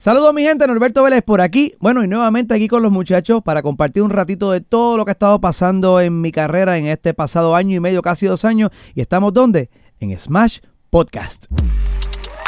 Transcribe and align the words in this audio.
Saludos 0.00 0.32
mi 0.32 0.42
gente, 0.42 0.66
Norberto 0.66 1.02
Vélez 1.02 1.20
por 1.22 1.42
aquí. 1.42 1.74
Bueno, 1.78 2.02
y 2.02 2.08
nuevamente 2.08 2.54
aquí 2.54 2.68
con 2.68 2.82
los 2.82 2.90
muchachos 2.90 3.42
para 3.42 3.60
compartir 3.60 4.02
un 4.02 4.08
ratito 4.08 4.50
de 4.50 4.62
todo 4.62 4.96
lo 4.96 5.04
que 5.04 5.10
ha 5.10 5.12
estado 5.12 5.42
pasando 5.42 6.00
en 6.00 6.22
mi 6.22 6.32
carrera 6.32 6.78
en 6.78 6.86
este 6.86 7.12
pasado 7.12 7.54
año 7.54 7.76
y 7.76 7.80
medio, 7.80 8.00
casi 8.00 8.24
dos 8.24 8.46
años. 8.46 8.70
¿Y 8.94 9.02
estamos 9.02 9.34
dónde? 9.34 9.68
En 9.98 10.18
Smash 10.18 10.60
Podcast. 10.88 11.48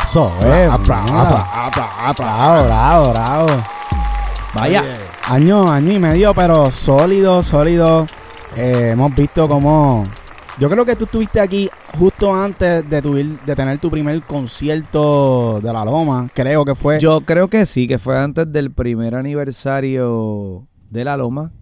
Eso 0.03 0.33
es. 0.38 0.71
Bravo, 0.88 2.65
bravo, 2.65 3.12
bravo. 3.12 3.46
Vaya. 4.55 4.82
Año, 5.29 5.71
año 5.71 5.93
y 5.93 5.98
medio, 5.98 6.32
pero 6.32 6.71
sólido, 6.71 7.43
sólido. 7.43 8.09
Eh, 8.57 8.93
hemos 8.93 9.14
visto 9.14 9.46
cómo... 9.46 10.05
Yo 10.59 10.69
creo 10.69 10.84
que 10.84 10.96
tú 10.96 11.05
estuviste 11.05 11.41
aquí 11.41 11.71
justo 11.98 12.34
antes 12.34 12.89
de, 12.89 13.01
tu, 13.01 13.14
de 13.14 13.57
tener 13.57 13.79
tu 13.79 13.91
primer 13.91 14.21
concierto 14.23 15.61
de 15.62 15.73
La 15.73 15.84
Loma. 15.84 16.29
Creo 16.34 16.64
que 16.64 16.75
fue. 16.75 17.01
Yo 17.01 17.23
creo 17.23 17.48
que 17.48 17.64
sí, 17.64 17.89
que 17.89 17.98
fue 17.98 18.19
antes 18.19 18.52
del 18.52 18.70
primer 18.70 19.15
aniversario 19.15 20.66
de 20.91 21.05
La 21.05 21.16
Loma. 21.16 21.52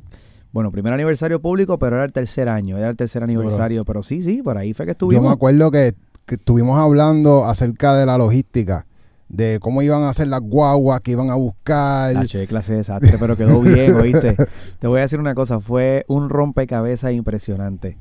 Bueno, 0.53 0.73
primer 0.73 0.93
aniversario 0.93 1.41
público, 1.41 1.79
pero 1.79 1.97
era 1.97 2.05
el 2.05 2.13
tercer 2.13 2.49
año, 2.49 2.77
era 2.79 2.89
el 2.89 2.97
tercer 2.97 3.23
aniversario. 3.23 3.85
Pero 3.85 4.03
sí, 4.03 4.23
sí, 4.23 4.43
por 4.43 4.59
ahí 4.59 4.75
fue 4.75 4.87
que 4.87 4.93
estuvimos. 4.93 5.23
Yo 5.23 5.29
me 5.29 5.35
acuerdo 5.35 5.71
que, 5.71 5.95
que 6.27 6.35
estuvimos 6.35 6.77
hablando 6.77 7.45
acerca 7.45 7.95
de 7.95 8.07
la 8.07 8.19
logística 8.19 8.87
de 9.29 9.61
cómo 9.61 9.81
iban 9.81 10.03
a 10.03 10.09
hacer 10.09 10.27
las 10.27 10.41
guaguas 10.41 11.01
que 11.01 11.13
iban 11.13 11.31
a 11.31 11.37
buscar. 11.37 12.17
Ah, 12.17 12.27
che, 12.27 12.49
clase 12.49 12.73
de 12.73 12.79
desastre, 12.79 13.17
pero 13.19 13.37
quedó 13.37 13.61
bien, 13.61 13.95
¿oíste? 14.01 14.35
Te 14.81 14.89
voy 14.89 14.99
a 14.99 15.03
decir 15.03 15.21
una 15.21 15.37
cosa, 15.37 15.61
fue 15.61 16.05
un 16.09 16.29
rompecabezas 16.29 17.13
impresionante. 17.13 17.97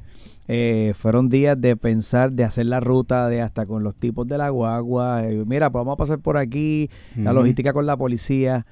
Eh, 0.51 0.93
fueron 0.95 1.29
días 1.29 1.61
de 1.61 1.75
pensar, 1.77 2.31
de 2.31 2.43
hacer 2.43 2.65
la 2.65 2.79
ruta, 2.79 3.29
de 3.29 3.39
hasta 3.39 3.67
con 3.67 3.83
los 3.83 3.95
tipos 3.95 4.27
de 4.27 4.39
la 4.39 4.49
guagua. 4.49 5.23
Eh, 5.23 5.43
mira, 5.45 5.69
pues 5.69 5.81
vamos 5.81 5.93
a 5.93 5.97
pasar 5.97 6.19
por 6.19 6.37
aquí, 6.37 6.89
la 7.15 7.33
logística 7.33 7.71
con 7.71 7.85
la 7.85 7.95
policía. 7.95 8.65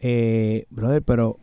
Eh, 0.00 0.64
brother, 0.70 1.02
pero 1.02 1.36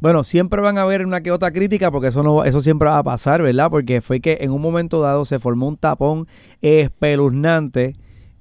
bueno, 0.00 0.24
siempre 0.24 0.60
van 0.60 0.78
a 0.78 0.82
haber 0.82 1.06
una 1.06 1.20
que 1.20 1.30
otra 1.30 1.52
crítica 1.52 1.92
porque 1.92 2.08
eso 2.08 2.24
no 2.24 2.44
eso 2.44 2.60
siempre 2.60 2.88
va 2.88 2.98
a 2.98 3.04
pasar, 3.04 3.40
¿verdad? 3.40 3.70
Porque 3.70 4.00
fue 4.00 4.18
que 4.18 4.38
en 4.40 4.50
un 4.50 4.60
momento 4.60 5.00
dado 5.00 5.24
se 5.24 5.38
formó 5.38 5.68
un 5.68 5.76
tapón 5.76 6.26
espeluznante. 6.60 7.94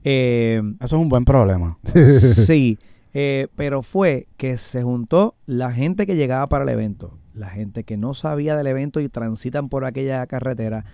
Eh, 0.03 0.61
Eso 0.79 0.95
es 0.95 1.01
un 1.01 1.09
buen 1.09 1.23
problema. 1.23 1.77
sí, 2.47 2.79
eh, 3.13 3.47
pero 3.55 3.83
fue 3.83 4.27
que 4.37 4.57
se 4.57 4.81
juntó 4.81 5.35
la 5.45 5.71
gente 5.71 6.07
que 6.07 6.15
llegaba 6.15 6.47
para 6.47 6.63
el 6.63 6.69
evento, 6.69 7.17
la 7.37 7.49
gente 7.49 7.83
que 7.83 7.97
no 7.97 8.13
sabía 8.13 8.55
del 8.55 8.67
evento 8.67 8.99
y 8.99 9.09
transitan 9.09 9.69
por 9.69 9.85
aquella 9.85 10.25
carretera, 10.27 10.85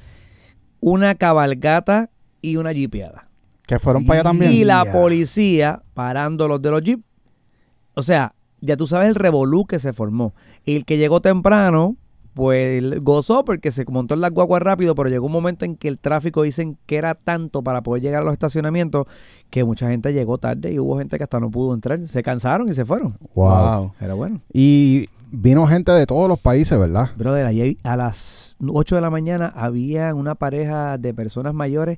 una 0.79 1.15
cabalgata 1.15 2.09
y 2.41 2.57
una 2.57 2.73
jipeada. 2.73 3.29
Que 3.65 3.79
fueron 3.79 4.05
para 4.05 4.19
allá 4.19 4.29
también. 4.29 4.51
Y 4.51 4.65
la 4.65 4.85
policía 4.91 5.81
parando 5.93 6.47
los 6.47 6.61
de 6.61 6.71
los 6.71 6.81
jeep. 6.83 7.01
O 7.95 8.03
sea, 8.03 8.35
ya 8.59 8.77
tú 8.77 8.87
sabes 8.87 9.09
el 9.09 9.15
revolú 9.15 9.65
que 9.65 9.79
se 9.79 9.93
formó. 9.93 10.33
Y 10.65 10.75
el 10.75 10.85
que 10.85 10.97
llegó 10.97 11.21
temprano, 11.21 11.95
pues 12.33 12.83
gozó 13.01 13.45
porque 13.45 13.71
se 13.71 13.85
montó 13.87 14.15
en 14.15 14.21
las 14.21 14.31
guaguas 14.31 14.61
rápido, 14.61 14.95
pero 14.95 15.09
llegó 15.09 15.27
un 15.27 15.31
momento 15.31 15.65
en 15.65 15.75
que 15.75 15.87
el 15.87 15.99
tráfico 15.99 16.41
dicen 16.43 16.77
que 16.85 16.97
era 16.97 17.15
tanto 17.15 17.63
para 17.63 17.83
poder 17.83 18.03
llegar 18.03 18.21
a 18.21 18.25
los 18.25 18.33
estacionamientos 18.33 19.05
que 19.49 19.63
mucha 19.63 19.89
gente 19.89 20.13
llegó 20.13 20.37
tarde 20.37 20.73
y 20.73 20.79
hubo 20.79 20.97
gente 20.97 21.17
que 21.17 21.23
hasta 21.23 21.39
no 21.39 21.51
pudo 21.51 21.73
entrar. 21.73 22.05
Se 22.07 22.23
cansaron 22.23 22.67
y 22.69 22.73
se 22.73 22.85
fueron. 22.85 23.17
Wow. 23.35 23.93
Pero 23.99 24.17
bueno. 24.17 24.41
Y 24.51 25.09
vino 25.33 25.65
gente 25.65 25.91
de 25.91 26.05
todos 26.05 26.29
los 26.29 26.39
países, 26.39 26.77
¿verdad? 26.77 27.09
Brother, 27.17 27.75
a 27.83 27.97
las 27.97 28.55
8 28.65 28.95
de 28.95 29.01
la 29.01 29.09
mañana 29.09 29.51
había 29.55 30.13
una 30.13 30.35
pareja 30.35 30.99
de 30.99 31.13
personas 31.13 31.55
mayores 31.55 31.97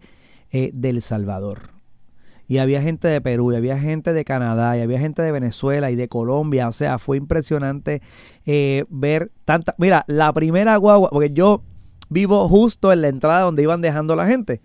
eh, 0.52 0.72
del 0.74 1.02
Salvador. 1.02 1.76
Y 2.48 2.60
había 2.60 2.82
gente 2.82 3.08
de 3.08 3.20
Perú, 3.22 3.52
y 3.52 3.56
había 3.56 3.78
gente 3.78 4.14
de 4.14 4.24
Canadá, 4.24 4.78
y 4.78 4.82
había 4.82 5.00
gente 5.00 5.22
de 5.22 5.32
Venezuela 5.32 5.92
y 5.92 5.96
de 5.96 6.08
Colombia. 6.08 6.68
O 6.68 6.72
sea, 6.72 6.98
fue 6.98 7.18
impresionante 7.18 8.02
eh, 8.46 8.86
ver 8.90 9.32
tanta... 9.44 9.76
Mira, 9.80 10.06
la 10.08 10.32
primera 10.32 10.78
guagua, 10.78 11.10
porque 11.10 11.32
yo 11.34 11.62
vivo 12.10 12.48
justo 12.48 12.94
en 12.94 13.02
la 13.02 13.10
entrada 13.10 13.42
donde 13.42 13.64
iban 13.64 13.82
dejando 13.82 14.16
la 14.16 14.28
gente. 14.28 14.62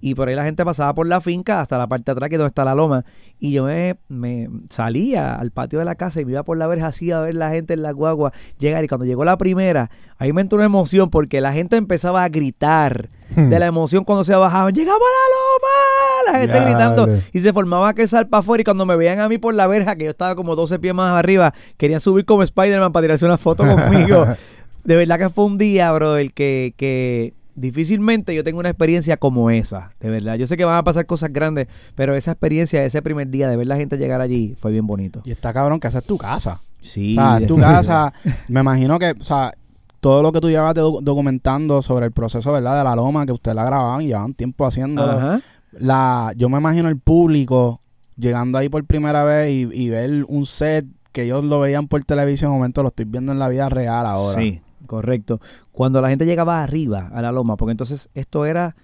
Y 0.00 0.14
por 0.14 0.28
ahí 0.28 0.34
la 0.34 0.44
gente 0.44 0.64
pasaba 0.64 0.94
por 0.94 1.06
la 1.06 1.20
finca 1.20 1.60
hasta 1.60 1.76
la 1.78 1.86
parte 1.86 2.04
de 2.06 2.12
atrás, 2.12 2.28
que 2.28 2.36
es 2.36 2.38
donde 2.38 2.48
está 2.48 2.64
la 2.64 2.74
loma. 2.74 3.04
Y 3.38 3.52
yo 3.52 3.64
me, 3.64 3.96
me 4.08 4.48
salía 4.70 5.34
al 5.34 5.50
patio 5.50 5.78
de 5.78 5.84
la 5.84 5.94
casa 5.94 6.20
y 6.20 6.24
me 6.24 6.32
iba 6.32 6.42
por 6.44 6.56
la 6.56 6.66
verja 6.66 6.86
así 6.86 7.10
a 7.10 7.20
ver 7.20 7.34
la 7.34 7.50
gente 7.50 7.74
en 7.74 7.82
la 7.82 7.92
guagua 7.92 8.32
llegar. 8.58 8.84
Y 8.84 8.88
cuando 8.88 9.04
llegó 9.06 9.24
la 9.24 9.38
primera, 9.38 9.90
ahí 10.18 10.32
me 10.32 10.40
entró 10.40 10.56
una 10.56 10.66
emoción 10.66 11.10
porque 11.10 11.40
la 11.40 11.52
gente 11.52 11.76
empezaba 11.76 12.24
a 12.24 12.28
gritar 12.28 13.10
Hmm. 13.34 13.50
de 13.50 13.58
la 13.58 13.66
emoción 13.66 14.04
cuando 14.04 14.24
se 14.24 14.34
bajaban. 14.34 14.72
¡Llegamos 14.72 15.00
a 15.00 16.32
la 16.32 16.32
loma! 16.32 16.32
La 16.32 16.38
gente 16.40 16.70
gritando. 16.70 17.22
Y 17.32 17.40
se 17.40 17.52
formaba 17.52 17.88
aquel 17.90 18.08
sal 18.08 18.26
para 18.28 18.40
afuera. 18.40 18.62
Y 18.62 18.64
cuando 18.64 18.86
me 18.86 18.96
veían 18.96 19.20
a 19.20 19.28
mí 19.28 19.38
por 19.38 19.54
la 19.54 19.66
verja, 19.66 19.96
que 19.96 20.04
yo 20.04 20.10
estaba 20.10 20.34
como 20.34 20.56
12 20.56 20.78
pies 20.78 20.94
más 20.94 21.12
arriba, 21.12 21.52
querían 21.76 22.00
subir 22.00 22.24
como 22.24 22.42
Spider-Man 22.42 22.92
para 22.92 23.04
tirarse 23.04 23.24
una 23.24 23.38
foto 23.38 23.64
conmigo. 23.64 24.26
de 24.84 24.96
verdad 24.96 25.18
que 25.18 25.28
fue 25.28 25.44
un 25.44 25.58
día, 25.58 25.92
bro, 25.92 26.16
el 26.16 26.32
que, 26.32 26.74
que 26.76 27.34
difícilmente 27.60 28.34
yo 28.34 28.42
tengo 28.44 28.60
una 28.60 28.68
experiencia 28.70 29.16
como 29.16 29.50
esa. 29.50 29.92
De 30.00 30.08
verdad. 30.10 30.36
Yo 30.36 30.46
sé 30.46 30.56
que 30.56 30.64
van 30.64 30.76
a 30.76 30.84
pasar 30.84 31.06
cosas 31.06 31.32
grandes, 31.32 31.68
pero 31.94 32.14
esa 32.14 32.32
experiencia, 32.32 32.84
ese 32.84 33.02
primer 33.02 33.28
día 33.28 33.48
de 33.48 33.56
ver 33.56 33.66
la 33.66 33.76
gente 33.76 33.98
llegar 33.98 34.20
allí, 34.20 34.54
fue 34.58 34.70
bien 34.72 34.86
bonito. 34.86 35.22
Y 35.24 35.30
está 35.30 35.52
cabrón 35.52 35.80
que 35.80 35.88
esa 35.88 35.98
es 35.98 36.04
tu 36.04 36.16
casa. 36.18 36.60
Sí. 36.80 37.12
O 37.12 37.14
sea, 37.20 37.36
en 37.38 37.46
tu 37.46 37.56
casa, 37.58 38.12
me 38.48 38.60
imagino 38.60 38.98
que, 38.98 39.10
o 39.20 39.24
sea, 39.24 39.52
todo 40.00 40.22
lo 40.22 40.30
que 40.32 40.40
tú 40.40 40.48
llevas 40.48 40.74
doc- 40.74 41.02
documentando 41.02 41.82
sobre 41.82 42.06
el 42.06 42.12
proceso, 42.12 42.52
¿verdad? 42.52 42.78
De 42.78 42.84
la 42.84 42.94
loma, 42.96 43.26
que 43.26 43.32
usted 43.32 43.52
la 43.54 43.64
grababan 43.64 44.02
y 44.02 44.06
llevaban 44.06 44.34
tiempo 44.34 44.64
haciéndolo. 44.66 45.12
Ajá. 45.12 45.40
La, 45.72 46.32
yo 46.36 46.48
me 46.48 46.58
imagino 46.58 46.88
el 46.88 46.98
público 46.98 47.80
llegando 48.16 48.58
ahí 48.58 48.68
por 48.68 48.84
primera 48.84 49.22
vez 49.24 49.50
y, 49.52 49.68
y 49.72 49.90
ver 49.90 50.24
un 50.28 50.46
set 50.46 50.86
que 51.12 51.22
ellos 51.24 51.44
lo 51.44 51.60
veían 51.60 51.88
por 51.88 52.02
televisión, 52.04 52.50
en 52.50 52.52
un 52.54 52.58
momento 52.60 52.82
lo 52.82 52.88
estoy 52.88 53.04
viendo 53.06 53.32
en 53.32 53.38
la 53.38 53.48
vida 53.48 53.68
real 53.68 54.06
ahora. 54.06 54.40
Sí, 54.40 54.60
correcto. 54.86 55.40
Cuando 55.72 56.00
la 56.00 56.08
gente 56.08 56.26
llegaba 56.26 56.62
arriba 56.62 57.10
a 57.12 57.22
la 57.22 57.32
loma, 57.32 57.56
porque 57.56 57.72
entonces 57.72 58.10
esto 58.14 58.46
era 58.46 58.76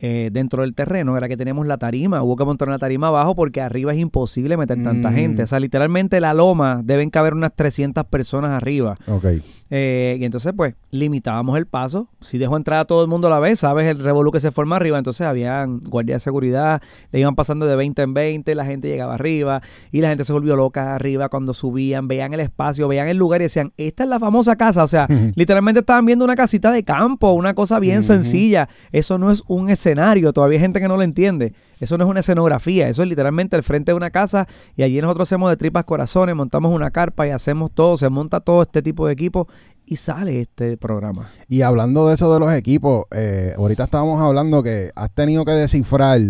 eh, 0.00 0.30
dentro 0.32 0.62
del 0.62 0.74
terreno, 0.74 1.16
era 1.16 1.28
que 1.28 1.36
tenemos 1.36 1.66
la 1.66 1.76
tarima, 1.78 2.22
hubo 2.22 2.36
que 2.36 2.44
montar 2.44 2.68
una 2.68 2.78
tarima 2.78 3.08
abajo 3.08 3.34
porque 3.34 3.60
arriba 3.60 3.92
es 3.92 3.98
imposible 3.98 4.56
meter 4.56 4.82
tanta 4.82 5.10
Mm. 5.10 5.14
gente. 5.14 5.42
O 5.42 5.46
sea, 5.46 5.58
literalmente 5.60 6.20
la 6.20 6.34
loma 6.34 6.82
deben 6.84 7.10
caber 7.10 7.34
unas 7.34 7.52
300 7.54 8.04
personas 8.04 8.52
arriba. 8.52 8.94
Ok. 9.06 9.24
Eh, 9.70 10.16
y 10.18 10.24
entonces, 10.24 10.54
pues, 10.56 10.74
limitábamos 10.90 11.58
el 11.58 11.66
paso. 11.66 12.08
Si 12.22 12.38
dejo 12.38 12.56
entrar 12.56 12.78
a 12.78 12.84
todo 12.86 13.02
el 13.02 13.08
mundo 13.08 13.26
a 13.26 13.30
la 13.30 13.38
vez, 13.38 13.58
¿sabes? 13.58 13.86
El 13.86 14.02
revolú 14.02 14.32
que 14.32 14.40
se 14.40 14.50
forma 14.50 14.76
arriba. 14.76 14.96
Entonces, 14.96 15.26
habían 15.26 15.80
guardias 15.80 16.16
de 16.16 16.24
seguridad, 16.24 16.80
le 17.12 17.20
iban 17.20 17.34
pasando 17.34 17.66
de 17.66 17.76
20 17.76 18.00
en 18.02 18.14
20, 18.14 18.54
la 18.54 18.64
gente 18.64 18.88
llegaba 18.88 19.14
arriba 19.14 19.60
y 19.92 20.00
la 20.00 20.08
gente 20.08 20.24
se 20.24 20.32
volvió 20.32 20.56
loca 20.56 20.94
arriba 20.94 21.28
cuando 21.28 21.52
subían, 21.52 22.08
veían 22.08 22.32
el 22.32 22.40
espacio, 22.40 22.88
veían 22.88 23.08
el 23.08 23.18
lugar 23.18 23.42
y 23.42 23.44
decían, 23.44 23.72
esta 23.76 24.04
es 24.04 24.08
la 24.08 24.18
famosa 24.18 24.56
casa. 24.56 24.82
O 24.84 24.88
sea, 24.88 25.06
literalmente 25.34 25.80
estaban 25.80 26.06
viendo 26.06 26.24
una 26.24 26.36
casita 26.36 26.70
de 26.72 26.82
campo, 26.82 27.32
una 27.32 27.52
cosa 27.52 27.78
bien 27.78 28.02
sencilla. 28.02 28.68
Eso 28.92 29.18
no 29.18 29.30
es 29.30 29.42
un 29.48 29.68
escenario, 29.68 29.87
todavía 30.32 30.58
hay 30.58 30.62
gente 30.62 30.80
que 30.80 30.88
no 30.88 30.96
lo 30.96 31.02
entiende. 31.02 31.52
Eso 31.80 31.96
no 31.96 32.04
es 32.04 32.10
una 32.10 32.20
escenografía, 32.20 32.88
eso 32.88 33.02
es 33.02 33.08
literalmente 33.08 33.56
el 33.56 33.62
frente 33.62 33.92
de 33.92 33.96
una 33.96 34.10
casa 34.10 34.46
y 34.76 34.82
allí 34.82 35.00
nosotros 35.00 35.28
hacemos 35.28 35.50
de 35.50 35.56
tripas 35.56 35.84
corazones, 35.84 36.34
montamos 36.34 36.74
una 36.74 36.90
carpa 36.90 37.26
y 37.26 37.30
hacemos 37.30 37.70
todo, 37.72 37.96
se 37.96 38.08
monta 38.08 38.40
todo 38.40 38.62
este 38.62 38.82
tipo 38.82 39.06
de 39.06 39.12
equipo 39.12 39.48
y 39.86 39.96
sale 39.96 40.40
este 40.40 40.76
programa. 40.76 41.26
Y 41.48 41.62
hablando 41.62 42.08
de 42.08 42.14
eso 42.14 42.32
de 42.32 42.40
los 42.40 42.52
equipos, 42.52 43.06
eh, 43.10 43.54
ahorita 43.56 43.84
estábamos 43.84 44.20
hablando 44.20 44.62
que 44.62 44.90
has 44.94 45.10
tenido 45.10 45.44
que 45.44 45.52
descifrar, 45.52 46.20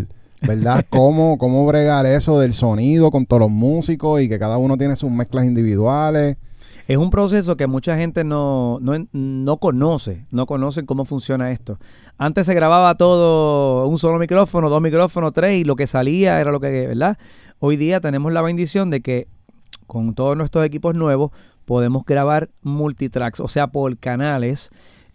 ¿verdad? 0.47 0.85
cómo, 0.91 1.39
cómo 1.39 1.67
bregar 1.67 2.07
eso 2.07 2.39
del 2.39 2.53
sonido 2.53 3.11
con 3.11 3.27
todos 3.27 3.41
los 3.41 3.51
músicos 3.51 4.21
y 4.23 4.29
que 4.29 4.39
cada 4.39 4.59
uno 4.59 4.77
tiene 4.77 4.95
sus 4.97 5.11
mezclas 5.11 5.45
individuales. 5.45 6.37
Es 6.89 6.97
un 6.97 7.11
proceso 7.11 7.59
que 7.59 7.67
mucha 7.67 7.99
gente 7.99 8.25
no, 8.25 8.79
no, 8.81 8.95
no 9.13 9.57
conoce, 9.59 10.25
no 10.31 10.47
conocen 10.47 10.87
cómo 10.87 11.05
funciona 11.05 11.51
esto. 11.51 11.79
Antes 12.17 12.47
se 12.47 12.55
grababa 12.55 12.95
todo, 12.95 13.87
un 13.87 13.99
solo 13.99 14.19
micrófono, 14.19 14.71
dos 14.71 14.81
micrófonos, 14.81 15.35
tres, 15.35 15.59
y 15.59 15.65
lo 15.65 15.77
que 15.77 15.87
salía 15.87 16.41
era 16.41 16.51
lo 16.51 16.61
que, 16.61 16.87
¿verdad? 16.87 17.19
Hoy 17.59 17.77
día 17.77 18.01
tenemos 18.01 18.33
la 18.33 18.41
bendición 18.41 18.89
de 18.89 19.03
que 19.03 19.29
con 19.87 20.15
todos 20.15 20.35
nuestros 20.35 20.65
equipos 20.65 20.95
nuevos 20.95 21.31
podemos 21.67 22.07
grabar 22.07 22.49
multitracks, 22.63 23.41
o 23.41 23.49
sea, 23.49 23.67
por 23.67 23.99
canales. 23.99 24.71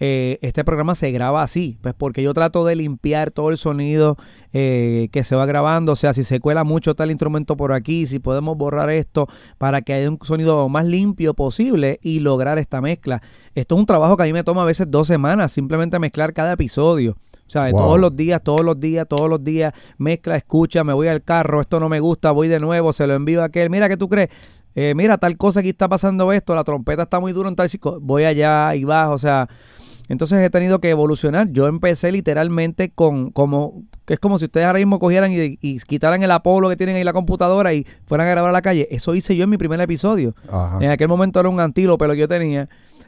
Eh, 0.06 0.38
este 0.42 0.66
programa 0.66 0.96
se 0.96 1.12
graba 1.14 1.44
así, 1.44 1.78
pues 1.80 1.94
porque 1.98 2.22
yo 2.22 2.34
trato 2.34 2.66
de 2.66 2.76
limpiar 2.76 3.32
todo 3.32 3.52
el 3.52 3.58
sonido 3.58 4.18
eh, 4.52 5.08
que 5.14 5.24
se 5.24 5.34
va 5.34 5.46
grabando, 5.46 5.94
o 5.94 5.96
sea, 5.96 6.14
si 6.14 6.26
se 6.26 6.42
cuela 6.42 6.66
mucho 6.66 6.94
tal 6.94 7.10
instrumento 7.10 7.56
por 7.56 7.72
aquí, 7.72 8.06
si 8.06 8.20
podemos 8.20 8.58
borrar 8.58 8.90
esto 8.90 9.30
para 9.58 9.82
que 9.82 9.94
haya 9.94 10.10
un 10.10 10.20
sonido 10.22 10.68
más 10.68 10.86
limpio 10.86 11.34
posible 11.36 12.02
y 12.04 12.20
lograr 12.20 12.60
esta 12.60 12.82
mezcla. 12.82 13.22
Esto 13.56 13.76
es 13.76 13.80
un 13.80 13.86
trabajo 13.86 14.18
que 14.18 14.24
a 14.24 14.26
mí 14.26 14.34
me 14.34 14.44
toma 14.44 14.64
a 14.64 14.66
veces 14.66 14.88
dos 14.92 15.08
semanas, 15.08 15.54
simplemente 15.54 15.98
mezclar 16.00 16.34
cada 16.34 16.52
episodio. 16.52 17.16
O 17.48 17.50
sea, 17.50 17.72
Wow. 17.72 17.80
todos 17.80 18.00
los 18.02 18.14
días, 18.14 18.42
todos 18.44 18.66
los 18.66 18.78
días, 18.78 19.08
todos 19.08 19.30
los 19.30 19.42
días, 19.42 19.72
mezcla, 19.98 20.36
escucha, 20.36 20.84
me 20.84 20.92
voy 20.92 21.08
al 21.08 21.24
carro, 21.24 21.62
esto 21.62 21.80
no 21.80 21.88
me 21.88 22.02
gusta, 22.02 22.32
voy 22.32 22.50
de 22.50 22.60
nuevo, 22.60 22.92
se 22.92 23.08
lo 23.08 23.14
envío 23.14 23.42
a 23.42 23.46
aquel. 23.46 23.70
Mira, 23.70 23.88
¿qué 23.88 23.96
tú 23.96 24.10
crees? 24.10 24.32
Eh, 24.76 24.94
mira, 24.98 25.18
tal 25.18 25.38
cosa 25.38 25.62
aquí 25.62 25.70
está 25.70 25.88
pasando 25.88 26.34
esto, 26.34 26.56
la 26.56 26.66
trompeta 26.66 27.04
está 27.04 27.22
muy 27.22 27.32
dura 27.32 27.48
en 27.48 27.56
tal 27.56 27.70
voy 28.02 28.26
allá 28.26 28.76
y 28.76 28.84
bajo, 28.84 29.14
o 29.14 29.18
sea, 29.18 29.48
entonces 30.10 30.40
he 30.40 30.50
tenido 30.50 30.80
que 30.80 30.90
evolucionar. 30.90 31.50
Yo 31.52 31.68
empecé 31.68 32.12
literalmente 32.12 32.90
con 32.90 33.32
como 33.32 33.84
que 34.06 34.16
es 34.16 34.20
como 34.20 34.38
si 34.38 34.46
ustedes 34.46 34.66
ahora 34.68 34.80
mismo 34.80 35.00
cogieran 35.00 35.32
y, 35.32 35.58
y 35.62 35.78
quitaran 35.80 36.22
el 36.24 36.32
Apolo 36.32 36.70
que 36.70 36.76
tienen 36.76 36.96
ahí 36.98 37.04
la 37.04 37.14
computadora 37.14 37.74
y 37.74 37.86
fueran 38.06 38.28
a 38.28 38.32
grabar 38.32 38.50
a 38.50 38.54
la 38.54 38.62
calle. 38.62 38.88
Eso 38.92 39.16
hice 39.16 39.36
yo 39.36 39.46
en 39.46 39.50
mi 39.50 39.58
primer 39.58 39.80
episodio. 39.80 40.36
Ajá. 40.50 40.78
En 40.82 40.90
aquel 40.92 41.08
momento 41.08 41.40
era 41.40 41.50
un 41.50 41.60
antílope 41.60 42.06
lo 42.08 42.14
que 42.14 42.20
yo 42.20 42.28
tenía. 42.28 42.68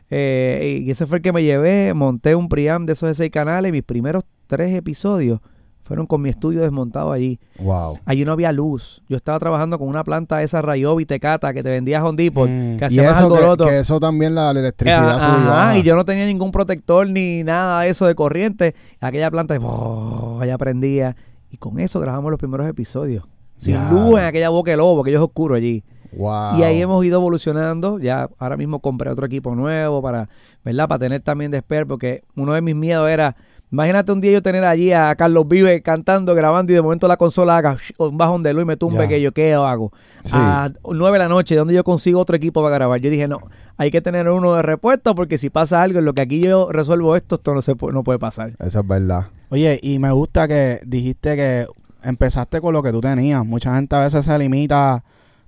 eh, 0.10 0.82
y 0.84 0.90
ese 0.92 1.06
fue 1.06 1.18
el 1.18 1.22
que 1.24 1.34
me 1.34 1.44
llevé. 1.44 1.94
Monté 1.94 2.36
un 2.36 2.48
Priam 2.48 2.86
de 2.86 2.94
esos 2.94 3.08
de 3.10 3.14
seis 3.14 3.32
canales. 3.32 3.72
Mis 3.72 3.84
primeros 3.84 4.24
tres 4.48 4.74
episodios 4.74 5.40
fueron 5.86 6.08
con 6.08 6.22
mi 6.22 6.30
estudio 6.30 6.62
desmontado 6.62 7.12
allí. 7.12 7.40
Wow. 7.60 8.00
Allí 8.06 8.26
no 8.26 8.32
había 8.34 8.52
luz. 8.52 9.02
Yo 9.08 9.16
estaba 9.16 9.40
trabajando 9.40 9.78
con 9.80 9.88
una 9.88 10.04
planta 10.04 10.42
esa 10.42 10.62
Rayobi 10.62 11.06
Tecata 11.06 11.54
que 11.54 11.62
te 11.64 11.70
vendía 11.70 12.04
Home 12.04 12.18
Depot, 12.22 12.50
Mm. 12.50 12.78
que 12.78 12.86
hacía 12.86 13.04
más 13.04 13.20
eso 13.20 13.30
que, 13.30 13.64
que 13.66 13.80
eso 13.80 14.00
también 14.00 14.34
la, 14.36 14.52
la 14.52 14.60
Eh, 14.60 14.64
electricidad 14.64 15.18
ajá, 15.18 15.70
subía. 15.70 15.80
y 15.80 15.84
yo 15.84 15.96
no 15.96 16.04
tenía 16.04 16.26
ningún 16.26 16.52
protector 16.52 17.08
ni 17.08 17.44
nada 17.44 17.82
de 17.82 17.90
eso 17.90 18.08
de 18.08 18.16
corriente. 18.16 18.76
Aquella 19.00 19.30
planta, 19.32 19.56
¡oh! 19.62 20.40
allá 20.42 20.58
prendía. 20.58 21.16
Y 21.52 21.58
con 21.58 21.80
eso 21.80 22.00
grabamos 22.00 22.32
los 22.32 22.40
primeros 22.40 22.68
episodios. 22.68 23.24
Sin 23.56 23.78
luz 23.90 24.20
en 24.20 24.26
aquella 24.26 24.50
boca 24.50 24.72
de 24.72 24.78
lobo, 24.78 25.04
que 25.04 25.12
yo 25.12 25.18
es 25.20 25.24
oscuro 25.24 25.56
allí. 25.56 25.84
Wow. 26.18 26.58
Y 26.58 26.64
ahí 26.64 26.82
hemos 26.82 27.04
ido 27.06 27.20
evolucionando. 27.20 28.00
Ya 28.00 28.30
ahora 28.40 28.58
mismo 28.58 28.80
compré 28.80 29.10
otro 29.12 29.26
equipo 29.26 29.54
nuevo 29.56 30.02
para, 30.02 30.30
¿verdad? 30.64 30.88
Para 30.88 31.00
tener 31.00 31.22
también 31.22 31.52
de 31.52 31.62
porque 31.62 32.24
uno 32.36 32.54
de 32.54 32.62
mis 32.62 32.76
miedos 32.76 33.10
era, 33.10 33.36
imagínate 33.76 34.12
un 34.14 34.22
día 34.22 34.32
yo 34.32 34.42
tener 34.42 34.64
allí 34.64 34.94
a 34.94 35.14
Carlos 35.16 35.46
Vive 35.48 35.82
cantando, 35.82 36.34
grabando 36.34 36.72
y 36.72 36.76
de 36.76 36.82
momento 36.82 37.08
la 37.10 37.18
consola 37.18 37.58
haga 37.58 37.78
un 37.98 38.18
bajón 38.18 38.42
de 38.42 38.54
luz 38.54 38.64
y 38.64 38.66
me 38.66 38.78
tumbe 38.78 39.00
Ya. 39.04 39.08
que 39.10 39.22
yo, 39.22 39.34
¿qué 39.34 39.54
hago? 39.54 39.92
Sí. 40.24 40.32
A 40.34 40.72
nueve 40.94 41.18
de 41.18 41.24
la 41.26 41.30
noche, 41.30 41.56
donde 41.56 41.74
yo 41.74 41.84
consigo 41.84 42.20
otro 42.22 42.38
equipo 42.38 42.64
para 42.64 42.76
grabar? 42.76 43.02
Yo 43.02 43.10
dije, 43.10 43.28
no, 43.28 43.40
hay 43.76 43.92
que 43.92 44.00
tener 44.02 44.30
uno 44.30 44.54
de 44.56 44.62
repuesto 44.62 45.14
porque 45.14 45.38
si 45.38 45.50
pasa 45.50 45.82
algo 45.84 46.00
en 46.00 46.06
lo 46.06 46.14
que 46.14 46.22
aquí 46.22 46.40
yo 46.40 46.70
resuelvo 46.72 47.16
esto, 47.18 47.36
esto 47.36 47.54
no, 47.54 47.62
se 47.62 47.76
no 47.92 48.04
puede 48.04 48.18
pasar. 48.18 48.54
Eso 48.60 48.80
es 48.80 48.88
verdad. 48.88 49.26
Oye, 49.50 49.78
y 49.84 50.00
me 50.00 50.12
gusta 50.12 50.48
que 50.48 50.80
dijiste 50.86 51.36
que 51.36 51.68
empezaste 52.02 52.62
con 52.62 52.72
lo 52.74 52.82
que 52.82 52.92
tú 52.92 53.02
tenías. 53.02 53.46
Mucha 53.46 53.76
gente 53.76 53.96
a 53.96 54.00
veces 54.00 54.24
se 54.24 54.40
limita 54.40 55.04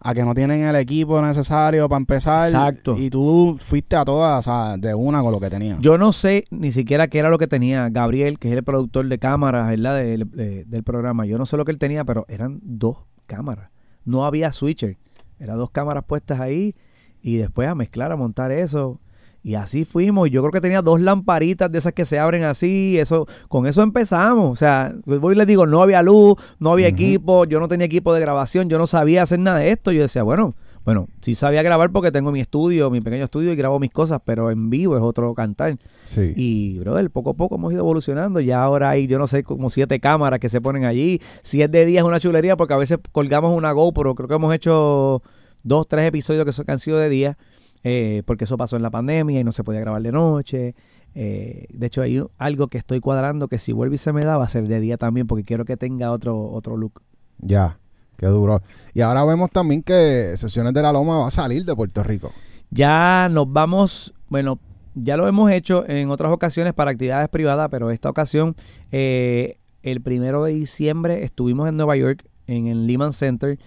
a 0.10 0.14
que 0.14 0.24
no 0.24 0.34
tienen 0.34 0.62
el 0.62 0.76
equipo 0.78 1.22
necesario 1.22 1.90
para 1.90 1.98
empezar. 2.00 2.46
Exacto. 2.48 2.96
Y 2.98 3.10
tú 3.10 3.58
fuiste 3.62 3.96
a 3.98 4.06
todas, 4.06 4.40
o 4.48 4.50
sea, 4.50 4.78
de 4.78 4.94
una 4.96 5.22
con 5.22 5.34
lo 5.34 5.40
que 5.42 5.50
tenías. 5.50 5.80
Yo 5.82 5.98
no 5.98 6.14
sé 6.14 6.46
ni 6.50 6.72
siquiera 6.72 7.08
qué 7.10 7.20
era 7.20 7.30
lo 7.30 7.38
que 7.38 7.48
tenía 7.48 7.90
Gabriel, 7.90 8.40
que 8.40 8.48
es 8.50 8.54
el 8.58 8.64
productor 8.64 9.06
de 9.08 9.20
cámaras, 9.20 9.70
de- 9.70 10.64
del 10.66 10.84
programa. 10.84 11.26
Yo 11.26 11.38
no 11.38 11.46
sé 11.46 11.58
lo 11.58 11.66
que 11.66 11.72
él 11.74 11.78
tenía, 11.78 12.06
pero 12.06 12.26
eran 12.30 12.60
dos 12.64 13.00
cámaras. 13.26 13.70
No 14.06 14.26
había 14.26 14.54
switcher. 14.54 14.98
Eran 15.40 15.58
dos 15.58 15.72
cámaras 15.72 16.06
puestas 16.06 16.40
ahí 16.40 16.74
y 17.22 17.36
después 17.36 17.68
a 17.68 17.76
mezclar, 17.76 18.14
a 18.14 18.16
montar 18.16 18.54
eso. 18.54 19.02
Y 19.44 19.56
así 19.56 19.86
fuimos. 19.86 20.28
Y 20.28 20.32
Yo 20.32 20.42
creo 20.42 20.52
que 20.52 20.62
tenía 20.62 20.82
dos 20.82 21.00
lamparitas 21.00 21.72
de 21.72 21.78
esas 21.78 21.94
que 21.94 22.06
se 22.06 22.20
abren 22.20 22.44
así. 22.44 22.98
Eso, 23.00 23.28
con 23.48 23.66
eso 23.66 23.82
empezamos. 23.82 24.52
O 24.52 24.56
sea, 24.56 24.94
voy 25.06 25.36
y 25.36 25.38
les 25.38 25.48
digo, 25.48 25.66
no 25.66 25.82
había 25.82 26.02
luz, 26.02 26.36
no 26.60 26.72
había 26.72 26.88
equipo, 26.88 27.46
yo 27.46 27.60
no 27.60 27.68
tenía 27.68 27.86
equipo 27.86 28.14
de 28.14 28.20
grabación, 28.20 28.70
yo 28.70 28.78
no 28.78 28.88
sabía 28.88 29.24
hacer 29.24 29.40
nada 29.40 29.60
de 29.60 29.72
esto. 29.72 29.92
Yo 29.92 30.02
decía, 30.02 30.24
bueno, 30.24 30.56
bueno, 30.88 31.10
sí 31.20 31.36
sabía 31.36 31.64
grabar 31.64 31.92
porque 31.92 32.14
tengo 32.14 32.32
mi 32.32 32.40
estudio, 32.40 32.90
mi 32.90 33.02
pequeño 33.02 33.26
estudio 33.26 33.52
y 33.52 33.58
grabo 33.58 33.78
mis 33.78 33.92
cosas, 33.92 34.22
pero 34.24 34.52
en 34.52 34.70
vivo 34.70 34.96
es 34.96 35.04
otro 35.04 35.34
cantar. 35.34 35.78
Sí. 36.06 36.32
Y, 36.38 36.80
brother, 36.80 37.12
poco 37.12 37.32
a 37.32 37.34
poco 37.34 37.56
hemos 37.56 37.74
ido 37.74 37.82
evolucionando. 37.82 38.40
Ya 38.40 38.64
ahora 38.64 38.92
hay, 38.92 39.06
yo 39.06 39.20
no 39.20 39.28
sé, 39.28 39.44
como 39.44 39.70
siete 39.70 40.00
cámaras 40.00 40.40
que 40.40 40.48
se 40.48 40.62
ponen 40.62 40.86
allí. 40.86 41.22
Si 41.44 41.62
es 41.62 41.70
de 41.70 41.86
día 41.86 42.00
es 42.00 42.06
una 42.06 42.22
chulería 42.22 42.56
porque 42.56 42.74
a 42.74 42.78
veces 42.78 43.00
colgamos 43.12 43.54
una 43.54 43.74
GoPro. 43.74 44.16
Creo 44.16 44.30
que 44.30 44.36
hemos 44.36 44.54
hecho 44.54 45.22
dos, 45.62 45.90
tres 45.90 46.06
episodios 46.06 46.46
que, 46.46 46.54
son, 46.54 46.66
que 46.66 46.72
han 46.72 46.80
sido 46.80 46.98
de 47.00 47.10
día. 47.10 47.38
Eh, 47.84 48.24
porque 48.26 48.46
eso 48.46 48.58
pasó 48.58 48.76
en 48.76 48.82
la 48.82 48.90
pandemia 48.90 49.40
y 49.40 49.44
no 49.44 49.52
se 49.52 49.64
podía 49.64 49.80
grabar 49.80 50.02
de 50.02 50.12
noche. 50.12 50.76
Eh, 51.16 51.68
de 51.70 51.88
hecho, 51.88 52.02
hay 52.02 52.24
algo 52.38 52.68
que 52.68 52.78
estoy 52.78 53.00
cuadrando 53.00 53.48
que 53.48 53.58
si 53.58 53.72
vuelve 53.72 53.96
y 53.96 53.98
se 53.98 54.14
me 54.14 54.24
da 54.24 54.38
va 54.38 54.46
a 54.46 54.50
ser 54.50 54.68
de 54.68 54.80
día 54.80 54.98
también 54.98 55.28
porque 55.28 55.44
quiero 55.44 55.66
que 55.66 55.78
tenga 55.78 56.12
otro, 56.12 56.52
otro 56.52 56.78
look. 56.78 57.02
Ya. 57.40 57.80
Qué 58.18 58.26
duro. 58.26 58.62
Y 58.94 59.02
ahora 59.02 59.24
vemos 59.26 59.52
también 59.52 59.84
que 59.84 60.34
Sesiones 60.38 60.74
de 60.74 60.82
la 60.82 60.92
Loma 60.92 61.20
va 61.20 61.28
a 61.28 61.32
salir 61.32 61.64
de 61.66 61.76
Puerto 61.76 62.04
Rico. 62.04 62.32
Ya 62.72 63.30
nos 63.32 63.52
vamos, 63.52 64.14
bueno, 64.28 64.60
ya 64.96 65.16
lo 65.16 65.28
hemos 65.28 65.52
hecho 65.52 65.88
en 65.88 66.10
otras 66.10 66.32
ocasiones 66.32 66.74
para 66.74 66.92
actividades 66.92 67.30
privadas, 67.30 67.70
pero 67.70 67.92
esta 67.92 68.10
ocasión, 68.10 68.56
eh, 68.92 69.60
el 69.84 70.02
primero 70.02 70.44
de 70.44 70.54
diciembre, 70.54 71.24
estuvimos 71.24 71.70
en 71.70 71.78
Nueva 71.78 71.96
York, 71.96 72.28
en 72.48 72.68
el 72.68 72.88
Lehman 72.88 73.14
Center, 73.14 73.60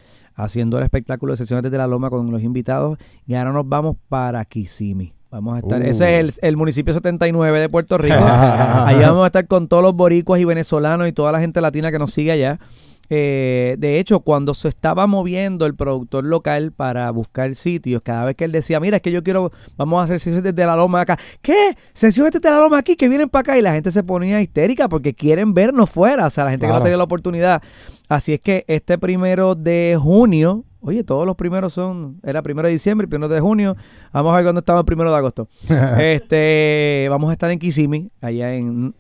haciendo 0.44 0.78
el 0.78 0.84
espectáculo 0.84 1.32
de 1.32 1.36
sesiones 1.36 1.62
desde 1.62 1.78
la 1.78 1.86
Loma 1.86 2.10
con 2.10 2.30
los 2.30 2.42
invitados, 2.42 2.98
y 3.26 3.34
ahora 3.34 3.52
nos 3.52 3.68
vamos 3.68 3.96
para 4.08 4.44
Kissimmee. 4.44 5.12
Vamos 5.30 5.54
a 5.54 5.58
estar, 5.60 5.80
Uh. 5.80 5.84
ese 5.84 6.18
es 6.18 6.38
el, 6.38 6.48
el 6.48 6.56
municipio 6.56 6.92
79 6.92 7.60
de 7.60 7.68
Puerto 7.68 7.96
Rico. 7.98 8.16
Allá 8.18 9.08
vamos 9.10 9.22
a 9.22 9.26
estar 9.26 9.46
con 9.46 9.68
todos 9.68 9.82
los 9.82 9.94
boricuas 9.94 10.40
y 10.40 10.44
venezolanos 10.44 11.06
y 11.06 11.12
toda 11.12 11.30
la 11.30 11.38
gente 11.40 11.60
latina 11.60 11.92
que 11.92 11.98
nos 12.00 12.12
sigue 12.12 12.32
allá. 12.32 12.58
Eh, 13.12 13.74
de 13.78 13.98
hecho, 13.98 14.20
cuando 14.20 14.54
se 14.54 14.68
estaba 14.68 15.08
moviendo 15.08 15.66
el 15.66 15.74
productor 15.74 16.24
local 16.24 16.70
para 16.70 17.10
buscar 17.10 17.56
sitios, 17.56 18.02
cada 18.02 18.24
vez 18.24 18.36
que 18.36 18.44
él 18.44 18.52
decía, 18.52 18.78
mira, 18.78 18.96
es 18.96 19.02
que 19.02 19.10
yo 19.10 19.24
quiero, 19.24 19.50
vamos 19.76 20.00
a 20.00 20.04
hacer 20.04 20.20
sesiones 20.20 20.44
desde 20.44 20.64
la 20.64 20.76
loma 20.76 21.00
acá. 21.00 21.18
¿Qué? 21.42 21.76
Sesiones 21.92 22.32
desde 22.32 22.48
la 22.48 22.60
loma 22.60 22.78
aquí, 22.78 22.94
que 22.94 23.08
vienen 23.08 23.28
para 23.28 23.40
acá. 23.40 23.58
Y 23.58 23.62
la 23.62 23.72
gente 23.72 23.90
se 23.90 24.04
ponía 24.04 24.40
histérica 24.40 24.88
porque 24.88 25.12
quieren 25.12 25.52
vernos 25.52 25.90
fuera. 25.90 26.26
O 26.26 26.30
sea, 26.30 26.44
la 26.44 26.52
gente 26.52 26.66
que 26.66 26.72
no 26.72 26.80
tenía 26.80 26.96
la 26.96 27.04
oportunidad. 27.04 27.60
Así 28.08 28.32
es 28.32 28.40
que 28.40 28.64
este 28.68 28.96
primero 28.96 29.56
de 29.56 29.98
junio, 30.00 30.64
oye, 30.80 31.02
todos 31.02 31.26
los 31.26 31.34
primeros 31.34 31.72
son, 31.72 32.20
era 32.22 32.42
primero 32.42 32.68
de 32.68 32.72
diciembre, 32.72 33.08
primero 33.08 33.32
de 33.32 33.40
junio. 33.40 33.76
Vamos 34.12 34.32
a 34.32 34.36
ver 34.36 34.44
cuándo 34.44 34.60
estamos 34.60 34.80
el 34.80 34.86
primero 34.86 35.10
de 35.10 35.16
agosto. 35.16 35.48
este, 35.98 37.08
vamos 37.10 37.30
a 37.30 37.32
estar 37.32 37.50
en 37.50 37.58
Kissimmee, 37.58 38.10
allá 38.20 38.54
en, 38.54 38.94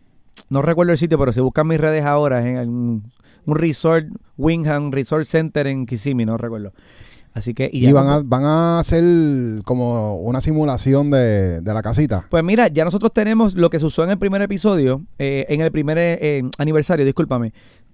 no 0.48 0.62
recuerdo 0.62 0.92
el 0.92 0.98
sitio, 0.98 1.18
pero 1.18 1.32
si 1.32 1.40
buscan 1.40 1.66
mis 1.66 1.80
redes 1.80 2.04
ahora, 2.04 2.40
es 2.40 2.46
en 2.46 2.68
un, 2.68 3.12
un 3.46 3.56
resort, 3.56 4.06
Wingham 4.36 4.92
Resort 4.92 5.24
Center 5.24 5.66
en 5.66 5.86
Kissimmee, 5.86 6.26
no 6.26 6.36
recuerdo. 6.36 6.72
Así 7.32 7.54
que, 7.54 7.70
y, 7.72 7.92
van, 7.92 8.08
a, 8.08 8.22
van 8.24 8.44
a 8.44 8.80
hacer 8.80 9.04
como 9.64 10.16
una 10.16 10.40
simulación 10.40 11.12
de, 11.12 11.60
de 11.60 11.74
la 11.74 11.80
casita. 11.80 12.26
Pues 12.28 12.42
mira, 12.42 12.66
ya 12.66 12.84
nosotros 12.84 13.12
tenemos 13.12 13.54
lo 13.54 13.70
que 13.70 13.78
se 13.78 13.86
usó 13.86 14.02
en 14.02 14.10
el 14.10 14.18
primer 14.18 14.42
episodio, 14.42 15.04
eh, 15.18 15.46
en 15.48 15.60
el 15.60 15.70
primer 15.70 15.96
eh, 15.98 16.42
aniversario, 16.58 17.04
discúlpame. 17.04 17.52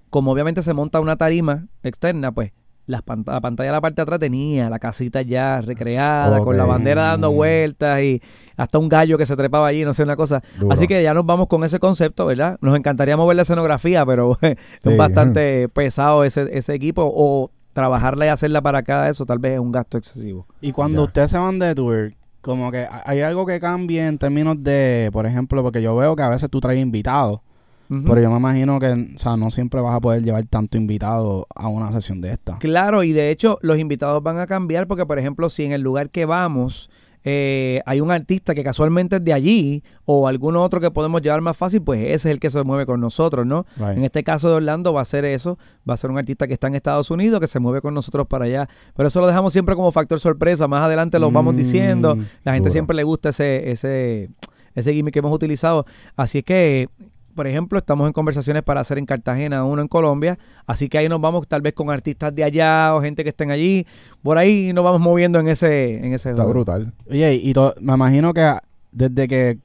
Como 0.09 0.33
obviamente 0.33 0.63
se 0.63 0.73
monta 0.73 1.01
una 1.01 1.17
tarima 1.17 1.67
externa, 1.83 2.33
pues 2.33 2.53
las 2.87 3.03
pan- 3.03 3.25
la 3.27 3.41
pantalla 3.41 3.69
de 3.71 3.73
la 3.73 3.81
parte 3.81 3.97
de 3.97 4.03
atrás 4.03 4.21
tenía 4.21 4.71
la 4.71 4.79
casita 4.79 5.23
ya 5.23 5.61
recreada, 5.61 6.41
con 6.41 6.57
la 6.57 6.65
bandera 6.65 7.03
dando 7.05 7.33
vueltas 7.33 8.01
y 8.03 8.23
hasta 8.57 8.79
un 8.79 8.89
gallo 8.89 9.19
que 9.19 9.27
se 9.27 9.37
trepaba 9.37 9.67
allí, 9.67 9.85
no 9.85 9.93
sé, 9.93 10.03
una 10.05 10.17
cosa. 10.17 10.43
Duro. 10.59 10.73
Así 10.73 10.87
que 10.87 11.03
ya 11.03 11.13
nos 11.13 11.27
vamos 11.27 11.49
con 11.49 11.65
ese 11.65 11.79
concepto, 11.79 12.27
¿verdad? 12.27 12.59
Nos 12.61 12.77
encantaría 12.77 13.17
mover 13.17 13.37
la 13.37 13.43
escenografía, 13.43 14.07
pero 14.07 14.39
es 14.43 14.57
Sí. 14.85 14.97
bastante 14.97 15.69
pesado 15.69 16.25
ese, 16.25 16.47
ese 16.57 16.75
equipo. 16.75 17.03
O 17.13 17.51
trabajarla 17.73 18.25
y 18.27 18.29
hacerla 18.31 18.63
para 18.63 18.83
cada 18.83 19.09
eso, 19.09 19.27
tal 19.27 19.39
vez 19.39 19.55
es 19.55 19.59
un 19.61 19.71
gasto 19.73 19.99
excesivo. 19.99 20.47
Y 20.63 20.73
cuando 20.73 21.03
Ya. 21.03 21.07
ustedes 21.09 21.31
se 21.31 21.39
van 21.39 21.59
de 21.59 21.75
tour, 21.75 22.15
como 22.41 22.71
que 22.71 22.87
hay 23.05 23.21
algo 23.21 23.45
que 23.45 23.59
cambie 23.61 24.07
en 24.07 24.17
términos 24.19 24.57
de, 24.61 25.11
por 25.13 25.27
ejemplo, 25.27 25.63
porque 25.63 25.83
yo 25.83 25.95
veo 25.97 26.17
que 26.17 26.23
a 26.23 26.29
veces 26.29 26.49
tú 26.49 26.61
traes 26.61 26.81
invitados, 26.81 27.41
Pero 27.89 28.21
yo 28.21 28.31
me 28.31 28.37
imagino 28.37 28.79
que, 28.81 28.93
o 29.15 29.19
sea, 29.19 29.37
no 29.37 29.51
siempre 29.51 29.81
vas 29.81 29.95
a 29.95 30.01
poder 30.01 30.23
llevar 30.23 30.45
tanto 30.47 30.77
invitado 30.77 31.47
a 31.55 31.69
una 31.69 31.93
sesión 31.93 32.21
de 32.21 32.33
esta. 32.33 32.59
Claro, 32.59 33.03
y 33.03 33.13
de 33.13 33.31
hecho 33.31 33.59
los 33.63 33.79
invitados 33.79 34.23
van 34.23 34.39
a 34.39 34.47
cambiar 34.47 34.87
porque, 34.87 35.07
por 35.07 35.19
ejemplo, 35.19 35.49
si 35.51 35.65
en 35.65 35.73
el 35.73 35.83
lugar 35.83 36.11
que 36.11 36.25
vamos 36.25 36.91
eh, 37.29 37.81
hay 37.87 38.01
un 38.01 38.13
artista 38.13 38.55
que 38.55 38.63
casualmente 38.63 39.17
es 39.17 39.25
de 39.25 39.33
allí 39.33 39.83
o 40.05 40.29
algún 40.29 40.55
otro 40.55 40.81
que 40.81 40.93
podemos 40.93 41.23
llevar 41.23 41.41
más 41.41 41.57
fácil, 41.57 41.83
pues 41.83 42.01
ese 42.03 42.15
es 42.15 42.27
el 42.27 42.39
que 42.39 42.51
se 42.51 42.63
mueve 42.63 42.87
con 42.87 43.01
nosotros, 43.01 43.45
¿no? 43.45 43.67
Right. 43.79 43.97
En 43.99 44.05
este 44.05 44.23
caso 44.23 44.49
de 44.49 44.55
Orlando 44.55 44.93
va 44.93 45.01
a 45.01 45.05
ser 45.05 45.25
eso, 45.25 45.59
va 45.89 45.95
a 45.95 45.97
ser 45.97 46.11
un 46.11 46.19
artista 46.19 46.47
que 46.47 46.53
está 46.53 46.69
en 46.69 46.77
Estados 46.77 47.11
Unidos 47.11 47.41
que 47.41 47.49
se 47.49 47.59
mueve 47.59 47.81
con 47.81 47.95
nosotros 47.95 48.29
para 48.29 48.45
allá, 48.45 48.69
pero 48.95 49.09
eso 49.09 49.21
lo 49.21 49.27
dejamos 49.27 49.53
siempre 49.53 49.75
como 49.75 49.91
factor 49.91 50.21
sorpresa, 50.21 50.69
más 50.69 50.83
adelante 50.85 51.19
lo 51.19 51.33
vamos 51.33 51.55
Mm, 51.55 51.57
diciendo, 51.57 52.15
la 52.45 52.53
gente 52.53 52.69
duro. 52.69 52.73
siempre 52.73 52.95
le 52.97 53.03
gusta 53.03 53.31
ese 53.31 53.73
ese 53.73 54.29
ese 54.77 54.93
gimmick 54.93 55.13
que 55.15 55.19
hemos 55.19 55.33
utilizado, 55.33 55.85
así 56.17 56.39
es 56.39 56.45
que 56.45 56.89
por 57.37 57.47
ejemplo, 57.47 57.79
estamos 57.79 58.09
en 58.09 58.13
conversaciones 58.13 58.65
para 58.65 58.81
hacer 58.81 58.99
en 58.99 59.07
Cartagena 59.07 59.65
uno 59.65 59.81
en 59.83 59.87
Colombia, 59.89 60.39
así 60.67 60.89
que 60.89 60.99
ahí 60.99 61.09
nos 61.09 61.21
vamos 61.21 61.47
tal 61.47 61.63
vez 61.63 61.75
con 61.75 61.91
artistas 61.91 62.35
de 62.35 62.43
allá 62.43 62.93
o 62.97 63.01
gente 63.03 63.23
que 63.23 63.29
estén 63.31 63.53
allí, 63.53 63.87
por 64.23 64.39
ahí 64.39 64.73
nos 64.73 64.83
vamos 64.83 65.01
moviendo 65.01 65.39
en 65.39 65.47
ese 65.47 65.99
en 65.99 66.13
ese 66.15 66.31
Está 66.31 66.43
juego. 66.43 66.51
brutal. 66.65 66.93
Oye, 67.09 67.35
y 67.37 67.55
me 67.81 67.93
imagino 67.95 68.35
que 68.35 68.53
desde 68.91 69.29
que 69.29 69.59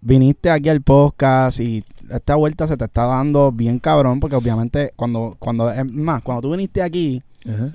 viniste 0.00 0.50
aquí 0.50 0.68
al 0.68 0.80
podcast 0.82 1.60
y 1.60 1.84
esta 2.10 2.36
vuelta 2.36 2.66
se 2.66 2.76
te 2.76 2.84
está 2.84 3.04
dando 3.06 3.52
bien 3.52 3.78
cabrón, 3.78 4.20
porque 4.20 4.36
obviamente 4.36 4.92
cuando, 4.96 5.36
cuando, 5.38 5.70
es 5.70 5.84
más, 5.92 6.22
cuando 6.22 6.42
tú 6.42 6.50
viniste 6.52 6.82
aquí, 6.82 7.22
Ajá. 7.48 7.72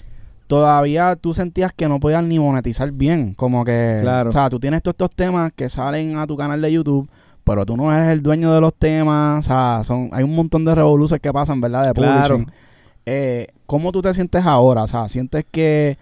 todavía 0.48 1.16
tú 1.16 1.34
sentías 1.34 1.74
que 1.74 1.88
no 1.90 2.00
podías 2.00 2.24
ni 2.24 2.40
monetizar 2.40 2.92
bien. 2.92 3.34
Como 3.34 3.66
que, 3.66 4.00
Claro. 4.02 4.30
o 4.30 4.32
sea, 4.32 4.50
tú 4.50 4.60
tienes 4.60 4.82
todos 4.82 4.94
estos 4.94 5.12
temas 5.12 5.52
que 5.56 5.68
salen 5.70 6.18
a 6.18 6.26
tu 6.28 6.38
canal 6.38 6.62
de 6.62 6.72
YouTube, 6.72 7.10
pero 7.44 7.66
tú 7.66 7.76
no 7.78 7.94
eres 7.94 8.10
el 8.10 8.22
dueño 8.22 8.52
de 8.54 8.62
los 8.62 8.74
temas. 8.74 9.46
O 9.46 9.48
sea, 9.48 9.84
son, 9.84 10.10
hay 10.12 10.24
un 10.24 10.36
montón 10.36 10.66
de 10.66 10.76
revoluciones 10.76 11.22
que 11.22 11.32
pasan, 11.32 11.62
¿verdad? 11.62 11.88
De 11.88 11.94
Claro. 11.94 12.36
publishing. 12.38 12.52
Eh, 13.06 13.48
¿Cómo 13.66 13.92
tú 13.92 14.02
te 14.02 14.14
sientes 14.14 14.46
ahora? 14.46 14.84
O 14.84 14.88
sea, 14.88 15.08
¿sientes 15.08 15.46
que 15.50 15.98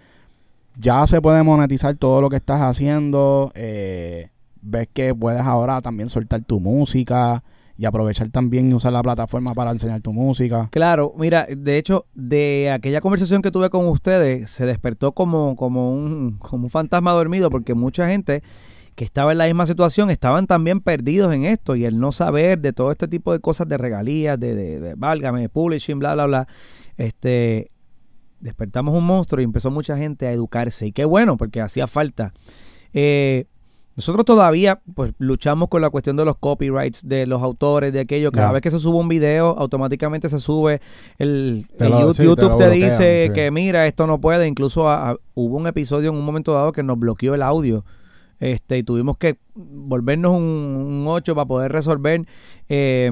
ya 0.78 1.06
se 1.06 1.20
puede 1.20 1.42
monetizar 1.42 1.94
todo 1.96 2.20
lo 2.20 2.28
que 2.28 2.36
estás 2.36 2.60
haciendo? 2.60 3.52
Eh, 3.54 4.28
¿Ves 4.62 4.88
que 4.92 5.14
puedes 5.14 5.40
ahora 5.42 5.80
también 5.80 6.08
soltar 6.08 6.42
tu 6.42 6.60
música 6.60 7.42
y 7.80 7.86
aprovechar 7.86 8.28
también 8.28 8.70
y 8.70 8.74
usar 8.74 8.92
la 8.92 9.02
plataforma 9.02 9.54
para 9.54 9.70
enseñar 9.70 10.02
tu 10.02 10.12
música. 10.12 10.68
Claro, 10.70 11.14
mira, 11.16 11.46
de 11.48 11.78
hecho, 11.78 12.04
de 12.12 12.70
aquella 12.70 13.00
conversación 13.00 13.40
que 13.40 13.50
tuve 13.50 13.70
con 13.70 13.86
ustedes, 13.88 14.50
se 14.50 14.66
despertó 14.66 15.12
como, 15.12 15.56
como, 15.56 15.90
un, 15.94 16.36
como 16.38 16.64
un 16.64 16.70
fantasma 16.70 17.12
dormido, 17.12 17.48
porque 17.48 17.72
mucha 17.72 18.06
gente 18.06 18.42
que 19.00 19.04
estaba 19.06 19.32
en 19.32 19.38
la 19.38 19.46
misma 19.46 19.64
situación 19.64 20.10
estaban 20.10 20.46
también 20.46 20.80
perdidos 20.80 21.32
en 21.32 21.46
esto 21.46 21.74
y 21.74 21.86
el 21.86 21.98
no 21.98 22.12
saber 22.12 22.58
de 22.58 22.74
todo 22.74 22.90
este 22.92 23.08
tipo 23.08 23.32
de 23.32 23.40
cosas 23.40 23.66
de 23.66 23.78
regalías, 23.78 24.38
de, 24.38 24.54
de, 24.54 24.78
de 24.78 24.94
válgame, 24.94 25.48
publishing, 25.48 25.98
bla, 25.98 26.12
bla, 26.12 26.26
bla. 26.26 26.48
Este, 26.98 27.70
despertamos 28.40 28.94
un 28.94 29.06
monstruo 29.06 29.40
y 29.40 29.44
empezó 29.44 29.70
mucha 29.70 29.96
gente 29.96 30.26
a 30.26 30.32
educarse. 30.32 30.86
Y 30.86 30.92
qué 30.92 31.06
bueno, 31.06 31.38
porque 31.38 31.62
hacía 31.62 31.86
falta. 31.86 32.34
Eh, 32.92 33.46
nosotros 33.96 34.26
todavía 34.26 34.82
pues 34.94 35.14
luchamos 35.16 35.68
con 35.70 35.80
la 35.80 35.88
cuestión 35.88 36.18
de 36.18 36.26
los 36.26 36.36
copyrights 36.36 37.08
de 37.08 37.26
los 37.26 37.40
autores, 37.42 37.94
de 37.94 38.00
aquello. 38.00 38.30
Cada 38.30 38.52
vez 38.52 38.60
que 38.60 38.70
se 38.70 38.78
sube 38.78 38.98
un 38.98 39.08
video, 39.08 39.56
automáticamente 39.58 40.28
se 40.28 40.38
sube 40.38 40.82
el, 41.16 41.66
Te 41.78 41.86
el 41.86 41.90
lo- 41.92 42.00
You- 42.02 42.12
sí, 42.12 42.18
te 42.18 42.24
YouTube 42.24 42.48
te, 42.58 42.64
bloquean, 42.64 42.72
dice 42.72 43.26
sí. 43.28 43.32
que 43.32 43.50
mira, 43.50 43.86
esto 43.86 44.06
no 44.06 44.20
puede. 44.20 44.46
Incluso 44.46 44.90
a- 44.90 45.12
a- 45.12 45.16
hubo 45.32 45.56
un 45.56 45.66
episodio 45.68 46.10
en 46.10 46.16
un 46.16 46.24
momento 46.26 46.52
dado 46.52 46.72
que 46.72 46.82
nos 46.82 46.98
bloqueó 46.98 47.34
el 47.34 47.42
audio. 47.42 47.82
Este, 48.40 48.78
y 48.78 48.82
tuvimos 48.82 49.16
que 49.18 49.38
volvernos 49.54 50.32
un, 50.32 50.42
un 50.42 51.04
8 51.06 51.34
para 51.34 51.46
poder 51.46 51.70
resolver. 51.72 52.26
Eh, 52.68 53.10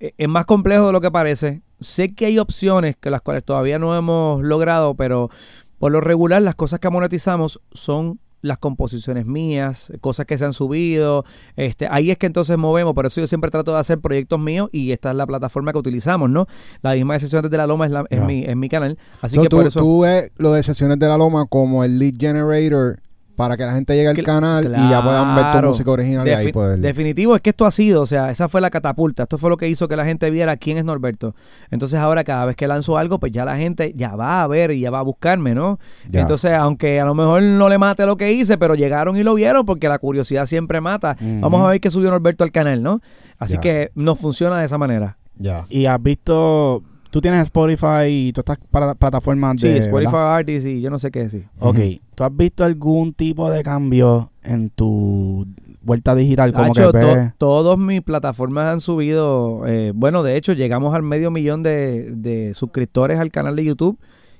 eh, 0.00 0.12
es 0.16 0.28
más 0.28 0.44
complejo 0.46 0.86
de 0.86 0.92
lo 0.92 1.00
que 1.00 1.10
parece. 1.10 1.62
Sé 1.80 2.14
que 2.14 2.26
hay 2.26 2.38
opciones 2.38 2.96
que 2.96 3.10
las 3.10 3.20
cuales 3.22 3.44
todavía 3.44 3.78
no 3.78 3.96
hemos 3.96 4.42
logrado, 4.42 4.94
pero 4.94 5.30
por 5.78 5.90
lo 5.92 6.00
regular 6.00 6.40
las 6.42 6.54
cosas 6.54 6.80
que 6.80 6.88
monetizamos 6.90 7.60
son 7.72 8.20
las 8.42 8.58
composiciones 8.58 9.26
mías, 9.26 9.92
cosas 10.00 10.24
que 10.26 10.38
se 10.38 10.44
han 10.44 10.52
subido. 10.52 11.24
Este, 11.56 11.88
ahí 11.90 12.10
es 12.10 12.18
que 12.18 12.26
entonces 12.26 12.56
movemos, 12.56 12.94
por 12.94 13.04
eso 13.06 13.20
yo 13.20 13.26
siempre 13.26 13.50
trato 13.50 13.72
de 13.72 13.80
hacer 13.80 13.98
proyectos 13.98 14.38
míos 14.38 14.68
y 14.72 14.92
esta 14.92 15.10
es 15.10 15.16
la 15.16 15.26
plataforma 15.26 15.72
que 15.72 15.78
utilizamos, 15.78 16.30
¿no? 16.30 16.46
La 16.82 16.94
misma 16.94 17.14
de 17.14 17.20
Sesiones 17.20 17.50
de 17.50 17.56
la 17.56 17.66
Loma 17.66 17.86
es, 17.86 17.92
la- 17.92 18.04
es 18.08 18.20
mi, 18.22 18.44
es 18.44 18.54
mi 18.54 18.68
canal. 18.68 18.98
Así 19.20 19.34
So, 19.36 19.42
que 19.42 19.48
tú, 19.48 19.56
por 19.56 19.66
eso... 19.66 19.80
tú 19.80 20.00
ves 20.02 20.30
lo 20.36 20.52
de 20.52 20.62
sesiones 20.62 20.98
de 20.98 21.08
la 21.08 21.16
loma 21.16 21.46
como 21.46 21.82
el 21.82 21.98
lead 21.98 22.14
generator 22.18 23.00
para 23.36 23.56
que 23.56 23.64
la 23.64 23.72
gente 23.74 23.94
llegue 23.94 24.08
al 24.08 24.22
canal 24.22 24.64
y 24.76 24.90
ya 24.90 25.02
puedan 25.02 25.36
ver 25.36 25.60
tu 25.60 25.68
música 25.68 25.90
original 25.90 26.26
y 26.26 26.30
ahí 26.30 26.52
poder. 26.52 26.78
Definitivo, 26.80 27.36
es 27.36 27.42
que 27.42 27.50
esto 27.50 27.66
ha 27.66 27.70
sido, 27.70 28.02
o 28.02 28.06
sea, 28.06 28.30
esa 28.30 28.48
fue 28.48 28.60
la 28.60 28.70
catapulta. 28.70 29.24
Esto 29.24 29.38
fue 29.38 29.50
lo 29.50 29.56
que 29.56 29.68
hizo 29.68 29.86
que 29.88 29.96
la 29.96 30.04
gente 30.04 30.30
viera 30.30 30.56
quién 30.56 30.78
es 30.78 30.84
Norberto. 30.84 31.34
Entonces 31.70 31.98
ahora 32.00 32.24
cada 32.24 32.44
vez 32.46 32.56
que 32.56 32.66
lanzo 32.66 32.98
algo, 32.98 33.20
pues 33.20 33.30
ya 33.32 33.44
la 33.44 33.56
gente 33.56 33.92
ya 33.94 34.16
va 34.16 34.42
a 34.42 34.46
ver 34.46 34.70
y 34.72 34.80
ya 34.80 34.90
va 34.90 34.98
a 35.00 35.02
buscarme, 35.02 35.54
¿no? 35.54 35.78
Ya. 36.10 36.22
Entonces, 36.22 36.52
aunque 36.52 36.98
a 37.00 37.04
lo 37.04 37.14
mejor 37.14 37.42
no 37.42 37.68
le 37.68 37.78
mate 37.78 38.06
lo 38.06 38.16
que 38.16 38.32
hice, 38.32 38.56
pero 38.58 38.74
llegaron 38.74 39.16
y 39.16 39.22
lo 39.22 39.34
vieron 39.34 39.64
porque 39.66 39.88
la 39.88 39.98
curiosidad 39.98 40.46
siempre 40.46 40.80
mata. 40.80 41.16
Vamos 41.20 41.62
a 41.62 41.68
ver 41.70 41.80
qué 41.80 41.90
subió 41.90 42.10
Norberto 42.10 42.42
al 42.44 42.52
canal, 42.52 42.82
¿no? 42.82 43.00
Así 43.38 43.54
Ya. 43.54 43.60
que 43.60 43.90
nos 43.94 44.18
funciona 44.18 44.58
de 44.58 44.64
esa 44.66 44.78
manera. 44.78 45.18
Ya. 45.36 45.66
Y 45.68 45.84
has 45.84 46.02
visto, 46.02 46.82
tú 47.10 47.20
tienes 47.20 47.42
Spotify 47.42 48.06
y 48.08 48.32
todas 48.32 48.56
estas 48.58 48.68
para- 48.70 48.94
plataformas 48.94 49.60
Sí, 49.60 49.68
de... 49.68 49.78
Spotify 49.78 50.12
¿verdad? 50.12 50.34
Artists 50.36 50.66
y 50.66 50.80
yo 50.80 50.90
no 50.90 50.98
sé 50.98 51.10
qué 51.10 51.20
decir. 51.24 51.46
Ok. 51.58 51.78
¿tú 52.14 52.24
has 52.24 52.36
visto 52.36 52.64
algún 52.64 53.12
tipo 53.12 53.50
de 53.50 53.62
cambio 53.62 54.30
en 54.42 54.70
tu 54.70 55.46
vuelta 55.82 56.14
digital? 56.14 56.52
Como 56.52 56.72
Hacho, 56.72 56.92
que 56.92 57.00
to- 57.00 57.32
todas 57.38 57.78
mis 57.78 58.02
plataformas 58.02 58.72
han 58.72 58.80
subido, 58.80 59.66
eh, 59.66 59.92
bueno, 59.94 60.22
de 60.22 60.36
hecho 60.36 60.52
llegamos 60.52 60.94
al 60.94 61.02
medio 61.02 61.30
millón 61.30 61.62
de, 61.62 62.10
de 62.12 62.54
suscriptores 62.54 63.18
al 63.18 63.30
canal 63.30 63.54
de 63.56 63.64
YouTube, 63.64 63.98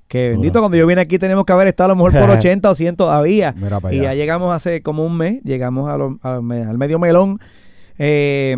que 0.08 0.30
bendito, 0.30 0.60
cuando 0.60 0.76
yo 0.76 0.86
vine 0.86 1.00
aquí 1.00 1.18
tenemos 1.18 1.44
que 1.44 1.52
haber 1.52 1.66
estado 1.68 1.86
a 1.92 1.94
lo 1.94 1.96
mejor 1.96 2.12
por 2.12 2.30
80 2.38 2.70
o 2.70 2.74
100 2.74 2.96
todavía. 2.96 3.54
Mira 3.56 3.80
para 3.80 3.94
Y 3.94 4.00
ya 4.00 4.14
llegamos 4.14 4.54
hace 4.54 4.80
como 4.80 5.04
un 5.04 5.16
mes, 5.16 5.42
llegamos 5.44 5.90
a 5.90 5.96
lo- 5.98 6.18
a 6.22 6.36
al 6.36 6.78
medio 6.78 6.98
melón. 6.98 7.38
Eh, 7.98 8.56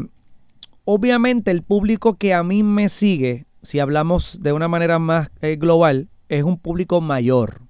obviamente 0.84 1.50
el 1.50 1.62
público 1.62 2.14
que 2.14 2.34
a 2.34 2.42
mí 2.42 2.62
me 2.62 2.88
sigue, 2.88 3.46
si 3.62 3.80
hablamos 3.80 4.40
de 4.42 4.52
una 4.52 4.68
manera 4.68 4.98
más 4.98 5.30
eh, 5.40 5.56
global, 5.56 6.08
es 6.28 6.44
un 6.44 6.58
público 6.58 7.00
mayor. 7.00 7.62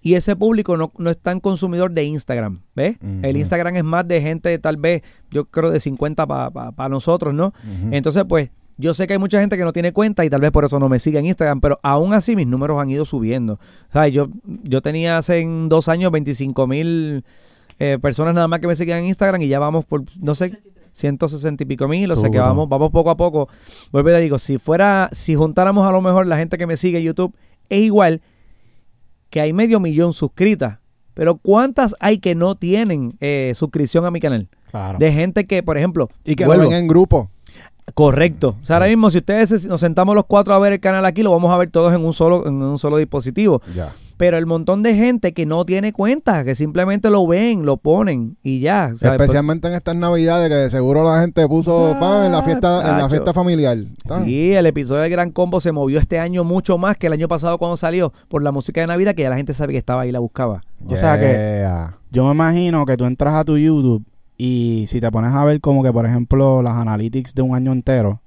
Y 0.00 0.14
ese 0.14 0.36
público 0.36 0.76
no, 0.76 0.92
no 0.96 1.10
es 1.10 1.18
tan 1.18 1.40
consumidor 1.40 1.90
de 1.90 2.04
Instagram, 2.04 2.60
¿ves? 2.74 2.98
El. 3.22 3.36
Instagram 3.36 3.76
es 3.76 3.84
más 3.84 4.06
de 4.06 4.20
gente 4.20 4.56
tal 4.58 4.76
vez, 4.76 5.02
yo 5.30 5.46
creo 5.46 5.70
de 5.70 5.80
50 5.80 6.26
para 6.26 6.88
nosotros, 6.88 7.34
¿no? 7.34 7.52
Entonces, 7.90 8.24
pues, 8.28 8.50
yo 8.76 8.94
sé 8.94 9.08
que 9.08 9.14
hay 9.14 9.18
mucha 9.18 9.40
gente 9.40 9.56
que 9.56 9.64
no 9.64 9.72
tiene 9.72 9.92
cuenta 9.92 10.24
y 10.24 10.30
tal 10.30 10.40
vez 10.40 10.52
por 10.52 10.64
eso 10.64 10.78
no 10.78 10.88
me 10.88 11.00
sigue 11.00 11.18
en 11.18 11.26
Instagram, 11.26 11.60
pero 11.60 11.80
aún 11.82 12.14
así 12.14 12.36
mis 12.36 12.46
números 12.46 12.80
han 12.80 12.88
ido 12.88 13.04
subiendo. 13.04 13.54
O 13.54 13.92
sea, 13.92 14.06
yo, 14.06 14.28
yo 14.62 14.80
tenía 14.82 15.18
hace 15.18 15.40
en 15.40 15.68
dos 15.68 15.88
años 15.88 16.12
25 16.12 16.66
mil 16.68 17.24
eh, 17.80 17.98
personas 18.00 18.34
nada 18.34 18.46
más 18.46 18.60
que 18.60 18.68
me 18.68 18.76
seguían 18.76 19.00
en 19.00 19.06
Instagram 19.06 19.42
y 19.42 19.48
ya 19.48 19.58
vamos 19.58 19.84
por, 19.84 20.04
no 20.22 20.36
sé, 20.36 20.60
160 20.98 21.62
y 21.62 21.66
pico 21.66 21.88
mil, 21.88 22.10
o 22.10 22.16
sea 22.16 22.28
que 22.30 22.38
vamos, 22.38 22.68
vamos 22.68 22.90
poco 22.90 23.10
a 23.10 23.16
poco. 23.16 23.48
Vuelvo 23.92 24.10
y 24.10 24.12
le 24.12 24.20
digo, 24.20 24.38
si 24.38 24.58
fuera, 24.58 25.08
si 25.12 25.34
juntáramos 25.34 25.86
a 25.86 25.92
lo 25.92 26.02
mejor 26.02 26.26
la 26.26 26.36
gente 26.36 26.58
que 26.58 26.66
me 26.66 26.76
sigue 26.76 26.98
en 26.98 27.04
YouTube, 27.04 27.34
es 27.68 27.80
igual 27.80 28.20
que 29.30 29.40
hay 29.40 29.52
medio 29.52 29.80
millón 29.80 30.12
suscritas. 30.12 30.78
Pero 31.14 31.36
¿cuántas 31.36 31.94
hay 32.00 32.18
que 32.18 32.34
no 32.34 32.54
tienen 32.54 33.16
eh, 33.20 33.52
suscripción 33.54 34.04
a 34.04 34.10
mi 34.10 34.20
canal? 34.20 34.48
Claro. 34.70 34.98
De 34.98 35.12
gente 35.12 35.46
que, 35.46 35.62
por 35.62 35.76
ejemplo, 35.76 36.08
y 36.24 36.36
que 36.36 36.46
vuelvo, 36.46 36.64
lo 36.64 36.70
ven 36.70 36.78
en 36.78 36.86
grupo. 36.86 37.30
Correcto. 37.94 38.56
O 38.62 38.64
sea, 38.64 38.76
ahora 38.76 38.88
mismo, 38.88 39.10
si 39.10 39.18
ustedes 39.18 39.64
nos 39.66 39.80
sentamos 39.80 40.14
los 40.14 40.26
cuatro 40.26 40.54
a 40.54 40.58
ver 40.58 40.74
el 40.74 40.80
canal 40.80 41.04
aquí, 41.04 41.22
lo 41.22 41.30
vamos 41.30 41.52
a 41.52 41.56
ver 41.56 41.70
todos 41.70 41.94
en 41.94 42.04
un 42.04 42.12
solo, 42.12 42.46
en 42.46 42.62
un 42.62 42.78
solo 42.78 42.98
dispositivo. 42.98 43.62
Ya. 43.74 43.92
Pero 44.18 44.36
el 44.36 44.44
montón 44.46 44.82
de 44.82 44.94
gente 44.94 45.32
que 45.32 45.46
no 45.46 45.64
tiene 45.64 45.92
cuenta, 45.94 46.44
que 46.44 46.54
simplemente 46.54 47.08
lo 47.08 47.26
ven, 47.26 47.64
lo 47.64 47.76
ponen 47.78 48.36
y 48.42 48.60
ya. 48.60 48.92
¿sabes? 48.96 49.18
Especialmente 49.20 49.68
en 49.68 49.74
estas 49.74 49.96
navidades 49.96 50.48
que 50.50 50.54
de 50.56 50.68
seguro 50.70 51.04
la 51.04 51.20
gente 51.22 51.46
puso 51.48 51.94
Ah, 51.94 52.00
pan 52.00 52.26
en 52.26 52.32
la 52.32 52.42
fiesta, 52.42 52.80
en 52.90 52.98
la 52.98 53.08
fiesta 53.08 53.32
familiar. 53.32 53.78
Sí, 54.24 54.52
el 54.52 54.66
episodio 54.66 55.02
de 55.02 55.08
Gran 55.08 55.30
Combo 55.30 55.60
se 55.60 55.72
movió 55.72 55.98
este 56.00 56.18
año 56.18 56.44
mucho 56.44 56.76
más 56.78 56.96
que 56.96 57.06
el 57.06 57.12
año 57.14 57.28
pasado 57.28 57.56
cuando 57.58 57.76
salió 57.76 58.12
por 58.28 58.42
la 58.42 58.50
música 58.52 58.80
de 58.80 58.88
Navidad, 58.88 59.14
que 59.14 59.22
ya 59.22 59.30
la 59.30 59.36
gente 59.36 59.54
sabe 59.54 59.72
que 59.72 59.78
estaba 59.78 60.02
ahí 60.02 60.08
y 60.08 60.12
la 60.12 60.18
buscaba. 60.18 60.62
O 60.86 60.96
sea 60.96 61.18
que- 61.18 61.26
Yeah. 61.28 61.96
Yo 62.10 62.24
me 62.26 62.32
imagino 62.32 62.84
que 62.86 62.96
tú 62.96 63.04
entras 63.04 63.34
a 63.34 63.44
tu 63.44 63.56
YouTube 63.56 64.04
y 64.36 64.86
si 64.88 65.00
te 65.00 65.10
pones 65.12 65.32
a 65.32 65.44
ver 65.44 65.60
como 65.60 65.82
que, 65.82 65.92
por 65.92 66.06
ejemplo, 66.06 66.62
las 66.62 66.74
analytics 66.74 67.34
de 67.34 67.42
un 67.42 67.54
año 67.54 67.70
entero, 67.72 68.20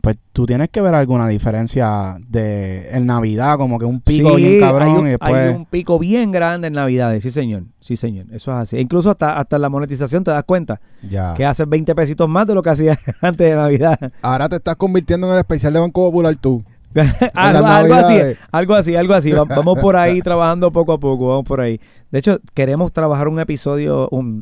pues 0.00 0.16
tú 0.32 0.46
tienes 0.46 0.68
que 0.70 0.80
ver 0.80 0.94
alguna 0.94 1.28
diferencia 1.28 2.16
de 2.28 2.88
en 2.90 3.06
Navidad, 3.06 3.56
como 3.58 3.78
que 3.78 3.84
un 3.84 4.00
pico 4.00 4.36
Sí, 4.36 4.44
bien 4.44 4.60
cabrón 4.60 4.88
hay 4.88 4.94
un, 4.96 5.06
y 5.06 5.10
después... 5.10 5.34
hay 5.34 5.54
un 5.54 5.66
pico 5.66 5.98
bien 5.98 6.30
grande 6.30 6.68
en 6.68 6.72
Navidades, 6.74 7.22
sí 7.22 7.30
señor, 7.30 7.64
sí 7.80 7.96
señor, 7.96 8.26
eso 8.32 8.50
es 8.52 8.56
así. 8.56 8.78
Incluso 8.78 9.10
hasta, 9.10 9.38
hasta 9.38 9.58
la 9.58 9.68
monetización 9.68 10.24
te 10.24 10.30
das 10.30 10.44
cuenta 10.44 10.80
Ya. 11.08 11.34
que 11.34 11.44
haces 11.44 11.68
20 11.68 11.94
pesitos 11.94 12.28
más 12.28 12.46
de 12.46 12.54
lo 12.54 12.62
que 12.62 12.70
hacías 12.70 12.98
antes 13.20 13.50
de 13.50 13.54
Navidad. 13.56 13.98
Ahora 14.22 14.48
te 14.48 14.56
estás 14.56 14.76
convirtiendo 14.76 15.26
en 15.26 15.34
el 15.34 15.38
especial 15.40 15.72
de 15.72 15.80
Banco 15.80 16.02
Popular 16.06 16.36
tú. 16.36 16.64
algo, 17.34 17.66
así, 17.94 18.36
algo 18.50 18.74
así, 18.74 18.96
algo 18.96 19.14
así. 19.14 19.30
Va- 19.32 19.44
Vamos 19.44 19.78
por 19.80 19.96
ahí 19.96 20.20
trabajando 20.22 20.70
poco 20.72 20.92
a 20.94 20.98
poco, 20.98 21.28
vamos 21.28 21.44
por 21.44 21.60
ahí. 21.60 21.80
De 22.10 22.18
hecho, 22.18 22.38
queremos 22.54 22.92
trabajar 22.92 23.28
un 23.28 23.38
episodio 23.38 24.08
un, 24.10 24.40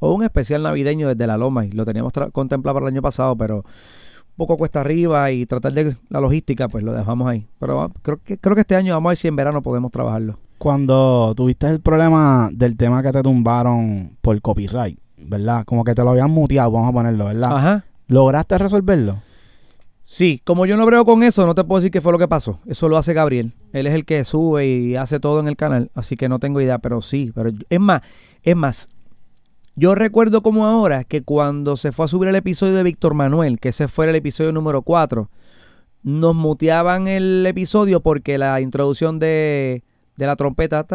o 0.00 0.12
un 0.14 0.24
especial 0.24 0.62
navideño 0.64 1.08
desde 1.08 1.26
la 1.26 1.36
Loma 1.36 1.64
y 1.64 1.70
lo 1.70 1.84
teníamos 1.84 2.12
contemplado 2.32 2.74
para 2.74 2.86
el 2.88 2.92
año 2.94 3.02
pasado, 3.02 3.36
pero 3.36 3.64
poco 4.36 4.56
cuesta 4.56 4.80
arriba 4.80 5.30
y 5.30 5.46
tratar 5.46 5.72
de 5.72 5.96
la 6.08 6.20
logística, 6.20 6.68
pues 6.68 6.84
lo 6.84 6.92
dejamos 6.92 7.28
ahí. 7.28 7.46
Pero 7.58 7.90
creo 8.02 8.18
que 8.22 8.38
creo 8.38 8.54
que 8.54 8.60
este 8.60 8.76
año 8.76 8.94
vamos 8.94 9.08
a 9.08 9.10
ver 9.10 9.16
si 9.16 9.28
en 9.28 9.36
verano 9.36 9.62
podemos 9.62 9.90
trabajarlo. 9.90 10.38
Cuando 10.58 11.34
tuviste 11.34 11.66
el 11.68 11.80
problema 11.80 12.48
del 12.52 12.76
tema 12.76 13.02
que 13.02 13.12
te 13.12 13.22
tumbaron 13.22 14.16
por 14.20 14.40
copyright, 14.40 14.98
¿verdad? 15.18 15.64
Como 15.64 15.84
que 15.84 15.94
te 15.94 16.02
lo 16.02 16.10
habían 16.10 16.30
muteado, 16.30 16.70
vamos 16.70 16.90
a 16.90 16.92
ponerlo, 16.92 17.26
¿verdad? 17.26 17.56
Ajá. 17.56 17.84
¿Lograste 18.08 18.56
resolverlo? 18.56 19.20
Sí, 20.08 20.40
como 20.44 20.66
yo 20.66 20.76
no 20.76 20.86
brego 20.86 21.04
con 21.04 21.24
eso, 21.24 21.44
no 21.46 21.54
te 21.56 21.64
puedo 21.64 21.80
decir 21.80 21.90
qué 21.90 22.00
fue 22.00 22.12
lo 22.12 22.18
que 22.18 22.28
pasó. 22.28 22.60
Eso 22.66 22.88
lo 22.88 22.96
hace 22.96 23.12
Gabriel. 23.12 23.52
Él 23.72 23.88
es 23.88 23.94
el 23.94 24.04
que 24.04 24.22
sube 24.22 24.64
y 24.64 24.94
hace 24.94 25.18
todo 25.18 25.40
en 25.40 25.48
el 25.48 25.56
canal, 25.56 25.90
así 25.94 26.16
que 26.16 26.28
no 26.28 26.38
tengo 26.38 26.60
idea, 26.60 26.78
pero 26.78 27.02
sí, 27.02 27.32
pero 27.34 27.50
es 27.68 27.80
más, 27.80 28.02
es 28.44 28.54
más. 28.54 28.88
Yo 29.78 29.94
recuerdo 29.94 30.42
como 30.42 30.66
ahora 30.66 31.04
que 31.04 31.22
cuando 31.22 31.76
se 31.76 31.92
fue 31.92 32.06
a 32.06 32.08
subir 32.08 32.28
el 32.30 32.34
episodio 32.36 32.74
de 32.74 32.82
Víctor 32.82 33.12
Manuel, 33.14 33.60
que 33.60 33.68
ese 33.68 33.88
fue 33.88 34.08
el 34.08 34.14
episodio 34.16 34.50
número 34.52 34.80
4, 34.82 35.28
nos 36.02 36.34
muteaban 36.34 37.08
el 37.08 37.44
episodio 37.46 38.00
porque 38.00 38.38
la 38.38 38.60
introducción 38.62 39.18
de, 39.18 39.82
de 40.16 40.26
la 40.26 40.34
trompeta 40.36 40.86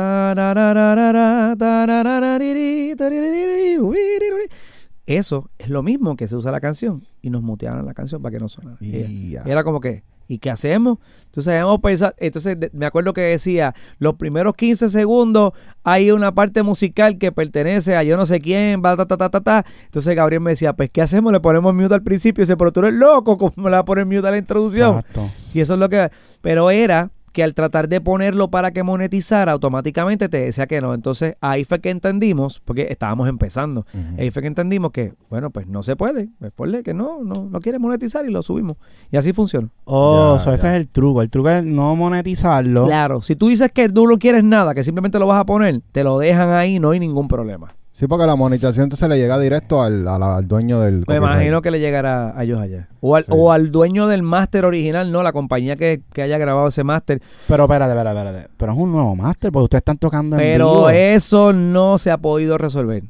eso 5.05 5.49
es 5.59 5.69
lo 5.69 5.83
mismo 5.83 6.15
que 6.15 6.27
se 6.27 6.35
usa 6.35 6.51
la 6.51 6.59
canción 6.61 7.05
y 7.21 7.29
nos 7.29 7.43
muteaban 7.43 7.85
la 7.85 7.93
canción 7.93 8.21
para 8.21 8.33
que 8.33 8.39
no 8.39 8.49
sonara. 8.49 8.77
Y- 8.79 8.95
Y 8.97 9.29
ya. 9.31 9.43
y 9.45 9.49
era 9.51 9.63
como 9.63 9.79
que, 9.79 10.03
¿y 10.31 10.39
qué 10.39 10.49
hacemos? 10.49 10.97
Entonces 11.25 11.53
hemos 11.55 11.81
pensado, 11.81 12.13
entonces 12.17 12.57
me 12.71 12.85
acuerdo 12.85 13.13
que 13.13 13.21
decía, 13.21 13.75
los 13.99 14.15
primeros 14.15 14.55
15 14.55 14.87
segundos 14.87 15.51
hay 15.83 16.11
una 16.11 16.33
parte 16.33 16.63
musical 16.63 17.17
que 17.17 17.33
pertenece 17.33 17.97
a 17.97 18.03
yo 18.03 18.15
no 18.15 18.25
sé 18.25 18.39
quién, 18.39 18.81
va, 18.83 18.95
ta, 18.95 19.05
ta, 19.05 19.17
ta, 19.17 19.29
ta, 19.29 19.41
ta. 19.41 19.65
Entonces 19.83 20.15
Gabriel 20.15 20.41
me 20.41 20.51
decía, 20.51 20.71
pues 20.71 20.89
¿qué 20.89 21.01
hacemos? 21.01 21.33
Le 21.33 21.41
ponemos 21.41 21.75
mute 21.75 21.93
al 21.93 22.01
principio 22.01 22.41
y 22.41 22.45
dice, 22.45 22.55
pero 22.55 22.71
tú 22.71 22.79
eres 22.79 22.93
loco, 22.93 23.37
¿cómo 23.37 23.51
le 23.57 23.71
vas 23.71 23.81
a 23.81 23.85
poner 23.85 24.05
mute 24.05 24.25
a 24.25 24.31
la 24.31 24.37
introducción? 24.37 24.99
Exacto. 24.99 25.21
Y 25.53 25.59
eso 25.59 25.73
es 25.73 25.79
lo 25.79 25.89
que, 25.89 26.09
pero 26.41 26.71
era 26.71 27.11
que 27.31 27.43
al 27.43 27.53
tratar 27.53 27.87
de 27.87 28.01
ponerlo 28.01 28.49
para 28.49 28.71
que 28.71 28.83
monetizara, 28.83 29.51
automáticamente 29.51 30.29
te 30.29 30.37
decía 30.37 30.67
que 30.67 30.81
no. 30.81 30.93
Entonces 30.93 31.35
ahí 31.41 31.63
fue 31.63 31.79
que 31.79 31.89
entendimos, 31.89 32.59
porque 32.63 32.87
estábamos 32.89 33.27
empezando, 33.29 33.85
ahí 34.17 34.31
fue 34.31 34.41
que 34.41 34.47
entendimos 34.47 34.91
que, 34.91 35.13
bueno, 35.29 35.49
pues 35.49 35.67
no 35.67 35.83
se 35.83 35.95
puede. 35.95 36.29
Pues 36.39 36.51
ponle 36.51 36.83
que 36.83 36.93
no, 36.93 37.23
no, 37.23 37.47
no 37.49 37.59
quiere 37.59 37.79
monetizar 37.79 38.25
y 38.25 38.31
lo 38.31 38.41
subimos. 38.41 38.77
Y 39.11 39.17
así 39.17 39.33
funciona. 39.33 39.69
Oh, 39.85 40.33
Ya, 40.33 40.39
so 40.39 40.53
ese 40.53 40.67
es 40.69 40.73
el 40.75 40.87
truco. 40.87 41.21
El 41.21 41.29
truco 41.29 41.49
es 41.49 41.63
no 41.63 41.95
monetizarlo. 41.95 42.85
Claro, 42.85 43.21
si 43.21 43.35
tú 43.35 43.47
dices 43.47 43.71
que 43.71 43.89
tú 43.89 44.07
no 44.07 44.17
quieres 44.17 44.43
nada, 44.43 44.73
que 44.73 44.83
simplemente 44.83 45.19
lo 45.19 45.27
vas 45.27 45.39
a 45.39 45.45
poner, 45.45 45.81
te 45.91 46.03
lo 46.03 46.19
dejan 46.19 46.49
ahí, 46.49 46.79
no 46.79 46.91
hay 46.91 46.99
ningún 46.99 47.27
problema. 47.27 47.73
Sí, 48.01 48.07
porque 48.07 48.25
la 48.25 48.35
monetización 48.35 48.85
entonces 48.85 49.07
le 49.07 49.19
llega 49.19 49.37
directo 49.37 49.79
al, 49.83 50.07
al 50.07 50.47
dueño 50.47 50.79
del 50.79 51.01
Me 51.01 51.05
copyright. 51.05 51.21
imagino 51.23 51.61
que 51.61 51.69
le 51.69 51.79
llegará 51.79 52.35
a 52.35 52.43
ellos 52.43 52.59
allá. 52.59 52.87
O 52.99 53.15
al, 53.15 53.25
Sí. 53.25 53.31
o 53.31 53.51
al 53.51 53.71
dueño 53.71 54.07
del 54.07 54.23
máster 54.23 54.65
original, 54.65 55.11
no, 55.11 55.21
la 55.21 55.31
compañía 55.31 55.75
que, 55.75 56.01
que 56.11 56.23
haya 56.23 56.39
grabado 56.39 56.67
ese 56.69 56.83
máster. 56.83 57.21
Pero 57.47 57.65
espérate, 57.65 57.91
espérate, 57.93 58.17
espérate. 58.19 58.49
Pero 58.57 58.71
es 58.71 58.77
un 58.79 58.91
nuevo 58.91 59.15
máster 59.15 59.51
porque 59.51 59.65
ustedes 59.65 59.81
están 59.81 59.99
tocando 59.99 60.35
en 60.35 60.41
Pero 60.41 60.71
vivo. 60.71 60.89
eso 60.89 61.53
no 61.53 61.99
se 61.99 62.09
ha 62.09 62.17
podido 62.17 62.57
resolver. 62.57 63.03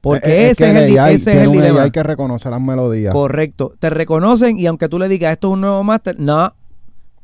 Porque 0.00 0.28
Eh, 0.28 0.46
eh, 0.46 0.50
ese, 0.50 0.64
que 0.66 0.70
es 0.70 0.76
el, 0.92 0.98
AI 1.00 1.14
ese 1.16 1.32
es 1.32 1.38
el 1.42 1.50
dilema. 1.50 1.82
AI 1.82 1.90
que 1.90 2.02
reconoce 2.04 2.48
las 2.50 2.60
melodías. 2.60 3.12
Correcto. 3.12 3.72
Te 3.80 3.90
reconocen 3.90 4.60
y 4.60 4.66
aunque 4.66 4.88
tú 4.88 5.00
le 5.00 5.08
digas 5.08 5.32
esto 5.32 5.48
es 5.48 5.54
un 5.54 5.62
nuevo 5.62 5.82
máster, 5.82 6.20
no. 6.20 6.54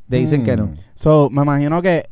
Te 0.09 0.17
dicen 0.17 0.43
que 0.43 0.57
no. 0.57 0.65
Mm. 0.65 0.75
So, 0.93 1.29
me 1.31 1.41
imagino 1.43 1.81
que. 1.81 2.09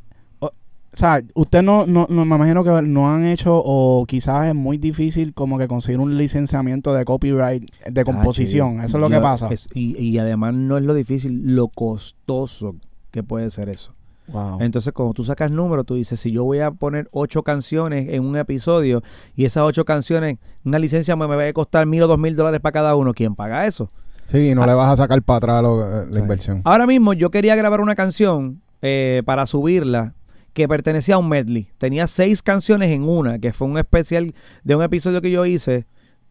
O, 0.94 0.96
sea, 0.96 1.24
usted 1.34 1.64
no, 1.64 1.88
no, 1.88 2.06
no, 2.08 2.24
me 2.24 2.36
imagino 2.36 2.64
que 2.64 2.70
no 2.84 3.10
han 3.12 3.26
hecho, 3.26 3.52
o 3.56 4.06
quizás 4.06 4.48
es 4.48 4.54
muy 4.54 4.78
difícil 4.78 5.34
como 5.34 5.58
que 5.58 5.68
conseguir 5.68 6.00
un 6.00 6.16
licenciamiento 6.18 6.94
de 6.94 7.04
copyright 7.04 7.68
de 7.90 8.04
composición. 8.06 8.80
Ah, 8.80 8.86
Eso 8.86 8.98
es 8.98 9.02
lo 9.02 9.10
yo- 9.10 9.16
que 9.16 9.22
pasa. 9.22 9.48
es- 9.52 9.68
y, 9.74 9.98
y 9.98 10.18
además 10.20 10.54
no 10.54 10.78
es 10.78 10.84
lo 10.84 10.94
difícil, 10.94 11.56
lo 11.56 11.68
costoso 11.70 12.76
que 13.12 13.24
puede 13.24 13.50
ser 13.50 13.70
eso. 13.70 13.94
Wow. 14.28 14.60
Entonces, 14.62 14.94
cuando 14.94 15.14
tú 15.16 15.24
sacas 15.24 15.52
números, 15.52 15.86
tú 15.86 15.96
dices, 15.96 16.20
si 16.20 16.32
yo 16.32 16.44
voy 16.46 16.60
a 16.60 16.72
poner 16.72 17.10
ocho 17.12 17.42
canciones 17.44 18.08
en 18.10 18.24
un 18.24 18.38
episodio 18.38 19.02
y 19.36 19.46
esas 19.46 19.64
ocho 19.64 19.84
canciones, 19.86 20.38
una 20.64 20.80
licencia 20.80 21.16
me, 21.16 21.28
me 21.28 21.36
va 21.36 21.44
a 21.44 21.54
costar 21.54 21.86
mil 21.88 22.04
o 22.04 22.08
dos 22.08 22.20
mil 22.20 22.36
dólares 22.36 22.62
para 22.62 22.72
cada 22.72 22.96
uno, 22.96 23.14
¿quién 23.14 23.36
paga 23.36 23.66
eso? 23.66 23.90
Sí, 24.28 24.56
no 24.56 24.66
le 24.66 24.74
vas 24.76 24.92
a 24.92 24.96
sacar 25.04 25.22
para 25.24 25.38
atrás 25.38 25.62
lo- 25.64 25.82
eh, 26.04 26.06
la 26.08 26.14
Sí. 26.14 26.20
inversión. 26.20 26.62
Ahora 26.64 26.86
mismo 26.88 27.14
yo 27.14 27.32
quería 27.32 27.56
grabar 27.56 27.82
una 27.82 27.96
canción 27.96 28.62
eh, 28.84 29.24
para 29.26 29.46
subirla 29.46 30.14
que 30.54 30.68
pertenecía 30.68 31.16
a 31.16 31.18
un 31.18 31.30
medley. 31.30 31.70
Tenía 31.78 32.08
seis 32.08 32.42
canciones 32.42 32.92
en 32.92 33.04
una, 33.04 33.40
que 33.40 33.54
fue 33.54 33.68
un 33.68 33.78
especial 33.78 34.34
de 34.64 34.76
un 34.76 34.84
episodio 34.84 35.22
que 35.22 35.32
yo 35.32 35.46
hice 35.46 35.86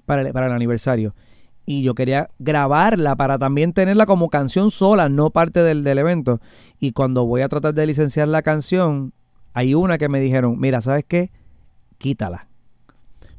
para 0.06 0.22
el, 0.22 0.32
para 0.32 0.46
el 0.46 0.52
aniversario. 0.52 1.14
Y 1.64 1.82
yo 1.82 1.94
quería 1.94 2.28
grabarla 2.38 3.14
para 3.14 3.38
también 3.38 3.72
tenerla 3.72 4.06
como 4.06 4.30
canción 4.30 4.70
sola, 4.70 5.08
no 5.08 5.30
parte 5.30 5.62
del, 5.62 5.84
del 5.84 5.98
evento. 5.98 6.40
Y 6.80 6.92
cuando 6.92 7.24
voy 7.24 7.42
a 7.42 7.48
tratar 7.48 7.74
de 7.74 7.86
licenciar 7.86 8.28
la 8.28 8.42
canción, 8.42 9.12
hay 9.52 9.74
una 9.74 9.98
que 9.98 10.08
me 10.08 10.20
dijeron, 10.20 10.58
mira, 10.58 10.80
¿sabes 10.80 11.04
qué? 11.06 11.30
Quítala. 11.98 12.48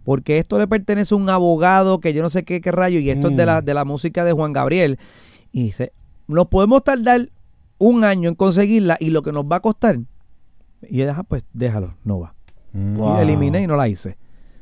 Porque 0.04 0.38
esto 0.38 0.58
le 0.58 0.68
pertenece 0.68 1.14
a 1.14 1.18
un 1.18 1.30
abogado 1.30 2.00
que 2.00 2.14
yo 2.14 2.22
no 2.22 2.30
sé 2.30 2.44
qué, 2.44 2.62
qué 2.62 2.72
rayo, 2.72 3.00
y 3.00 3.10
esto 3.10 3.30
es 3.30 3.38
de 3.38 3.46
la, 3.46 3.62
Mm. 3.62 3.66
de 3.66 3.74
la 3.74 3.86
música 3.86 4.26
de 4.26 4.34
Juan 4.34 4.54
Gabriel. 4.54 5.00
Y 5.52 5.64
dice, 5.64 5.94
nos 6.28 6.48
podemos 6.48 6.84
tardar 6.84 7.30
un 7.78 8.04
año 8.04 8.30
en 8.30 8.36
conseguirla 8.36 8.98
y 9.00 9.10
lo 9.10 9.22
que 9.22 9.32
nos 9.32 9.46
va 9.46 9.58
a 9.58 9.62
costar. 9.62 10.00
Y 10.90 10.98
dije, 10.98 11.10
"Ah, 11.10 11.24
pues 11.24 11.44
déjalo, 11.54 11.96
no 12.04 12.20
va. 12.20 12.34
Wow. 12.74 13.18
Y 13.18 13.22
eliminé 13.22 13.62
y 13.62 13.68
no 13.68 13.76
la 13.76 13.88
hice. 13.88 14.18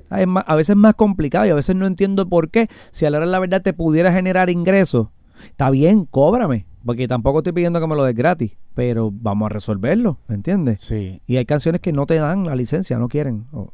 Ah, 0.10 0.20
es 0.22 0.28
más- 0.28 0.44
a 0.48 0.56
veces 0.56 0.72
es 0.72 0.76
más 0.76 0.96
complicado 0.96 1.46
y 1.46 1.50
a 1.50 1.56
veces 1.56 1.76
no 1.76 1.86
entiendo 1.88 2.28
por 2.28 2.50
qué. 2.50 2.68
Si 2.92 3.06
a 3.06 3.10
la 3.10 3.18
hora 3.18 3.26
de 3.26 3.32
la 3.32 3.40
verdad 3.40 3.62
te 3.62 3.72
pudiera 3.74 4.12
generar 4.12 4.50
ingresos, 4.50 5.08
está 5.46 5.70
bien, 5.70 6.06
cóbrame. 6.06 6.66
Porque 6.86 7.08
tampoco 7.08 7.40
estoy 7.40 7.54
pidiendo 7.54 7.80
que 7.80 7.88
me 7.88 7.96
lo 7.96 8.04
des 8.04 8.16
gratis. 8.16 8.58
Pero 8.74 9.12
vamos 9.14 9.46
a 9.46 9.50
resolverlo, 9.50 10.18
¿me 10.28 10.36
entiendes? 10.36 10.80
Sí. 10.82 11.22
Y 11.28 11.38
hay 11.38 11.46
canciones 11.46 11.80
que 11.80 11.94
no 11.94 12.06
te 12.06 12.16
dan 12.16 12.46
la 12.46 12.56
licencia, 12.56 12.98
no 13.00 13.08
quieren. 13.08 13.46
Oh, 13.54 13.70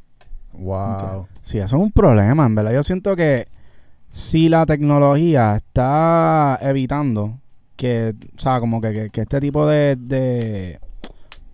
Wow. 0.53 1.27
Sí, 1.41 1.57
eso 1.59 1.77
es 1.77 1.81
un 1.83 1.91
problema, 1.91 2.45
en 2.45 2.55
verdad. 2.55 2.73
Yo 2.73 2.83
siento 2.83 3.15
que 3.15 3.47
si 4.09 4.49
la 4.49 4.65
tecnología 4.65 5.55
está 5.55 6.57
evitando 6.61 7.39
que, 7.75 8.15
o 8.35 8.39
sea, 8.39 8.59
como 8.59 8.81
que, 8.81 8.91
que- 8.91 9.09
que 9.11 9.21
este 9.21 9.39
tipo 9.39 9.67
de, 9.67 9.95
de 9.95 10.79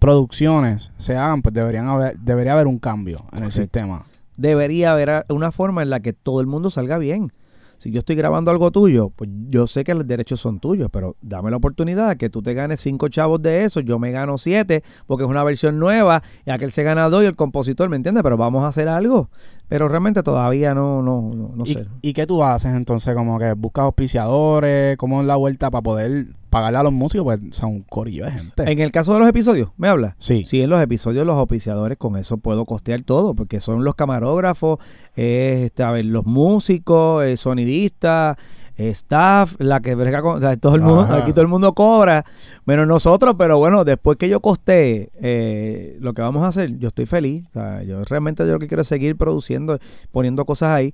producciones 0.03 0.91
se 0.97 1.15
hagan, 1.15 1.41
pues 1.41 1.53
deberían 1.53 1.87
haber, 1.87 2.19
debería 2.19 2.53
haber 2.53 2.67
un 2.67 2.77
cambio 2.77 3.25
en 3.31 3.43
el 3.43 3.53
sistema. 3.53 4.05
debería 4.35 4.91
haber 4.91 5.25
una 5.29 5.53
forma 5.53 5.81
en 5.81 5.89
la 5.89 6.01
que 6.01 6.11
todo 6.11 6.41
el 6.41 6.47
mundo 6.47 6.69
salga 6.69 6.97
bien. 6.97 7.31
Si 7.77 7.91
yo 7.91 7.99
estoy 7.99 8.15
grabando 8.15 8.49
algo 8.51 8.71
tuyo, 8.71 9.09
pues 9.09 9.29
yo 9.47 9.67
sé 9.67 9.83
que 9.83 9.93
los 9.93 10.07
derechos 10.07 10.39
son 10.39 10.59
tuyos, 10.59 10.89
pero 10.91 11.15
dame 11.21 11.51
la 11.51 11.57
oportunidad 11.57 12.15
que 12.17 12.29
tú 12.29 12.41
te 12.41 12.53
ganes 12.53 12.79
cinco 12.81 13.09
chavos 13.09 13.41
de 13.41 13.65
eso, 13.65 13.79
yo 13.81 13.99
me 13.99 14.11
gano 14.11 14.37
siete, 14.37 14.83
porque 15.05 15.23
es 15.23 15.29
una 15.29 15.43
versión 15.43 15.79
nueva, 15.79 16.21
y 16.45 16.51
aquel 16.51 16.71
se 16.71 16.83
gana 16.83 17.09
dos 17.09 17.23
y 17.23 17.25
el 17.25 17.35
compositor, 17.35 17.89
¿me 17.89 17.97
entiendes? 17.97 18.23
Pero 18.23 18.37
vamos 18.37 18.63
a 18.63 18.67
hacer 18.67 18.87
algo. 18.87 19.29
Pero 19.67 19.89
realmente 19.89 20.23
todavía 20.23 20.73
no, 20.73 21.01
no, 21.01 21.31
no, 21.33 21.51
no 21.55 21.63
¿Y, 21.65 21.73
sé. 21.73 21.87
¿Y 22.01 22.13
qué 22.13 22.25
tú 22.25 22.43
haces 22.43 22.73
entonces? 22.73 23.13
Como 23.15 23.37
que 23.37 23.53
buscas 23.53 23.83
auspiciadores, 23.83 24.95
¿cómo 24.97 25.21
es 25.21 25.27
la 25.27 25.35
vuelta 25.35 25.69
para 25.69 25.81
poder 25.81 26.27
pagarle 26.53 26.77
a 26.77 26.83
los 26.83 26.93
músicos? 26.93 27.25
Pues 27.25 27.39
son 27.55 27.71
un 27.71 27.81
corillo 27.81 28.25
de 28.25 28.31
gente. 28.31 28.71
En 28.71 28.79
el 28.79 28.91
caso 28.91 29.13
de 29.13 29.19
los 29.19 29.27
episodios, 29.27 29.69
¿me 29.75 29.87
habla? 29.87 30.15
Sí. 30.19 30.45
Sí, 30.45 30.61
en 30.61 30.69
los 30.69 30.81
episodios 30.81 31.25
los 31.25 31.35
auspiciadores 31.35 31.97
con 31.97 32.15
eso 32.15 32.37
puedo 32.37 32.65
costear 32.65 33.01
todo, 33.01 33.33
porque 33.33 33.59
son 33.59 33.83
los 33.83 33.95
camarógrafos, 33.95 34.79
eh, 35.15 35.63
este, 35.65 35.81
a 35.83 35.91
ver, 35.91 36.05
los 36.05 36.25
músicos, 36.25 37.25
eh, 37.25 37.37
sonidistas, 37.37 38.37
staff, 38.77 39.55
la 39.59 39.79
que 39.81 39.95
brega 39.95 40.21
con, 40.21 40.37
o 40.37 40.39
sea, 40.39 40.55
todo 40.57 40.75
el 40.75 40.81
mundo, 40.81 41.01
Ajá. 41.01 41.17
aquí 41.17 41.31
todo 41.31 41.41
el 41.41 41.47
mundo 41.47 41.73
cobra, 41.73 42.23
menos 42.65 42.87
nosotros, 42.87 43.35
pero 43.37 43.57
bueno, 43.57 43.83
después 43.83 44.17
que 44.17 44.29
yo 44.29 44.39
costee 44.39 45.09
eh, 45.21 45.97
lo 46.01 46.13
que 46.13 46.21
vamos 46.21 46.43
a 46.43 46.47
hacer, 46.47 46.77
yo 46.77 46.89
estoy 46.89 47.05
feliz, 47.05 47.45
o 47.49 47.53
sea, 47.53 47.83
yo 47.83 48.03
realmente 48.05 48.45
yo 48.45 48.53
lo 48.53 48.59
que 48.59 48.67
quiero 48.67 48.81
es 48.81 48.87
seguir 48.87 49.15
produciendo, 49.15 49.79
poniendo 50.11 50.45
cosas 50.45 50.69
ahí, 50.69 50.93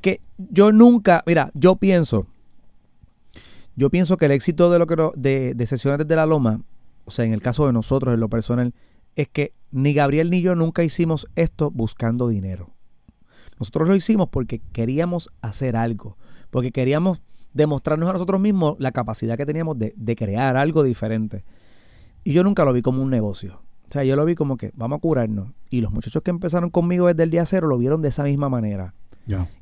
que 0.00 0.20
yo 0.36 0.70
nunca, 0.70 1.22
mira, 1.26 1.50
yo 1.54 1.76
pienso, 1.76 2.26
yo 3.76 3.90
pienso 3.90 4.16
que 4.16 4.26
el 4.26 4.32
éxito 4.32 4.70
de 4.70 4.78
lo 4.78 4.86
que 4.86 4.96
de, 5.16 5.54
de 5.54 5.66
sesiones 5.66 5.98
desde 5.98 6.16
la 6.16 6.26
loma, 6.26 6.60
o 7.04 7.10
sea, 7.10 7.24
en 7.24 7.32
el 7.32 7.42
caso 7.42 7.66
de 7.66 7.72
nosotros, 7.72 8.14
en 8.14 8.20
lo 8.20 8.28
personal, 8.28 8.74
es 9.16 9.28
que 9.28 9.52
ni 9.70 9.94
Gabriel 9.94 10.30
ni 10.30 10.42
yo 10.42 10.54
nunca 10.54 10.84
hicimos 10.84 11.28
esto 11.36 11.70
buscando 11.70 12.28
dinero. 12.28 12.70
Nosotros 13.58 13.88
lo 13.88 13.94
hicimos 13.94 14.28
porque 14.28 14.60
queríamos 14.72 15.30
hacer 15.40 15.76
algo, 15.76 16.16
porque 16.50 16.72
queríamos 16.72 17.22
demostrarnos 17.52 18.08
a 18.08 18.12
nosotros 18.12 18.40
mismos 18.40 18.76
la 18.78 18.92
capacidad 18.92 19.36
que 19.36 19.46
teníamos 19.46 19.78
de, 19.78 19.94
de 19.96 20.16
crear 20.16 20.56
algo 20.56 20.82
diferente. 20.82 21.44
Y 22.24 22.32
yo 22.32 22.42
nunca 22.42 22.64
lo 22.64 22.72
vi 22.72 22.82
como 22.82 23.02
un 23.02 23.10
negocio. 23.10 23.60
O 23.88 23.92
sea, 23.92 24.02
yo 24.02 24.16
lo 24.16 24.24
vi 24.24 24.34
como 24.34 24.56
que 24.56 24.72
vamos 24.74 24.96
a 24.96 25.00
curarnos. 25.00 25.50
Y 25.70 25.80
los 25.80 25.92
muchachos 25.92 26.22
que 26.22 26.30
empezaron 26.30 26.70
conmigo 26.70 27.06
desde 27.06 27.22
el 27.22 27.30
día 27.30 27.46
cero 27.46 27.68
lo 27.68 27.78
vieron 27.78 28.02
de 28.02 28.08
esa 28.08 28.24
misma 28.24 28.48
manera. 28.48 28.94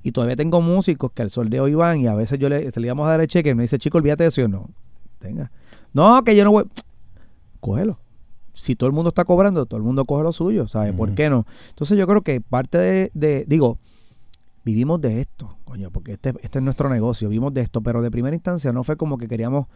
Y 0.02 0.12
todavía 0.12 0.36
tengo 0.36 0.60
músicos 0.60 1.12
que 1.12 1.22
al 1.22 1.30
sol 1.30 1.48
de 1.50 1.60
hoy 1.60 1.74
van 1.74 2.00
y 2.00 2.06
a 2.06 2.14
veces 2.14 2.38
yo 2.38 2.48
le, 2.48 2.70
le 2.70 2.86
íbamos 2.86 3.06
a 3.06 3.10
dar 3.10 3.20
el 3.20 3.28
cheque 3.28 3.50
y 3.50 3.54
me 3.54 3.62
dice, 3.62 3.78
chico, 3.78 3.98
olvídate 3.98 4.24
de 4.24 4.28
eso. 4.28 4.40
Y 4.40 4.44
yo, 4.44 4.48
no, 4.48 4.68
tenga. 5.18 5.50
No, 5.92 6.22
que 6.24 6.34
yo 6.34 6.44
no 6.44 6.50
voy. 6.52 6.64
Cógelo. 7.60 7.98
Si 8.54 8.76
todo 8.76 8.88
el 8.88 8.92
mundo 8.92 9.08
está 9.10 9.24
cobrando, 9.24 9.64
todo 9.66 9.78
el 9.78 9.84
mundo 9.84 10.04
coge 10.04 10.24
lo 10.24 10.32
suyo, 10.32 10.68
¿sabes? 10.68 10.92
¿Por 10.92 11.14
qué 11.14 11.30
no? 11.30 11.46
Entonces 11.70 11.96
yo 11.96 12.06
creo 12.06 12.20
que 12.22 12.40
parte 12.40 12.76
de, 12.76 13.10
de- 13.14 13.44
digo, 13.46 13.78
vivimos 14.64 15.00
de 15.00 15.20
esto, 15.22 15.56
coño, 15.64 15.90
porque 15.90 16.12
este, 16.12 16.34
este 16.42 16.58
es 16.58 16.64
nuestro 16.64 16.88
negocio, 16.90 17.28
vivimos 17.30 17.54
de 17.54 17.62
esto, 17.62 17.80
pero 17.80 18.02
de 18.02 18.10
primera 18.10 18.36
instancia 18.36 18.72
no 18.72 18.84
fue 18.84 18.96
como 18.96 19.16
que 19.16 19.26
queríamos 19.26 19.66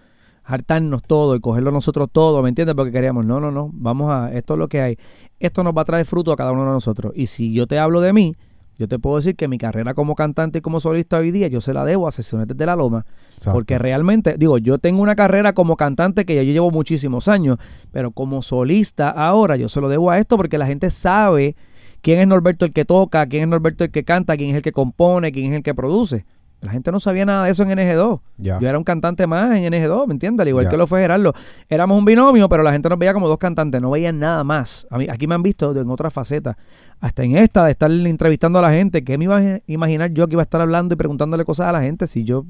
hartarnos 0.44 1.02
todo 1.02 1.34
y 1.34 1.40
cogerlo 1.40 1.70
nosotros 1.72 2.08
todo, 2.12 2.42
¿me 2.42 2.50
entiendes? 2.50 2.74
Porque 2.76 2.92
queríamos, 2.92 3.24
no, 3.24 3.40
no, 3.40 3.50
no, 3.50 3.70
vamos 3.72 4.10
a, 4.12 4.30
esto 4.32 4.54
es 4.54 4.58
lo 4.58 4.68
que 4.68 4.80
hay, 4.80 4.98
esto 5.40 5.64
nos 5.64 5.74
va 5.76 5.82
a 5.82 5.84
traer 5.86 6.04
fruto 6.06 6.30
a 6.32 6.36
cada 6.36 6.52
uno 6.52 6.62
de 6.64 6.70
nosotros. 6.70 7.12
Y 7.16 7.26
si 7.28 7.52
yo 7.52 7.66
te 7.66 7.78
hablo 7.78 8.00
de 8.00 8.12
mí, 8.12 8.36
yo 8.78 8.88
te 8.88 8.98
puedo 8.98 9.16
decir 9.16 9.36
que 9.36 9.48
mi 9.48 9.58
carrera 9.58 9.94
como 9.94 10.14
cantante 10.14 10.58
y 10.58 10.60
como 10.60 10.80
solista 10.80 11.18
hoy 11.18 11.30
día, 11.30 11.48
yo 11.48 11.60
se 11.60 11.72
la 11.72 11.84
debo 11.84 12.06
a 12.06 12.10
sesiones 12.10 12.48
desde 12.48 12.66
la 12.66 12.76
loma, 12.76 13.06
Exacto. 13.36 13.52
porque 13.52 13.78
realmente, 13.78 14.36
digo, 14.38 14.58
yo 14.58 14.78
tengo 14.78 15.02
una 15.02 15.16
carrera 15.16 15.52
como 15.54 15.76
cantante 15.76 16.24
que 16.24 16.34
ya 16.34 16.42
yo 16.42 16.52
llevo 16.52 16.70
muchísimos 16.70 17.28
años, 17.28 17.58
pero 17.90 18.10
como 18.10 18.42
solista 18.42 19.08
ahora 19.08 19.56
yo 19.56 19.68
se 19.68 19.80
lo 19.80 19.88
debo 19.88 20.10
a 20.10 20.18
esto 20.18 20.36
porque 20.36 20.58
la 20.58 20.66
gente 20.66 20.90
sabe 20.90 21.56
quién 22.02 22.20
es 22.20 22.26
Norberto 22.26 22.64
el 22.64 22.72
que 22.72 22.84
toca, 22.84 23.26
quién 23.26 23.44
es 23.44 23.48
Norberto 23.48 23.84
el 23.84 23.90
que 23.90 24.04
canta, 24.04 24.36
quién 24.36 24.50
es 24.50 24.56
el 24.56 24.62
que 24.62 24.72
compone, 24.72 25.32
quién 25.32 25.52
es 25.52 25.56
el 25.58 25.62
que 25.62 25.74
produce. 25.74 26.24
La 26.60 26.72
gente 26.72 26.90
no 26.90 26.98
sabía 27.00 27.24
nada 27.24 27.44
de 27.44 27.50
eso 27.50 27.62
en 27.62 27.70
NG2. 27.70 28.20
Ya. 28.38 28.58
Yo 28.58 28.68
era 28.68 28.78
un 28.78 28.84
cantante 28.84 29.26
más 29.26 29.56
en 29.56 29.72
NG2, 29.72 30.06
¿me 30.06 30.14
entiendes? 30.14 30.42
Al 30.42 30.48
igual 30.48 30.68
que 30.68 30.76
lo 30.76 30.86
fue 30.86 31.00
Gerardo. 31.00 31.32
Éramos 31.68 31.98
un 31.98 32.04
binomio, 32.04 32.48
pero 32.48 32.62
la 32.62 32.72
gente 32.72 32.88
nos 32.88 32.98
veía 32.98 33.12
como 33.12 33.28
dos 33.28 33.38
cantantes, 33.38 33.80
no 33.80 33.90
veían 33.90 34.18
nada 34.18 34.42
más. 34.42 34.86
A 34.90 34.98
mí, 34.98 35.06
aquí 35.08 35.26
me 35.26 35.34
han 35.34 35.42
visto 35.42 35.78
en 35.78 35.90
otras 35.90 36.12
facetas. 36.12 36.56
Hasta 36.98 37.22
en 37.24 37.36
esta, 37.36 37.66
de 37.66 37.72
estar 37.72 37.90
entrevistando 37.90 38.58
a 38.58 38.62
la 38.62 38.70
gente. 38.70 39.04
¿Qué 39.04 39.18
me 39.18 39.24
iba 39.24 39.38
a 39.38 39.60
imaginar 39.66 40.10
yo 40.12 40.26
que 40.26 40.34
iba 40.34 40.42
a 40.42 40.44
estar 40.44 40.60
hablando 40.60 40.94
y 40.94 40.96
preguntándole 40.96 41.44
cosas 41.44 41.68
a 41.68 41.72
la 41.72 41.82
gente 41.82 42.06
si 42.06 42.24
yo 42.24 42.46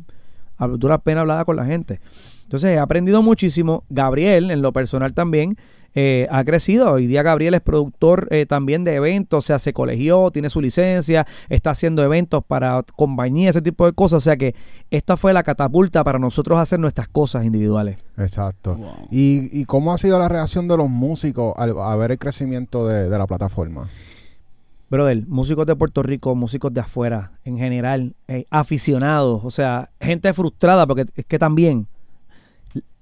a 0.57 0.69
duras 0.69 1.01
penas 1.03 1.23
hablaba 1.23 1.45
con 1.45 1.57
la 1.57 1.65
gente? 1.65 2.01
Entonces 2.45 2.71
he 2.71 2.79
aprendido 2.79 3.23
muchísimo. 3.23 3.83
Gabriel, 3.91 4.53
en 4.53 4.63
lo 4.63 4.73
personal 4.73 5.15
también, 5.15 5.57
eh, 5.99 6.29
ha 6.31 6.45
crecido. 6.45 6.93
Hoy 6.93 7.07
día 7.07 7.23
Gabriel 7.23 7.55
es 7.55 7.63
productor 7.63 8.29
eh, 8.31 8.45
también 8.45 8.85
de 8.85 8.95
eventos, 8.95 9.45
o 9.45 9.47
sea, 9.47 9.59
se 9.59 9.73
colegió, 9.73 10.31
tiene 10.31 10.51
su 10.51 10.61
licencia, 10.61 11.27
está 11.49 11.71
haciendo 11.71 12.05
eventos 12.05 12.45
para 12.45 12.85
compañías, 12.95 13.57
ese 13.57 13.63
tipo 13.63 13.87
de 13.87 13.95
cosas. 13.95 14.19
O 14.19 14.21
sea 14.21 14.37
que 14.37 14.55
esta 14.91 15.17
fue 15.17 15.33
la 15.33 15.43
catapulta 15.43 16.05
para 16.05 16.19
nosotros 16.19 16.59
hacer 16.59 16.79
nuestras 16.79 17.09
cosas 17.09 17.47
individuales. 17.47 17.97
Exacto. 18.19 18.79
¿Y, 19.11 19.49
¿Y 19.59 19.65
cómo 19.65 19.93
ha 19.93 19.99
sido 19.99 20.19
la 20.19 20.29
reacción 20.29 20.69
de 20.69 20.77
los 20.77 20.91
músicos 20.91 21.55
al 21.57 21.75
a 21.79 21.97
ver 21.97 22.11
el 22.11 22.19
crecimiento 22.19 22.87
de, 22.87 23.09
de 23.09 23.19
la 23.19 23.27
plataforma? 23.27 23.89
Brother, 24.89 25.27
músicos 25.27 25.67
de 25.67 25.75
Puerto 25.75 26.03
Rico, 26.03 26.35
músicos 26.35 26.73
de 26.73 26.81
afuera, 26.81 27.33
en 27.45 27.59
general, 27.59 28.15
eh, 28.29 28.45
aficionados, 28.51 29.41
o 29.43 29.51
sea, 29.51 29.91
gente 30.01 30.33
frustrada, 30.33 30.87
porque 30.87 31.07
es 31.17 31.25
que 31.25 31.39
también 31.41 31.89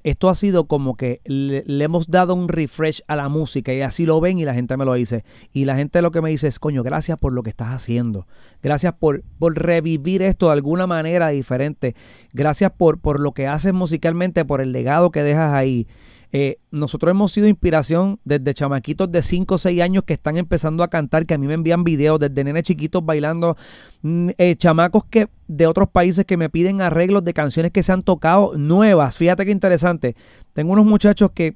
esto 0.04 0.28
ha 0.28 0.34
sido 0.34 0.66
como 0.66 0.96
que 0.96 1.22
le, 1.24 1.64
hemos 1.82 2.08
dado 2.08 2.34
un 2.34 2.48
refresh 2.48 3.02
a 3.08 3.16
la 3.16 3.30
música 3.30 3.72
y 3.72 3.80
así 3.80 4.04
lo 4.04 4.20
ven 4.20 4.38
y 4.38 4.44
la 4.44 4.52
gente 4.52 4.76
me 4.76 4.84
lo 4.84 4.92
dice. 4.92 5.24
Y 5.50 5.64
la 5.64 5.76
gente 5.76 6.02
lo 6.02 6.10
que 6.10 6.20
me 6.20 6.28
dice 6.28 6.46
es, 6.46 6.58
coño, 6.58 6.82
gracias 6.82 7.16
por 7.18 7.32
lo 7.32 7.42
que 7.42 7.48
estás 7.48 7.68
haciendo. 7.68 8.26
Gracias 8.62 8.92
por, 8.92 9.22
por 9.38 9.56
revivir 9.58 10.20
esto 10.20 10.46
de 10.46 10.52
alguna 10.52 10.86
manera 10.86 11.28
diferente. 11.30 11.96
Gracias 12.34 12.70
por, 12.76 13.00
por 13.00 13.18
lo 13.18 13.32
que 13.32 13.46
haces 13.46 13.72
musicalmente, 13.72 14.44
por 14.44 14.60
el 14.60 14.72
legado 14.72 15.10
que 15.10 15.22
dejas 15.22 15.54
ahí. 15.54 15.88
Eh, 16.36 16.58
nosotros 16.72 17.12
hemos 17.12 17.30
sido 17.30 17.46
inspiración 17.46 18.18
desde 18.24 18.54
chamaquitos 18.54 19.08
de 19.12 19.22
5 19.22 19.54
o 19.54 19.56
6 19.56 19.80
años 19.80 20.02
que 20.02 20.14
están 20.14 20.36
empezando 20.36 20.82
a 20.82 20.88
cantar, 20.88 21.26
que 21.26 21.34
a 21.34 21.38
mí 21.38 21.46
me 21.46 21.54
envían 21.54 21.84
videos 21.84 22.18
desde 22.18 22.42
nenes 22.42 22.64
chiquitos 22.64 23.06
bailando, 23.06 23.56
mm, 24.02 24.30
eh, 24.36 24.56
chamacos 24.56 25.04
que 25.04 25.28
de 25.46 25.68
otros 25.68 25.88
países 25.88 26.24
que 26.24 26.36
me 26.36 26.50
piden 26.50 26.82
arreglos 26.82 27.22
de 27.22 27.34
canciones 27.34 27.70
que 27.70 27.84
se 27.84 27.92
han 27.92 28.02
tocado 28.02 28.58
nuevas. 28.58 29.16
Fíjate 29.16 29.44
qué 29.46 29.52
interesante. 29.52 30.16
Tengo 30.54 30.72
unos 30.72 30.86
muchachos 30.86 31.30
que 31.32 31.54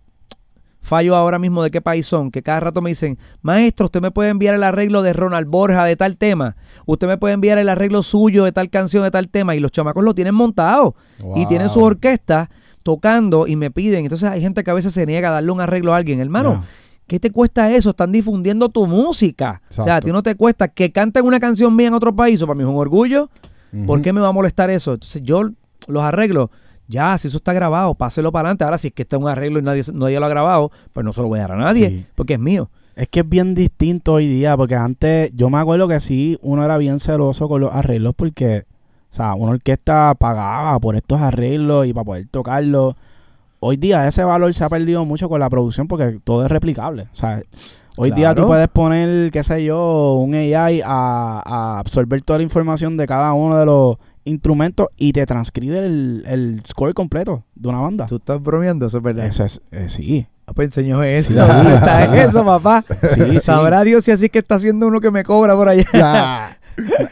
fallo 0.81 1.17
ahora 1.17 1.41
mismo 1.41 1.65
de 1.65 1.73
qué 1.73 1.81
país 1.81 2.07
son, 2.07 2.31
que 2.31 2.45
cada 2.45 2.61
rato 2.61 2.81
me 2.81 2.91
dicen, 2.91 3.19
maestro, 3.43 3.87
usted 3.87 4.01
me 4.01 4.13
puede 4.13 4.31
enviar 4.31 4.55
el 4.55 4.63
arreglo 4.63 5.03
de 5.03 5.13
Ronald 5.13 5.49
Borja 5.49 5.85
de 5.87 5.97
tal 5.97 6.17
tema, 6.17 6.55
usted 6.87 7.09
me 7.09 7.19
puede 7.19 7.35
enviar 7.35 7.59
el 7.59 7.69
arreglo 7.69 8.05
suyo 8.05 8.45
de 8.45 8.53
tal 8.53 8.71
canción 8.71 9.03
de 9.03 9.11
tal 9.11 9.29
tema, 9.29 9.57
y 9.57 9.59
los 9.59 9.73
chamacos 9.73 10.05
lo 10.05 10.15
tienen 10.15 10.37
montado 10.37 10.95
y 11.35 11.47
tienen 11.47 11.69
sus 11.69 11.83
orquestas 11.83 12.49
tocando 12.89 13.47
y 13.47 13.55
me 13.55 13.71
piden. 13.71 14.05
Entonces 14.07 14.27
hay 14.31 14.41
gente 14.41 14.65
que 14.65 14.71
a 14.71 14.75
veces 14.75 14.95
se 14.95 15.05
niega 15.05 15.29
a 15.29 15.33
darle 15.33 15.51
un 15.53 15.61
arreglo 15.61 15.93
a 15.93 15.99
alguien. 15.99 16.21
Hermano. 16.21 16.65
¿qué 17.07 17.19
te 17.19 17.31
cuesta 17.31 17.71
eso? 17.73 17.91
Están 17.91 18.13
difundiendo 18.13 18.69
tu 18.69 18.87
música. 18.87 19.63
O 19.71 19.83
sea, 19.83 19.97
a 19.97 20.01
ti 20.01 20.11
no 20.13 20.23
te 20.23 20.35
cuesta 20.35 20.69
que 20.69 20.93
canten 20.93 21.25
una 21.25 21.41
canción 21.41 21.75
mía 21.75 21.89
en 21.89 21.95
otro 21.95 22.15
país. 22.15 22.37
Eso 22.37 22.47
para 22.47 22.57
mí 22.59 22.65
es 22.65 22.69
un 22.69 22.77
orgullo. 22.77 23.31
¿Por 23.87 24.01
qué 24.03 24.13
me 24.13 24.21
va 24.21 24.29
a 24.29 24.33
molestar 24.33 24.69
eso? 24.71 24.93
Entonces 24.95 25.23
yo 25.23 25.51
los 25.87 26.03
arreglo. 26.03 26.51
Ya, 26.87 27.17
si 27.19 27.29
eso 27.29 27.37
está 27.39 27.53
grabado, 27.55 27.95
páselo 27.95 28.31
para 28.33 28.49
adelante. 28.49 28.65
Ahora, 28.65 28.77
si 28.79 28.89
es 28.89 28.95
que 28.95 29.03
está 29.03 29.17
un 29.19 29.27
arreglo 29.29 29.59
y 29.59 29.63
nadie, 29.63 29.83
nadie 29.95 30.19
lo 30.21 30.25
ha 30.27 30.29
grabado, 30.31 30.71
pues 30.95 31.05
no 31.05 31.13
se 31.15 31.21
lo 31.23 31.29
voy 31.29 31.39
a 31.39 31.43
dar 31.43 31.53
a 31.53 31.57
nadie, 31.57 31.89
Sí. 31.91 32.07
porque 32.15 32.35
es 32.35 32.41
mío. 32.41 32.71
Es 32.97 33.09
que 33.09 33.21
es 33.21 33.29
bien 33.29 33.55
distinto 33.55 34.15
hoy 34.15 34.27
día, 34.27 34.55
porque 34.57 34.75
antes 34.75 35.31
yo 35.35 35.49
me 35.51 35.59
acuerdo 35.59 35.87
que 35.89 36.01
sí, 36.01 36.39
uno 36.43 36.63
era 36.65 36.77
bien 36.79 36.99
celoso 36.99 37.49
con 37.49 37.61
los 37.63 37.73
arreglos 37.73 38.15
porque, 38.17 38.65
o 39.11 39.15
sea, 39.15 39.35
una 39.35 39.53
orquesta 39.53 40.15
pagaba 40.15 40.79
por 40.79 40.97
estos 40.97 41.21
arreglos 41.21 41.87
y 41.87 41.93
para 41.93 42.05
poder 42.05 42.27
tocarlos. 42.31 42.95
Hoy 43.61 43.77
día 43.77 44.07
ese 44.07 44.23
valor 44.23 44.53
se 44.55 44.63
ha 44.65 44.69
perdido 44.69 45.05
mucho 45.05 45.29
con 45.29 45.41
la 45.41 45.51
producción 45.51 45.89
porque 45.89 46.21
todo 46.23 46.45
es 46.45 46.51
replicable. 46.51 47.09
O 47.13 47.17
sea, 47.17 47.43
hoy 47.97 48.11
día 48.13 48.35
tú 48.35 48.47
puedes 48.47 48.69
poner, 48.69 49.31
qué 49.33 49.43
sé 49.43 49.65
yo, 49.65 50.15
un 50.15 50.35
AI 50.35 50.83
a, 50.85 51.43
a 51.45 51.79
absorber 51.81 52.23
toda 52.23 52.39
la 52.39 52.45
información 52.45 52.97
de 52.97 53.07
cada 53.07 53.33
uno 53.33 53.57
de 53.59 53.67
los 53.67 53.97
instrumentos 54.25 54.89
y 54.97 55.13
te 55.13 55.25
transcribe 55.27 55.79
el, 55.79 56.23
el 56.27 56.63
score 56.67 56.95
completo 56.95 57.45
de 57.55 57.69
una 57.69 57.81
banda. 57.81 58.07
Tú 58.07 58.17
estás 58.17 58.41
bromeando, 58.43 58.87
eso 58.87 58.99
es 58.99 59.03
verdad. 59.03 59.27
Eso 59.27 59.45
es, 59.45 59.61
eh, 59.73 59.87
sí. 59.89 60.27
Ah, 60.47 60.53
Pues 60.55 60.69
enseñó 60.69 61.03
eso. 61.03 61.29
Sí. 61.31 61.35
¿Dónde 61.35 61.75
está 61.75 62.25
eso, 62.25 62.45
papá? 62.45 62.85
Sí, 63.15 63.23
sí. 63.33 63.41
Sabrá 63.41 63.83
Dios 63.85 64.05
si 64.05 64.13
así 64.13 64.29
que 64.29 64.39
está 64.39 64.55
haciendo 64.57 64.87
uno 64.87 65.01
que 65.01 65.11
me 65.11 65.25
cobra 65.25 65.55
por 65.57 65.69
allá. 65.69 65.85
Ya. 65.93 66.58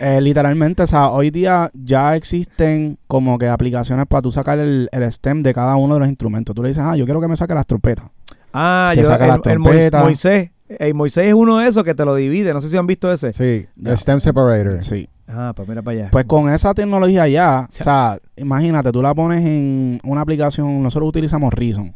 Eh, 0.01 0.21
literalmente, 0.21 0.83
o 0.83 0.87
sea, 0.87 1.11
hoy 1.11 1.31
día 1.31 1.71
ya 1.75 2.15
existen 2.17 2.99
como 3.07 3.39
que 3.39 3.49
aplicaciones 3.49 4.07
para 4.07 4.23
tú 4.23 4.31
sacar 4.31 4.59
el, 4.59 4.89
el 4.93 5.03
stem 5.05 5.43
de 5.43 5.53
cada 5.55 5.77
uno 5.77 5.95
de 5.95 6.01
los 6.01 6.09
instrumentos. 6.09 6.55
Tú 6.55 6.63
le 6.63 6.69
dices, 6.69 6.83
ah, 6.87 6.97
yo 6.97 7.05
quiero 7.05 7.21
que 7.21 7.29
me 7.29 7.37
saque 7.37 7.55
las 7.55 7.67
trompetas. 7.67 8.11
Ah, 8.53 8.93
Te 8.95 9.03
yo, 9.03 9.07
saca 9.07 9.25
el, 9.25 9.29
las 9.29 9.37
el 9.39 9.43
trompetas. 9.43 10.03
Moisés. 10.03 10.51
El 10.69 10.95
Moisés 10.95 11.29
es 11.29 11.35
uno 11.35 11.59
de 11.59 11.69
esos 11.69 11.85
que 11.85 11.95
te 11.95 12.05
lo 12.05 12.15
divide. 12.15 12.53
No 12.53 12.61
sé 12.61 12.69
si 12.71 12.77
han 12.77 12.87
visto 12.87 13.13
ese. 13.13 13.33
Sí, 13.33 13.67
el 13.85 13.97
Stem 13.99 14.21
Separator. 14.21 14.83
Sí. 14.83 15.09
Ah, 15.29 15.53
pues 15.55 15.69
mira 15.69 15.83
para 15.83 15.99
allá. 15.99 16.09
Pues 16.11 16.25
con 16.25 16.49
esa 16.49 16.73
tecnología 16.75 17.27
ya, 17.29 17.67
o 17.69 17.73
sea, 17.73 18.19
imagínate, 18.37 18.93
tú 18.93 19.03
la 19.03 19.15
pones 19.15 19.45
en 19.45 20.01
una 20.05 20.21
aplicación, 20.21 20.83
nosotros 20.83 21.09
utilizamos 21.09 21.53
Reason. 21.53 21.95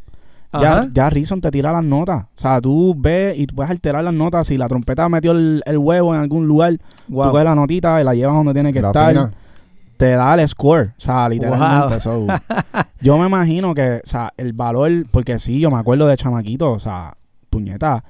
Ya, 0.53 0.89
ya 0.93 1.11
Reason 1.11 1.41
te 1.41 1.51
tira 1.51 1.73
las 1.73 1.85
notas. 1.85 2.25
O 2.25 2.41
sea, 2.41 2.61
tú 2.61 2.95
ves 2.99 3.39
y 3.39 3.47
tú 3.47 3.55
puedes 3.55 3.71
alterar 3.71 4.03
las 4.03 4.15
notas. 4.15 4.47
Si 4.49 4.57
la 4.59 4.69
trompeta 4.69 5.09
metió 5.09 5.33
el, 5.33 5.63
el 5.65 5.79
huevo 5.79 6.15
en 6.15 6.21
algún 6.21 6.47
lugar, 6.49 6.77
tú 7.09 7.15
coges 7.15 7.45
la 7.45 7.55
notita 7.55 8.01
y 8.01 8.05
la 8.05 8.15
llevas 8.15 8.35
donde 8.37 8.53
tiene 8.53 8.73
que 8.73 8.81
La 8.83 8.89
estar. 8.89 9.31
te 9.97 10.11
da 10.11 10.35
el 10.35 10.49
score, 10.49 10.93
o 10.97 11.01
sea, 11.01 11.29
literalmente. 11.29 11.89
Wow. 11.89 12.01
so, 12.01 12.27
yo 13.01 13.19
me 13.19 13.27
imagino 13.27 13.75
que, 13.75 14.01
o 14.05 14.07
sea, 14.09 14.33
el 14.37 14.53
valor, 14.53 14.91
porque 15.11 15.39
sí, 15.39 15.61
yo 15.61 15.71
me 15.71 15.77
acuerdo 15.79 16.07
de 16.07 16.17
chamaquito, 16.17 16.73
o 16.73 16.79
sea, 16.79 17.15
puñeta, 17.51 18.03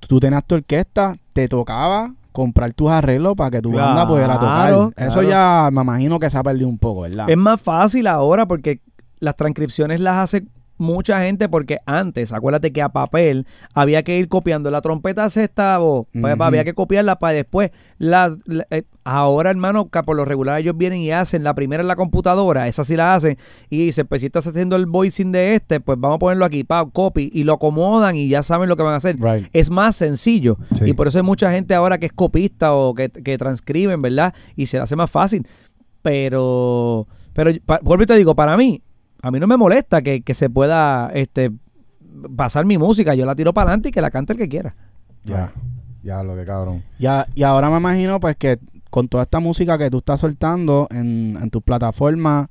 tú 0.00 0.18
tenías 0.20 0.44
tu 0.44 0.54
orquesta, 0.54 1.16
te 1.32 1.48
tocaba 1.48 2.12
comprar 2.32 2.72
tus 2.72 2.90
arreglos 2.90 3.34
para 3.34 3.50
que 3.50 3.60
tu 3.60 3.72
banda 3.72 4.06
pudiera 4.08 4.38
Claro, 4.38 4.88
tocar. 4.88 5.06
Eso 5.08 5.22
ya 5.22 5.68
me 5.70 5.82
imagino 5.82 6.18
que 6.18 6.30
se 6.30 6.38
ha 6.38 6.42
perdido 6.42 6.68
un 6.68 6.78
poco, 6.78 7.02
¿verdad? 7.02 7.28
Es 7.28 7.36
más 7.36 7.60
fácil 7.60 8.06
ahora 8.06 8.46
porque 8.46 8.80
las 9.20 9.36
transcripciones 9.36 10.00
las 10.00 10.16
hace 10.16 10.44
mucha 10.82 11.22
gente 11.24 11.48
porque 11.48 11.78
antes, 11.86 12.32
acuérdate 12.32 12.72
que 12.72 12.82
a 12.82 12.90
papel 12.90 13.46
había 13.74 14.02
que 14.02 14.18
ir 14.18 14.28
copiando 14.28 14.70
la 14.70 14.80
trompeta 14.82 15.24
esta 15.26 15.78
voz, 15.78 16.06
pues, 16.12 16.34
Ujú. 16.34 16.42
había 16.42 16.64
que 16.64 16.74
copiarla 16.74 17.18
para 17.18 17.32
después. 17.34 17.70
La, 17.98 18.36
la- 18.44 18.66
eh, 18.70 18.82
ahora, 19.04 19.50
hermano, 19.50 19.88
que 19.88 20.02
por 20.02 20.16
lo 20.16 20.24
regular 20.24 20.58
ellos 20.60 20.76
vienen 20.76 20.98
y 20.98 21.10
hacen 21.12 21.42
la 21.44 21.54
primera 21.54 21.80
en 21.82 21.88
la 21.88 21.96
computadora, 21.96 22.68
esa 22.68 22.84
sí 22.84 22.96
la 22.96 23.14
hacen 23.14 23.38
y 23.70 23.86
dicen, 23.86 24.06
pues 24.06 24.20
si 24.20 24.26
estás 24.26 24.46
haciendo 24.46 24.76
el 24.76 24.86
voicing 24.86 25.32
de 25.32 25.54
este, 25.54 25.80
pues 25.80 25.98
vamos 25.98 26.16
a 26.16 26.18
ponerlo 26.18 26.44
aquí, 26.44 26.64
pa, 26.64 26.84
copy 26.86 27.30
y 27.32 27.44
lo 27.44 27.54
acomodan 27.54 28.16
y 28.16 28.28
ya 28.28 28.42
saben 28.42 28.68
lo 28.68 28.76
que 28.76 28.82
van 28.82 28.94
a 28.94 28.96
hacer. 28.96 29.16
Right. 29.20 29.46
Es 29.52 29.70
más 29.70 29.96
sencillo 29.96 30.58
Sí. 30.78 30.84
y 30.90 30.92
por 30.94 31.08
eso 31.08 31.18
hay 31.18 31.24
mucha 31.24 31.50
gente 31.52 31.74
ahora 31.74 31.98
que 31.98 32.06
es 32.06 32.12
copista 32.12 32.74
o 32.74 32.94
que, 32.94 33.08
que 33.08 33.38
transcriben, 33.38 34.02
¿verdad? 34.02 34.34
Y 34.56 34.66
se 34.66 34.76
le 34.78 34.82
hace 34.82 34.96
más 34.96 35.10
fácil. 35.10 35.46
Pero, 36.02 37.06
pero 37.32 37.50
pa- 37.64 37.80
vuelvo 37.82 38.02
y 38.02 38.06
te 38.06 38.16
digo, 38.16 38.34
para 38.34 38.56
mí, 38.56 38.82
a 39.22 39.30
mí 39.30 39.40
no 39.40 39.46
me 39.46 39.56
molesta 39.56 40.02
que, 40.02 40.22
que 40.22 40.34
se 40.34 40.50
pueda 40.50 41.10
este, 41.14 41.52
pasar 42.36 42.66
mi 42.66 42.76
música. 42.76 43.14
Yo 43.14 43.24
la 43.24 43.34
tiro 43.34 43.54
para 43.54 43.68
adelante 43.68 43.88
y 43.88 43.92
que 43.92 44.02
la 44.02 44.10
cante 44.10 44.32
el 44.32 44.38
que 44.38 44.48
quiera. 44.48 44.74
Ya, 45.24 45.52
ya, 46.02 46.22
lo 46.22 46.34
que 46.34 46.44
cabrón. 46.44 46.82
Ya, 46.98 47.26
y 47.34 47.44
ahora 47.44 47.70
me 47.70 47.78
imagino 47.78 48.18
pues 48.18 48.36
que 48.36 48.58
con 48.90 49.08
toda 49.08 49.22
esta 49.22 49.40
música 49.40 49.78
que 49.78 49.88
tú 49.88 49.98
estás 49.98 50.20
soltando 50.20 50.88
en, 50.90 51.38
en 51.40 51.50
tus 51.50 51.62
plataformas, 51.62 52.48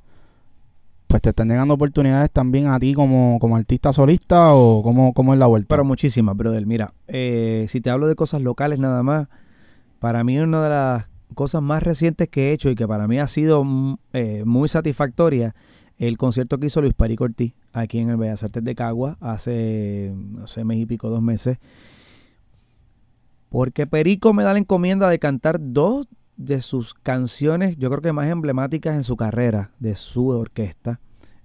pues 1.06 1.20
te 1.20 1.28
están 1.28 1.48
llegando 1.48 1.74
oportunidades 1.74 2.30
también 2.30 2.68
a 2.68 2.78
ti 2.78 2.94
como, 2.94 3.38
como 3.38 3.56
artista 3.56 3.92
solista 3.92 4.54
o 4.54 4.82
cómo, 4.82 5.12
cómo 5.12 5.34
es 5.34 5.38
la 5.38 5.46
vuelta. 5.46 5.68
Pero 5.68 5.84
muchísimas, 5.84 6.34
brother. 6.34 6.64
Mira, 6.64 6.94
eh, 7.06 7.66
si 7.68 7.82
te 7.82 7.90
hablo 7.90 8.06
de 8.06 8.14
cosas 8.14 8.40
locales 8.40 8.78
nada 8.78 9.02
más, 9.02 9.28
para 9.98 10.24
mí 10.24 10.38
una 10.38 10.64
de 10.64 10.70
las 10.70 11.08
cosas 11.34 11.60
más 11.60 11.82
recientes 11.82 12.28
que 12.28 12.48
he 12.48 12.52
hecho 12.52 12.70
y 12.70 12.74
que 12.74 12.88
para 12.88 13.06
mí 13.08 13.18
ha 13.18 13.26
sido 13.26 13.62
mm, 13.62 13.96
eh, 14.14 14.42
muy 14.46 14.68
satisfactoria, 14.70 15.54
el 16.08 16.18
concierto 16.18 16.58
que 16.58 16.66
hizo 16.66 16.80
Luis 16.80 16.94
Perico 16.94 17.22
Ortiz 17.22 17.54
aquí 17.72 18.00
en 18.00 18.10
el 18.10 18.16
Bellas 18.16 18.42
Artes 18.42 18.64
de 18.64 18.74
Cagua 18.74 19.16
hace, 19.20 20.12
no 20.16 20.48
sé, 20.48 20.64
mes 20.64 20.78
y 20.80 20.86
pico, 20.86 21.08
dos 21.08 21.22
meses. 21.22 21.58
Porque 23.48 23.86
Perico 23.86 24.32
me 24.32 24.42
da 24.42 24.52
la 24.52 24.58
encomienda 24.58 25.08
de 25.08 25.20
cantar 25.20 25.58
dos 25.60 26.08
de 26.36 26.60
sus 26.60 26.94
canciones, 26.94 27.76
yo 27.76 27.88
creo 27.88 28.02
que 28.02 28.12
más 28.12 28.28
emblemáticas 28.28 28.96
en 28.96 29.04
su 29.04 29.16
carrera, 29.16 29.70
de 29.78 29.94
su 29.94 30.26
orquesta, 30.28 30.98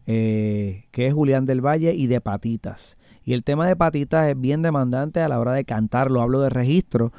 eh, 0.08 0.86
que 0.90 1.06
es 1.06 1.14
Julián 1.14 1.46
del 1.46 1.64
Valle 1.64 1.94
y 1.94 2.08
de 2.08 2.20
Patitas. 2.20 2.98
Y 3.24 3.34
el 3.34 3.44
tema 3.44 3.68
de 3.68 3.76
Patitas 3.76 4.28
es 4.28 4.42
bien 4.42 4.64
demandante 4.64 5.20
a 5.20 5.28
la 5.28 5.40
hora 5.40 5.54
de 5.54 5.66
cantarlo, 5.66 6.20
hablo 6.20 6.42
de 6.42 6.50
registro, 6.50 7.14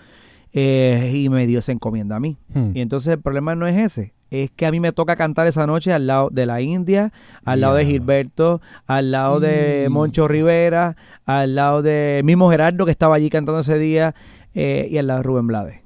eh, 0.53 1.13
y 1.15 1.29
me 1.29 1.47
dio 1.47 1.61
esa 1.61 1.71
encomienda 1.71 2.17
a 2.17 2.21
mí. 2.21 2.37
Hmm. 2.53 2.73
Y 2.75 2.81
entonces 2.81 3.13
el 3.13 3.21
problema 3.21 3.55
no 3.55 3.69
es 3.69 3.77
ese, 3.77 4.15
es 4.31 4.51
que 4.51 4.67
a 4.67 4.71
mí 4.71 4.81
me 4.81 4.93
toca 4.93 5.17
cantar 5.17 5.47
esa 5.47 5.67
noche 5.67 5.93
al 5.93 6.07
lado 6.07 6.29
de 6.31 6.45
la 6.47 6.61
India, 6.61 7.13
al 7.45 7.61
lado 7.61 7.75
de. 7.75 7.87
Gilberto, 7.87 8.61
al 8.87 9.11
lado 9.11 9.41
de 9.41 9.87
Mm. 9.89 9.93
Moncho 9.93 10.29
Rivera, 10.29 10.97
al 11.25 11.55
lado 11.55 11.83
de 11.83 12.21
mismo 12.25 12.51
Gerardo 12.51 12.85
que 12.85 12.91
estaba 12.91 13.17
allí 13.17 13.31
cantando 13.31 13.61
ese 13.61 13.79
día, 13.79 14.15
eh, 14.55 14.87
y 14.91 14.99
al 14.99 15.07
lado 15.07 15.19
de 15.21 15.23
Rubén 15.25 15.47
Blades. 15.47 15.81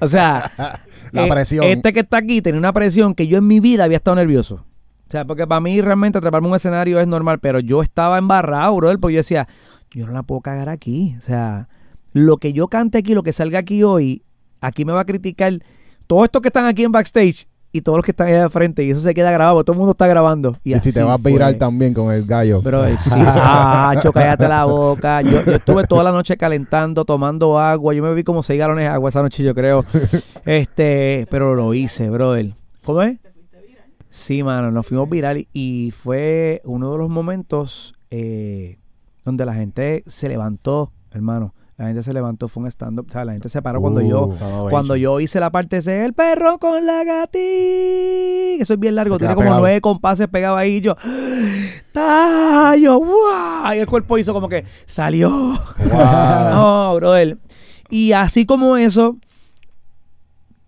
O 0.00 0.08
sea, 0.08 0.50
La 1.12 1.26
eh, 1.26 1.30
presión. 1.30 1.64
este 1.64 1.92
que 1.92 2.00
está 2.00 2.18
aquí 2.18 2.40
tenía 2.42 2.58
una 2.58 2.72
presión 2.72 3.14
que 3.14 3.26
yo 3.26 3.38
en 3.38 3.46
mi 3.46 3.60
vida 3.60 3.84
había 3.84 3.96
estado 3.96 4.16
nervioso. 4.16 4.64
O 5.08 5.10
sea, 5.12 5.26
porque 5.26 5.46
para 5.46 5.60
mí 5.60 5.80
realmente 5.80 6.20
treparme 6.20 6.48
un 6.48 6.54
escenario 6.54 6.98
es 7.00 7.06
normal, 7.06 7.38
pero 7.38 7.60
yo 7.60 7.82
estaba 7.82 8.16
embarrado, 8.18 8.74
brother, 8.76 8.98
porque 8.98 9.14
yo 9.14 9.20
decía, 9.20 9.46
yo 9.90 10.06
no 10.06 10.12
la 10.12 10.22
puedo 10.22 10.40
cagar 10.40 10.70
aquí. 10.70 11.16
O 11.18 11.20
sea, 11.20 11.68
lo 12.14 12.38
que 12.38 12.54
yo 12.54 12.68
cante 12.68 12.98
aquí, 12.98 13.14
lo 13.14 13.22
que 13.22 13.32
salga 13.32 13.58
aquí 13.58 13.82
hoy, 13.82 14.22
aquí 14.62 14.84
me 14.86 14.92
va 14.92 15.00
a 15.00 15.04
criticar. 15.04 15.52
Todos 16.12 16.24
estos 16.24 16.42
que 16.42 16.48
están 16.48 16.66
aquí 16.66 16.84
en 16.84 16.92
backstage 16.92 17.48
y 17.72 17.80
todos 17.80 17.96
los 17.96 18.04
que 18.04 18.10
están 18.10 18.26
ahí 18.26 18.34
de 18.34 18.50
frente 18.50 18.84
y 18.84 18.90
eso 18.90 19.00
se 19.00 19.14
queda 19.14 19.30
grabado, 19.30 19.64
todo 19.64 19.72
el 19.72 19.78
mundo 19.78 19.92
está 19.92 20.06
grabando. 20.06 20.58
Y, 20.62 20.74
Y, 20.74 20.78
si 20.80 20.92
te 20.92 21.00
así 21.00 21.08
vas 21.08 21.18
a 21.18 21.26
virar 21.26 21.54
también 21.54 21.94
con 21.94 22.12
el 22.12 22.26
gallo. 22.26 22.60
Bro, 22.60 22.84
sí. 22.98 23.08
Ah, 23.14 23.94
cállate 24.12 24.46
la 24.46 24.66
boca. 24.66 25.22
Yo, 25.22 25.42
yo 25.42 25.52
estuve 25.52 25.84
toda 25.86 26.04
la 26.04 26.12
noche 26.12 26.36
calentando, 26.36 27.06
tomando 27.06 27.58
agua. 27.58 27.94
Yo 27.94 28.02
me 28.02 28.12
vi 28.12 28.24
como 28.24 28.42
seis 28.42 28.60
galones 28.60 28.84
de 28.84 28.88
agua 28.90 29.08
esa 29.08 29.22
noche, 29.22 29.42
yo 29.42 29.54
creo. 29.54 29.86
Este, 30.44 31.26
pero 31.30 31.54
lo 31.54 31.72
hice, 31.72 32.10
brother. 32.10 32.52
¿Cómo 32.84 33.00
es? 33.00 33.18
Sí, 34.10 34.42
mano, 34.42 34.70
nos 34.70 34.86
fuimos 34.86 35.08
viral 35.08 35.48
y 35.54 35.94
fue 35.96 36.60
uno 36.66 36.92
de 36.92 36.98
los 36.98 37.08
momentos 37.08 37.94
eh, 38.10 38.76
donde 39.24 39.46
la 39.46 39.54
gente 39.54 40.02
se 40.06 40.28
levantó, 40.28 40.92
hermano. 41.10 41.54
La 41.82 41.88
gente 41.88 42.04
se 42.04 42.12
levantó, 42.14 42.46
fue 42.46 42.62
un 42.62 42.68
stand-up. 42.68 43.06
O 43.08 43.12
sea, 43.12 43.24
la 43.24 43.32
gente 43.32 43.48
se 43.48 43.60
paró 43.60 43.80
cuando 43.80 44.00
yo 44.00 44.28
Uh, 44.28 44.70
cuando 44.70 44.94
yo 44.94 45.18
hice 45.18 45.40
la 45.40 45.50
parte 45.50 45.78
ese, 45.78 46.04
el 46.04 46.12
perro 46.12 46.58
con 46.60 46.86
la 46.86 47.02
gatita. 47.02 48.62
Eso 48.62 48.74
es 48.74 48.78
bien 48.78 48.94
largo, 48.94 49.18
tiene 49.18 49.34
como 49.34 49.46
pegado. 49.46 49.62
nueve 49.62 49.80
compases 49.80 50.28
pegados 50.28 50.60
ahí. 50.60 50.76
Y 50.76 50.80
yo, 50.80 50.94
¡Tayo! 51.90 53.00
¡Wow! 53.00 53.72
Y 53.74 53.78
el 53.78 53.86
cuerpo 53.88 54.16
hizo 54.16 54.32
como 54.32 54.48
que 54.48 54.64
salió. 54.86 55.28
no, 55.92 56.94
brother. 56.94 57.38
Y 57.90 58.12
así 58.12 58.46
como 58.46 58.76
eso, 58.76 59.16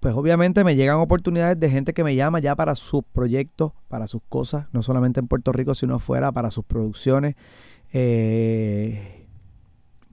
pues 0.01 0.17
obviamente 0.17 0.65
me 0.65 0.75
llegan 0.75 0.97
oportunidades 0.97 1.61
de 1.61 1.71
gente 1.71 1.95
que 1.95 2.03
me 2.03 2.17
llama 2.17 2.41
ya 2.41 2.57
para 2.57 2.75
sus 2.75 3.05
proyectos, 3.13 3.71
para 3.87 4.09
sus 4.09 4.23
cosas, 4.29 4.67
no 4.73 4.83
solamente 4.83 5.21
en 5.21 5.29
Puerto 5.29 5.53
Rico, 5.53 5.77
sino 5.77 6.01
fuera, 6.01 6.33
para 6.33 6.51
sus 6.51 6.65
producciones. 6.65 7.37
Eh, 7.93 9.24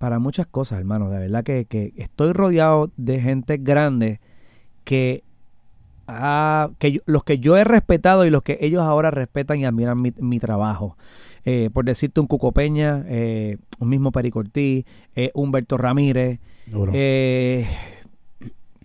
para 0.02 0.18
muchas 0.20 0.48
cosas, 0.48 0.80
hermano. 0.80 1.10
De 1.12 1.20
verdad 1.20 1.44
que, 1.44 1.66
que 1.66 1.94
estoy 1.96 2.34
rodeado 2.34 2.90
de 2.98 3.22
gente 3.22 3.58
grande 3.58 4.20
que, 4.84 5.24
ha- 6.08 6.72
que 6.80 6.92
yo- 6.94 7.02
los 7.06 7.24
que 7.24 7.38
yo 7.38 7.56
he 7.56 7.64
respetado 7.64 8.26
y 8.26 8.32
los 8.32 8.42
que 8.42 8.58
ellos 8.62 8.82
ahora 8.82 9.12
respetan 9.12 9.60
y 9.60 9.66
admiran 9.66 10.02
mi, 10.02 10.12
mi 10.18 10.40
trabajo. 10.40 10.98
Eh, 11.46 11.70
por 11.72 11.86
decirte 11.86 12.20
un 12.20 12.28
Cuco 12.28 12.52
Peña, 12.52 13.04
eh, 13.08 13.58
un 13.80 13.90
mismo 13.90 14.12
Pericortí, 14.12 14.86
eh, 15.16 15.32
Humberto 15.36 15.78
Ramírez. 15.78 16.40
Duro. 16.66 16.92
Eh, 16.96 17.68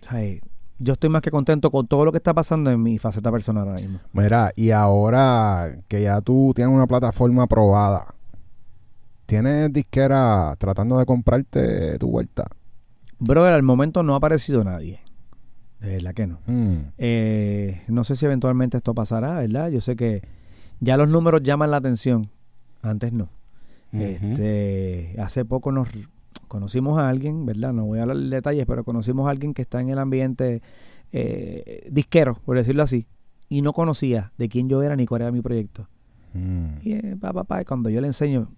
¿sabes? 0.01 0.41
Yo 0.79 0.93
estoy 0.93 1.09
más 1.09 1.23
que 1.23 1.31
contento 1.31 1.71
con 1.71 1.87
todo 1.87 2.05
lo 2.05 2.11
que 2.11 2.17
está 2.17 2.35
pasando 2.35 2.69
en 2.69 2.81
mi 2.83 2.99
faceta 2.99 3.31
personal 3.31 3.67
ahora 3.67 3.81
mismo. 3.81 3.99
Mira, 4.13 4.51
y 4.55 4.69
ahora 4.69 5.79
que 5.87 6.03
ya 6.03 6.21
tú 6.21 6.51
tienes 6.55 6.73
una 6.75 6.85
plataforma 6.85 7.43
aprobada, 7.43 8.13
¿tienes 9.27 9.71
disquera 9.71 10.55
tratando 10.57 10.97
de 10.97 11.05
comprarte 11.05 11.99
tu 11.99 12.09
vuelta? 12.09 12.47
Brother, 13.19 13.53
al 13.53 13.63
momento 13.63 14.01
no 14.01 14.15
ha 14.15 14.17
aparecido 14.17 14.63
nadie. 14.63 15.01
De 15.79 15.93
verdad 15.93 16.13
que 16.15 16.25
no. 16.25 16.39
Mm. 16.47 16.77
Eh, 16.97 17.81
no 17.87 18.03
sé 18.03 18.15
si 18.15 18.25
eventualmente 18.25 18.77
esto 18.77 18.95
pasará, 18.95 19.35
¿verdad? 19.35 19.69
Yo 19.69 19.81
sé 19.81 19.95
que 19.95 20.23
ya 20.79 20.97
los 20.97 21.09
números 21.09 21.43
llaman 21.43 21.69
la 21.69 21.77
atención. 21.77 22.29
Antes 22.81 23.13
no. 23.13 23.29
Este, 23.93 25.15
hace 25.17 25.45
poco 25.45 25.71
nos 25.71 25.87
conocimos 26.47 26.99
a 26.99 27.09
alguien, 27.09 27.45
¿verdad? 27.45 27.73
No 27.73 27.85
voy 27.85 27.99
a 27.99 28.03
hablar 28.03 28.17
de 28.17 28.29
detalles, 28.29 28.65
pero 28.65 28.83
conocimos 28.83 29.27
a 29.27 29.31
alguien 29.31 29.53
que 29.53 29.61
está 29.61 29.81
en 29.81 29.89
el 29.89 29.99
ambiente 29.99 30.61
eh, 31.11 31.87
disquero, 31.89 32.35
por 32.45 32.57
decirlo 32.57 32.83
así, 32.83 33.07
y 33.49 33.61
no 33.61 33.73
conocía 33.73 34.31
de 34.37 34.49
quién 34.49 34.69
yo 34.69 34.83
era 34.83 34.95
ni 34.95 35.05
cuál 35.05 35.21
era 35.21 35.31
mi 35.31 35.41
proyecto. 35.41 35.87
Mm. 36.33 36.67
Y 36.83 36.93
eh, 36.93 37.17
pa, 37.19 37.33
pa, 37.33 37.43
pa, 37.43 37.61
y 37.61 37.65
cuando 37.65 37.89
yo 37.89 38.01
le 38.01 38.07
enseño, 38.07 38.49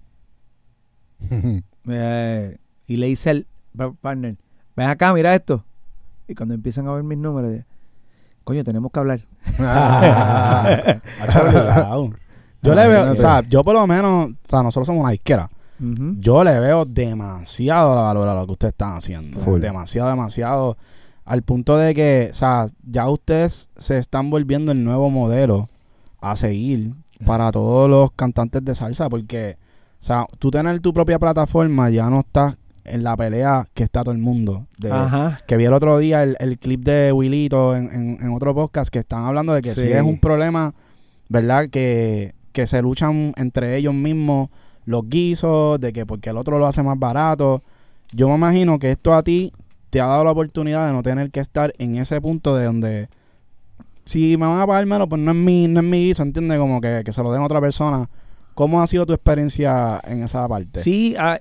eh, 1.89 2.57
y 2.87 2.97
le 2.97 3.09
hice 3.09 3.31
el 3.31 3.47
pa- 3.75 3.91
partner, 3.93 4.35
ven 4.75 4.89
acá, 4.89 5.13
mira 5.13 5.33
esto. 5.35 5.63
Y 6.27 6.35
cuando 6.35 6.53
empiezan 6.55 6.87
a 6.87 6.93
ver 6.93 7.03
mis 7.03 7.17
números, 7.17 7.63
coño, 8.43 8.63
tenemos 8.63 8.91
que 8.91 8.99
hablar. 8.99 9.21
Hacho, 9.57 11.41
obligado. 11.43 12.09
Yo 12.61 12.75
le 12.75 12.87
veo, 12.87 13.11
o 13.11 13.15
sea, 13.15 13.41
yo 13.47 13.63
por 13.63 13.73
lo 13.73 13.87
menos, 13.87 14.31
o 14.31 14.49
sea, 14.49 14.63
nosotros 14.63 14.87
somos 14.87 15.03
una. 15.03 15.49
Ujú. 15.81 16.15
Yo 16.19 16.43
le 16.43 16.59
veo 16.59 16.83
demasiado 16.85 17.95
la 17.95 18.01
valor 18.01 18.27
a 18.27 18.35
lo 18.35 18.45
que 18.45 18.51
ustedes 18.51 18.73
están 18.73 18.97
haciendo. 18.97 19.39
Full. 19.39 19.61
Demasiado, 19.61 20.09
demasiado. 20.09 20.77
Al 21.23 21.41
punto 21.43 21.77
de 21.77 21.93
que, 21.93 22.29
o 22.31 22.33
sea, 22.33 22.67
ya 22.83 23.07
ustedes 23.09 23.69
se 23.77 23.97
están 23.97 24.29
volviendo 24.29 24.71
el 24.73 24.83
nuevo 24.83 25.09
modelo 25.09 25.69
a 26.19 26.35
seguir 26.35 26.93
para 27.25 27.51
todos 27.51 27.89
los 27.89 28.11
cantantes 28.11 28.65
de 28.65 28.75
salsa. 28.75 29.09
Porque, 29.09 29.57
o 29.99 30.03
sea, 30.03 30.25
tú 30.39 30.49
tener 30.51 30.79
tu 30.79 30.93
propia 30.93 31.19
plataforma 31.19 31.89
ya 31.89 32.09
no 32.09 32.21
estás 32.21 32.57
en 32.85 33.03
la 33.03 33.15
pelea 33.17 33.67
que 33.73 33.83
está 33.83 34.01
todo 34.01 34.13
el 34.13 34.17
mundo. 34.17 34.65
De, 34.77 34.91
Ajá. 34.91 35.41
que 35.47 35.57
vi 35.57 35.65
el 35.65 35.73
otro 35.73 35.97
día 35.99 36.23
el, 36.23 36.35
el 36.39 36.57
clip 36.57 36.83
de 36.83 37.11
Willito 37.11 37.75
en, 37.75 37.91
en- 37.91 38.17
en 38.21 38.33
otro 38.33 38.55
podcast 38.55 38.89
que 38.91 38.99
están 38.99 39.25
hablando 39.25 39.53
de 39.53 39.61
que 39.61 39.71
Sí. 39.75 39.81
si 39.81 39.87
es 39.91 40.01
un 40.01 40.19
problema, 40.19 40.73
¿verdad? 41.27 41.69
Que, 41.69 42.33
que 42.53 42.65
se 42.65 42.81
luchan 42.81 43.33
entre 43.37 43.75
ellos 43.77 43.93
mismos 43.93 44.49
los 44.85 45.07
guisos, 45.07 45.79
de 45.79 45.93
que 45.93 46.05
porque 46.05 46.31
el 46.31 46.37
otro 46.37 46.57
lo 46.57 46.65
hace 46.65 46.81
más 46.81 46.97
barato. 46.97 47.61
Yo 48.11 48.27
me 48.29 48.35
imagino 48.35 48.79
que 48.79 48.89
esto 48.91 49.13
a 49.13 49.21
ti 49.21 49.53
te 49.91 50.01
ha 50.01 50.05
dado 50.07 50.23
la 50.23 50.31
oportunidad 50.31 50.87
de 50.87 50.93
no 50.93 51.03
tener 51.03 51.29
que 51.29 51.41
estar 51.41 51.73
en 51.77 51.97
ese 51.97 52.19
punto 52.21 52.55
de 52.55 52.65
donde 52.65 53.09
si 54.05 54.35
me 54.37 54.47
van 54.47 54.59
a 54.61 54.65
pagar 54.65 54.85
menos, 54.87 55.07
pues 55.07 55.21
no 55.21 55.29
es 55.31 55.37
mi, 55.37 55.67
no 55.67 55.81
es 55.81 55.85
mi 55.85 56.07
guiso, 56.07 56.23
¿entiendes? 56.23 56.57
Como 56.57 56.81
que, 56.81 57.03
que 57.05 57.11
se 57.13 57.21
lo 57.21 57.31
den 57.31 57.41
a 57.41 57.45
otra 57.45 57.61
persona. 57.61 58.09
¿Cómo 58.59 58.81
ha 58.81 58.87
sido 58.87 59.05
tu 59.05 59.13
experiencia 59.13 60.01
en 60.03 60.21
esa 60.21 60.45
parte? 60.45 60.83
Sí, 60.83 61.15
ah, 61.17 61.39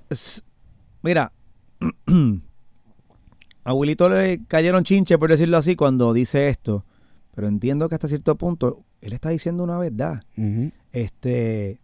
mira, 1.02 1.32
a 3.64 3.74
Wilito 3.74 4.08
le 4.08 4.44
cayeron 4.46 4.84
chinche, 4.84 5.18
por 5.18 5.28
decirlo 5.28 5.56
así, 5.56 5.74
cuando 5.74 6.12
dice 6.12 6.48
esto. 6.48 6.84
Pero 7.34 7.48
entiendo 7.48 7.88
que 7.88 7.96
hasta 7.96 8.06
cierto 8.06 8.36
punto 8.36 8.84
él 9.00 9.14
está 9.14 9.30
diciendo 9.30 9.64
una 9.64 9.78
verdad. 9.78 10.22
Este. 10.92 11.80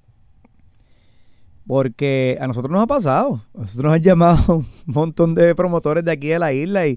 Porque 1.66 2.38
a 2.40 2.47
nosotros 2.47 2.70
nos 2.70 2.85
ha 2.85 2.87
pasado. 2.87 3.42
A 3.57 3.62
nosotros 3.62 3.87
nos 3.87 3.94
han 3.94 4.03
llamado 4.05 4.59
un 4.59 4.66
montón 4.87 5.35
de 5.35 5.53
promotores 5.57 6.05
de 6.05 6.12
aquí 6.12 6.29
de 6.29 6.38
la 6.38 6.53
isla 6.53 6.87
y 6.87 6.97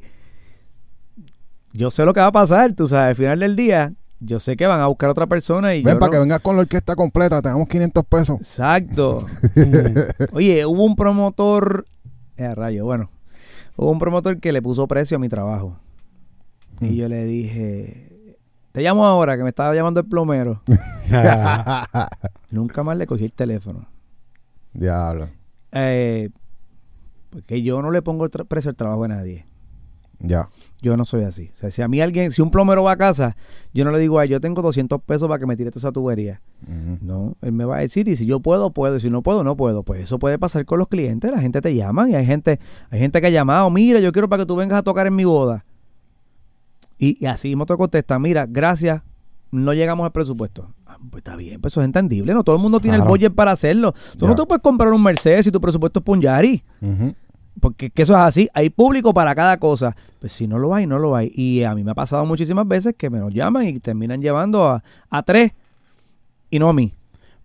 yo 1.73 1.89
sé 1.89 2.05
lo 2.05 2.13
que 2.13 2.19
va 2.19 2.27
a 2.27 2.31
pasar. 2.31 2.75
Tú 2.75 2.87
sabes, 2.87 3.09
al 3.09 3.15
final 3.15 3.39
del 3.39 3.55
día, 3.55 3.95
yo 4.19 4.39
sé 4.39 4.57
que 4.57 4.65
van 4.67 4.81
a 4.81 4.87
buscar 4.87 5.09
a 5.09 5.11
otra 5.11 5.27
persona 5.27 5.75
y 5.75 5.83
Ven, 5.83 5.95
yo 5.95 5.99
para 5.99 6.07
no- 6.07 6.11
que 6.13 6.19
vengas 6.19 6.41
con 6.41 6.55
la 6.55 6.61
orquesta 6.61 6.95
completa, 6.95 7.41
te 7.41 7.49
damos 7.49 7.67
500 7.67 8.05
pesos. 8.05 8.37
Exacto. 8.39 9.25
Oye, 10.31 10.65
hubo 10.65 10.83
un 10.83 10.95
promotor. 10.95 11.85
Eh, 12.35 12.53
rayo, 12.55 12.85
bueno. 12.85 13.09
Hubo 13.75 13.91
un 13.91 13.99
promotor 13.99 14.39
que 14.39 14.51
le 14.51 14.61
puso 14.61 14.87
precio 14.87 15.17
a 15.17 15.19
mi 15.19 15.29
trabajo. 15.29 15.77
Mm. 16.79 16.85
Y 16.85 16.95
yo 16.95 17.07
le 17.07 17.25
dije. 17.25 18.35
Te 18.71 18.83
llamo 18.83 19.05
ahora, 19.07 19.35
que 19.37 19.43
me 19.43 19.49
estaba 19.49 19.73
llamando 19.73 19.99
el 20.01 20.05
plomero. 20.05 20.61
Nunca 22.51 22.83
más 22.83 22.95
le 22.95 23.07
cogí 23.07 23.25
el 23.25 23.33
teléfono. 23.33 23.87
Diablo. 24.73 25.29
Eh, 25.71 26.29
porque 27.31 27.63
yo 27.63 27.81
no 27.81 27.89
le 27.89 28.03
pongo 28.03 28.25
el 28.25 28.29
precio 28.29 28.69
al 28.69 28.75
trabajo 28.75 29.01
de 29.03 29.07
nadie. 29.07 29.45
Ya. 30.19 30.49
Yo 30.81 30.97
no 30.97 31.05
soy 31.05 31.23
así. 31.23 31.49
O 31.53 31.55
sea, 31.55 31.69
si 31.69 31.81
a 31.81 31.87
mí 31.87 32.01
alguien, 32.01 32.31
si 32.31 32.41
un 32.41 32.49
plomero 32.49 32.83
va 32.83 32.93
a 32.93 32.97
casa, 32.97 33.35
yo 33.73 33.85
no 33.85 33.91
le 33.91 33.99
digo, 33.99 34.19
ay, 34.19 34.29
yo 34.29 34.39
tengo 34.41 34.61
200 34.63 34.99
pesos 35.03 35.27
para 35.27 35.39
que 35.39 35.45
me 35.45 35.55
tire 35.55 35.69
toda 35.69 35.79
esa 35.79 35.91
tubería. 35.91 36.41
No, 37.01 37.35
él 37.41 37.51
me 37.51 37.65
va 37.65 37.77
a 37.77 37.79
decir, 37.81 38.07
y 38.07 38.15
si 38.15 38.25
yo 38.25 38.39
puedo, 38.39 38.71
puedo, 38.71 38.95
y 38.95 38.99
si 38.99 39.09
no 39.11 39.21
puedo, 39.21 39.43
no 39.43 39.55
puedo. 39.55 39.83
Pues 39.83 40.01
eso 40.03 40.17
puede 40.17 40.39
pasar 40.39 40.65
con 40.65 40.79
los 40.79 40.87
clientes, 40.87 41.29
la 41.31 41.39
gente 41.39 41.61
te 41.61 41.73
llama 41.75 42.09
y 42.09 42.15
hay 42.15 42.25
gente, 42.25 42.59
hay 42.89 42.99
gente 42.99 43.21
que 43.21 43.27
ha 43.27 43.31
llamado, 43.31 43.69
mira, 43.69 43.99
yo 43.99 44.11
quiero 44.11 44.27
para 44.27 44.43
que 44.43 44.47
tú 44.47 44.55
vengas 44.55 44.79
a 44.79 44.83
tocar 44.83 45.05
en 45.07 45.15
mi 45.15 45.23
boda. 45.25 45.65
Y, 46.97 47.23
y 47.23 47.27
así 47.27 47.49
mismo 47.49 47.65
te 47.65 47.75
contesta, 47.77 48.17
mira, 48.17 48.45
gracias, 48.47 49.03
no 49.51 49.73
llegamos 49.73 50.03
al 50.05 50.11
presupuesto. 50.11 50.73
Ah, 50.87 50.97
pues 51.11 51.21
está 51.21 51.35
bien, 51.35 51.61
pues 51.61 51.73
eso 51.73 51.81
es 51.81 51.85
entendible, 51.85 52.33
no 52.33 52.43
todo 52.43 52.55
el 52.55 52.61
mundo 52.61 52.79
tiene 52.79 52.97
Claro. 52.97 53.11
el 53.13 53.17
budget 53.19 53.33
para 53.35 53.51
hacerlo. 53.51 53.93
Tú 54.17 54.25
no 54.27 54.35
te 54.35 54.43
puedes 54.47 54.63
comprar 54.63 54.91
un 54.91 55.03
Mercedes 55.03 55.45
si 55.45 55.51
tu 55.51 55.61
presupuesto 55.61 55.99
es 55.99 56.03
para 56.05 56.15
un 56.17 56.21
Yari. 56.23 56.63
Porque 57.59 57.89
que 57.89 58.03
eso 58.03 58.13
es 58.13 58.19
así, 58.19 58.49
hay 58.53 58.69
público 58.69 59.13
para 59.13 59.33
cada 59.35 59.57
cosa. 59.57 59.95
Pues 60.19 60.31
si 60.31 60.47
no 60.47 60.59
lo 60.59 60.73
hay, 60.75 60.85
no 60.87 60.99
lo 60.99 61.15
hay. 61.15 61.31
Y 61.33 61.63
a 61.63 61.73
mí 61.75 61.83
me 61.83 61.91
ha 61.91 61.95
pasado 61.95 62.25
muchísimas 62.25 62.67
veces 62.67 62.95
que 62.97 63.09
me 63.09 63.19
lo 63.19 63.29
llaman 63.29 63.65
y 63.67 63.79
terminan 63.79 64.21
llevando 64.21 64.65
a, 64.67 64.83
a 65.09 65.23
tres 65.23 65.51
y 66.49 66.59
no 66.59 66.69
a 66.69 66.73
mí. 66.73 66.93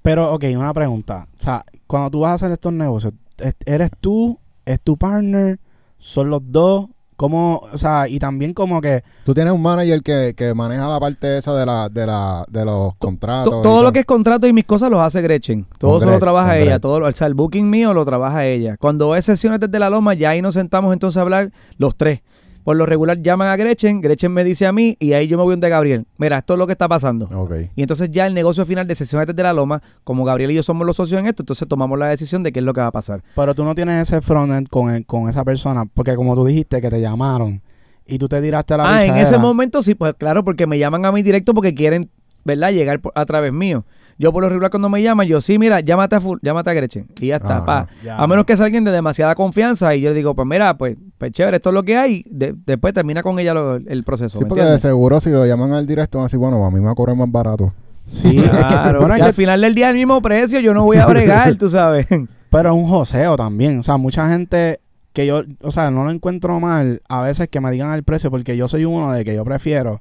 Pero, 0.02 0.32
ok, 0.34 0.44
una 0.56 0.74
pregunta. 0.74 1.26
O 1.38 1.40
sea, 1.42 1.64
cuando 1.86 2.10
tú 2.10 2.20
vas 2.20 2.32
a 2.32 2.34
hacer 2.34 2.52
estos 2.52 2.72
negocios, 2.72 3.14
¿es- 3.38 3.54
¿eres 3.64 3.90
tú? 4.00 4.38
¿Es 4.64 4.80
tu 4.80 4.96
partner? 4.96 5.58
¿Son 5.98 6.28
los 6.30 6.42
dos? 6.44 6.86
¿Cómo? 7.16 7.62
O 7.72 7.78
sea, 7.78 8.08
y 8.08 8.18
también 8.18 8.52
como 8.54 8.80
que... 8.80 9.04
Tú 9.24 9.34
tienes 9.34 9.52
un 9.52 9.62
manager 9.62 10.02
que, 10.02 10.34
que 10.36 10.54
maneja 10.54 10.88
la 10.88 10.98
parte 10.98 11.38
esa 11.38 11.54
de, 11.54 11.66
la, 11.66 11.88
de, 11.88 12.06
la, 12.06 12.44
de 12.48 12.64
los 12.64 12.94
contratos. 12.96 13.52
To- 13.52 13.60
y 13.60 13.62
todo 13.62 13.82
lo 13.82 13.92
que 13.92 14.00
es 14.00 14.04
contrato 14.06 14.46
y 14.46 14.52
mis 14.52 14.64
cosas 14.64 14.90
los 14.90 15.00
hace 15.00 15.20
Gretchen. 15.22 15.66
Todo 15.78 15.98
eso 15.98 16.10
lo 16.10 16.18
trabaja 16.18 16.58
ella. 16.58 16.78
Todo, 16.80 17.00
lo- 17.00 17.06
o 17.06 17.12
sea, 17.12 17.26
el 17.26 17.34
booking 17.34 17.68
mío 17.68 17.94
lo 17.94 18.04
trabaja 18.04 18.44
ella. 18.46 18.76
Cuando 18.78 19.14
es 19.14 19.24
sesiones 19.24 19.60
desde 19.60 19.78
la 19.78 19.90
loma, 19.90 20.14
ya 20.14 20.30
ahí 20.30 20.42
nos 20.42 20.54
sentamos 20.54 20.92
entonces 20.92 21.18
a 21.18 21.20
hablar 21.20 21.52
los 21.78 21.94
tres. 21.96 22.20
Por 22.64 22.76
lo 22.76 22.86
regular 22.86 23.20
llaman 23.20 23.48
a 23.48 23.56
Gretchen, 23.56 24.00
Gretchen 24.00 24.32
me 24.32 24.44
dice 24.44 24.66
a 24.66 24.72
mí 24.72 24.96
y 25.00 25.14
ahí 25.14 25.26
yo 25.26 25.36
me 25.36 25.42
voy 25.42 25.52
donde 25.54 25.68
Gabriel. 25.68 26.06
Mira, 26.16 26.38
esto 26.38 26.52
es 26.54 26.58
lo 26.58 26.66
que 26.66 26.72
está 26.72 26.88
pasando. 26.88 27.28
Y 27.74 27.82
entonces 27.82 28.08
ya 28.12 28.26
el 28.26 28.34
negocio 28.34 28.64
final 28.64 28.86
de 28.86 28.94
sesiones 28.94 29.26
desde 29.26 29.42
la 29.42 29.52
loma, 29.52 29.82
como 30.04 30.24
Gabriel 30.24 30.52
y 30.52 30.54
yo 30.54 30.62
somos 30.62 30.86
los 30.86 30.96
socios 30.96 31.20
en 31.20 31.26
esto, 31.26 31.42
entonces 31.42 31.66
tomamos 31.66 31.98
la 31.98 32.06
decisión 32.08 32.42
de 32.42 32.52
qué 32.52 32.60
es 32.60 32.64
lo 32.64 32.72
que 32.72 32.80
va 32.80 32.86
a 32.88 32.92
pasar. 32.92 33.22
Pero 33.34 33.54
tú 33.54 33.64
no 33.64 33.74
tienes 33.74 34.08
ese 34.08 34.20
frontend 34.20 34.68
con, 34.68 34.90
el- 34.94 35.04
con 35.06 35.28
esa 35.28 35.44
persona, 35.44 35.84
porque 35.92 36.14
como 36.14 36.34
tú 36.36 36.44
dijiste 36.44 36.80
que 36.80 36.88
te 36.90 37.00
llamaron 37.00 37.60
Y 38.06 38.18
tú 38.18 38.28
te 38.28 38.40
tiraste 38.40 38.74
a 38.74 38.76
la 38.78 38.84
Ah, 38.96 39.04
en 39.06 39.16
ese 39.16 39.38
momento 39.38 39.80
sí, 39.82 39.94
pues 39.94 40.14
claro, 40.14 40.44
porque 40.44 40.66
me 40.66 40.78
llaman 40.78 41.04
a 41.06 41.12
mí 41.12 41.22
directo 41.22 41.54
porque 41.54 41.72
quieren, 41.74 42.10
¿verdad? 42.44 42.72
Llegar 42.72 43.00
a 43.14 43.24
través 43.26 43.52
mío. 43.52 43.84
Yo 44.22 44.32
por 44.32 44.42
lo 44.42 44.48
regular 44.48 44.70
cuando 44.70 44.88
me 44.88 45.02
llaman, 45.02 45.26
yo 45.26 45.40
sí, 45.40 45.58
mira, 45.58 45.80
llámate 45.80 46.14
a, 46.16 46.20
Ful- 46.20 46.38
llámate 46.42 46.70
a 46.70 46.74
Gretchen. 46.74 47.08
Y 47.20 47.26
ya 47.28 47.36
está, 47.36 47.56
Ajá, 47.56 47.64
pa. 47.66 47.86
ya. 48.04 48.16
A 48.16 48.26
menos 48.28 48.44
que 48.44 48.56
sea 48.56 48.66
alguien 48.66 48.84
de 48.84 48.92
demasiada 48.92 49.34
confianza 49.34 49.94
y 49.96 50.00
yo 50.02 50.10
le 50.10 50.14
digo, 50.16 50.34
pues 50.36 50.46
mira, 50.46 50.78
pues, 50.78 50.96
pues 51.18 51.32
chévere, 51.32 51.56
esto 51.56 51.70
es 51.70 51.74
lo 51.74 51.82
que 51.82 51.96
hay. 51.96 52.24
de- 52.30 52.54
después 52.64 52.94
termina 52.94 53.22
con 53.24 53.38
ella 53.40 53.52
lo- 53.52 53.74
el 53.76 54.04
proceso. 54.04 54.38
Sí, 54.38 54.44
¿me 54.44 54.48
porque 54.48 54.62
de 54.64 54.78
seguro 54.78 55.20
si 55.20 55.30
lo 55.30 55.44
llaman 55.44 55.72
al 55.72 55.86
directo 55.88 56.18
van 56.18 56.24
a 56.24 56.26
decir, 56.26 56.38
bueno, 56.38 56.64
a 56.64 56.70
mí 56.70 56.78
me 56.78 56.86
va 56.86 56.92
a 56.92 56.94
cobrar 56.94 57.16
más 57.16 57.30
barato. 57.32 57.72
Sí, 58.06 58.28
es 58.38 58.44
que- 58.44 58.48
Claro, 58.58 59.00
bueno, 59.00 59.14
es 59.14 59.18
y 59.18 59.22
que- 59.22 59.28
al 59.28 59.34
final 59.34 59.60
del 59.60 59.74
día 59.74 59.88
el 59.90 59.96
mismo 59.96 60.22
precio, 60.22 60.60
yo 60.60 60.72
no 60.72 60.84
voy 60.84 60.98
a 60.98 61.06
bregar, 61.06 61.54
tú 61.58 61.68
sabes. 61.68 62.06
pero 62.50 62.68
es 62.70 62.74
un 62.76 62.86
joseo 62.88 63.36
también. 63.36 63.80
O 63.80 63.82
sea, 63.82 63.96
mucha 63.96 64.28
gente 64.28 64.78
que 65.12 65.26
yo, 65.26 65.42
o 65.62 65.72
sea, 65.72 65.90
no 65.90 66.04
lo 66.04 66.10
encuentro 66.10 66.60
mal 66.60 67.02
a 67.08 67.20
veces 67.22 67.48
que 67.48 67.60
me 67.60 67.70
digan 67.72 67.92
el 67.92 68.04
precio 68.04 68.30
porque 68.30 68.56
yo 68.56 68.68
soy 68.68 68.84
uno 68.84 69.12
de 69.12 69.24
que 69.24 69.34
yo 69.34 69.44
prefiero, 69.44 70.00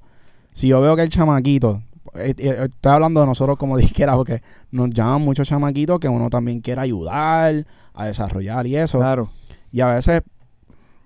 si 0.54 0.68
yo 0.68 0.80
veo 0.80 0.96
que 0.96 1.02
el 1.02 1.10
chamaquito, 1.10 1.82
estoy 2.16 2.92
hablando 2.92 3.22
de 3.22 3.28
nosotros 3.28 3.58
como 3.58 3.78
disquera 3.78 4.16
porque 4.16 4.42
nos 4.72 4.90
llaman 4.92 5.22
muchos 5.22 5.48
chamaquitos 5.48 6.00
que 6.00 6.10
uno 6.10 6.30
también 6.30 6.62
quiere 6.62 6.82
ayudar 6.82 7.66
a 7.94 8.06
desarrollar 8.06 8.68
y 8.68 8.76
eso. 8.76 8.98
Claro. 9.00 9.30
Y 9.72 9.82
a 9.82 9.88
veces, 9.88 10.22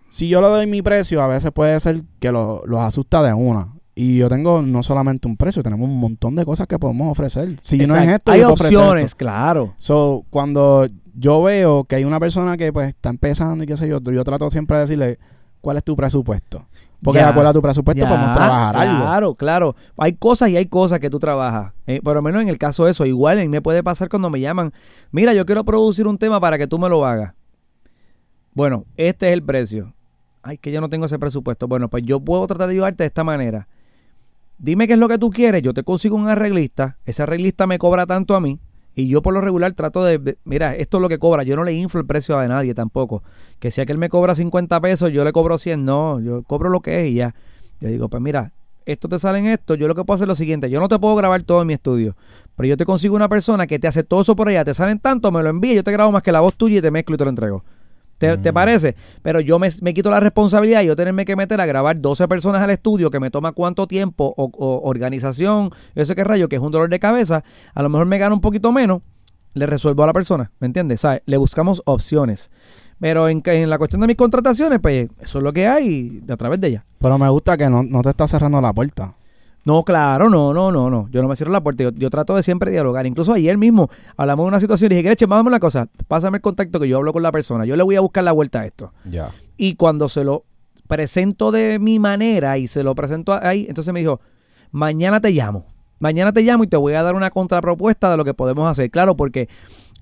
si 0.09 0.27
yo 0.27 0.41
le 0.41 0.47
doy 0.47 0.67
mi 0.67 0.81
precio, 0.81 1.21
a 1.21 1.27
veces 1.27 1.51
puede 1.51 1.79
ser 1.79 2.01
que 2.19 2.31
lo- 2.31 2.63
los 2.65 2.79
asusta 2.79 3.21
de 3.23 3.33
una. 3.33 3.69
Y 3.97 4.17
yo 4.17 4.27
tengo 4.27 4.61
no 4.61 4.83
solamente 4.83 5.27
un 5.27 5.37
precio, 5.37 5.63
tenemos 5.63 5.87
un 5.89 5.97
montón 5.99 6.35
de 6.35 6.43
cosas 6.45 6.67
que 6.67 6.77
podemos 6.77 7.09
ofrecer. 7.09 7.55
Si 7.61 7.77
no 7.77 7.95
es 7.95 8.09
esto, 8.09 8.31
hay 8.33 8.41
yo 8.41 8.51
opciones, 8.51 9.05
esto. 9.05 9.17
claro. 9.17 9.73
So, 9.77 10.25
cuando 10.29 10.87
yo 11.13 11.41
veo 11.43 11.85
que 11.85 11.95
hay 11.95 12.03
una 12.03 12.19
persona 12.19 12.57
que 12.57 12.73
pues 12.73 12.89
está 12.89 13.09
empezando 13.09 13.63
y 13.63 13.67
qué 13.67 13.77
sé 13.77 13.87
yo, 13.87 14.01
yo 14.01 14.23
trato 14.25 14.49
siempre 14.49 14.75
de 14.77 14.81
decirle, 14.81 15.19
¿cuál 15.65 15.77
es 15.77 15.83
tu 15.83 15.95
presupuesto? 15.95 16.67
Porque 17.01 17.17
Ya, 17.17 17.25
de 17.25 17.31
acuerdo 17.31 17.49
a 17.49 17.53
tu 17.53 17.61
presupuesto 17.61 17.99
Ya, 17.99 18.07
podemos 18.07 18.35
trabajar 18.35 18.77
algo. 18.77 19.03
Claro, 19.03 19.33
claro. 19.33 19.75
Hay 19.97 20.13
cosas 20.13 20.49
y 20.49 20.57
hay 20.57 20.67
cosas 20.67 20.99
que 20.99 21.09
tú 21.09 21.17
trabajas. 21.17 21.73
Eh, 21.87 22.01
por 22.03 22.15
lo 22.15 22.21
menos 22.21 22.43
en 22.43 22.49
el 22.49 22.59
caso 22.59 22.85
de 22.85 22.91
eso, 22.91 23.03
igual 23.07 23.39
a 23.39 23.41
mí 23.41 23.47
me 23.47 23.63
puede 23.63 23.81
pasar 23.81 24.07
cuando 24.07 24.29
me 24.29 24.39
llaman, 24.39 24.73
mira, 25.09 25.33
yo 25.33 25.43
quiero 25.43 25.65
producir 25.65 26.05
un 26.05 26.19
tema 26.19 26.39
para 26.39 26.59
que 26.59 26.67
tú 26.67 26.77
me 26.77 26.87
lo 26.87 27.03
hagas. 27.03 27.33
Bueno, 28.53 28.85
este 28.95 29.29
es 29.29 29.33
el 29.33 29.41
precio. 29.41 29.95
Ay, 30.43 30.59
que 30.59 30.71
yo 30.71 30.81
no 30.81 30.89
tengo 30.89 31.07
ese 31.07 31.17
presupuesto. 31.17 31.67
Bueno, 31.67 31.89
pues 31.89 32.03
yo 32.05 32.19
puedo 32.19 32.45
tratar 32.45 32.67
de 32.67 32.75
ayudarte 32.75 33.03
de 33.03 33.07
esta 33.07 33.23
manera. 33.23 33.67
Dime 34.59 34.85
qué 34.85 34.93
es 34.93 34.99
lo 34.99 35.07
que 35.07 35.17
tú 35.17 35.31
quieres, 35.31 35.63
yo 35.63 35.73
te 35.73 35.81
consigo 35.81 36.15
un 36.15 36.29
arreglista, 36.29 36.97
ese 37.05 37.23
arreglista 37.23 37.65
me 37.65 37.79
cobra 37.79 38.05
tanto 38.05 38.35
a 38.35 38.39
mí 38.39 38.59
y 38.95 39.07
yo 39.07 39.21
por 39.21 39.33
lo 39.33 39.41
regular 39.41 39.73
trato 39.73 40.03
de, 40.03 40.37
mira, 40.45 40.73
esto 40.75 40.97
es 40.97 41.01
lo 41.01 41.09
que 41.09 41.19
cobra, 41.19 41.43
yo 41.43 41.55
no 41.55 41.63
le 41.63 41.73
inflo 41.73 41.99
el 41.99 42.07
precio 42.07 42.37
a 42.39 42.47
nadie 42.47 42.73
tampoco. 42.73 43.23
Que 43.59 43.69
si 43.69 43.81
aquel 43.81 43.97
me 43.97 44.09
cobra 44.09 44.35
50 44.35 44.79
pesos, 44.79 45.11
yo 45.11 45.23
le 45.23 45.33
cobro 45.33 45.57
100, 45.57 45.83
no, 45.83 46.19
yo 46.21 46.43
cobro 46.43 46.69
lo 46.69 46.79
que 46.79 47.03
es 47.03 47.11
y 47.11 47.15
ya. 47.15 47.35
Yo 47.81 47.89
digo, 47.89 48.07
pues 48.07 48.23
mira, 48.23 48.53
esto 48.85 49.09
te 49.09 49.19
sale 49.19 49.39
en 49.39 49.47
esto, 49.47 49.75
yo 49.75 49.87
lo 49.87 49.95
que 49.95 50.03
puedo 50.05 50.15
hacer 50.15 50.25
es 50.25 50.29
lo 50.29 50.35
siguiente, 50.35 50.69
yo 50.69 50.79
no 50.79 50.87
te 50.87 50.97
puedo 50.97 51.15
grabar 51.15 51.43
todo 51.43 51.61
en 51.61 51.67
mi 51.67 51.73
estudio, 51.73 52.15
pero 52.55 52.67
yo 52.67 52.77
te 52.77 52.85
consigo 52.85 53.15
una 53.15 53.27
persona 53.27 53.67
que 53.67 53.79
te 53.79 53.87
hace 53.87 54.03
todo 54.03 54.21
eso 54.21 54.35
por 54.35 54.47
allá, 54.47 54.63
te 54.63 54.73
salen 54.73 54.99
tanto, 54.99 55.31
me 55.31 55.43
lo 55.43 55.49
envía, 55.49 55.73
yo 55.73 55.83
te 55.83 55.91
grabo 55.91 56.11
más 56.11 56.23
que 56.23 56.31
la 56.31 56.39
voz 56.39 56.55
tuya 56.55 56.77
y 56.77 56.81
te 56.81 56.91
mezclo 56.91 57.15
y 57.15 57.17
te 57.17 57.23
lo 57.25 57.29
entrego. 57.29 57.63
¿Te, 58.17 58.37
te 58.37 58.51
Mm. 58.51 58.53
parece? 58.53 58.95
Pero 59.21 59.39
yo 59.41 59.59
me, 59.59 59.69
me 59.81 59.93
quito 59.93 60.09
la 60.09 60.19
responsabilidad 60.19 60.81
y 60.81 60.87
yo 60.87 60.95
tenerme 60.95 61.25
que 61.25 61.35
meter 61.35 61.59
a 61.59 61.65
grabar 61.65 61.99
12 61.99 62.27
personas 62.27 62.61
al 62.61 62.69
estudio 62.69 63.11
que 63.11 63.19
me 63.19 63.29
toma 63.31 63.51
cuánto 63.51 63.87
tiempo 63.87 64.33
o, 64.37 64.49
o 64.53 64.89
organización, 64.89 65.71
eso 65.95 66.15
que 66.15 66.23
rayo, 66.23 66.47
que 66.47 66.55
es 66.55 66.61
un 66.61 66.71
dolor 66.71 66.89
de 66.89 66.99
cabeza, 66.99 67.43
a 67.73 67.83
lo 67.83 67.89
mejor 67.89 68.05
me 68.07 68.17
gano 68.17 68.35
un 68.35 68.41
poquito 68.41 68.71
menos, 68.71 69.01
le 69.53 69.65
resuelvo 69.65 70.03
a 70.03 70.07
la 70.07 70.13
persona, 70.13 70.51
¿me 70.59 70.67
entiendes? 70.67 71.01
¿Sabe? 71.01 71.23
Le 71.25 71.37
buscamos 71.37 71.81
opciones. 71.85 72.49
Pero 72.99 73.27
en, 73.27 73.41
en 73.45 73.69
la 73.69 73.77
cuestión 73.77 73.99
de 74.01 74.07
mis 74.07 74.15
contrataciones, 74.15 74.79
pues 74.81 75.09
eso 75.19 75.37
es 75.39 75.43
lo 75.43 75.51
que 75.51 75.67
hay 75.67 76.21
a 76.29 76.37
través 76.37 76.61
de 76.61 76.67
ella. 76.69 76.85
Pero 76.99 77.17
me 77.17 77.27
gusta 77.29 77.57
que 77.57 77.69
no, 77.69 77.83
no 77.83 78.01
te 78.01 78.09
está 78.09 78.27
cerrando 78.27 78.61
la 78.61 78.71
puerta. 78.73 79.13
No, 79.65 79.83
claro, 79.83 80.29
no, 80.29 80.53
no, 80.53 80.71
no, 80.71 80.91
no. 80.91 81.07
Yo 81.09 81.23
no 81.23 81.27
me 81.27 81.35
cierro 81.35 81.51
la 81.51 81.61
puerta. 81.61 81.83
Yo, 81.83 81.91
yo 81.91 82.09
trato 82.11 82.35
de 82.35 82.43
siempre 82.43 82.71
dialogar. 82.71 83.07
Incluso 83.07 83.33
ayer 83.33 83.57
mismo 83.57 83.89
hablamos 84.15 84.45
de 84.45 84.47
una 84.49 84.59
situación 84.59 84.91
y 84.91 84.95
dije, 84.95 85.07
Greche, 85.07 85.25
vamos 85.25 85.47
una 85.47 85.59
cosa. 85.59 85.89
Pásame 86.07 86.37
el 86.37 86.41
contacto 86.41 86.79
que 86.79 86.87
yo 86.87 86.97
hablo 86.97 87.11
con 87.11 87.23
la 87.23 87.31
persona. 87.31 87.65
Yo 87.65 87.75
le 87.75 87.83
voy 87.83 87.95
a 87.95 87.99
buscar 87.99 88.23
la 88.23 88.31
vuelta 88.31 88.61
a 88.61 88.65
esto. 88.67 88.93
Ya. 89.09 89.31
Y 89.57 89.75
cuando 89.75 90.07
se 90.07 90.23
lo 90.23 90.45
presento 90.87 91.51
de 91.51 91.79
mi 91.79 91.97
manera 91.97 92.59
y 92.59 92.67
se 92.67 92.83
lo 92.83 92.93
presento 92.93 93.33
ahí, 93.33 93.65
entonces 93.67 93.91
me 93.91 94.01
dijo, 94.01 94.21
mañana 94.71 95.19
te 95.19 95.31
llamo. 95.31 95.65
Mañana 95.97 96.31
te 96.31 96.41
llamo 96.41 96.63
y 96.63 96.67
te 96.67 96.77
voy 96.77 96.93
a 96.93 97.01
dar 97.01 97.15
una 97.15 97.31
contrapropuesta 97.31 98.11
de 98.11 98.17
lo 98.17 98.25
que 98.25 98.35
podemos 98.35 98.69
hacer. 98.69 98.91
Claro, 98.91 99.17
porque 99.17 99.49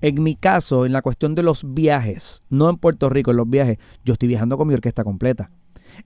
en 0.02 0.22
mi 0.22 0.34
caso, 0.34 0.84
en 0.84 0.92
la 0.92 1.00
cuestión 1.00 1.34
de 1.34 1.42
los 1.42 1.72
viajes, 1.72 2.42
no 2.50 2.68
en 2.68 2.76
Puerto 2.76 3.08
Rico, 3.08 3.30
en 3.30 3.38
los 3.38 3.48
viajes, 3.48 3.78
yo 4.04 4.12
estoy 4.12 4.28
viajando 4.28 4.58
con 4.58 4.68
mi 4.68 4.74
orquesta 4.74 5.04
completa. 5.04 5.50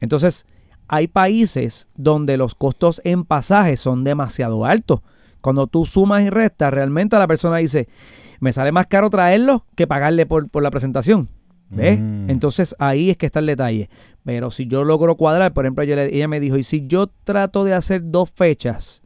Entonces, 0.01 0.47
hay 0.89 1.07
países 1.07 1.87
donde 1.97 2.37
los 2.37 2.55
costos 2.55 3.01
en 3.05 3.25
pasajes 3.25 3.79
son 3.81 4.05
demasiado 4.05 4.65
altos. 4.65 5.01
Cuando 5.41 5.67
tú 5.67 5.87
sumas 5.87 6.25
y 6.25 6.31
restas, 6.31 6.73
realmente 6.73 7.17
la 7.19 7.27
persona 7.29 7.59
dice, 7.59 7.89
me 8.41 8.53
sale 8.53 8.73
más 8.73 8.87
caro 8.87 9.09
traerlo 9.11 9.65
que 9.77 9.87
pagarle 9.87 10.27
por, 10.27 10.49
por 10.49 10.63
la 10.63 10.71
presentación. 10.71 11.29
¿Ves? 11.71 12.01
Mm. 12.01 12.31
Entonces 12.31 12.75
ahí 12.79 13.11
es 13.11 13.19
que 13.19 13.27
está 13.27 13.41
el 13.41 13.47
detalle. 13.47 13.91
Pero 14.25 14.51
si 14.51 14.67
yo 14.67 14.85
logro 14.85 15.17
cuadrar, 15.17 15.53
por 15.53 15.65
ejemplo, 15.67 15.85
le- 15.85 16.15
ella 16.17 16.27
me 16.27 16.41
dijo, 16.41 16.57
y 16.57 16.65
si 16.65 16.87
yo 16.87 17.09
trato 17.25 17.63
de 17.65 17.75
hacer 17.75 18.01
dos 18.11 18.31
fechas 18.35 19.03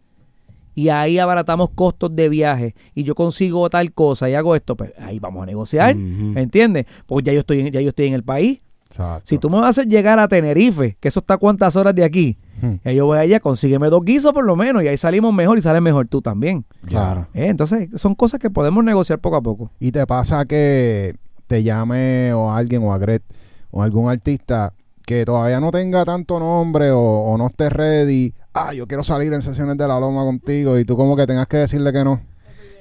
y 0.75 0.89
ahí 0.89 1.19
abaratamos 1.19 1.71
costos 1.75 2.15
de 2.15 2.29
viaje 2.29 2.75
y 2.95 3.03
yo 3.03 3.15
consigo 3.17 3.69
tal 3.69 3.93
cosa 3.93 4.31
y 4.31 4.35
hago 4.35 4.55
esto, 4.55 4.77
pues 4.77 4.93
ahí 4.99 5.19
vamos 5.19 5.43
a 5.43 5.47
negociar. 5.47 5.97
Ujú. 5.97 6.39
¿Entiendes? 6.39 6.87
Porque 7.07 7.27
ya 7.27 7.33
yo 7.33 7.41
estoy, 7.41 7.69
ya 7.71 7.81
yo 7.81 7.89
estoy 7.89 8.07
en 8.07 8.15
el 8.15 8.23
país. 8.23 8.61
Exacto. 8.93 9.23
Si 9.25 9.39
tú 9.39 9.49
me 9.51 9.59
vas 9.59 9.79
a 9.79 9.83
llegar 9.85 10.19
a 10.19 10.29
Tenerife, 10.29 10.97
que 11.01 11.09
eso 11.09 11.21
está 11.21 11.37
cuántas 11.39 11.77
horas 11.77 11.95
de 11.95 12.05
aquí, 12.05 12.39
Hmm. 12.63 12.77
y 12.85 12.95
yo 12.95 13.07
voy 13.07 13.19
allá, 13.19 13.41
consígueme 13.41 13.89
dos 13.89 14.05
guisos 14.05 14.33
por 14.33 14.45
lo 14.45 14.55
menos, 14.55 14.85
y 14.85 14.89
ahí 14.89 14.97
salimos 14.97 15.35
mejor 15.35 15.59
y 15.59 15.63
sales 15.63 15.83
mejor 15.83 16.07
tú 16.07 16.23
también. 16.23 16.65
Claro. 16.87 17.27
¿Eh? 17.35 17.49
Entonces, 17.49 17.89
son 17.97 18.15
cosas 18.15 18.39
que 18.39 18.51
podemos 18.51 18.85
negociar 18.85 19.19
poco 19.19 19.35
a 19.35 19.41
poco. 19.43 19.73
Y 19.81 19.91
te 19.91 20.07
pasa 20.07 20.45
que 20.45 21.17
te 21.49 21.65
llame 21.65 22.33
o 22.33 22.53
alguien 22.53 22.85
o 22.85 22.93
a 22.93 22.99
Gret 22.99 23.25
o 23.73 23.83
algún 23.83 24.09
artista 24.09 24.75
que 25.05 25.25
todavía 25.25 25.59
no 25.59 25.73
tenga 25.73 26.05
tanto 26.05 26.39
nombre 26.39 26.93
o, 26.93 27.01
o 27.01 27.37
no 27.37 27.49
esté 27.49 27.69
ready. 27.69 28.33
Ah, 28.55 28.73
yo 28.73 28.87
quiero 28.87 29.03
salir 29.03 29.33
en 29.33 29.43
sesiones 29.43 29.77
de 29.77 29.89
la 29.89 29.99
loma 29.99 30.23
contigo 30.23 30.79
y 30.79 30.85
tú 30.85 30.97
como 30.97 31.17
que 31.17 31.27
tengas 31.27 31.49
que 31.49 31.57
decirle 31.57 31.93
que 31.93 32.05
no. 32.05 32.21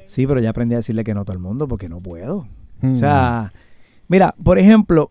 Sí, 0.05 0.27
pero 0.27 0.39
ya 0.39 0.51
aprendí 0.51 0.75
a 0.75 0.77
decirle 0.77 1.03
que 1.03 1.15
no 1.15 1.21
a 1.21 1.25
todo 1.25 1.33
el 1.33 1.39
mundo 1.39 1.67
porque 1.67 1.89
no 1.89 1.97
puedo. 1.99 2.45
Hmm. 2.81 2.93
O 2.93 2.95
sea, 2.97 3.51
mira, 4.07 4.35
por 4.43 4.59
ejemplo, 4.59 5.09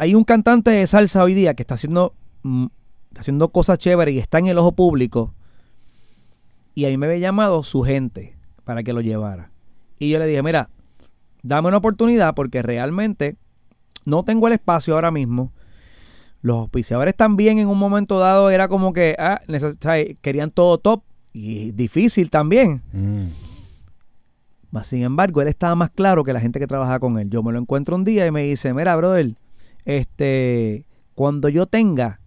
hay 0.00 0.14
un 0.14 0.24
cantante 0.24 0.70
de 0.70 0.86
salsa 0.86 1.22
hoy 1.22 1.34
día 1.34 1.52
que 1.52 1.62
está 1.62 1.74
haciendo, 1.74 2.14
mm, 2.42 2.68
está 3.10 3.20
haciendo 3.20 3.50
cosas 3.50 3.76
chéveres 3.76 4.14
y 4.14 4.18
está 4.18 4.38
en 4.38 4.46
el 4.46 4.56
ojo 4.56 4.72
público. 4.72 5.34
Y 6.74 6.86
a 6.86 6.88
mí 6.88 6.96
me 6.96 7.04
había 7.04 7.18
llamado 7.18 7.62
su 7.64 7.82
gente 7.82 8.34
para 8.64 8.82
que 8.82 8.94
lo 8.94 9.02
llevara. 9.02 9.50
Y 9.98 10.08
yo 10.08 10.18
le 10.18 10.26
dije, 10.26 10.42
mira, 10.42 10.70
dame 11.42 11.68
una 11.68 11.76
oportunidad 11.76 12.34
porque 12.34 12.62
realmente 12.62 13.36
no 14.06 14.24
tengo 14.24 14.46
el 14.46 14.54
espacio 14.54 14.94
ahora 14.94 15.10
mismo. 15.10 15.52
Los 16.40 16.56
auspiciadores 16.56 17.14
también 17.14 17.58
en 17.58 17.68
un 17.68 17.78
momento 17.78 18.18
dado 18.18 18.48
era 18.48 18.68
como 18.68 18.94
que 18.94 19.14
ah, 19.18 19.42
querían 20.22 20.50
todo 20.50 20.78
top 20.78 21.02
y 21.34 21.72
difícil 21.72 22.30
también. 22.30 22.80
Mm. 22.94 23.26
Mas, 24.70 24.86
sin 24.86 25.02
embargo, 25.02 25.42
él 25.42 25.48
estaba 25.48 25.74
más 25.74 25.90
claro 25.90 26.24
que 26.24 26.32
la 26.32 26.40
gente 26.40 26.58
que 26.58 26.66
trabajaba 26.66 27.00
con 27.00 27.18
él. 27.18 27.28
Yo 27.28 27.42
me 27.42 27.52
lo 27.52 27.58
encuentro 27.58 27.96
un 27.96 28.04
día 28.04 28.26
y 28.26 28.30
me 28.30 28.44
dice, 28.44 28.72
mira, 28.72 28.96
brother, 28.96 29.34
este, 29.96 30.86
cuando 31.14 31.48
yo 31.48 31.66
tenga 31.66 32.20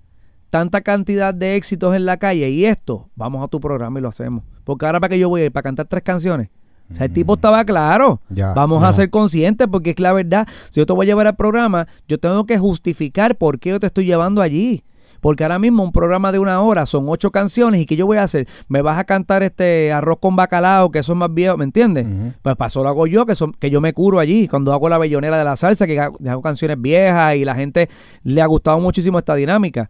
tanta 0.49 0.81
cantidad 0.81 1.33
de 1.33 1.55
éxitos 1.55 1.95
en 1.95 2.05
la 2.05 2.17
calle 2.17 2.49
y 2.49 2.65
esto, 2.65 3.09
vamos 3.15 3.43
a 3.43 3.47
tu 3.47 3.59
programa 3.59 3.99
y 3.99 4.01
lo 4.01 4.09
hacemos. 4.09 4.43
Porque 4.63 4.85
ahora 4.85 4.99
para 4.99 5.09
que 5.09 5.19
yo 5.19 5.29
voy 5.29 5.41
a 5.41 5.45
ir 5.45 5.51
para 5.51 5.63
cantar 5.63 5.87
tres 5.87 6.03
canciones. 6.03 6.49
O 6.91 6.93
sea, 6.93 7.05
el 7.05 7.13
tipo 7.13 7.33
estaba 7.33 7.63
claro. 7.65 8.21
Ya. 8.29 8.53
Vamos 8.53 8.81
ya. 8.81 8.89
a 8.89 8.93
ser 8.93 9.09
conscientes 9.09 9.67
porque 9.67 9.91
es 9.91 9.99
la 9.99 10.13
verdad, 10.13 10.47
si 10.69 10.79
yo 10.79 10.85
te 10.85 10.93
voy 10.93 11.05
a 11.05 11.07
llevar 11.07 11.25
al 11.27 11.35
programa, 11.35 11.87
yo 12.07 12.19
tengo 12.19 12.45
que 12.45 12.59
justificar 12.59 13.35
por 13.35 13.59
qué 13.59 13.71
yo 13.71 13.79
te 13.79 13.87
estoy 13.87 14.05
llevando 14.05 14.41
allí. 14.41 14.83
Porque 15.23 15.45
ahora 15.45 15.57
mismo 15.57 15.83
un 15.83 15.93
programa 15.93 16.33
de 16.33 16.39
una 16.39 16.59
hora 16.59 16.85
son 16.85 17.05
ocho 17.07 17.31
canciones 17.31 17.79
y 17.79 17.85
¿qué 17.85 17.95
yo 17.95 18.05
voy 18.05 18.17
a 18.17 18.23
hacer? 18.23 18.45
Me 18.67 18.81
vas 18.81 18.97
a 18.99 19.05
cantar 19.05 19.41
este 19.41 19.93
arroz 19.93 20.17
con 20.19 20.35
bacalao, 20.35 20.91
que 20.91 20.99
eso 20.99 21.13
es 21.13 21.17
más 21.17 21.33
viejo, 21.33 21.55
¿me 21.55 21.63
entiendes? 21.63 22.05
Pues 22.41 22.57
pasó 22.57 22.83
lo 22.83 22.89
hago 22.89 23.07
yo, 23.07 23.25
que, 23.25 23.33
son, 23.33 23.53
que 23.53 23.69
yo 23.69 23.79
me 23.79 23.93
curo 23.93 24.19
allí, 24.19 24.49
cuando 24.49 24.73
hago 24.73 24.89
la 24.89 24.97
bellonera 24.97 25.37
de 25.37 25.45
la 25.45 25.55
salsa, 25.55 25.87
que 25.87 25.97
hago, 25.97 26.17
hago 26.27 26.41
canciones 26.41 26.81
viejas 26.81 27.37
y 27.37 27.45
la 27.45 27.55
gente 27.55 27.87
le 28.23 28.41
ha 28.41 28.45
gustado 28.47 28.79
muchísimo 28.79 29.17
esta 29.17 29.33
dinámica. 29.35 29.89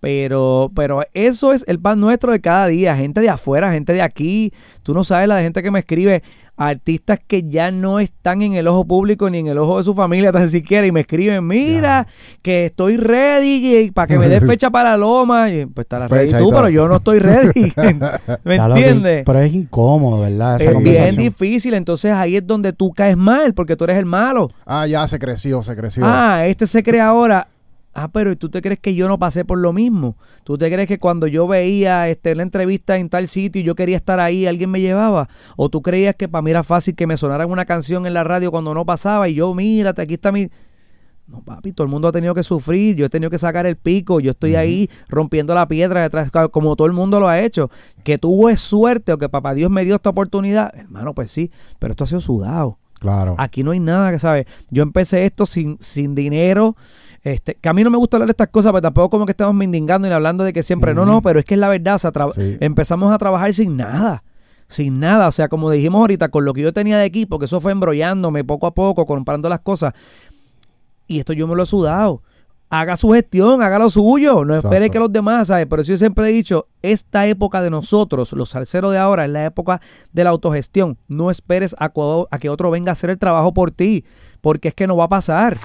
Pero, 0.00 0.70
pero 0.74 1.02
eso 1.12 1.52
es 1.52 1.64
el 1.66 1.80
pan 1.80 1.98
nuestro 1.98 2.30
de 2.32 2.40
cada 2.40 2.68
día, 2.68 2.96
gente 2.96 3.20
de 3.20 3.30
afuera, 3.30 3.72
gente 3.72 3.92
de 3.92 4.02
aquí. 4.02 4.52
Tú 4.82 4.94
no 4.94 5.02
sabes 5.02 5.26
la 5.28 5.40
gente 5.40 5.62
que 5.62 5.70
me 5.70 5.80
escribe, 5.80 6.22
artistas 6.58 7.20
que 7.24 7.44
ya 7.48 7.70
no 7.70 8.00
están 8.00 8.42
en 8.42 8.54
el 8.54 8.66
ojo 8.66 8.84
público 8.84 9.30
ni 9.30 9.38
en 9.38 9.46
el 9.46 9.58
ojo 9.58 9.78
de 9.78 9.84
su 9.84 9.94
familia 9.94 10.32
tan 10.32 10.50
siquiera 10.50 10.86
y 10.86 10.92
me 10.92 11.00
escriben, 11.00 11.46
mira, 11.46 12.06
que 12.42 12.66
estoy 12.66 12.96
ready 12.96 13.90
para 13.92 14.06
que 14.06 14.18
me 14.18 14.28
des 14.28 14.44
fecha 14.46 14.70
para 14.70 14.96
Loma. 14.96 15.50
Y, 15.50 15.66
pues 15.66 15.84
estarás 15.84 16.10
ready 16.10 16.26
Fecha 16.26 16.40
y 16.40 16.42
tú, 16.42 16.50
pero 16.50 16.68
yo 16.68 16.88
no 16.88 16.96
estoy 16.96 17.18
ready. 17.20 17.72
¿Me 18.44 18.56
entiendes? 18.56 19.22
Pero 19.24 19.40
es 19.40 19.52
incómodo, 19.52 20.20
¿verdad? 20.20 20.60
Esa 20.60 20.72
Es 20.72 20.78
bien 20.78 21.16
difícil, 21.16 21.74
entonces 21.74 22.12
ahí 22.12 22.36
es 22.36 22.46
donde 22.46 22.72
tú 22.72 22.92
caes 22.92 23.16
mal, 23.16 23.54
porque 23.54 23.76
tú 23.76 23.84
eres 23.84 23.96
el 23.96 24.06
malo. 24.06 24.50
Ah, 24.66 24.86
ya 24.86 25.06
se 25.08 25.18
creció, 25.18 25.62
se 25.62 25.74
creció. 25.76 26.04
Ah, 26.06 26.46
este 26.46 26.66
se 26.66 26.82
cree 26.82 27.00
ahora. 27.00 27.48
Ah, 28.00 28.06
pero 28.12 28.30
¿y 28.30 28.36
tú 28.36 28.48
te 28.48 28.62
crees 28.62 28.78
que 28.78 28.94
yo 28.94 29.08
no 29.08 29.18
pasé 29.18 29.44
por 29.44 29.58
lo 29.58 29.72
mismo? 29.72 30.16
¿Tú 30.44 30.56
te 30.56 30.70
crees 30.70 30.86
que 30.86 31.00
cuando 31.00 31.26
yo 31.26 31.48
veía 31.48 32.08
este, 32.08 32.36
la 32.36 32.44
entrevista 32.44 32.96
en 32.96 33.08
tal 33.08 33.26
sitio 33.26 33.60
y 33.60 33.64
yo 33.64 33.74
quería 33.74 33.96
estar 33.96 34.20
ahí, 34.20 34.46
alguien 34.46 34.70
me 34.70 34.80
llevaba? 34.80 35.28
¿O 35.56 35.68
tú 35.68 35.82
creías 35.82 36.14
que 36.14 36.28
para 36.28 36.42
mí 36.42 36.52
era 36.52 36.62
fácil 36.62 36.94
que 36.94 37.08
me 37.08 37.16
sonara 37.16 37.44
una 37.44 37.64
canción 37.64 38.06
en 38.06 38.14
la 38.14 38.22
radio 38.22 38.52
cuando 38.52 38.72
no 38.72 38.86
pasaba 38.86 39.28
y 39.28 39.34
yo, 39.34 39.52
mírate, 39.52 40.02
aquí 40.02 40.14
está 40.14 40.30
mi... 40.30 40.48
No, 41.26 41.42
papi, 41.42 41.72
todo 41.72 41.84
el 41.86 41.90
mundo 41.90 42.06
ha 42.06 42.12
tenido 42.12 42.34
que 42.34 42.44
sufrir, 42.44 42.94
yo 42.94 43.06
he 43.06 43.08
tenido 43.08 43.30
que 43.30 43.38
sacar 43.38 43.66
el 43.66 43.74
pico, 43.74 44.20
yo 44.20 44.30
estoy 44.30 44.54
ahí 44.54 44.88
rompiendo 45.08 45.52
la 45.52 45.66
piedra 45.66 46.00
detrás, 46.00 46.30
como 46.52 46.76
todo 46.76 46.86
el 46.86 46.92
mundo 46.92 47.18
lo 47.18 47.26
ha 47.26 47.40
hecho. 47.40 47.68
Que 48.04 48.16
tuvo 48.16 48.56
suerte 48.56 49.12
o 49.12 49.18
que 49.18 49.28
papá 49.28 49.54
Dios 49.54 49.72
me 49.72 49.84
dio 49.84 49.96
esta 49.96 50.10
oportunidad, 50.10 50.72
hermano, 50.74 51.14
pues 51.14 51.32
sí, 51.32 51.50
pero 51.80 51.90
esto 51.90 52.04
ha 52.04 52.06
sido 52.06 52.20
sudado. 52.20 52.78
Claro. 52.98 53.34
Aquí 53.38 53.62
no 53.62 53.70
hay 53.70 53.80
nada 53.80 54.10
que 54.10 54.18
saber. 54.18 54.46
Yo 54.70 54.82
empecé 54.82 55.24
esto 55.24 55.46
sin, 55.46 55.78
sin 55.80 56.14
dinero. 56.14 56.76
Este, 57.22 57.56
que 57.56 57.68
a 57.68 57.72
mí 57.72 57.82
no 57.84 57.90
me 57.90 57.98
gusta 57.98 58.16
hablar 58.16 58.28
de 58.28 58.32
estas 58.32 58.48
cosas, 58.48 58.72
pero 58.72 58.82
tampoco 58.82 59.10
como 59.10 59.26
que 59.26 59.32
estamos 59.32 59.54
mindingando 59.54 60.06
y 60.08 60.10
hablando 60.12 60.44
de 60.44 60.52
que 60.52 60.62
siempre. 60.62 60.94
No, 60.94 61.04
no, 61.04 61.20
pero 61.22 61.38
es 61.38 61.44
que 61.44 61.54
es 61.54 61.60
la 61.60 61.68
verdad. 61.68 61.96
O 61.96 61.98
sea, 61.98 62.12
tra- 62.12 62.32
Sí. 62.32 62.56
empezamos 62.60 63.12
a 63.12 63.18
trabajar 63.18 63.52
sin 63.52 63.76
nada. 63.76 64.22
Sin 64.68 65.00
nada. 65.00 65.28
O 65.28 65.32
sea, 65.32 65.48
como 65.48 65.70
dijimos 65.70 65.98
ahorita, 66.00 66.28
con 66.28 66.44
lo 66.44 66.52
que 66.54 66.60
yo 66.62 66.72
tenía 66.72 66.98
de 66.98 67.04
equipo, 67.06 67.38
que 67.38 67.46
eso 67.46 67.60
fue 67.60 67.72
embrollándome 67.72 68.44
poco 68.44 68.66
a 68.66 68.74
poco, 68.74 69.04
comprando 69.06 69.48
las 69.48 69.60
cosas. 69.60 69.94
Y 71.06 71.18
esto 71.18 71.32
yo 71.32 71.46
me 71.48 71.54
lo 71.56 71.62
he 71.62 71.66
sudado. 71.66 72.22
Haga 72.70 72.98
su 72.98 73.08
gestión, 73.12 73.62
haga 73.62 73.78
lo 73.78 73.88
suyo. 73.88 74.44
No 74.44 74.54
espere 74.54 74.76
Exacto. 74.76 74.92
que 74.92 74.98
los 74.98 75.12
demás, 75.12 75.48
¿sabes? 75.48 75.66
Pero 75.70 75.80
eso 75.80 75.92
yo 75.92 75.98
siempre 75.98 76.28
he 76.28 76.32
dicho, 76.32 76.66
esta 76.82 77.26
época 77.26 77.62
de 77.62 77.70
nosotros, 77.70 78.34
los 78.34 78.50
salseros 78.50 78.92
de 78.92 78.98
ahora, 78.98 79.24
es 79.24 79.30
la 79.30 79.46
época 79.46 79.80
de 80.12 80.22
la 80.24 80.30
autogestión. 80.30 80.98
No 81.08 81.30
esperes 81.30 81.74
a 81.78 81.88
que 82.38 82.50
otro 82.50 82.70
venga 82.70 82.90
a 82.90 82.92
hacer 82.92 83.08
el 83.08 83.18
trabajo 83.18 83.54
por 83.54 83.70
ti, 83.70 84.04
porque 84.42 84.68
es 84.68 84.74
que 84.74 84.86
no 84.86 84.98
va 84.98 85.04
a 85.04 85.08
pasar. 85.08 85.56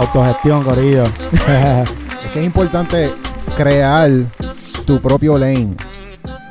Autogestión, 0.00 0.64
Corillo. 0.64 1.02
Es 2.20 2.26
que 2.32 2.40
es 2.40 2.46
importante 2.46 3.10
crear 3.56 4.10
tu 4.86 5.00
propio 5.00 5.36
lane. 5.38 5.74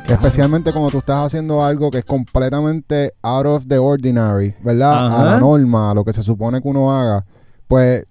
Especialmente 0.07 0.71
cuando 0.71 0.89
tú 0.89 0.97
estás 0.99 1.27
haciendo 1.27 1.63
algo 1.63 1.89
que 1.91 1.99
es 1.99 2.05
completamente 2.05 3.13
out 3.21 3.45
of 3.45 3.67
the 3.67 3.77
ordinary, 3.77 4.55
¿verdad? 4.63 5.05
Ajá. 5.05 5.21
A 5.21 5.25
la 5.25 5.39
norma, 5.39 5.91
a 5.91 5.93
lo 5.93 6.03
que 6.03 6.13
se 6.13 6.23
supone 6.23 6.61
que 6.61 6.67
uno 6.67 6.91
haga. 6.91 7.25
Pues, 7.67 8.05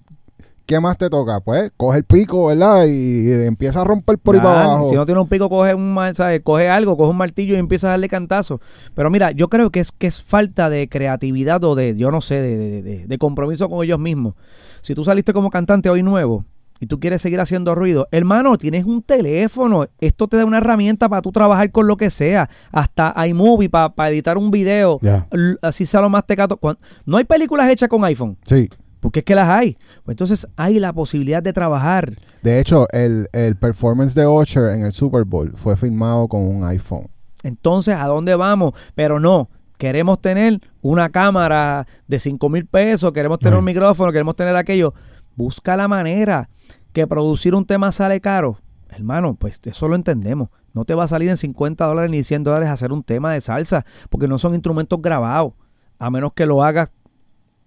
¿qué 0.69 0.79
más 0.81 0.99
te 0.99 1.09
toca? 1.09 1.41
Pues, 1.41 1.73
coge 1.79 1.97
el 1.99 2.05
pico, 2.05 2.47
¿verdad? 2.47 2.85
Y, 2.87 3.33
empieza 3.33 3.81
a 3.81 3.85
romper 3.85 4.19
por 4.19 4.35
ahí 4.35 4.41
para 4.43 4.65
abajo. 4.65 4.91
Si 4.91 4.97
no 4.97 5.07
tiene 5.07 5.19
un 5.21 5.27
pico, 5.29 5.49
coge 5.49 5.75
un 5.75 5.99
¿sabes? 6.15 6.43
coge 6.45 6.69
algo, 6.69 6.95
coge 6.99 7.11
un 7.11 7.17
martillo 7.17 7.55
y 7.57 7.59
empieza 7.59 7.87
a 7.87 7.91
darle 7.93 8.09
cantazo. 8.09 8.61
Pero 8.95 9.09
mira, 9.11 9.31
yo 9.31 9.49
creo 9.49 9.71
que 9.71 9.81
es 9.81 9.91
que 9.93 10.07
es 10.07 10.23
falta 10.23 10.69
de 10.69 10.87
creatividad 10.89 11.65
o 11.65 11.75
de, 11.75 11.97
yo 11.97 12.11
no 12.11 12.21
sé, 12.21 12.41
de, 12.43 12.83
de- 12.83 13.07
de- 13.07 13.19
compromiso 13.19 13.69
con 13.71 13.83
ellos 13.83 13.99
mismos. 13.99 14.35
Si 14.83 14.95
tú 14.95 15.05
saliste 15.05 15.33
como 15.33 15.49
cantante 15.51 15.89
hoy 15.89 16.03
nuevo 16.03 16.45
y 16.81 16.87
tú 16.87 17.01
quieres 17.01 17.23
seguir 17.23 17.41
haciendo 17.41 17.75
ruido, 17.75 18.07
hermano, 18.13 18.57
tienes 18.59 18.85
un 18.85 19.03
teléfono. 19.03 19.87
Esto 20.01 20.29
te 20.29 20.37
da 20.37 20.45
una 20.45 20.59
herramienta 20.59 21.09
para 21.09 21.23
tú 21.23 21.33
trabajar 21.33 21.73
con 21.73 21.87
lo 21.87 21.97
que 21.97 22.11
sea. 22.11 22.49
Hasta 22.71 23.15
iMovie 23.27 23.71
para 23.71 24.11
editar 24.11 24.37
un 24.37 24.51
video. 24.51 24.99
Ya. 25.01 25.27
L- 25.33 25.57
Así 25.63 25.87
sea 25.87 26.03
lo 26.03 26.11
más 26.11 26.27
tecato. 26.27 26.61
No 27.07 27.17
hay 27.17 27.25
películas 27.25 27.71
hechas 27.71 27.89
con 27.89 28.05
iPhone. 28.05 28.37
Sí. 28.47 28.69
Porque 29.01 29.21
es 29.21 29.25
que 29.25 29.35
las 29.35 29.49
hay. 29.49 29.77
Pues 30.05 30.15
entonces 30.15 30.47
hay 30.57 30.79
la 30.79 30.93
posibilidad 30.93 31.43
de 31.43 31.53
trabajar. 31.53 32.15
De 32.43 32.61
hecho, 32.61 32.87
el, 32.91 33.29
el 33.33 33.57
performance 33.57 34.15
de 34.15 34.27
Usher 34.27 34.73
en 34.73 34.85
el 34.85 34.93
Super 34.93 35.25
Bowl 35.25 35.53
fue 35.57 35.77
filmado 35.77 36.29
con 36.29 36.47
un 36.47 36.65
iPhone. 36.65 37.09
Entonces, 37.43 37.95
¿a 37.95 38.07
dónde 38.07 38.35
vamos? 38.35 38.75
Pero 38.95 39.21
no, 39.21 39.49
queremos 39.79 40.21
tener 40.21 40.61
una 40.83 41.09
cámara 41.09 41.87
de 42.07 42.19
5 42.19 42.49
mil 42.49 42.67
pesos, 42.67 43.13
queremos 43.13 43.39
tener 43.39 43.59
un 43.59 43.65
micrófono, 43.65 44.13
queremos 44.13 44.37
tener 44.37 44.57
aquello. 44.57 44.93
Busca 45.37 45.77
la 45.77 45.87
manera 45.87 46.51
que 46.93 47.07
producir 47.07 47.55
un 47.55 47.65
tema 47.65 47.93
sale 47.93 48.21
caro. 48.21 48.59
Hermano, 48.91 49.35
pues 49.35 49.61
eso 49.65 49.87
lo 49.89 49.95
entendemos. 49.95 50.49
No 50.73 50.85
te 50.85 50.95
va 50.95 51.05
a 51.05 51.09
salir 51.09 51.29
en 51.29 51.37
50 51.37 51.85
dólares 51.85 52.11
ni 52.11 52.23
100 52.23 52.45
dólares 52.45 52.69
hacer 52.69 52.93
un 52.93 53.03
tema 53.03 53.33
de 53.33 53.41
salsa, 53.41 53.85
porque 54.11 54.29
no 54.29 54.39
son 54.39 54.55
instrumentos 54.55 55.01
grabados, 55.01 55.53
a 55.99 56.11
menos 56.11 56.33
que 56.33 56.47
lo 56.47 56.63
hagas 56.63 56.91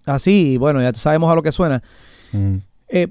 así. 0.06 0.52
y 0.52 0.56
Bueno, 0.56 0.80
ya 0.82 0.92
sabemos 0.94 1.30
a 1.30 1.34
lo 1.34 1.42
que 1.42 1.52
suena. 1.52 1.82
Mm. 2.32 2.56
Eh, 2.88 3.08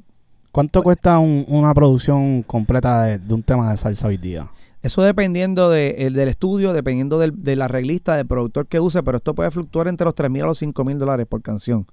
¿Cuánto 0.52 0.84
cuesta 0.84 1.18
un- 1.20 1.46
una 1.48 1.74
producción 1.74 2.44
completa 2.44 3.04
de, 3.04 3.20
de 3.20 3.34
un 3.34 3.42
tema 3.44 3.72
de 3.72 3.78
salsa 3.78 4.08
hoy 4.08 4.18
día? 4.18 4.50
Eso 4.84 5.02
dependiendo 5.04 5.70
de- 5.70 5.92
el 6.08 6.14
del 6.14 6.28
estudio, 6.28 6.74
dependiendo 6.74 7.20
del, 7.20 7.42
del 7.44 7.62
arreglista, 7.62 8.16
del 8.18 8.26
productor 8.26 8.68
que 8.68 8.80
use, 8.80 9.02
pero 9.04 9.18
esto 9.18 9.34
puede 9.36 9.52
fluctuar 9.52 9.88
entre 9.88 10.06
los 10.06 10.16
3 10.16 10.30
mil 10.32 10.42
a 10.44 10.48
los 10.48 10.58
5 10.58 10.84
mil 10.84 10.98
dólares 11.00 11.28
por 11.28 11.42
canción. 11.42 11.86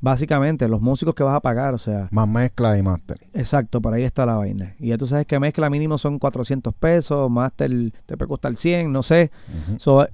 Básicamente, 0.00 0.68
los 0.68 0.80
músicos 0.80 1.14
que 1.14 1.24
vas 1.24 1.34
a 1.34 1.40
pagar, 1.40 1.74
o 1.74 1.78
sea, 1.78 2.08
Más 2.12 2.28
mezcla 2.28 2.76
y 2.78 2.82
máster. 2.82 3.18
exacto, 3.34 3.80
por 3.80 3.94
ahí 3.94 4.04
está 4.04 4.24
la 4.26 4.34
vaina. 4.36 4.74
Y 4.78 4.88
ya 4.88 4.98
tú 4.98 5.06
sabes 5.06 5.26
que 5.26 5.38
mezcla 5.40 5.70
mínimo 5.70 5.98
son 5.98 6.18
400 6.18 6.74
pesos, 6.74 7.30
máster 7.30 7.70
te 8.04 8.16
puede 8.16 8.28
costar 8.28 8.54
100, 8.54 8.92
no 8.92 9.02
sé. 9.02 9.30
So, 9.78 10.04
eh, 10.04 10.08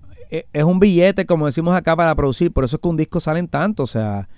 es 0.52 0.64
un 0.64 0.80
billete, 0.80 1.26
como 1.26 1.46
decimos 1.46 1.74
acá, 1.76 1.94
para 1.94 2.14
producir. 2.14 2.52
Por 2.52 2.64
eso 2.64 2.76
es 2.76 2.82
que 2.82 2.88
un 2.88 2.96
disco 2.96 3.20
salen 3.20 3.48
tanto, 3.48 3.82
o 3.82 3.86
sea, 3.86 4.28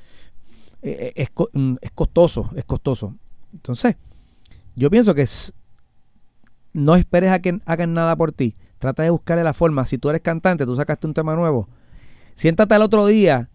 eh, 0.83 1.13
es, 1.15 1.31
co- 1.31 1.51
mm, 1.53 1.77
es 1.81 1.91
costoso, 1.93 2.51
es 2.57 2.65
costoso. 2.65 3.15
Entonces, 3.53 3.97
yo 4.75 4.91
pienso 4.91 5.15
que 5.15 5.23
es, 5.23 5.53
no 6.73 6.97
esperes 6.97 7.31
a 7.31 7.39
que 7.39 7.61
hagan 7.67 7.95
nada 7.95 8.17
por 8.17 8.33
ti. 8.33 8.55
Trata 8.79 9.03
de 9.05 9.11
buscarle 9.11 9.45
la 9.45 9.55
forma. 9.55 9.85
Si 9.85 9.99
tú 9.99 10.11
eres 10.11 10.21
cantante, 10.23 10.67
tú 10.67 10.75
sacaste 10.75 11.07
un 11.07 11.15
tema 11.15 11.35
nuevo, 11.37 11.69
siéntate 12.35 12.75
al 12.75 12.83
otro 12.83 13.07
día 13.07 13.49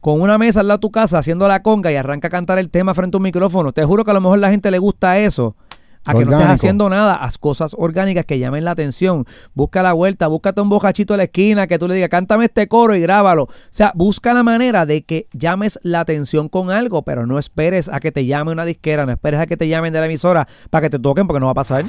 con 0.00 0.20
una 0.20 0.36
mesa 0.36 0.60
al 0.60 0.68
lado 0.68 0.78
de 0.78 0.82
tu 0.82 0.90
casa 0.90 1.18
haciendo 1.18 1.48
la 1.48 1.62
conga 1.62 1.90
y 1.90 1.96
arranca 1.96 2.28
a 2.28 2.30
cantar 2.30 2.58
el 2.58 2.70
tema 2.70 2.92
frente 2.92 3.16
a 3.16 3.18
un 3.18 3.22
micrófono. 3.22 3.72
Te 3.72 3.84
juro 3.84 4.04
que 4.04 4.10
a 4.10 4.14
lo 4.14 4.20
mejor 4.20 4.38
la 4.38 4.50
gente 4.50 4.70
le 4.70 4.78
gusta 4.78 5.18
eso. 5.18 5.56
A 6.04 6.14
que 6.14 6.24
no 6.24 6.32
estés 6.32 6.48
haciendo 6.48 6.88
nada, 6.88 7.14
haz 7.14 7.38
cosas 7.38 7.74
orgánicas 7.78 8.26
que 8.26 8.38
llamen 8.38 8.64
la 8.64 8.72
atención. 8.72 9.24
Busca 9.54 9.82
la 9.82 9.92
vuelta, 9.92 10.26
búscate 10.26 10.60
un 10.60 10.68
bocachito 10.68 11.14
a 11.14 11.16
la 11.16 11.24
esquina 11.24 11.66
que 11.66 11.78
tú 11.78 11.86
le 11.86 11.94
digas, 11.94 12.10
cántame 12.10 12.46
este 12.46 12.66
coro 12.66 12.96
y 12.96 13.00
grábalo. 13.00 13.44
O 13.44 13.50
sea, 13.70 13.92
busca 13.94 14.34
la 14.34 14.42
manera 14.42 14.84
de 14.84 15.02
que 15.02 15.28
llames 15.32 15.78
la 15.82 16.00
atención 16.00 16.48
con 16.48 16.70
algo, 16.70 17.02
pero 17.02 17.26
no 17.26 17.38
esperes 17.38 17.88
a 17.88 18.00
que 18.00 18.10
te 18.10 18.26
llame 18.26 18.50
una 18.50 18.64
disquera, 18.64 19.06
no 19.06 19.12
esperes 19.12 19.40
a 19.40 19.46
que 19.46 19.56
te 19.56 19.68
llamen 19.68 19.92
de 19.92 20.00
la 20.00 20.06
emisora 20.06 20.48
para 20.70 20.82
que 20.82 20.90
te 20.90 20.98
toquen 20.98 21.26
porque 21.26 21.40
no 21.40 21.46
va 21.46 21.52
a 21.52 21.54
pasar. 21.54 21.84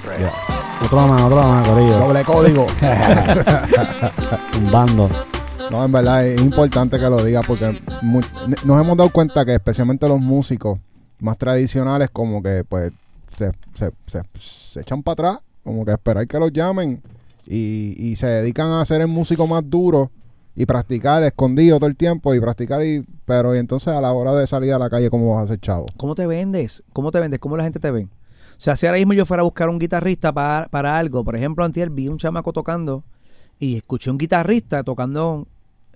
Otro 0.83 1.07
más, 1.07 1.21
otro 1.21 1.37
más, 1.37 1.67
Corillo. 1.67 1.97
Doble 1.97 2.23
código. 2.23 2.65
Un 4.57 4.71
bando. 4.71 5.09
No, 5.71 5.83
en 5.83 5.91
verdad 5.91 6.27
es 6.27 6.39
importante 6.41 6.99
que 6.99 7.09
lo 7.09 7.23
diga 7.23 7.41
porque 7.41 7.81
nos 8.03 8.81
hemos 8.81 8.97
dado 8.97 9.09
cuenta 9.09 9.43
que 9.43 9.55
especialmente 9.55 10.07
los 10.07 10.19
músicos 10.19 10.77
más 11.19 11.37
tradicionales 11.37 12.09
como 12.11 12.43
que 12.43 12.63
pues 12.67 12.91
se, 13.35 13.51
se, 13.73 13.91
se, 14.07 14.21
se 14.35 14.81
echan 14.81 15.03
para 15.03 15.13
atrás, 15.13 15.43
como 15.63 15.85
que 15.85 15.91
esperar 15.91 16.27
que 16.27 16.39
los 16.39 16.51
llamen 16.51 17.01
y, 17.45 17.95
y 17.97 18.15
se 18.15 18.27
dedican 18.27 18.71
a 18.71 18.81
hacer 18.81 19.01
el 19.01 19.07
músico 19.07 19.47
más 19.47 19.63
duro 19.69 20.11
y 20.55 20.65
practicar 20.65 21.23
escondido 21.23 21.77
todo 21.77 21.89
el 21.89 21.95
tiempo 21.95 22.33
y 22.35 22.39
practicar 22.39 22.85
y 22.85 23.03
pero 23.25 23.55
entonces 23.55 23.89
a 23.89 24.01
la 24.01 24.11
hora 24.13 24.33
de 24.35 24.45
salir 24.45 24.73
a 24.73 24.79
la 24.79 24.89
calle 24.89 25.09
cómo 25.09 25.33
vas 25.33 25.41
a 25.41 25.43
hacer 25.45 25.59
chavo. 25.59 25.87
¿Cómo 25.97 26.15
te 26.15 26.27
vendes? 26.27 26.83
¿Cómo 26.93 27.11
te 27.11 27.19
vendes? 27.19 27.39
¿Cómo 27.39 27.57
la 27.57 27.63
gente 27.63 27.79
te 27.79 27.89
ve? 27.89 28.03
O 28.03 28.61
sea, 28.63 28.75
si 28.75 28.85
ahora 28.85 28.99
mismo 28.99 29.13
yo 29.13 29.25
fuera 29.25 29.41
a 29.41 29.43
buscar 29.43 29.69
un 29.69 29.79
guitarrista 29.79 30.31
para, 30.31 30.67
para 30.69 30.97
algo, 30.97 31.23
por 31.23 31.35
ejemplo, 31.35 31.65
antier 31.65 31.89
vi 31.89 32.07
un 32.07 32.17
chamaco 32.17 32.53
tocando 32.53 33.03
y 33.59 33.77
escuché 33.77 34.11
un 34.11 34.17
guitarrista 34.17 34.83
tocando 34.83 35.47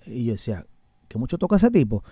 y 0.06 0.24
yo 0.24 0.32
decía, 0.32 0.66
¿qué 1.06 1.18
mucho 1.18 1.38
toca 1.38 1.56
ese 1.56 1.70
tipo? 1.70 2.02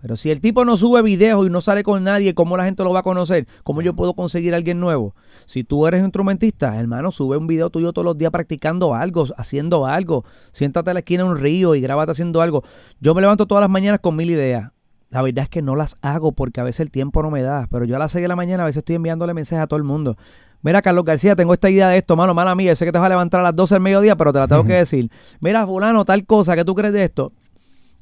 Pero 0.00 0.16
si 0.16 0.30
el 0.30 0.40
tipo 0.40 0.64
no 0.64 0.76
sube 0.76 1.02
videos 1.02 1.46
y 1.46 1.50
no 1.50 1.60
sale 1.60 1.82
con 1.82 2.04
nadie, 2.04 2.34
¿cómo 2.34 2.56
la 2.56 2.64
gente 2.64 2.84
lo 2.84 2.92
va 2.92 3.00
a 3.00 3.02
conocer? 3.02 3.48
¿Cómo 3.64 3.82
yo 3.82 3.94
puedo 3.94 4.14
conseguir 4.14 4.54
a 4.54 4.56
alguien 4.56 4.78
nuevo? 4.78 5.14
Si 5.46 5.64
tú 5.64 5.86
eres 5.86 6.02
instrumentista, 6.02 6.78
hermano, 6.78 7.10
sube 7.10 7.36
un 7.36 7.48
video 7.48 7.70
tuyo 7.70 7.92
todos 7.92 8.04
los 8.04 8.16
días 8.16 8.30
practicando 8.30 8.94
algo, 8.94 9.26
haciendo 9.36 9.86
algo. 9.86 10.24
Siéntate 10.52 10.90
a 10.90 10.94
la 10.94 11.00
esquina 11.00 11.24
de 11.24 11.30
un 11.30 11.38
río 11.38 11.74
y 11.74 11.80
grábate 11.80 12.12
haciendo 12.12 12.42
algo. 12.42 12.62
Yo 13.00 13.14
me 13.14 13.20
levanto 13.20 13.46
todas 13.46 13.62
las 13.62 13.70
mañanas 13.70 13.98
con 14.00 14.14
mil 14.14 14.30
ideas. 14.30 14.70
La 15.10 15.22
verdad 15.22 15.44
es 15.44 15.48
que 15.48 15.62
no 15.62 15.74
las 15.74 15.96
hago 16.02 16.32
porque 16.32 16.60
a 16.60 16.64
veces 16.64 16.80
el 16.80 16.90
tiempo 16.90 17.22
no 17.22 17.30
me 17.30 17.42
da. 17.42 17.66
Pero 17.70 17.84
yo 17.84 17.96
a 17.96 17.98
las 17.98 18.12
6 18.12 18.22
de 18.22 18.28
la 18.28 18.36
mañana 18.36 18.62
a 18.62 18.66
veces 18.66 18.78
estoy 18.78 18.96
enviándole 18.96 19.34
mensajes 19.34 19.64
a 19.64 19.66
todo 19.66 19.78
el 19.78 19.84
mundo. 19.84 20.16
Mira, 20.60 20.82
Carlos 20.82 21.04
García, 21.04 21.36
tengo 21.36 21.54
esta 21.54 21.70
idea 21.70 21.88
de 21.88 21.98
esto, 21.98 22.16
mano, 22.16 22.34
mala 22.34 22.54
mía. 22.54 22.72
Yo 22.72 22.76
sé 22.76 22.84
que 22.84 22.92
te 22.92 22.98
vas 22.98 23.06
a 23.06 23.10
levantar 23.10 23.40
a 23.40 23.44
las 23.44 23.56
12 23.56 23.76
del 23.76 23.82
mediodía, 23.82 24.16
pero 24.16 24.32
te 24.32 24.40
la 24.40 24.48
tengo 24.48 24.64
que 24.64 24.74
decir. 24.74 25.10
Mira, 25.40 25.66
fulano, 25.66 26.04
tal 26.04 26.26
cosa, 26.26 26.56
¿qué 26.56 26.64
tú 26.64 26.74
crees 26.74 26.92
de 26.92 27.04
esto? 27.04 27.32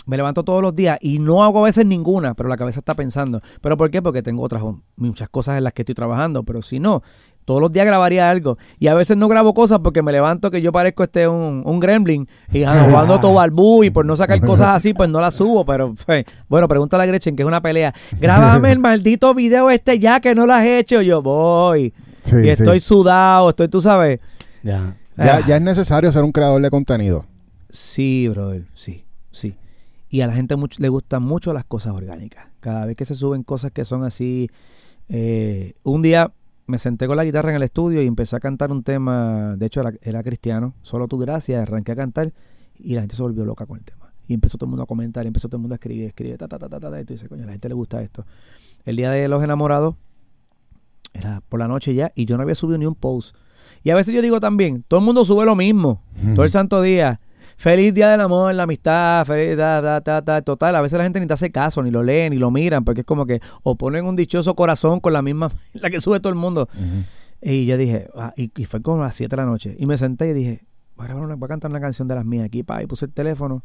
Me 0.07 0.17
levanto 0.17 0.45
todos 0.45 0.63
los 0.63 0.75
días 0.75 0.99
y 1.01 1.19
no 1.19 1.43
hago 1.45 1.61
a 1.61 1.65
veces 1.65 1.85
ninguna, 1.85 2.35
pero 2.35 2.49
la 2.49 2.57
cabeza 2.57 2.79
está 2.81 2.95
pensando. 2.95 3.41
¿Pero 3.61 3.77
por 3.77 3.91
qué? 3.91 4.01
Porque 4.01 4.23
tengo 4.23 4.43
otras 4.43 4.63
muchas 4.97 5.29
cosas 5.29 5.59
en 5.59 5.65
las 5.65 5.73
que 5.73 5.83
estoy 5.83 5.95
trabajando. 5.95 6.45
Pero 6.45 6.63
si 6.63 6.79
no, 6.79 7.03
todos 7.45 7.61
los 7.61 7.73
días 7.73 7.85
grabaría 7.87 8.31
algo. 8.31 8.57
Y 8.79 8.87
a 8.87 8.95
veces 8.95 9.17
no 9.17 9.27
grabo 9.29 9.53
cosas 9.53 9.81
porque 9.81 10.03
me 10.03 10.13
levanto 10.13 10.51
que 10.51 10.63
yo 10.63 10.71
parezco 10.73 11.03
este 11.03 11.27
un, 11.27 11.63
un 11.67 11.81
gremlin 11.81 12.29
y 12.53 12.63
ah, 12.63 12.85
jugando 12.89 13.19
todo 13.21 13.35
balbú 13.35 13.83
y 13.85 13.91
por 13.91 14.07
no 14.07 14.15
sacar 14.17 14.41
cosas 14.41 14.69
así, 14.77 14.95
pues 14.95 15.11
no 15.11 15.21
las 15.21 15.35
subo. 15.35 15.65
Pero 15.67 15.95
pues, 16.07 16.25
bueno, 16.49 16.69
pregúntale 16.69 17.03
a 17.03 17.07
Gretchen 17.07 17.35
que 17.35 17.43
es 17.43 17.47
una 17.49 17.61
pelea. 17.61 17.93
Grábame 18.21 18.71
el 18.73 18.79
maldito 18.79 19.35
video 19.35 19.71
este 19.71 19.99
ya 19.99 20.21
que 20.21 20.35
no 20.37 20.47
lo 20.47 20.53
has 20.55 20.65
hecho. 20.65 21.03
Yo 21.03 21.21
voy. 21.21 21.93
Sí, 22.25 22.37
y 22.37 22.43
sí. 22.43 22.49
estoy 22.51 22.79
sudado, 22.81 23.51
estoy, 23.51 23.69
tú 23.69 23.81
sabes. 23.81 24.21
Ya. 24.63 24.97
Ya, 25.17 25.37
Ah. 25.37 25.41
ya 25.47 25.57
es 25.57 25.63
necesario 25.63 26.13
ser 26.13 26.23
un 26.25 26.31
creador 26.33 26.61
de 26.61 26.71
contenido. 26.71 27.25
Sí, 27.71 28.29
brother, 28.29 28.65
sí, 28.75 29.05
sí. 29.31 29.55
Y 30.09 30.21
a 30.21 30.27
la 30.27 30.33
gente 30.35 30.57
mucho- 30.57 30.81
le 30.83 30.89
gustan 30.89 31.23
mucho 31.23 31.53
las 31.53 31.65
cosas 31.65 31.93
orgánicas. 31.95 32.47
Cada 32.61 32.87
vez 32.87 32.97
que 32.97 33.05
se 33.05 33.15
suben 33.15 33.43
cosas 33.43 33.73
que 33.73 33.85
son 33.85 34.05
así 34.05 34.49
Eh, 35.09 35.75
un 35.85 36.03
día 36.03 36.33
me 36.67 36.79
senté 36.79 37.07
con 37.07 37.17
la 37.17 37.25
guitarra 37.25 37.51
en 37.51 37.57
el 37.57 37.63
estudio 37.63 38.03
y 38.03 38.09
empecé 38.09 38.35
a 38.35 38.41
cantar 38.41 38.73
un 38.73 38.83
tema, 38.83 39.55
de 39.57 39.67
hecho 39.67 39.81
era, 39.81 39.93
era 40.03 40.21
cristiano, 40.25 40.75
solo 40.83 41.07
tu 41.07 41.17
gracia, 41.17 41.63
arranqué 41.63 41.93
a 41.93 41.95
cantar 41.95 42.33
y 42.77 42.95
la 42.97 43.03
gente 43.03 43.15
se 43.15 43.23
volvió 43.23 43.45
loca 43.45 43.67
con 43.67 43.79
el 43.79 43.85
tema. 43.85 44.13
Y 44.27 44.35
empezó 44.35 44.59
todo 44.59 44.67
el 44.67 44.71
mundo 44.71 44.83
a 44.83 44.87
comentar, 44.87 45.25
y 45.25 45.29
empezó 45.29 45.47
todo 45.49 45.59
el 45.59 45.63
mundo 45.63 45.75
a 45.75 45.77
escribir, 45.77 46.07
escribir, 46.09 46.37
ta, 46.39 46.49
ta, 46.49 46.59
ta, 46.59 46.69
ta, 46.69 46.81
ta, 46.81 47.01
y 47.01 47.05
tú 47.05 47.13
dices, 47.13 47.29
coño, 47.29 47.45
a 47.45 47.47
la 47.47 47.53
gente 47.53 47.69
le 47.69 47.75
gusta 47.77 48.03
esto. 48.03 48.27
El 48.85 48.97
día 48.97 49.13
de 49.13 49.29
los 49.29 49.45
enamorados 49.45 49.95
era 51.13 51.41
por 51.49 51.61
la 51.61 51.69
noche 51.69 51.95
ya 51.95 52.11
y 52.17 52.25
yo 52.25 52.37
no 52.37 52.43
había 52.43 52.57
subido 52.57 52.77
ni 52.79 52.87
un 52.87 52.97
post. 52.97 53.37
Y 53.85 53.91
a 53.91 53.95
veces 53.95 54.13
yo 54.13 54.23
digo 54.23 54.41
también, 54.41 54.85
todo 54.89 54.99
el 54.99 55.07
mundo 55.07 55.25
sube 55.25 55.45
lo 55.45 55.55
mismo, 55.55 56.03
todo 56.35 56.43
el 56.43 56.51
santo 56.51 56.83
día. 56.83 57.21
Feliz 57.57 57.95
día 57.95 58.11
del 58.11 58.21
amor, 58.21 58.55
la 58.55 58.65
amistad, 58.65 59.25
feliz, 59.25 59.57
ta, 59.57 59.81
ta, 59.83 60.01
ta, 60.03 60.23
ta. 60.23 60.43
Total, 60.43 60.77
a 60.77 60.81
veces 60.83 60.99
la 60.99 61.05
gente 61.05 61.21
ni 61.21 61.27
te 61.27 61.33
hace 61.35 61.51
caso, 61.51 61.83
ni 61.83 61.91
lo 61.91 62.03
leen, 62.03 62.33
ni 62.33 62.39
lo 62.39 62.51
miran, 62.51 62.85
porque 62.85 63.01
es 63.01 63.07
como 63.07 63.25
que 63.27 63.41
o 63.63 63.77
ponen 63.77 64.05
un 64.05 64.15
dichoso 64.15 64.55
corazón 64.55 65.01
con 65.01 65.13
la 65.15 65.23
misma, 65.23 65.51
la 65.73 65.89
que 65.91 66.01
sube 66.01 66.21
todo 66.21 66.29
el 66.31 66.39
mundo. 66.39 66.69
Y 67.41 67.65
yo 67.67 67.77
dije, 67.79 68.09
ah, 68.15 68.33
y, 68.37 68.51
y 68.61 68.65
fue 68.67 68.83
como 68.83 69.03
a 69.03 69.07
las 69.07 69.17
7 69.17 69.31
de 69.35 69.37
la 69.43 69.47
noche. 69.47 69.75
Y 69.79 69.87
me 69.87 69.97
senté 69.97 70.29
y 70.29 70.33
dije, 70.35 70.65
voy 70.97 71.09
a, 71.09 71.15
una- 71.17 71.35
voy 71.35 71.47
a 71.47 71.49
cantar 71.49 71.71
una 71.71 71.81
canción 71.81 72.09
de 72.09 72.15
las 72.15 72.25
mías 72.25 72.45
aquí, 72.47 72.63
pa, 72.63 72.83
y 72.83 72.87
puse 72.87 73.07
el 73.07 73.13
teléfono. 73.13 73.63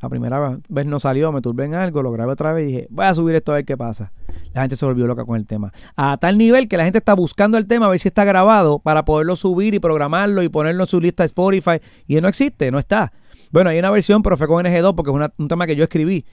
La 0.00 0.08
primera 0.08 0.58
vez 0.68 0.86
no 0.86 1.00
salió, 1.00 1.32
me 1.32 1.40
turbé 1.40 1.64
en 1.64 1.74
algo, 1.74 2.02
lo 2.02 2.12
grabé 2.12 2.32
otra 2.32 2.52
vez 2.52 2.64
y 2.64 2.66
dije, 2.72 2.86
voy 2.90 3.06
a 3.06 3.14
subir 3.14 3.34
esto 3.34 3.50
a 3.52 3.56
ver 3.56 3.64
qué 3.64 3.76
pasa. 3.76 4.12
La 4.54 4.60
gente 4.60 4.76
se 4.76 4.86
volvió 4.86 5.06
loca 5.08 5.24
con 5.24 5.36
el 5.36 5.44
tema. 5.46 5.72
A 5.96 6.16
tal 6.18 6.38
nivel 6.38 6.68
que 6.68 6.76
la 6.76 6.84
gente 6.84 6.98
está 6.98 7.14
buscando 7.14 7.58
el 7.58 7.66
tema 7.66 7.86
a 7.86 7.88
ver 7.90 7.98
si 7.98 8.06
está 8.08 8.24
grabado 8.24 8.78
para 8.78 9.04
poderlo 9.04 9.34
subir 9.34 9.74
y 9.74 9.80
programarlo 9.80 10.42
y 10.44 10.48
ponerlo 10.48 10.84
en 10.84 10.88
su 10.88 11.00
lista 11.00 11.24
de 11.24 11.26
Spotify. 11.26 11.80
Y 12.06 12.20
no 12.20 12.28
existe, 12.28 12.70
no 12.70 12.78
está. 12.78 13.12
Bueno, 13.50 13.70
hay 13.70 13.78
una 13.80 13.90
versión, 13.90 14.22
pero 14.22 14.36
fue 14.36 14.46
con 14.46 14.64
NG2 14.64 14.94
porque 14.94 15.10
es 15.10 15.14
una- 15.16 15.32
un 15.36 15.48
tema 15.48 15.66
que 15.66 15.74
yo 15.74 15.82
escribí. 15.84 16.24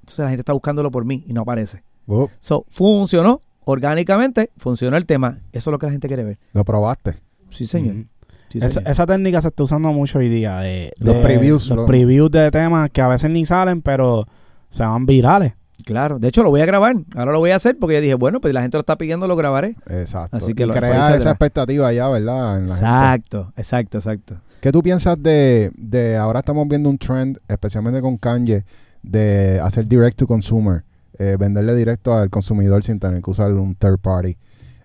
Entonces 0.00 0.18
la 0.18 0.28
gente 0.28 0.40
está 0.42 0.52
buscándolo 0.52 0.90
por 0.90 1.04
mí 1.04 1.24
y 1.26 1.32
no 1.32 1.40
aparece. 1.42 1.82
Uh, 2.06 2.26
So, 2.38 2.66
funcionó 2.68 3.40
orgánicamente, 3.64 4.50
funcionó 4.56 4.96
el 4.96 5.06
tema. 5.06 5.38
Eso 5.52 5.70
es 5.70 5.72
lo 5.72 5.78
que 5.78 5.86
la 5.86 5.92
gente 5.92 6.06
quiere 6.08 6.24
ver. 6.24 6.38
lo 6.52 6.64
probaste. 6.64 7.16
Sí, 7.50 7.66
señor. 7.66 8.04
Sí, 8.48 8.58
Esa, 8.60 9.06
técnica 9.06 9.40
se 9.42 9.48
está 9.48 9.62
usando 9.64 9.92
mucho 9.92 10.18
hoy 10.18 10.28
día. 10.28 10.58
De, 10.58 10.92
Los 10.98 11.16
previews, 11.16 11.68
Los 11.68 11.78
lo- 11.78 11.86
previews 11.86 12.30
de 12.30 12.50
temas 12.50 12.90
que 12.90 13.00
a 13.00 13.08
veces 13.08 13.30
ni 13.30 13.44
salen, 13.44 13.82
pero 13.82 14.26
se 14.70 14.84
van 14.84 15.04
virales. 15.06 15.52
Claro. 15.84 16.18
De 16.18 16.28
hecho, 16.28 16.42
lo 16.42 16.50
voy 16.50 16.60
a 16.60 16.66
grabar. 16.66 16.94
Ahora 17.14 17.32
lo 17.32 17.38
voy 17.38 17.50
a 17.50 17.56
hacer 17.56 17.76
porque 17.78 17.96
yo 17.96 18.00
dije, 18.00 18.14
bueno, 18.14 18.40
pues 18.40 18.54
la 18.54 18.62
gente 18.62 18.76
lo 18.76 18.80
está 18.80 18.96
pidiendo, 18.96 19.26
lo 19.28 19.36
grabaré. 19.36 19.76
Exacto. 19.88 20.36
Así 20.36 20.54
que 20.54 20.62
y 20.62 20.66
lo- 20.66 20.74
por 20.74 20.84
ahí 20.84 20.90
crea 20.90 21.02
saldrá. 21.02 21.18
esa 21.18 21.30
expectativa 21.30 21.92
ya, 21.92 22.08
¿verdad? 22.08 22.58
En 22.58 22.66
la 22.66 22.74
gente. 22.74 22.84
Exacto, 22.86 23.52
exacto, 23.56 23.98
exacto. 23.98 24.36
¿Qué 24.60 24.72
tú 24.72 24.82
piensas 24.82 25.22
de, 25.22 25.70
de 25.76 26.16
ahora 26.16 26.40
estamos 26.40 26.66
viendo 26.66 26.88
un 26.88 26.98
trend, 26.98 27.38
especialmente 27.46 28.00
con 28.00 28.16
Kanye, 28.16 28.64
de 29.02 29.60
hacer 29.60 29.86
direct 29.86 30.16
to 30.18 30.26
consumer, 30.26 30.82
eh, 31.18 31.36
venderle 31.38 31.74
directo 31.74 32.14
al 32.14 32.30
consumidor 32.30 32.82
sin 32.82 32.98
tener 32.98 33.22
que 33.22 33.30
usar 33.30 33.52
un 33.52 33.74
third 33.76 33.98
party? 33.98 34.36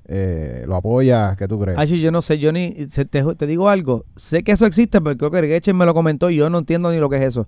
Eh, 0.07 0.63
¿Lo 0.67 0.75
apoyas? 0.75 1.37
¿Qué 1.37 1.47
tú 1.47 1.59
crees? 1.59 1.77
Ay, 1.77 2.01
yo 2.01 2.11
no 2.11 2.21
sé, 2.21 2.37
yo 2.39 2.51
ni, 2.51 2.71
te, 2.87 3.05
te 3.05 3.47
digo 3.47 3.69
algo, 3.69 4.05
sé 4.15 4.43
que 4.43 4.51
eso 4.51 4.65
existe 4.65 4.99
porque 4.99 5.17
creo 5.17 5.31
que 5.31 5.47
Gechen 5.47 5.77
me 5.77 5.85
lo 5.85 5.93
comentó 5.93 6.29
y 6.29 6.35
yo 6.37 6.49
no 6.49 6.57
entiendo 6.59 6.91
ni 6.91 6.97
lo 6.97 7.09
que 7.09 7.17
es 7.17 7.23
eso. 7.23 7.47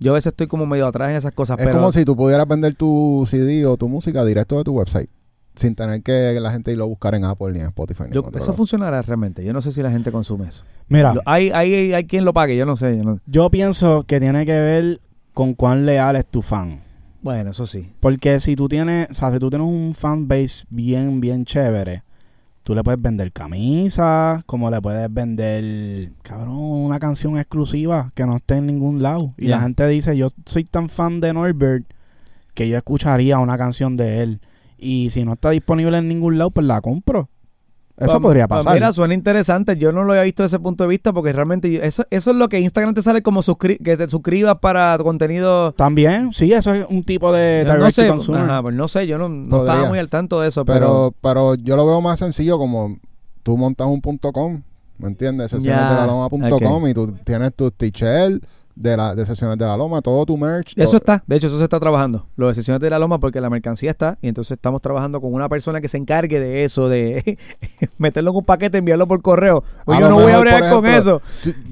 Yo 0.00 0.12
a 0.12 0.14
veces 0.14 0.28
estoy 0.32 0.46
como 0.46 0.64
medio 0.64 0.86
atrás 0.86 1.10
en 1.10 1.16
esas 1.16 1.32
cosas, 1.32 1.58
es 1.58 1.64
pero 1.66 1.78
como 1.78 1.90
si 1.92 2.04
tú 2.04 2.14
pudieras 2.14 2.46
vender 2.46 2.74
tu 2.76 3.26
CD 3.28 3.66
o 3.66 3.76
tu 3.76 3.88
música 3.88 4.24
directo 4.24 4.56
de 4.56 4.64
tu 4.64 4.72
website, 4.78 5.10
sin 5.56 5.74
tener 5.74 6.02
que 6.02 6.38
la 6.40 6.52
gente 6.52 6.70
irlo 6.70 6.84
a 6.84 6.86
buscar 6.86 7.16
en 7.16 7.24
Apple 7.24 7.52
ni 7.52 7.58
en 7.60 7.66
Spotify. 7.66 8.04
Ni 8.04 8.12
yo- 8.14 8.20
en 8.20 8.26
otro 8.26 8.38
eso 8.38 8.46
lado. 8.46 8.56
funcionará 8.56 9.02
realmente. 9.02 9.44
Yo 9.44 9.52
no 9.52 9.60
sé 9.60 9.72
si 9.72 9.82
la 9.82 9.90
gente 9.90 10.12
consume 10.12 10.46
eso. 10.48 10.64
Mira, 10.88 11.14
Lo- 11.14 11.22
hay, 11.26 11.50
hay, 11.50 11.92
hay 11.94 12.04
quien 12.06 12.24
lo 12.24 12.32
pague, 12.32 12.56
yo 12.56 12.64
no 12.64 12.76
sé. 12.76 12.96
yo 12.96 13.02
no- 13.02 13.18
yo 13.26 13.50
pienso 13.50 14.04
que 14.04 14.20
tiene 14.20 14.46
que 14.46 14.52
ver 14.60 15.00
con 15.34 15.54
cuán 15.54 15.84
leal 15.84 16.14
es 16.14 16.26
tu 16.26 16.42
fan. 16.42 16.80
Bueno, 17.20 17.50
eso 17.50 17.66
sí. 17.66 17.92
Porque 18.00 18.40
si 18.40 18.56
tú 18.56 18.68
tienes, 18.68 19.10
o 19.10 19.14
sea, 19.14 19.32
si 19.32 19.38
tú 19.38 19.50
tienes 19.50 19.66
un 19.66 19.94
fan 19.94 20.28
base 20.28 20.64
bien, 20.70 21.20
bien 21.20 21.44
chévere, 21.44 22.02
tú 22.62 22.74
le 22.74 22.84
puedes 22.84 23.00
vender 23.00 23.32
camisas, 23.32 24.44
como 24.44 24.70
le 24.70 24.80
puedes 24.80 25.12
vender, 25.12 26.12
cabrón, 26.22 26.58
una 26.58 26.98
canción 27.00 27.38
exclusiva 27.38 28.10
que 28.14 28.26
no 28.26 28.36
esté 28.36 28.56
en 28.56 28.66
ningún 28.66 29.02
lado. 29.02 29.34
Y 29.36 29.46
la 29.46 29.60
gente 29.60 29.86
dice, 29.88 30.16
yo 30.16 30.28
soy 30.44 30.64
tan 30.64 30.88
fan 30.88 31.20
de 31.20 31.32
Norbert 31.32 31.86
que 32.54 32.68
yo 32.68 32.76
escucharía 32.76 33.38
una 33.38 33.56
canción 33.56 33.96
de 33.96 34.22
él. 34.22 34.40
Y 34.76 35.10
si 35.10 35.24
no 35.24 35.32
está 35.32 35.50
disponible 35.50 35.98
en 35.98 36.08
ningún 36.08 36.38
lado, 36.38 36.50
pues 36.50 36.66
la 36.66 36.80
compro. 36.80 37.28
Eso 37.98 38.20
podría 38.20 38.46
pasar. 38.48 38.74
mira, 38.74 38.92
suena 38.92 39.14
interesante. 39.14 39.76
Yo 39.76 39.92
no 39.92 40.04
lo 40.04 40.12
había 40.12 40.22
visto 40.24 40.42
desde 40.42 40.56
ese 40.56 40.62
punto 40.62 40.84
de 40.84 40.88
vista 40.90 41.12
porque 41.12 41.32
realmente 41.32 41.70
yo- 41.70 41.82
eso, 41.82 42.04
eso 42.10 42.30
es 42.30 42.36
lo 42.36 42.48
que 42.48 42.60
Instagram 42.60 42.94
te 42.94 43.02
sale 43.02 43.22
como 43.22 43.42
suscri- 43.42 43.82
que 43.82 43.96
te 43.96 44.08
suscribas 44.08 44.58
para 44.60 44.96
contenido. 44.98 45.72
También, 45.72 46.32
sí, 46.32 46.52
eso 46.52 46.72
es 46.74 46.86
un 46.88 47.02
tipo 47.04 47.32
de 47.32 47.64
Yo 47.66 47.74
no 47.76 47.90
sé, 47.90 48.08
ajá, 48.08 48.62
pues 48.62 48.74
no 48.74 48.88
sé, 48.88 49.06
yo 49.06 49.18
no, 49.18 49.58
estaba 49.60 49.86
muy 49.88 49.98
al 49.98 50.08
tanto 50.08 50.40
de 50.40 50.48
eso, 50.48 50.64
pero, 50.64 50.78
Pero, 50.78 51.14
pero 51.20 51.54
yo 51.56 51.76
lo 51.76 51.86
veo 51.86 52.00
más 52.00 52.18
sencillo 52.20 52.56
como 52.58 52.96
tú 53.42 53.56
montas 53.56 53.86
un 53.86 54.00
punto 54.00 54.32
.com, 54.32 54.62
¿me 54.98 55.08
entiendes? 55.08 55.52
Ya, 55.52 55.58
Sesionesdelaloma.com 55.58 56.86
y 56.88 56.94
tú 56.94 57.14
tienes 57.24 57.54
tus 57.54 57.72
t-shirts 57.72 58.46
de, 58.80 58.96
la, 58.96 59.14
de 59.14 59.26
Sesiones 59.26 59.58
de 59.58 59.66
la 59.66 59.76
Loma, 59.76 60.00
todo 60.02 60.24
tu 60.26 60.36
merch. 60.36 60.72
eso 60.76 60.84
todo- 60.90 60.96
está, 60.98 61.24
de 61.26 61.36
hecho 61.36 61.46
eso 61.48 61.58
se 61.58 61.64
está 61.64 61.78
trabajando, 61.80 62.26
lo 62.36 62.48
de 62.48 62.54
sesiones 62.54 62.80
de 62.80 62.90
la 62.90 62.98
loma 62.98 63.18
porque 63.18 63.40
la 63.40 63.50
mercancía 63.50 63.90
está 63.90 64.18
y 64.22 64.28
entonces 64.28 64.52
estamos 64.52 64.80
trabajando 64.80 65.20
con 65.20 65.32
una 65.32 65.48
persona 65.48 65.80
que 65.80 65.88
se 65.88 65.96
encargue 65.96 66.40
de 66.40 66.64
eso, 66.64 66.88
de 66.88 67.38
meterlo 67.98 68.30
en 68.30 68.36
un 68.36 68.44
paquete, 68.44 68.78
enviarlo 68.78 69.06
por 69.08 69.20
correo. 69.22 69.64
Pues 69.84 69.98
yo 69.98 70.08
no 70.08 70.16
voy 70.20 70.32
a 70.32 70.38
bregar 70.38 70.70
con 70.72 70.86
eso. 70.86 71.20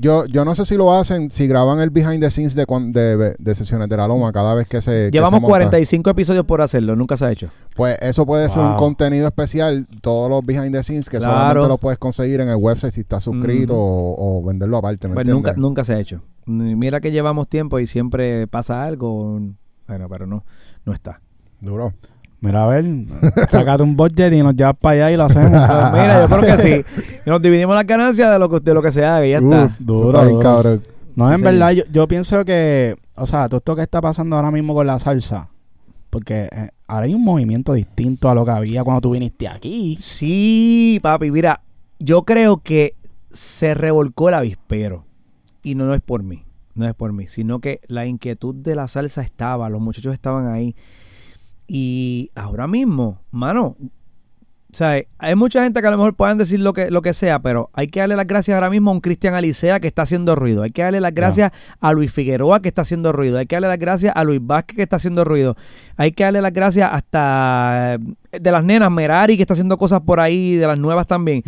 Yo, 0.01 0.27
yo 0.27 0.45
no 0.45 0.55
sé 0.55 0.65
si 0.65 0.77
lo 0.77 0.93
hacen, 0.93 1.31
si 1.31 1.47
graban 1.47 1.81
el 1.81 1.91
behind 1.91 2.21
the 2.21 2.31
scenes 2.31 2.55
de, 2.55 2.65
de, 2.67 3.37
de 3.39 3.55
Sesiones 3.55 3.89
de 3.89 3.97
la 3.97 4.07
Loma 4.09 4.33
cada 4.33 4.55
vez 4.55 4.67
que 4.69 4.81
se. 4.83 4.91
que 4.91 5.11
Llevamos 5.13 5.39
se 5.39 5.43
monta. 5.43 5.49
45 5.59 6.11
episodios 6.11 6.45
por 6.45 6.61
hacerlo, 6.63 6.97
nunca 6.97 7.17
se 7.17 7.25
ha 7.25 7.31
hecho. 7.33 7.49
Pues 7.75 7.97
eso 8.01 8.27
puede 8.27 8.49
ser 8.49 8.63
un 8.63 8.77
contenido 8.77 9.27
especial, 9.27 9.87
todos 10.01 10.29
los 10.31 10.45
behind 10.45 10.73
the 10.73 10.83
scenes 10.83 11.09
que 11.09 11.19
Claro. 11.19 11.33
solamente 11.39 11.69
lo 11.69 11.79
puedes 11.79 11.99
conseguir 11.99 12.41
en 12.41 12.49
el 12.49 12.57
website 12.57 12.93
si 12.93 13.01
estás 13.01 13.25
suscrito 13.25 13.75
o, 13.77 14.39
o 14.39 14.45
venderlo 14.45 14.77
aparte. 14.79 15.09
¿me 15.09 15.15
Pues 15.15 15.27
nunca, 15.27 15.53
nunca 15.57 15.85
se 15.85 15.95
ha 15.95 16.01
hecho. 16.01 16.21
Mira 16.47 17.01
que 17.01 17.11
llevamos 17.11 17.49
tiempo 17.49 17.79
y 17.81 17.87
siempre 17.87 18.47
pasa 18.47 18.85
algo. 18.85 19.41
Bueno, 19.89 20.09
pero 20.09 20.27
no, 20.27 20.45
no 20.85 20.93
está. 20.93 21.21
Duro. 21.61 21.93
Mira, 22.41 22.65
a 22.65 22.67
ver, 22.69 22.85
sácate 23.49 23.83
un 23.83 23.97
budget 23.97 24.33
y 24.33 24.43
nos 24.43 24.55
llevas 24.55 24.77
para 24.81 25.07
allá 25.07 25.11
y 25.13 25.17
lo 25.17 25.25
hacemos. 25.25 25.51
Pero 25.69 25.91
mira, 25.93 26.21
yo 26.21 26.37
creo 26.37 26.57
que 26.57 26.63
sí. 26.63 27.03
Y 27.25 27.31
nos 27.31 27.41
dividimos 27.41 27.75
las 27.75 27.87
ganancias 27.87 28.31
de 28.31 28.39
lo 28.39 28.49
que, 28.51 28.61
de 28.61 28.75
lo 28.75 28.83
que 28.83 28.93
se 28.93 29.05
haga 29.05 29.27
y 29.27 29.31
ya 29.31 29.39
está. 29.39 29.75
Duro, 29.79 30.23
está 30.23 30.43
cabrón. 30.43 30.83
No, 31.17 31.31
en 31.33 31.39
Sí, 31.39 31.43
verdad, 31.43 31.71
yo, 31.71 31.85
yo 31.91 32.07
pienso 32.07 32.45
que, 32.45 32.95
o 33.17 33.25
sea, 33.25 33.49
todo 33.49 33.57
esto 33.57 33.75
que 33.75 33.83
está 33.83 34.03
pasando 34.03 34.37
ahora 34.37 34.51
mismo 34.51 34.75
con 34.75 34.87
la 34.87 34.99
salsa, 34.99 35.49
porque 36.11 36.49
eh, 36.53 36.69
ahora 36.87 37.07
hay 37.07 37.15
un 37.15 37.25
movimiento 37.25 37.73
distinto 37.73 38.29
a 38.29 38.35
lo 38.35 38.45
que 38.45 38.51
había 38.51 38.85
cuando 38.85 39.01
tú 39.01 39.11
viniste 39.13 39.49
aquí. 39.49 39.97
Sí, 39.99 41.01
papi, 41.03 41.31
mira, 41.31 41.63
yo 41.99 42.23
creo 42.25 42.59
que 42.59 42.95
se 43.31 43.73
revolcó 43.75 44.29
el 44.29 44.35
avispero. 44.35 45.06
Y 45.67 45.75
no, 45.75 45.85
no 45.85 45.95
es 45.95 46.01
por 46.01 46.23
mí, 46.23 46.45
no 46.77 46.87
es 46.87 46.95
por 46.95 47.13
mí, 47.13 47.27
sino 47.27 47.59
que 47.59 47.81
la 47.89 48.07
inquietud 48.07 48.55
de 48.55 48.77
la 48.77 48.87
salsa 48.87 49.21
estaba, 49.23 49.69
los 49.69 49.81
muchachos 49.81 50.15
estaban 50.15 50.47
ahí. 50.47 50.77
Y 51.67 52.31
ahora 52.37 52.69
mismo, 52.69 53.21
mano, 53.33 53.77
o 53.81 54.71
sea, 54.71 55.03
hay 55.19 55.35
mucha 55.35 55.65
gente 55.65 55.81
que 55.81 55.89
a 55.89 55.91
lo 55.91 55.97
mejor 55.97 56.15
puedan 56.15 56.39
decir 56.39 56.61
lo 56.61 56.73
que, 56.73 56.89
lo 56.93 57.03
que 57.03 57.13
sea, 57.15 57.41
pero 57.41 57.69
hay 57.73 57.89
que 57.89 57.99
darle 57.99 58.15
las 58.15 58.29
gracias 58.29 58.55
ahora 58.55 58.71
mismo 58.71 58.93
a 58.93 58.95
un 58.95 59.01
Cristian 59.01 59.35
Alicea 59.35 59.81
que 59.81 59.89
está 59.89 60.03
haciendo 60.03 60.37
ruido. 60.37 60.63
Hay 60.63 60.71
que 60.71 60.83
darle 60.83 61.01
las 61.01 61.13
gracias 61.13 61.51
a 61.81 61.93
Luis 61.93 62.13
Figueroa 62.13 62.63
que 62.63 62.69
está 62.69 62.83
haciendo 62.83 63.11
ruido. 63.11 63.39
Hay 63.39 63.47
que 63.47 63.57
darle 63.57 63.67
las 63.67 63.81
gracias 63.81 64.13
a 64.15 64.23
Luis 64.23 64.39
Vázquez 64.41 64.77
que 64.77 64.83
está 64.85 64.95
haciendo 64.95 65.25
ruido. 65.25 65.57
Hay 65.97 66.13
que 66.13 66.23
darle 66.23 66.43
las 66.43 66.53
gracias 66.53 66.89
hasta 66.93 67.95
eh, 67.95 68.39
de 68.41 68.51
las 68.53 68.63
nenas 68.63 68.93
Merari 68.93 69.37
que 69.37 69.43
está 69.43 69.55
haciendo 69.55 69.79
cosas 69.79 70.01
por 70.03 70.21
ahí, 70.21 70.55
de 70.55 70.67
las 70.69 70.79
nuevas 70.79 71.09
también. 71.09 71.43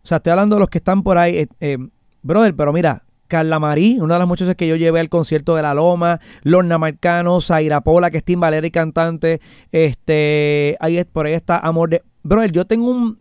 O 0.00 0.06
sea, 0.06 0.18
estoy 0.18 0.30
hablando 0.30 0.54
de 0.54 0.60
los 0.60 0.68
que 0.68 0.78
están 0.78 1.02
por 1.02 1.18
ahí. 1.18 1.38
eh, 1.38 1.48
eh, 1.58 1.78
brother, 2.22 2.54
pero 2.54 2.72
mira, 2.72 3.02
Carla 3.28 3.58
Marí, 3.58 3.98
una 4.00 4.14
de 4.14 4.18
las 4.20 4.28
muchachas 4.28 4.56
que 4.56 4.66
yo 4.66 4.74
llevé 4.76 5.00
al 5.00 5.08
concierto 5.08 5.54
de 5.54 5.62
La 5.62 5.74
Loma, 5.74 6.18
Lorna 6.42 6.78
Marcano, 6.78 7.40
Zaira 7.40 7.82
Pola, 7.82 8.10
que 8.10 8.16
es 8.18 8.24
timbalera 8.24 8.66
y 8.66 8.70
cantante, 8.70 9.40
este, 9.70 10.76
ahí 10.80 10.98
es, 10.98 11.04
por 11.06 11.26
ahí 11.26 11.34
está 11.34 11.58
Amor 11.58 11.90
de... 11.90 12.02
Brother, 12.22 12.50
yo 12.52 12.64
tengo 12.66 12.90
un, 12.90 13.18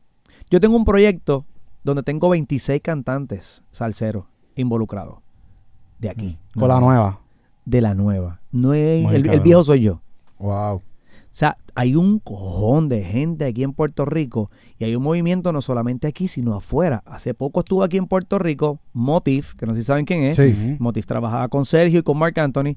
yo 0.49 0.59
tengo 0.59 0.75
un 0.75 0.85
proyecto 0.85 1.45
donde 1.83 2.03
tengo 2.03 2.29
26 2.29 2.81
cantantes 2.81 3.63
salseros 3.71 4.25
involucrados. 4.55 5.19
De 5.99 6.09
aquí. 6.09 6.37
Con 6.53 6.67
la 6.69 6.79
nueva. 6.79 7.19
De 7.65 7.81
la 7.81 7.93
nueva. 7.93 8.39
No 8.51 8.73
es- 8.73 9.05
el, 9.13 9.29
el 9.29 9.39
viejo 9.41 9.63
soy 9.63 9.81
yo. 9.81 10.01
Wow. 10.39 10.81
O 11.37 11.39
sea, 11.39 11.55
hay 11.75 11.95
un 11.95 12.17
cojón 12.17 12.89
de 12.89 13.03
gente 13.03 13.45
aquí 13.45 13.61
en 13.61 13.71
Puerto 13.71 14.05
Rico 14.05 14.49
y 14.79 14.85
hay 14.85 14.95
un 14.95 15.03
movimiento 15.03 15.53
no 15.53 15.61
solamente 15.61 16.07
aquí, 16.07 16.27
sino 16.27 16.55
afuera. 16.55 17.03
Hace 17.05 17.35
poco 17.35 17.59
estuvo 17.59 17.83
aquí 17.83 17.97
en 17.97 18.07
Puerto 18.07 18.39
Rico 18.39 18.79
Motif, 18.91 19.53
que 19.53 19.67
no 19.67 19.75
sé 19.75 19.81
si 19.81 19.85
saben 19.85 20.05
quién 20.05 20.23
es. 20.23 20.35
Sí. 20.35 20.75
Motif 20.79 21.05
trabajaba 21.05 21.47
con 21.47 21.63
Sergio 21.63 21.99
y 21.99 22.01
con 22.01 22.17
Mark 22.17 22.39
Anthony. 22.39 22.75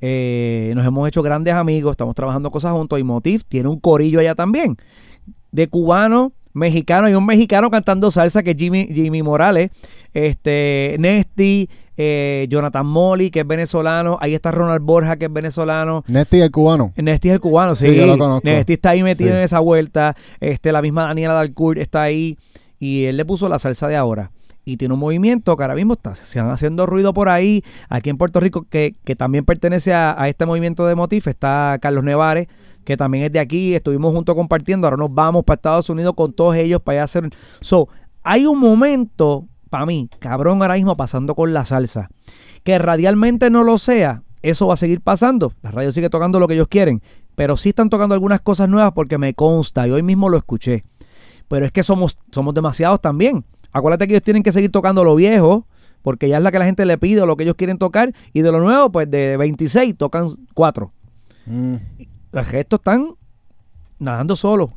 Eh, 0.00 0.72
nos 0.76 0.86
hemos 0.86 1.08
hecho 1.08 1.20
grandes 1.20 1.54
amigos, 1.54 1.94
estamos 1.94 2.14
trabajando 2.14 2.52
cosas 2.52 2.70
juntos 2.70 3.00
y 3.00 3.02
Motif 3.02 3.42
tiene 3.42 3.68
un 3.68 3.80
corillo 3.80 4.20
allá 4.20 4.36
también. 4.36 4.76
De 5.50 5.66
cubano, 5.66 6.32
mexicano, 6.52 7.08
hay 7.08 7.14
un 7.14 7.26
mexicano 7.26 7.72
cantando 7.72 8.12
salsa 8.12 8.44
que 8.44 8.52
es 8.52 8.56
Jimmy, 8.56 8.86
Jimmy 8.86 9.24
Morales, 9.24 9.70
este, 10.14 10.94
Nesty, 11.00 11.68
eh, 11.96 12.46
Jonathan 12.50 12.86
Molly, 12.86 13.30
que 13.30 13.40
es 13.40 13.46
venezolano, 13.46 14.18
ahí 14.20 14.34
está 14.34 14.50
Ronald 14.50 14.82
Borja, 14.82 15.16
que 15.16 15.26
es 15.26 15.32
venezolano. 15.32 16.04
Nesti 16.06 16.40
el 16.40 16.50
cubano. 16.50 16.92
Nesti 16.96 17.28
es 17.28 17.34
el 17.34 17.40
cubano, 17.40 17.74
sí. 17.74 17.86
Sí, 17.88 17.96
yo 17.96 18.06
lo 18.06 18.18
conozco. 18.18 18.42
Nesti 18.48 18.74
está 18.74 18.90
ahí 18.90 19.02
metido 19.02 19.30
Sí. 19.30 19.36
en 19.36 19.42
esa 19.42 19.60
vuelta. 19.60 20.14
Este, 20.40 20.72
la 20.72 20.82
misma 20.82 21.04
Daniela 21.04 21.34
Dalcourt 21.34 21.78
está 21.78 22.02
ahí. 22.02 22.36
Y 22.78 23.04
él 23.04 23.16
le 23.16 23.24
puso 23.24 23.48
la 23.48 23.58
salsa 23.58 23.88
de 23.88 23.96
ahora. 23.96 24.30
Y 24.64 24.76
tiene 24.78 24.94
un 24.94 25.00
movimiento 25.00 25.56
que 25.56 25.62
ahora 25.62 25.76
mismo 25.76 25.92
está, 25.94 26.14
se 26.16 26.40
van 26.40 26.50
haciendo 26.50 26.86
ruido 26.86 27.14
por 27.14 27.28
ahí. 27.28 27.62
Aquí 27.88 28.10
en 28.10 28.18
Puerto 28.18 28.40
Rico, 28.40 28.66
que, 28.68 28.94
que 29.04 29.14
también 29.14 29.44
pertenece 29.44 29.94
a, 29.94 30.20
a 30.20 30.28
este 30.28 30.44
movimiento 30.44 30.84
de 30.86 30.96
Motif, 30.96 31.28
está 31.28 31.78
Carlos 31.80 32.02
Nevares, 32.02 32.48
que 32.84 32.96
también 32.96 33.24
es 33.24 33.32
de 33.32 33.38
aquí. 33.38 33.74
Estuvimos 33.76 34.12
juntos 34.12 34.34
compartiendo. 34.34 34.88
Ahora 34.88 34.96
nos 34.96 35.14
vamos 35.14 35.44
para 35.44 35.54
Estados 35.54 35.88
Unidos 35.88 36.14
con 36.16 36.32
todos 36.32 36.56
ellos 36.56 36.82
para 36.82 36.98
allá 36.98 37.04
hacer. 37.04 37.30
So, 37.60 37.88
hay 38.24 38.44
un 38.44 38.58
momento, 38.58 39.46
para 39.70 39.86
mí, 39.86 40.08
cabrón, 40.18 40.62
ahora 40.62 40.74
mismo 40.74 40.96
pasando 40.96 41.34
con 41.34 41.52
la 41.52 41.64
salsa. 41.64 42.08
Que 42.62 42.78
radialmente 42.78 43.50
no 43.50 43.62
lo 43.64 43.78
sea, 43.78 44.22
eso 44.42 44.66
va 44.66 44.74
a 44.74 44.76
seguir 44.76 45.00
pasando. 45.00 45.52
La 45.62 45.70
radio 45.70 45.92
sigue 45.92 46.10
tocando 46.10 46.38
lo 46.40 46.48
que 46.48 46.54
ellos 46.54 46.68
quieren. 46.68 47.02
Pero 47.34 47.56
sí 47.56 47.70
están 47.70 47.90
tocando 47.90 48.14
algunas 48.14 48.40
cosas 48.40 48.68
nuevas 48.68 48.92
porque 48.94 49.18
me 49.18 49.34
consta. 49.34 49.86
Y 49.86 49.90
hoy 49.90 50.02
mismo 50.02 50.28
lo 50.28 50.36
escuché. 50.38 50.84
Pero 51.48 51.66
es 51.66 51.72
que 51.72 51.82
somos, 51.82 52.16
somos 52.32 52.54
demasiados 52.54 53.00
también. 53.00 53.44
Acuérdate 53.72 54.06
que 54.06 54.14
ellos 54.14 54.22
tienen 54.22 54.42
que 54.42 54.52
seguir 54.52 54.70
tocando 54.70 55.04
lo 55.04 55.14
viejo, 55.14 55.66
porque 56.02 56.28
ya 56.28 56.38
es 56.38 56.42
la 56.42 56.50
que 56.50 56.58
la 56.58 56.64
gente 56.64 56.86
le 56.86 56.96
pide 56.98 57.20
o 57.20 57.26
lo 57.26 57.36
que 57.36 57.42
ellos 57.44 57.56
quieren 57.56 57.78
tocar. 57.78 58.12
Y 58.32 58.40
de 58.40 58.50
lo 58.52 58.60
nuevo, 58.60 58.90
pues 58.90 59.10
de 59.10 59.36
26 59.36 59.96
tocan 59.96 60.28
4. 60.54 60.92
Mm. 61.46 61.74
Los 62.32 62.46
gestos 62.46 62.80
están 62.80 63.10
nadando 63.98 64.34
solos, 64.36 64.70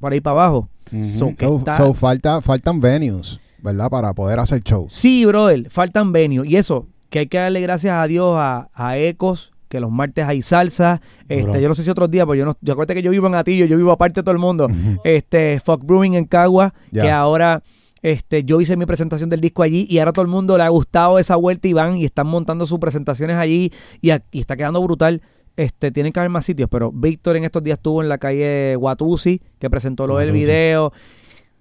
por 0.00 0.12
ahí 0.12 0.20
para 0.20 0.32
abajo. 0.42 0.68
So, 0.90 1.32
So, 1.38 1.58
está- 1.58 1.76
so 1.78 1.94
falta, 1.94 2.40
faltan 2.40 2.80
venues, 2.80 3.40
¿verdad? 3.66 3.90
Para 3.90 4.14
poder 4.14 4.38
hacer 4.38 4.62
shows. 4.62 4.92
Sí, 4.92 5.24
brother, 5.26 5.68
faltan 5.70 6.12
venues. 6.12 6.48
Y 6.48 6.56
eso, 6.56 6.86
que 7.10 7.18
hay 7.18 7.26
que 7.26 7.38
darle 7.38 7.60
gracias 7.60 7.94
a 7.94 8.06
Dios 8.06 8.34
a, 8.38 8.70
a 8.72 8.96
Ecos, 8.96 9.52
que 9.68 9.80
los 9.80 9.90
martes 9.90 10.24
hay 10.24 10.40
salsa. 10.40 11.02
Este, 11.28 11.50
Bro. 11.50 11.60
yo 11.60 11.68
no 11.68 11.74
sé 11.74 11.82
si 11.82 11.90
otros 11.90 12.10
días, 12.10 12.24
pero 12.26 12.36
yo 12.36 12.44
no. 12.46 12.56
Yo 12.60 12.72
acuérdate 12.72 12.94
que 12.94 13.02
yo 13.02 13.10
vivo 13.10 13.26
en 13.26 13.34
Atillo, 13.34 13.66
yo 13.66 13.76
vivo 13.76 13.90
aparte 13.90 14.20
de 14.20 14.24
todo 14.24 14.32
el 14.32 14.38
mundo. 14.38 14.68
Este, 15.04 15.60
Fuck 15.60 15.84
Brewing 15.84 16.14
en 16.14 16.24
Cagua, 16.24 16.72
que 16.92 17.10
ahora. 17.10 17.62
Este, 18.02 18.44
yo 18.44 18.60
hice 18.60 18.76
mi 18.76 18.86
presentación 18.86 19.30
del 19.30 19.40
disco 19.40 19.64
allí 19.64 19.84
y 19.90 19.98
ahora 19.98 20.12
todo 20.12 20.22
el 20.22 20.30
mundo 20.30 20.56
le 20.56 20.62
ha 20.62 20.68
gustado 20.68 21.18
esa 21.18 21.34
vuelta 21.34 21.66
y 21.66 21.72
van 21.72 21.96
y 21.96 22.04
están 22.04 22.28
montando 22.28 22.64
sus 22.64 22.78
presentaciones 22.78 23.36
allí 23.36 23.72
y, 24.00 24.10
aquí 24.10 24.38
está 24.38 24.56
quedando 24.56 24.80
brutal. 24.80 25.22
Este, 25.56 25.90
tienen 25.90 26.12
que 26.12 26.20
haber 26.20 26.30
más 26.30 26.44
sitios, 26.44 26.68
pero 26.70 26.92
Víctor 26.92 27.36
en 27.36 27.44
estos 27.44 27.64
días 27.64 27.78
estuvo 27.78 28.02
en 28.02 28.08
la 28.08 28.18
calle 28.18 28.76
Watusi, 28.76 29.40
que 29.58 29.70
presentó 29.70 30.06
lo 30.06 30.18
del 30.18 30.30
video. 30.30 30.92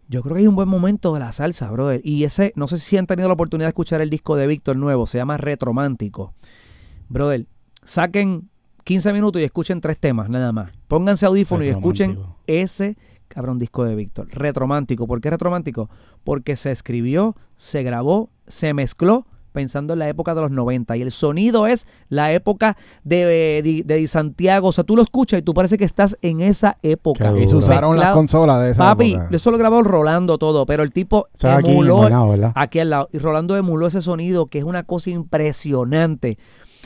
Yo 0.07 0.21
creo 0.21 0.35
que 0.35 0.41
hay 0.41 0.47
un 0.47 0.55
buen 0.55 0.69
momento 0.69 1.13
de 1.13 1.19
la 1.19 1.31
salsa, 1.31 1.69
brother. 1.71 2.01
Y 2.03 2.23
ese, 2.23 2.53
no 2.55 2.67
sé 2.67 2.77
si 2.77 2.97
han 2.97 3.07
tenido 3.07 3.27
la 3.27 3.33
oportunidad 3.33 3.67
de 3.67 3.69
escuchar 3.69 4.01
el 4.01 4.09
disco 4.09 4.35
de 4.35 4.47
Víctor 4.47 4.75
nuevo, 4.75 5.07
se 5.07 5.17
llama 5.17 5.37
Retromántico. 5.37 6.33
Brother, 7.09 7.47
saquen 7.83 8.49
15 8.83 9.13
minutos 9.13 9.41
y 9.41 9.45
escuchen 9.45 9.81
tres 9.81 9.97
temas, 9.97 10.29
nada 10.29 10.51
más. 10.51 10.71
Pónganse 10.87 11.25
audífono 11.25 11.65
y 11.65 11.69
escuchen 11.69 12.19
ese 12.45 12.97
cabrón 13.27 13.57
disco 13.57 13.83
de 13.83 13.95
Víctor. 13.95 14.27
Retromántico. 14.29 15.07
¿Por 15.07 15.21
qué 15.21 15.31
retromántico? 15.31 15.89
Porque 16.23 16.55
se 16.55 16.71
escribió, 16.71 17.35
se 17.57 17.81
grabó, 17.81 18.29
se 18.47 18.73
mezcló 18.73 19.25
pensando 19.55 19.93
en 19.93 19.99
la 19.99 20.07
época 20.07 20.35
de 20.35 20.41
los 20.41 20.51
90 20.51 20.95
y 20.97 21.01
el 21.01 21.11
sonido 21.11 21.65
es 21.65 21.87
la 22.09 22.31
época 22.31 22.77
de, 23.03 23.25
de, 23.63 23.83
de 23.83 24.07
Santiago, 24.07 24.67
o 24.67 24.71
sea, 24.71 24.83
tú 24.83 24.95
lo 24.95 25.01
escuchas 25.01 25.39
y 25.39 25.41
tú 25.41 25.55
parece 25.55 25.79
que 25.79 25.85
estás 25.85 26.15
en 26.21 26.41
esa 26.41 26.77
época. 26.83 27.35
Y 27.35 27.47
se 27.47 27.55
usaron 27.55 27.97
las 27.97 28.13
consolas 28.13 28.61
de 28.61 28.71
esa 28.71 28.83
Papi, 28.83 29.13
época. 29.13 29.29
eso 29.35 29.49
lo 29.49 29.57
grabó 29.57 29.81
Rolando 29.81 30.37
todo, 30.37 30.67
pero 30.67 30.83
el 30.83 30.91
tipo 30.91 31.21
O 31.21 31.27
sea, 31.33 31.57
aquí, 31.57 31.71
emuló 31.71 32.07
aquí 32.53 32.79
al 32.79 32.91
lado. 32.91 33.09
Y 33.11 33.17
Rolando 33.17 33.57
emuló 33.57 33.87
ese 33.87 34.01
sonido 34.01 34.45
que 34.45 34.59
es 34.59 34.63
una 34.63 34.83
cosa 34.83 35.09
impresionante. 35.09 36.37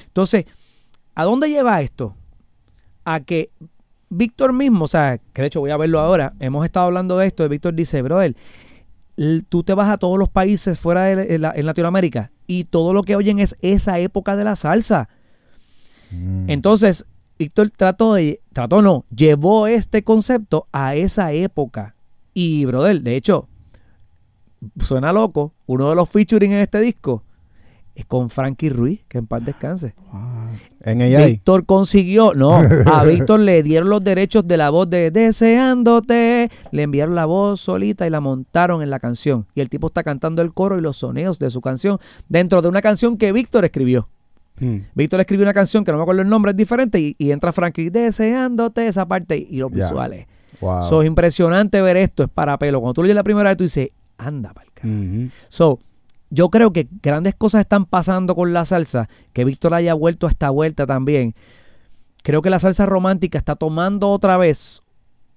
Entonces, 0.07 0.45
¿a 1.15 1.25
dónde 1.25 1.49
lleva 1.49 1.81
esto? 1.81 2.15
A 3.03 3.19
que 3.19 3.51
Víctor 4.09 4.53
mismo, 4.53 4.85
o 4.85 4.87
sea, 4.87 5.19
que 5.33 5.41
de 5.41 5.47
hecho 5.47 5.59
voy 5.59 5.71
a 5.71 5.77
verlo 5.77 5.99
ahora, 5.99 6.33
hemos 6.39 6.65
estado 6.65 6.87
hablando 6.87 7.17
de 7.17 7.27
esto, 7.27 7.45
y 7.45 7.47
Víctor 7.47 7.75
dice, 7.75 8.01
brother, 8.01 8.35
tú 9.49 9.63
te 9.63 9.73
vas 9.73 9.89
a 9.89 9.97
todos 9.97 10.17
los 10.17 10.29
países 10.29 10.79
fuera 10.79 11.03
de 11.03 11.37
la- 11.39 11.51
en 11.55 11.65
Latinoamérica 11.65 12.31
y 12.47 12.63
todo 12.65 12.93
lo 12.93 13.03
que 13.03 13.15
oyen 13.15 13.39
es 13.39 13.55
esa 13.61 13.99
época 13.99 14.35
de 14.35 14.43
la 14.43 14.55
salsa. 14.55 15.09
Mm. 16.11 16.49
Entonces, 16.49 17.05
Víctor 17.37 17.71
trató 17.75 18.13
de, 18.13 18.41
trató 18.53 18.81
no, 18.81 19.05
llevó 19.15 19.67
este 19.67 20.03
concepto 20.03 20.67
a 20.71 20.95
esa 20.95 21.31
época. 21.33 21.95
Y, 22.33 22.65
brother, 22.65 23.01
de 23.01 23.15
hecho, 23.15 23.47
suena 24.79 25.11
loco, 25.13 25.53
uno 25.65 25.89
de 25.89 25.95
los 25.95 26.09
featuring 26.09 26.51
en 26.53 26.59
este 26.59 26.79
disco 26.81 27.23
es 27.95 28.05
con 28.05 28.29
Frankie 28.29 28.69
Ruiz, 28.69 29.03
que 29.07 29.17
en 29.17 29.27
paz 29.27 29.43
descanse. 29.43 29.93
Ah, 30.11 30.38
en. 30.83 31.25
Víctor 31.27 31.65
consiguió, 31.65 32.33
no, 32.33 32.55
a 32.85 33.03
Víctor 33.05 33.41
le 33.41 33.63
dieron 33.63 33.89
los 33.89 34.03
derechos 34.03 34.47
de 34.47 34.57
la 34.57 34.69
voz 34.69 34.89
de 34.89 35.11
Deseándote, 35.11 36.49
le 36.71 36.83
enviaron 36.83 37.15
la 37.15 37.25
voz 37.25 37.61
solita 37.61 38.07
y 38.07 38.09
la 38.09 38.19
montaron 38.19 38.81
en 38.81 38.89
la 38.89 38.99
canción. 38.99 39.45
Y 39.55 39.61
el 39.61 39.69
tipo 39.69 39.87
está 39.87 40.03
cantando 40.03 40.41
el 40.41 40.53
coro 40.53 40.77
y 40.77 40.81
los 40.81 40.97
soneos 40.97 41.39
de 41.39 41.49
su 41.49 41.61
canción 41.61 41.99
dentro 42.27 42.61
de 42.61 42.69
una 42.69 42.81
canción 42.81 43.17
que 43.17 43.31
Víctor 43.31 43.65
escribió. 43.65 44.07
hmm. 44.59 44.77
Víctor 44.95 45.19
escribió 45.19 45.43
una 45.43 45.53
canción 45.53 45.83
que 45.83 45.91
no 45.91 45.97
me 45.97 46.03
acuerdo 46.03 46.21
el 46.21 46.29
nombre, 46.29 46.51
es 46.51 46.57
diferente, 46.57 46.99
y, 46.99 47.15
y 47.17 47.31
entra 47.31 47.51
Frankie 47.51 47.89
deseándote 47.89 48.87
esa 48.87 49.07
parte 49.07 49.37
y 49.37 49.57
los 49.57 49.71
visuales. 49.71 50.27
Wow. 50.61 50.83
So, 50.83 51.01
es 51.01 51.07
impresionante 51.07 51.81
ver 51.81 51.97
esto, 51.97 52.23
es 52.23 52.29
para 52.29 52.57
pelo. 52.57 52.81
Cuando 52.81 52.93
tú 52.93 53.01
lo 53.01 53.05
oyes 53.05 53.15
la 53.15 53.23
primera 53.23 53.49
vez, 53.49 53.57
tú 53.57 53.63
dices, 53.63 53.89
anda, 54.17 54.53
palca. 54.53 54.85
Ujú. 54.85 55.29
So, 55.47 55.79
yo 56.29 56.49
creo 56.49 56.71
que 56.73 56.87
grandes 57.01 57.35
cosas 57.35 57.61
están 57.61 57.85
pasando 57.85 58.35
con 58.35 58.53
la 58.53 58.65
salsa, 58.65 59.09
que 59.33 59.45
Víctor 59.45 59.73
haya 59.73 59.93
vuelto 59.93 60.27
a 60.27 60.29
esta 60.29 60.49
vuelta 60.49 60.85
también. 60.85 61.33
Creo 62.23 62.41
que 62.41 62.49
la 62.49 62.59
salsa 62.59 62.85
romántica 62.85 63.37
está 63.37 63.55
tomando 63.55 64.09
otra 64.09 64.37
vez 64.37 64.81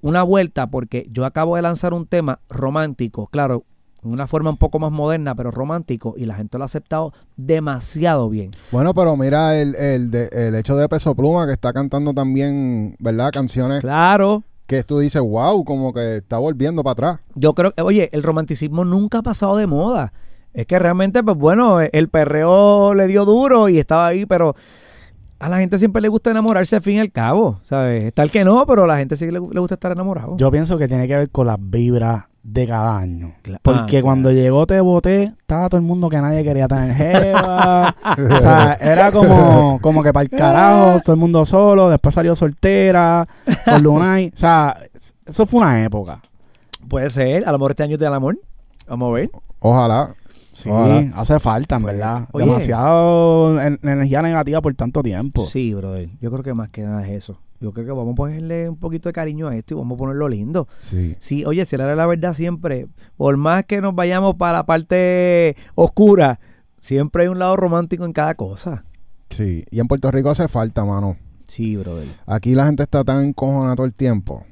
una 0.00 0.22
vuelta, 0.24 0.66
porque 0.66 1.06
yo 1.12 1.24
acabo 1.24 1.56
de 1.56 1.62
lanzar 1.62 1.94
un 1.94 2.06
tema 2.06 2.40
romántico, 2.48 3.28
claro, 3.28 3.64
en 4.04 4.10
una 4.10 4.26
forma 4.26 4.50
un 4.50 4.56
poco 4.56 4.80
más 4.80 4.90
moderna, 4.90 5.34
pero 5.36 5.52
romántico, 5.52 6.14
y 6.16 6.24
la 6.26 6.34
gente 6.34 6.58
lo 6.58 6.64
ha 6.64 6.66
aceptado 6.66 7.12
demasiado 7.36 8.28
bien. 8.28 8.50
Bueno, 8.72 8.94
pero 8.94 9.16
mira 9.16 9.56
el, 9.60 9.76
el, 9.76 10.10
de- 10.10 10.28
el 10.32 10.56
hecho 10.56 10.74
de 10.76 10.88
Peso 10.88 11.14
Pluma 11.14 11.46
que 11.46 11.52
está 11.52 11.72
cantando 11.72 12.12
también, 12.12 12.96
¿verdad? 12.98 13.30
Canciones 13.32 13.80
Claro, 13.80 14.42
que 14.66 14.82
tú 14.82 14.98
dices, 14.98 15.22
wow, 15.22 15.64
como 15.64 15.92
que 15.92 16.16
está 16.16 16.38
volviendo 16.38 16.82
para 16.82 16.92
atrás. 16.92 17.20
Yo 17.36 17.54
creo 17.54 17.72
que, 17.72 17.82
oye, 17.82 18.08
el 18.12 18.24
romanticismo 18.24 18.84
nunca 18.84 19.18
ha 19.18 19.22
pasado 19.22 19.56
de 19.56 19.68
moda. 19.68 20.12
Es 20.54 20.66
que 20.66 20.78
realmente, 20.78 21.22
pues 21.22 21.36
bueno, 21.36 21.80
el 21.80 22.08
perreo 22.08 22.94
le 22.94 23.06
dio 23.06 23.24
duro 23.24 23.68
y 23.68 23.78
estaba 23.78 24.06
ahí, 24.08 24.26
pero 24.26 24.54
a 25.38 25.48
la 25.48 25.58
gente 25.58 25.78
siempre 25.78 26.02
le 26.02 26.08
gusta 26.08 26.30
enamorarse 26.30 26.76
al 26.76 26.82
fin 26.82 26.96
y 26.96 26.98
al 27.00 27.10
cabo, 27.10 27.58
¿sabes? 27.62 28.12
Tal 28.14 28.30
que 28.30 28.44
no, 28.44 28.64
pero 28.66 28.84
a 28.84 28.86
la 28.86 28.98
gente 28.98 29.16
sí 29.16 29.24
le, 29.26 29.32
le 29.32 29.38
gusta 29.60 29.74
estar 29.74 29.92
enamorado. 29.92 30.36
Yo 30.36 30.50
pienso 30.50 30.76
que 30.78 30.86
tiene 30.88 31.08
que 31.08 31.16
ver 31.16 31.30
con 31.30 31.46
las 31.46 31.56
vibras 31.58 32.24
de 32.42 32.66
cada 32.66 32.98
año. 32.98 33.34
Cla- 33.42 33.58
Porque 33.62 33.98
ah, 33.98 34.02
cuando 34.02 34.30
llegó 34.30 34.66
Te 34.66 34.80
Boté, 34.80 35.22
estaba 35.38 35.68
todo 35.68 35.78
el 35.80 35.86
mundo 35.86 36.08
que 36.08 36.20
nadie 36.20 36.44
quería 36.44 36.68
tener 36.68 36.94
jeva. 36.94 37.94
o 38.18 38.40
sea, 38.40 38.74
era 38.80 39.10
como, 39.10 39.78
como 39.80 40.02
que 40.02 40.12
para 40.12 40.24
el 40.24 40.30
carajo, 40.30 41.00
todo 41.04 41.14
el 41.14 41.20
mundo 41.20 41.44
solo. 41.46 41.88
Después 41.88 42.14
salió 42.14 42.34
soltera, 42.36 43.26
con 43.64 43.82
Lunay. 43.82 44.32
O 44.34 44.38
sea, 44.38 44.76
eso 45.24 45.46
fue 45.46 45.60
una 45.60 45.82
época. 45.82 46.20
Puede 46.88 47.10
ser, 47.10 47.44
a 47.48 47.52
lo 47.52 47.58
mejor 47.58 47.70
este 47.72 47.84
año 47.84 47.94
es 47.94 48.00
del 48.00 48.12
amor. 48.12 48.38
Vamos 48.86 49.10
a 49.10 49.12
ver. 49.14 49.30
Ojalá. 49.60 50.14
Sí, 50.52 50.70
hace 51.14 51.38
falta, 51.38 51.76
en 51.76 51.82
verdad. 51.84 52.28
Oye. 52.32 52.44
Demasiado 52.44 53.60
en- 53.60 53.78
energía 53.82 54.22
negativa 54.22 54.60
por 54.60 54.74
tanto 54.74 55.02
tiempo. 55.02 55.44
Sí, 55.46 55.72
brother. 55.74 56.10
Yo 56.20 56.30
creo 56.30 56.42
que 56.42 56.54
más 56.54 56.68
que 56.68 56.82
nada 56.82 57.06
es 57.06 57.12
eso. 57.12 57.40
Yo 57.60 57.72
creo 57.72 57.86
que 57.86 57.92
vamos 57.92 58.12
a 58.12 58.16
ponerle 58.16 58.68
un 58.68 58.76
poquito 58.76 59.08
de 59.08 59.12
cariño 59.12 59.48
a 59.48 59.56
esto 59.56 59.74
y 59.74 59.78
vamos 59.78 59.96
a 59.96 59.98
ponerlo 59.98 60.28
lindo. 60.28 60.68
Sí. 60.78 61.16
Sí, 61.20 61.44
oye, 61.44 61.64
si 61.64 61.74
era 61.76 61.94
la 61.94 62.06
verdad 62.06 62.34
siempre, 62.34 62.88
por 63.16 63.36
más 63.36 63.64
que 63.64 63.80
nos 63.80 63.94
vayamos 63.94 64.34
para 64.34 64.58
la 64.58 64.66
parte 64.66 65.56
oscura, 65.74 66.40
siempre 66.80 67.22
hay 67.22 67.28
un 67.28 67.38
lado 67.38 67.56
romántico 67.56 68.04
en 68.04 68.12
cada 68.12 68.34
cosa. 68.34 68.84
Sí. 69.30 69.64
Y 69.70 69.80
en 69.80 69.86
Puerto 69.86 70.10
Rico 70.10 70.30
hace 70.30 70.48
falta, 70.48 70.84
mano. 70.84 71.16
Sí, 71.46 71.76
brother. 71.76 72.08
Aquí 72.26 72.54
la 72.54 72.66
gente 72.66 72.82
está 72.82 73.04
tan 73.04 73.24
encojonada 73.24 73.76
todo 73.76 73.86
el 73.86 73.94
tiempo. 73.94 74.44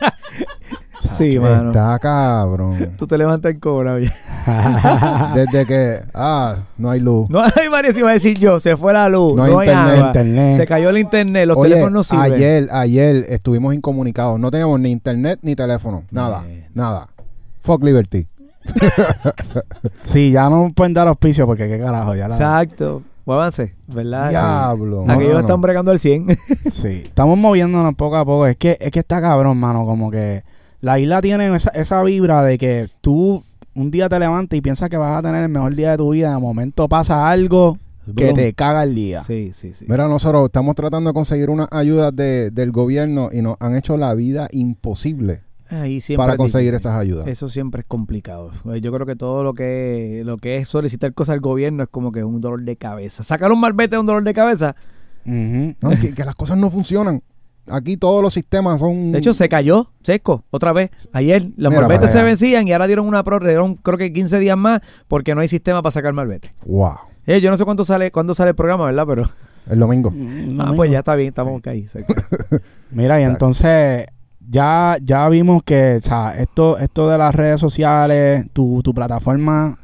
Sí, 1.08 1.38
mano. 1.38 1.70
Está 1.70 1.98
cabrón. 1.98 2.92
Tú 2.98 3.06
te 3.06 3.18
levantas 3.18 3.52
en 3.52 3.60
cobra, 3.60 3.94
oye. 3.94 4.10
Desde 5.34 5.66
que, 5.66 6.00
ah, 6.14 6.56
no 6.78 6.90
hay 6.90 7.00
luz. 7.00 7.28
No 7.28 7.40
hay 7.42 7.68
María, 7.70 7.92
si 7.92 8.00
iba 8.00 8.10
a 8.10 8.14
decir 8.14 8.38
yo, 8.38 8.60
se 8.60 8.76
fue 8.76 8.92
la 8.92 9.08
luz, 9.08 9.34
No 9.34 9.46
no, 9.46 9.58
hay 9.58 9.68
hay, 9.68 9.74
internet, 9.74 9.96
agua, 9.96 10.06
internet. 10.08 10.56
se 10.56 10.66
cayó 10.66 10.90
el 10.90 10.98
internet, 10.98 11.46
los 11.46 11.56
Oye, 11.56 11.70
teléfonos 11.70 11.92
no 11.92 12.04
sirven. 12.04 12.32
ayer, 12.32 12.68
ayer 12.72 13.26
estuvimos 13.28 13.74
incomunicados. 13.74 14.38
No 14.38 14.50
teníamos 14.50 14.80
ni 14.80 14.90
internet 14.90 15.38
ni 15.42 15.54
teléfono. 15.54 16.04
Nada, 16.10 16.44
nada. 16.74 17.08
Fuck 17.62 17.82
Liberty. 17.84 18.26
sí, 20.04 20.30
ya 20.30 20.48
no 20.48 20.72
pueden 20.74 20.94
dar 20.94 21.08
auspicio 21.08 21.46
porque 21.46 21.68
qué 21.68 21.78
carajo, 21.78 22.14
ya 22.14 22.28
la... 22.28 22.34
Exacto. 22.36 23.02
Muévanse, 23.24 23.74
¿verdad? 23.86 24.30
Diablo. 24.30 25.04
Sí. 25.06 25.12
Aquellos 25.12 25.40
están 25.40 25.60
bregando 25.60 25.92
al 25.92 25.98
100. 26.00 26.26
Sí, 26.72 27.02
estamos 27.04 27.38
moviéndonos 27.38 27.94
poco 27.94 28.16
a 28.16 28.24
poco. 28.24 28.46
Es 28.48 28.56
que, 28.56 28.76
es 28.80 28.90
que 28.90 28.98
está 28.98 29.20
cabrón, 29.20 29.58
mano. 29.58 29.86
Como 29.86 30.10
que 30.10 30.42
la 30.82 30.98
isla 30.98 31.22
tiene 31.22 31.54
esa, 31.56 31.70
esa 31.70 32.02
vibra 32.02 32.42
de 32.44 32.58
que 32.58 32.88
tú 33.00 33.42
un 33.74 33.90
día 33.90 34.10
te 34.10 34.18
levantas 34.18 34.54
y 34.58 34.60
piensas 34.60 34.90
que 34.90 34.98
vas 34.98 35.16
a 35.16 35.22
tener 35.22 35.42
el 35.42 35.48
mejor 35.48 35.74
día 35.74 35.92
de 35.92 35.96
tu 35.96 36.10
vida, 36.10 36.34
de 36.34 36.38
momento 36.40 36.86
pasa 36.88 37.30
algo 37.30 37.78
que 38.16 38.32
te 38.34 38.52
caga 38.52 38.82
el 38.82 38.94
día. 38.94 39.22
Sí, 39.24 39.52
sí, 39.54 39.72
sí. 39.72 39.86
Mira, 39.88 40.08
nosotros 40.08 40.44
estamos 40.46 40.74
tratando 40.74 41.08
de 41.10 41.14
conseguir 41.14 41.48
unas 41.48 41.68
ayudas 41.70 42.14
de- 42.14 42.50
del 42.50 42.70
gobierno 42.70 43.30
y 43.32 43.40
nos 43.40 43.56
han 43.60 43.74
hecho 43.76 43.96
la 43.96 44.12
vida 44.14 44.48
imposible 44.52 45.40
Ahí 45.70 46.02
siempre 46.02 46.26
para 46.26 46.36
conseguir 46.36 46.74
esas 46.74 46.96
ayudas. 46.96 47.26
Eso 47.28 47.48
siempre 47.48 47.80
es 47.80 47.86
complicado. 47.86 48.50
Eh, 48.74 48.82
Yo 48.82 48.92
creo 48.92 49.06
que 49.06 49.16
todo 49.16 49.42
lo 49.42 49.54
que 49.54 50.20
lo 50.24 50.36
que 50.36 50.56
es 50.58 50.68
solicitar 50.68 51.14
cosas 51.14 51.32
al 51.34 51.40
gobierno 51.40 51.82
es 51.84 51.88
como 51.88 52.12
que 52.12 52.24
un 52.24 52.42
dolor 52.42 52.60
de 52.62 52.76
cabeza. 52.76 53.22
Sacar 53.22 53.50
un 53.52 53.60
malvete 53.60 53.94
es 53.96 54.00
un 54.00 54.04
dolor 54.06 54.22
de 54.24 54.34
cabeza. 54.34 54.76
No, 55.24 55.74
que, 56.00 56.12
que 56.14 56.24
las 56.26 56.34
cosas 56.34 56.58
no 56.58 56.68
funcionan. 56.70 57.22
Aquí 57.68 57.96
todos 57.96 58.22
los 58.22 58.34
sistemas 58.34 58.80
son... 58.80 59.12
De 59.12 59.18
hecho, 59.18 59.32
se 59.32 59.48
cayó 59.48 59.90
seco 60.02 60.44
otra 60.50 60.72
vez. 60.72 60.90
Ayer 61.12 61.42
los 61.56 61.70
Mira 61.70 61.82
malbetes 61.82 62.00
para 62.00 62.12
se 62.12 62.18
allá. 62.18 62.26
vencían 62.26 62.66
y 62.66 62.72
ahora 62.72 62.86
dieron 62.88 63.06
una 63.06 63.22
prórroga, 63.22 63.50
dieron 63.50 63.76
creo 63.76 63.96
que 63.98 64.12
15 64.12 64.38
días 64.40 64.56
más 64.58 64.80
porque 65.08 65.34
no 65.34 65.40
hay 65.42 65.48
sistema 65.48 65.80
para 65.80 65.92
sacar 65.92 66.12
malvete. 66.12 66.52
Wow. 66.66 66.96
Eh, 67.26 67.40
yo 67.40 67.50
no 67.52 67.56
sé 67.56 67.64
cuándo 67.64 67.84
sale 67.84 68.10
cuándo 68.10 68.34
sale 68.34 68.50
el 68.50 68.56
programa, 68.56 68.86
¿verdad? 68.86 69.06
Pero 69.06 69.30
El 69.70 69.78
domingo. 69.78 70.10
Mm, 70.10 70.60
ah, 70.60 70.72
pues 70.74 70.90
ya 70.90 70.98
está 70.98 71.14
bien, 71.14 71.28
estamos 71.28 71.64
ahí. 71.66 71.86
seco. 71.88 72.12
Mira, 72.90 73.20
y 73.20 73.22
Exacto. 73.22 73.46
entonces 73.46 74.06
ya, 74.50 74.96
ya 75.00 75.28
vimos 75.28 75.62
que, 75.62 75.96
o 75.98 76.00
sea, 76.00 76.36
esto, 76.36 76.76
esto 76.78 77.08
de 77.08 77.16
las 77.16 77.32
redes 77.32 77.60
sociales, 77.60 78.44
tu, 78.52 78.82
tu 78.82 78.92
plataforma, 78.92 79.78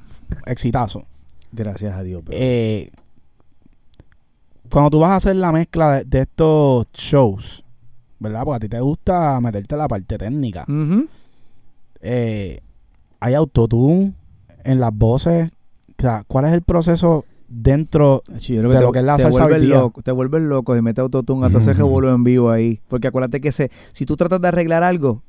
exitazo. 0.47 1.05
Gracias 1.53 1.95
a 1.95 2.03
Dios. 2.03 2.23
pero- 2.27 2.37
Eh, 2.41 2.91
cuando 4.71 4.91
tú 4.91 4.99
vas 4.99 5.11
a 5.11 5.17
hacer 5.17 5.37
la 5.37 5.53
mezcla 5.53 5.93
de, 5.99 6.05
de 6.05 6.21
estos 6.23 6.87
shows, 6.93 7.65
¿verdad? 8.19 8.45
Porque 8.45 8.57
a 8.57 8.61
ti 8.61 8.69
te 8.69 8.81
gusta 8.81 9.41
meterte 9.41 9.75
en 9.75 9.79
la 9.79 9.89
parte 9.89 10.19
técnica. 10.19 10.65
Ujú. 10.69 11.07
Eh, 12.01 12.61
hay 13.21 13.35
autotune 13.35 14.15
en 14.65 14.81
las 14.81 14.95
voces. 14.95 15.51
O 15.99 16.03
sea, 16.03 16.25
¿cuál 16.27 16.47
es 16.47 16.53
el 16.53 16.63
proceso 16.63 17.25
dentro? 17.49 18.23
Achi, 18.35 18.55
yo 18.55 18.61
creo 18.61 18.73
de 18.73 18.79
te, 18.79 18.85
lo 18.85 18.93
que 18.93 18.99
es 19.01 19.05
la 19.05 19.17
te 19.17 19.23
salsa 19.23 19.47
vuelves 19.47 19.69
loco, 19.69 20.03
te 20.03 20.13
vuelves 20.13 20.43
loco 20.43 20.75
de 20.75 20.83
meter 20.83 21.03
autotune 21.03 21.47
hasta 21.47 21.59
ese 21.59 21.73
revuelo 21.75 22.15
en 22.15 22.25
vivo 22.25 22.51
ahí. 22.51 22.81
Porque 22.89 23.09
acuérdate 23.09 23.41
que 23.41 23.53
se, 23.53 23.71
si 23.93 24.07
tú 24.07 24.17
tratas 24.17 24.41
de 24.41 24.49
arreglar 24.49 24.83
algo, 24.83 25.23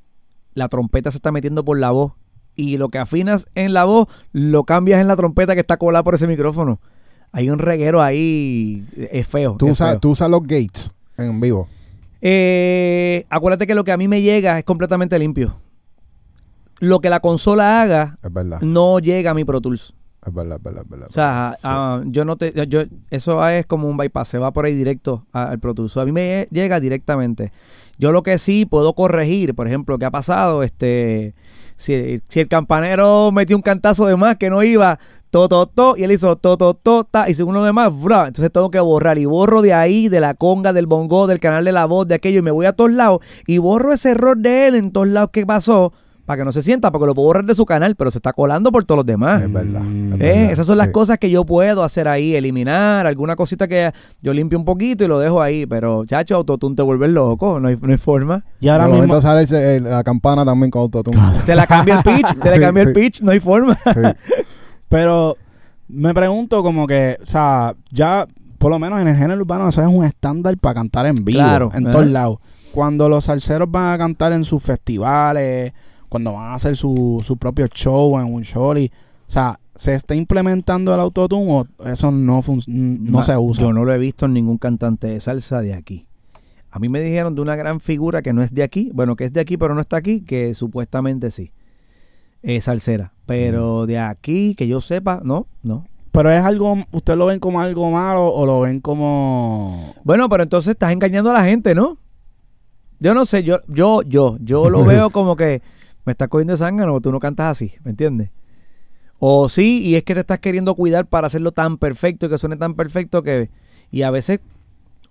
la 0.53 0.67
trompeta 0.67 1.11
se 1.11 1.17
está 1.17 1.31
metiendo 1.31 1.63
por 1.63 1.79
la 1.79 1.91
voz. 1.91 2.13
Y 2.55 2.77
lo 2.77 2.89
que 2.89 2.97
afinas 2.97 3.47
en 3.55 3.73
la 3.73 3.85
voz, 3.85 4.07
lo 4.33 4.65
cambias 4.65 4.99
en 4.99 5.07
la 5.07 5.15
trompeta 5.15 5.53
que 5.53 5.61
está 5.61 5.77
colada 5.77 6.03
por 6.03 6.15
ese 6.15 6.27
micrófono. 6.27 6.79
Hay 7.31 7.49
un 7.49 7.59
reguero 7.59 8.01
ahí, 8.01 8.85
es 8.97 9.27
feo. 9.27 9.55
Tú 9.57 9.67
es 9.67 9.73
usas, 9.73 9.91
feo. 9.91 9.99
tú 9.99 10.09
usas 10.11 10.29
los 10.29 10.41
gates 10.41 10.91
en 11.17 11.39
vivo. 11.39 11.67
Eh, 12.21 13.25
acuérdate 13.29 13.65
que 13.67 13.75
lo 13.75 13.83
que 13.83 13.91
a 13.91 13.97
mí 13.97 14.07
me 14.07 14.21
llega 14.21 14.57
es 14.57 14.65
completamente 14.65 15.17
limpio. 15.19 15.59
Lo 16.79 16.99
que 16.99 17.09
la 17.09 17.19
consola 17.19 17.81
haga 17.81 18.17
Es 18.23 18.61
no 18.65 18.99
llega 18.99 19.31
a 19.31 19.33
mi 19.33 19.43
Pro 19.45 19.59
Tools. 19.61 19.93
Es 20.25 20.33
verdad, 20.33 20.57
es 20.57 20.63
verdad, 20.63 20.83
es 20.83 20.89
verdad. 20.89 21.05
O 21.07 21.09
sea, 21.09 21.53
Sí. 21.57 21.61
ah, 21.63 22.01
yo 22.05 22.25
no 22.25 22.35
te, 22.37 22.53
yo, 22.67 22.83
eso 23.09 23.45
es 23.47 23.65
como 23.65 23.87
un 23.89 23.97
bypass, 23.97 24.27
se 24.27 24.37
va 24.37 24.51
por 24.51 24.65
ahí 24.65 24.75
directo 24.75 25.25
al 25.31 25.59
Pro 25.59 25.73
Tools. 25.73 25.95
A 25.97 26.05
mí 26.05 26.11
me 26.11 26.47
llega 26.51 26.79
directamente. 26.79 27.51
Yo 27.99 28.13
lo 28.13 28.23
que 28.23 28.37
sí 28.37 28.65
puedo 28.65 28.93
corregir, 28.93 29.53
por 29.53 29.67
ejemplo, 29.67 29.99
¿qué 29.99 30.05
ha 30.05 30.11
pasado? 30.11 30.63
Este, 30.63 31.35
si, 31.75 31.93
el 31.93 32.47
campanero 32.47 33.31
metió 33.33 33.57
un 33.57 33.61
cantazo 33.61 34.05
de 34.05 34.15
más 34.15 34.37
que 34.37 34.49
no 34.49 34.63
iba, 34.63 34.99
to, 35.31 35.49
to, 35.49 35.67
to, 35.67 35.95
y 35.97 36.03
él 36.03 36.13
hizo 36.13 36.37
to, 36.37 36.55
to, 36.55 36.73
to, 36.75 37.03
ta, 37.03 37.29
y 37.29 37.33
según 37.33 37.55
lo 37.55 37.63
demás, 37.63 37.91
bra, 38.01 38.27
entonces 38.27 38.53
tengo 38.53 38.71
que 38.71 38.79
borrar 38.79 39.17
y 39.17 39.25
borro 39.25 39.61
de 39.61 39.73
ahí, 39.73 40.07
de 40.07 40.21
la 40.21 40.33
conga, 40.33 40.71
del 40.71 40.87
bongo, 40.87 41.27
del 41.27 41.41
canal 41.41 41.65
de 41.65 41.73
la 41.73 41.85
voz, 41.85 42.07
de 42.07 42.15
aquello, 42.15 42.39
y 42.39 42.41
me 42.41 42.51
voy 42.51 42.67
a 42.67 42.73
todos 42.73 42.91
lados 42.91 43.19
y 43.45 43.57
borro 43.57 43.91
ese 43.91 44.11
error 44.11 44.37
de 44.37 44.67
él 44.67 44.75
en 44.75 44.91
todos 44.91 45.09
lados 45.09 45.31
que 45.31 45.45
pasó, 45.45 45.91
para 46.29 46.37
que 46.41 46.45
no 46.45 46.51
se 46.51 46.61
sienta, 46.61 46.91
porque 46.91 47.07
lo 47.07 47.15
puedo 47.15 47.25
borrar 47.25 47.43
de 47.43 47.55
su 47.55 47.65
canal, 47.65 47.95
pero 47.95 48.11
se 48.11 48.19
está 48.19 48.33
colando 48.33 48.71
por 48.71 48.83
todos 48.83 48.97
los 48.97 49.05
demás. 49.07 49.41
Es 49.41 49.51
verdad. 49.51 49.81
Mm. 49.81 50.13
es 50.13 50.21
Eh, 50.21 50.25
verdad, 50.35 50.51
esas 50.51 50.67
son 50.67 50.77
las 50.77 50.85
sí. 50.85 50.93
cosas 50.93 51.17
que 51.17 51.31
yo 51.31 51.43
puedo 51.43 51.83
hacer 51.83 52.07
ahí, 52.07 52.35
eliminar 52.35 53.07
alguna 53.07 53.35
cosita 53.35 53.67
que 53.67 53.91
yo 54.21 54.31
limpio 54.31 54.59
un 54.59 54.63
poquito 54.63 55.03
y 55.03 55.07
lo 55.07 55.17
dejo 55.17 55.41
ahí, 55.41 55.65
pero 55.65 56.05
chacho, 56.05 56.35
autotune 56.35 56.75
te 56.75 56.83
vuelves 56.83 57.09
loco, 57.09 57.59
no 57.59 57.67
hay, 57.69 57.79
no 57.81 57.91
hay 57.91 57.97
forma. 57.97 58.43
Y 58.59 58.67
ahora 58.67 58.87
de 58.87 58.93
mismo, 58.99 59.19
sale 59.21 59.41
el- 59.41 59.55
el- 59.55 59.83
la 59.89 60.03
campana 60.03 60.45
también 60.45 60.69
con 60.69 60.83
autotune. 60.83 61.17
Te 61.47 61.55
la 61.55 61.65
cambia 61.65 61.95
el 61.97 62.03
pitch, 62.03 62.37
te 62.37 62.49
la 62.51 62.55
Sí, 62.57 62.61
cambia 62.61 62.83
el 62.83 62.89
sí. 62.89 62.93
pitch, 62.93 63.21
no 63.23 63.31
hay 63.31 63.39
forma. 63.39 63.75
Sí. 63.83 63.99
pero 64.87 65.35
me 65.87 66.13
pregunto 66.13 66.61
como 66.61 66.85
que, 66.85 67.17
o 67.21 67.25
sea, 67.25 67.73
ya 67.91 68.27
por 68.59 68.69
lo 68.69 68.77
menos 68.77 69.01
en 69.01 69.07
el 69.07 69.15
género 69.15 69.41
urbano 69.41 69.67
eso 69.67 69.81
es 69.81 69.87
un 69.87 70.05
estándar 70.05 70.55
para 70.59 70.75
cantar 70.75 71.07
en 71.07 71.15
vivo, 71.25 71.39
Claro, 71.39 71.71
en 71.73 71.89
todos 71.89 72.05
lados. 72.05 72.37
Cuando 72.71 73.09
los 73.09 73.25
salseros 73.25 73.69
van 73.71 73.93
a 73.93 73.97
cantar 73.97 74.31
en 74.31 74.43
sus 74.43 74.61
festivales, 74.61 75.73
cuando 76.09 76.33
van 76.33 76.51
a 76.51 76.55
hacer 76.55 76.75
su, 76.75 77.23
su 77.25 77.37
propio 77.37 77.67
show 77.67 78.19
en 78.19 78.33
un 78.33 78.43
show, 78.43 78.75
y, 78.77 78.87
o 79.27 79.31
sea, 79.31 79.59
¿se 79.75 79.93
está 79.93 80.15
implementando 80.15 80.93
el 80.93 80.99
autotune 80.99 81.51
o 81.51 81.67
eso 81.87 82.11
no, 82.11 82.41
fun- 82.41 82.61
no 82.67 83.17
Ma- 83.19 83.23
se 83.23 83.37
usa? 83.37 83.63
Yo 83.63 83.71
no 83.73 83.85
lo 83.85 83.93
he 83.93 83.97
visto 83.97 84.25
en 84.25 84.33
ningún 84.33 84.57
cantante 84.57 85.07
de 85.07 85.19
salsa 85.19 85.61
de 85.61 85.73
aquí. 85.73 86.05
A 86.71 86.79
mí 86.79 86.89
me 86.89 87.01
dijeron 87.01 87.33
de 87.35 87.41
una 87.41 87.55
gran 87.55 87.79
figura 87.79 88.21
que 88.21 88.33
no 88.33 88.43
es 88.43 88.53
de 88.53 88.61
aquí, 88.63 88.91
bueno, 88.93 89.15
que 89.15 89.25
es 89.25 89.33
de 89.33 89.39
aquí 89.39 89.57
pero 89.57 89.73
no 89.73 89.81
está 89.81 89.97
aquí, 89.97 90.21
que 90.21 90.53
supuestamente 90.53 91.31
sí. 91.31 91.51
Es 92.41 92.65
salsera, 92.65 93.11
pero 93.25 93.85
de 93.85 93.97
aquí, 93.99 94.55
que 94.55 94.67
yo 94.67 94.79
sepa, 94.79 95.19
no, 95.23 95.47
no. 95.63 95.85
Pero 96.11 96.31
es 96.31 96.41
algo, 96.43 96.75
¿usted 96.91 97.15
lo 97.17 97.25
ven 97.27 97.39
como 97.39 97.59
algo 97.59 97.91
malo 97.91 98.25
o 98.33 98.45
lo 98.45 98.61
ven 98.61 98.79
como... 98.79 99.93
Bueno, 100.03 100.27
pero 100.29 100.43
entonces 100.43 100.71
estás 100.71 100.91
engañando 100.91 101.29
a 101.31 101.33
la 101.33 101.43
gente, 101.43 101.75
¿no? 101.75 101.97
Yo 102.99 103.13
no 103.13 103.25
sé, 103.25 103.43
yo, 103.43 103.57
yo, 103.67 104.01
yo, 104.03 104.37
yo 104.41 104.69
lo 104.69 104.83
veo 104.85 105.09
como 105.09 105.35
que 105.35 105.61
me 106.05 106.11
estás 106.11 106.27
cogiendo 106.27 106.53
de 106.53 106.57
sangre, 106.57 106.85
no, 106.85 106.99
tú 107.01 107.11
no 107.11 107.19
cantas 107.19 107.47
así, 107.47 107.73
¿me 107.83 107.91
entiendes? 107.91 108.31
O 109.19 109.49
sí, 109.49 109.81
y 109.85 109.95
es 109.95 110.03
que 110.03 110.13
te 110.13 110.21
estás 110.21 110.39
queriendo 110.39 110.75
cuidar 110.75 111.05
para 111.05 111.27
hacerlo 111.27 111.51
tan 111.51 111.77
perfecto 111.77 112.25
y 112.25 112.29
que 112.29 112.37
suene 112.37 112.55
tan 112.55 112.73
perfecto 112.75 113.21
que... 113.21 113.49
Y 113.91 114.03
a 114.03 114.11
veces, 114.11 114.39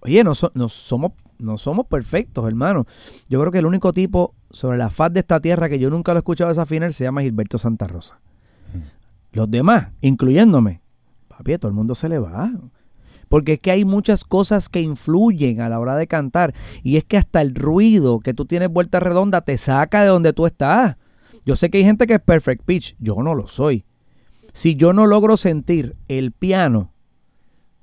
oye, 0.01 0.24
no, 0.24 0.34
so- 0.34 0.51
no 0.55 0.68
somos, 0.70 1.12
no 1.39 1.59
somos 1.59 1.86
perfectos, 1.86 2.47
hermano. 2.49 2.86
Yo 3.28 3.39
creo 3.41 3.53
que 3.53 3.59
el 3.59 3.66
único 3.66 3.93
tipo 3.93 4.34
sobre 4.51 4.78
la 4.78 4.89
faz 4.89 5.12
de 5.12 5.20
esta 5.20 5.41
tierra 5.41 5.68
que 5.68 5.78
yo 5.78 5.91
nunca 5.91 6.12
lo 6.12 6.18
he 6.18 6.20
escuchado 6.20 6.49
desafinar 6.49 6.93
se 6.95 7.05
llama 7.05 7.20
Gilberto 7.20 7.59
Santa 7.59 7.86
Rosa. 7.86 8.18
Los 9.32 9.51
demás, 9.51 9.89
incluyéndome, 10.01 10.80
papi, 11.28 11.59
todo 11.59 11.68
el 11.68 11.74
mundo 11.74 11.95
se 11.95 12.09
le 12.09 12.18
va. 12.18 12.51
Porque 13.29 13.55
es 13.55 13.59
que 13.61 13.70
hay 13.70 13.85
muchas 13.85 14.24
cosas 14.24 14.68
que 14.68 14.81
influyen 14.81 15.61
a 15.61 15.68
la 15.68 15.79
hora 15.81 15.97
de 15.97 16.07
cantar. 16.07 16.55
Y 16.83 16.97
es 16.97 17.05
que 17.05 17.16
hasta 17.16 17.41
el 17.43 17.55
ruido 17.55 18.20
que 18.20 18.35
tú 18.35 18.45
tienes 18.47 18.68
vuelta 18.70 19.01
redonda 19.01 19.41
te 19.43 19.59
saca 19.59 20.03
de 20.03 20.09
donde 20.09 20.33
tú 20.33 20.47
estás. 20.47 20.97
Yo 21.45 21.57
sé 21.57 21.70
que 21.70 21.79
hay 21.79 21.85
gente 21.85 22.07
que 22.07 22.14
es 22.14 22.20
perfect 22.20 22.62
pitch. 22.64 22.97
Yo 22.99 23.16
no 23.22 23.35
lo 23.35 23.47
soy. 23.49 23.85
Si 24.53 24.74
yo 24.76 24.93
no 24.93 25.07
logro 25.07 25.37
sentir 25.37 25.95
el 26.09 26.33
piano, 26.33 26.93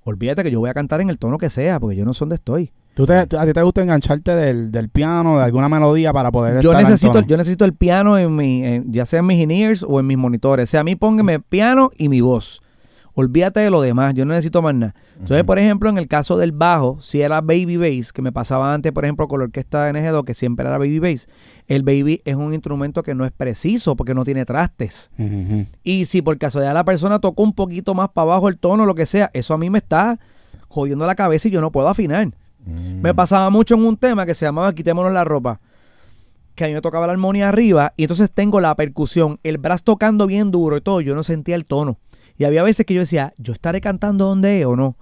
olvídate 0.03 0.43
que 0.43 0.51
yo 0.51 0.59
voy 0.59 0.69
a 0.69 0.73
cantar 0.73 1.01
en 1.01 1.09
el 1.09 1.17
tono 1.17 1.37
que 1.37 1.49
sea, 1.49 1.79
porque 1.79 1.95
yo 1.95 2.05
no 2.05 2.13
sé 2.13 2.19
dónde 2.19 2.35
estoy. 2.35 2.71
¿Tú 2.95 3.05
te- 3.05 3.13
¿A 3.15 3.25
ti 3.27 3.53
te 3.53 3.61
gusta 3.61 3.81
engancharte 3.81 4.31
del, 4.35 4.71
del 4.71 4.89
piano, 4.89 5.37
de 5.37 5.43
alguna 5.43 5.67
melodía 5.67 6.13
para 6.13 6.31
poder 6.31 6.61
Yo 6.61 6.71
estar 6.71 6.83
necesito, 6.83 7.19
yo 7.27 7.37
necesito 7.37 7.65
el 7.65 7.73
piano 7.73 8.17
en 8.17 8.33
mi, 8.35 8.63
en- 8.63 8.91
ya 8.91 9.05
sea 9.05 9.19
en 9.19 9.25
mis 9.25 9.41
in-ears 9.41 9.83
o 9.87 9.99
en 9.99 10.07
mis 10.07 10.17
monitores. 10.17 10.69
O 10.69 10.71
sea, 10.71 10.79
a 10.81 10.83
mí 10.83 10.95
póngame 10.95 11.39
piano 11.39 11.91
y 11.97 12.07
mi 12.07 12.21
voz. 12.21 12.61
Olvídate 13.17 13.61
de 13.61 13.69
lo 13.69 13.81
demás, 13.81 14.13
yo 14.13 14.25
no 14.25 14.33
necesito 14.33 14.61
más 14.61 14.75
nada. 14.75 14.93
Entonces, 15.13 15.45
por 15.45 15.57
ejemplo, 15.57 15.89
en 15.89 15.97
el 15.97 16.09
caso 16.09 16.37
del 16.37 16.51
bajo, 16.51 16.97
si 17.01 17.21
era 17.21 17.39
baby 17.39 17.77
bass, 17.77 18.11
que 18.11 18.21
me 18.21 18.33
pasaba 18.33 18.73
antes, 18.73 18.91
por 18.91 19.05
ejemplo, 19.05 19.29
con 19.29 19.39
la 19.39 19.45
orquesta 19.45 19.85
de 19.85 19.93
NG2, 19.93 20.25
que 20.25 20.33
siempre 20.33 20.67
era 20.67 20.77
baby 20.77 20.99
bass, 20.99 21.29
el 21.67 21.83
baby 21.83 22.21
es 22.25 22.35
un 22.35 22.53
instrumento 22.53 23.03
que 23.03 23.15
no 23.15 23.25
es 23.25 23.31
preciso 23.31 23.95
porque 23.95 24.13
no 24.13 24.25
tiene 24.25 24.43
trastes. 24.43 25.11
Y 25.81 26.05
si 26.05 26.21
por 26.21 26.37
casualidad 26.37 26.73
la 26.73 26.83
persona 26.83 27.19
tocó 27.19 27.43
un 27.43 27.53
poquito 27.53 27.93
más 27.93 28.09
para 28.09 28.23
abajo 28.23 28.49
el 28.49 28.57
tono, 28.57 28.85
lo 28.85 28.95
que 28.95 29.05
sea, 29.05 29.31
eso 29.33 29.53
a 29.53 29.57
mí 29.57 29.69
me 29.69 29.77
está 29.77 30.19
jodiendo 30.67 31.07
la 31.07 31.15
cabeza 31.15 31.47
y 31.47 31.51
yo 31.51 31.61
no 31.61 31.71
puedo 31.71 31.87
afinar. 31.87 32.27
Mm. 32.65 33.01
Me 33.01 33.13
pasaba 33.13 33.49
mucho 33.49 33.75
en 33.75 33.85
un 33.85 33.95
tema 33.95 34.25
que 34.25 34.35
se 34.35 34.45
llamaba 34.45 34.73
Quitémonos 34.75 35.13
la 35.13 35.23
ropa. 35.23 35.61
Que 36.53 36.65
a 36.65 36.67
mí 36.67 36.73
me 36.73 36.81
tocaba 36.81 37.07
la 37.07 37.13
armonía 37.13 37.47
arriba 37.47 37.93
y 37.95 38.03
entonces 38.03 38.29
tengo 38.29 38.59
la 38.59 38.75
percusión, 38.75 39.39
el 39.43 39.57
brazo 39.57 39.83
tocando 39.85 40.27
bien 40.27 40.51
duro 40.51 40.77
y 40.77 40.81
todo, 40.81 40.99
yo 41.01 41.15
no 41.15 41.23
sentía 41.23 41.55
el 41.55 41.65
tono. 41.65 41.97
Y 42.37 42.43
había 42.43 42.63
veces 42.63 42.85
que 42.85 42.93
yo 42.93 42.99
decía, 43.01 43.33
¿yo 43.37 43.53
estaré 43.53 43.81
cantando 43.81 44.25
donde 44.25 44.59
es 44.61 44.65
o 44.65 44.75
no? 44.75 44.95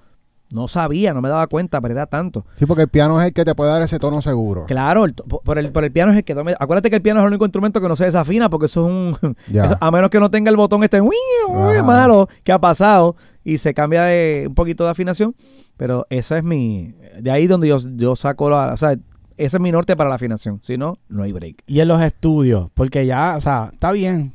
No 0.51 0.67
sabía, 0.67 1.15
no 1.15 1.21
me 1.21 1.29
daba 1.29 1.47
cuenta, 1.47 1.81
pero 1.81 1.95
era 1.95 2.05
tanto. 2.05 2.45
Sí, 2.53 2.67
porque 2.67 2.83
el 2.83 2.87
piano 2.87 3.19
es 3.19 3.25
el 3.25 3.33
que 3.33 3.43
te 3.43 3.55
puede 3.55 3.71
dar 3.71 3.81
ese 3.81 3.97
tono 3.97 4.21
seguro. 4.21 4.65
Claro, 4.67 5.03
el 5.05 5.15
por, 5.15 5.57
el, 5.57 5.71
por 5.71 5.83
el 5.83 5.91
piano 5.91 6.11
es 6.11 6.17
el 6.19 6.23
que... 6.23 6.35
tome- 6.35 6.55
Acuérdate 6.59 6.91
que 6.91 6.97
el 6.97 7.01
piano 7.01 7.19
es 7.19 7.23
el 7.23 7.29
único 7.29 7.45
instrumento 7.45 7.81
que 7.81 7.87
no 7.87 7.95
se 7.95 8.05
desafina 8.05 8.51
porque 8.51 8.67
eso 8.67 8.85
es 8.85 8.91
un... 8.93 9.35
Eso- 9.51 9.77
a 9.81 9.89
menos 9.89 10.11
que 10.11 10.19
no 10.19 10.29
tenga 10.29 10.51
el 10.51 10.57
botón 10.57 10.83
este 10.83 11.01
"Uy, 11.01 11.15
uy", 11.49 11.55
Ajá. 11.77 11.81
malo 11.83 12.29
que 12.43 12.51
ha 12.51 12.59
pasado 12.61 13.15
y 13.43 13.57
se 13.57 13.73
cambia 13.73 14.03
de 14.03 14.45
un 14.47 14.53
poquito 14.53 14.83
de 14.83 14.91
afinación. 14.91 15.35
Pero 15.75 16.05
esa 16.11 16.37
es 16.37 16.43
mi... 16.43 16.93
De 17.19 17.31
ahí 17.31 17.47
donde 17.47 17.67
yo, 17.69 17.77
yo 17.95 18.15
saco 18.15 18.47
la... 18.51 18.73
O 18.73 18.77
sea, 18.77 18.91
ese 19.37 19.57
es 19.57 19.59
mi 19.59 19.71
norte 19.71 19.95
para 19.95 20.09
la 20.09 20.15
afinación. 20.17 20.59
Si 20.61 20.77
no, 20.77 20.99
no 21.09 21.23
hay 21.23 21.31
break. 21.31 21.63
Y 21.65 21.79
en 21.79 21.87
los 21.87 21.99
estudios, 21.99 22.69
porque 22.75 23.07
ya, 23.07 23.33
o 23.37 23.41
sea, 23.41 23.71
está 23.73 23.91
bien. 23.91 24.33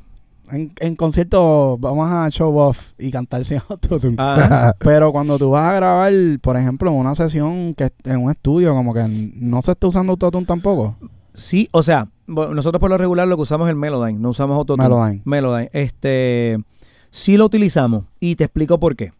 En, 0.51 0.73
en 0.79 0.95
concierto 0.95 1.77
vamos 1.77 2.11
a 2.11 2.29
show 2.29 2.55
off 2.57 2.91
y 2.97 3.11
cantar 3.11 3.45
sin 3.45 3.59
autotune. 3.69 4.15
Ajá. 4.17 4.75
Pero 4.79 5.11
cuando 5.11 5.37
tú 5.37 5.51
vas 5.51 5.71
a 5.71 5.75
grabar, 5.75 6.11
por 6.41 6.57
ejemplo, 6.57 6.89
en 6.91 6.97
una 6.97 7.15
sesión 7.15 7.73
que 7.75 7.91
en 8.03 8.23
un 8.23 8.31
estudio, 8.31 8.73
como 8.73 8.93
que 8.93 9.05
no 9.07 9.61
se 9.61 9.71
está 9.71 9.87
usando 9.87 10.11
autotune 10.13 10.45
tampoco. 10.45 10.95
Sí, 11.33 11.69
o 11.71 11.83
sea, 11.83 12.09
nosotros 12.27 12.79
por 12.79 12.89
lo 12.89 12.97
regular 12.97 13.27
lo 13.27 13.35
que 13.37 13.43
usamos 13.43 13.67
es 13.67 13.71
el 13.71 13.77
Melodyne, 13.77 14.19
no 14.19 14.29
usamos 14.29 14.57
autotune. 14.57 14.87
Melodyne. 14.87 15.21
Melodyne. 15.25 15.69
Este, 15.73 16.57
sí 17.11 17.37
lo 17.37 17.45
utilizamos 17.45 18.05
y 18.19 18.35
te 18.35 18.45
explico 18.45 18.79
por 18.79 18.95
qué. 18.95 19.13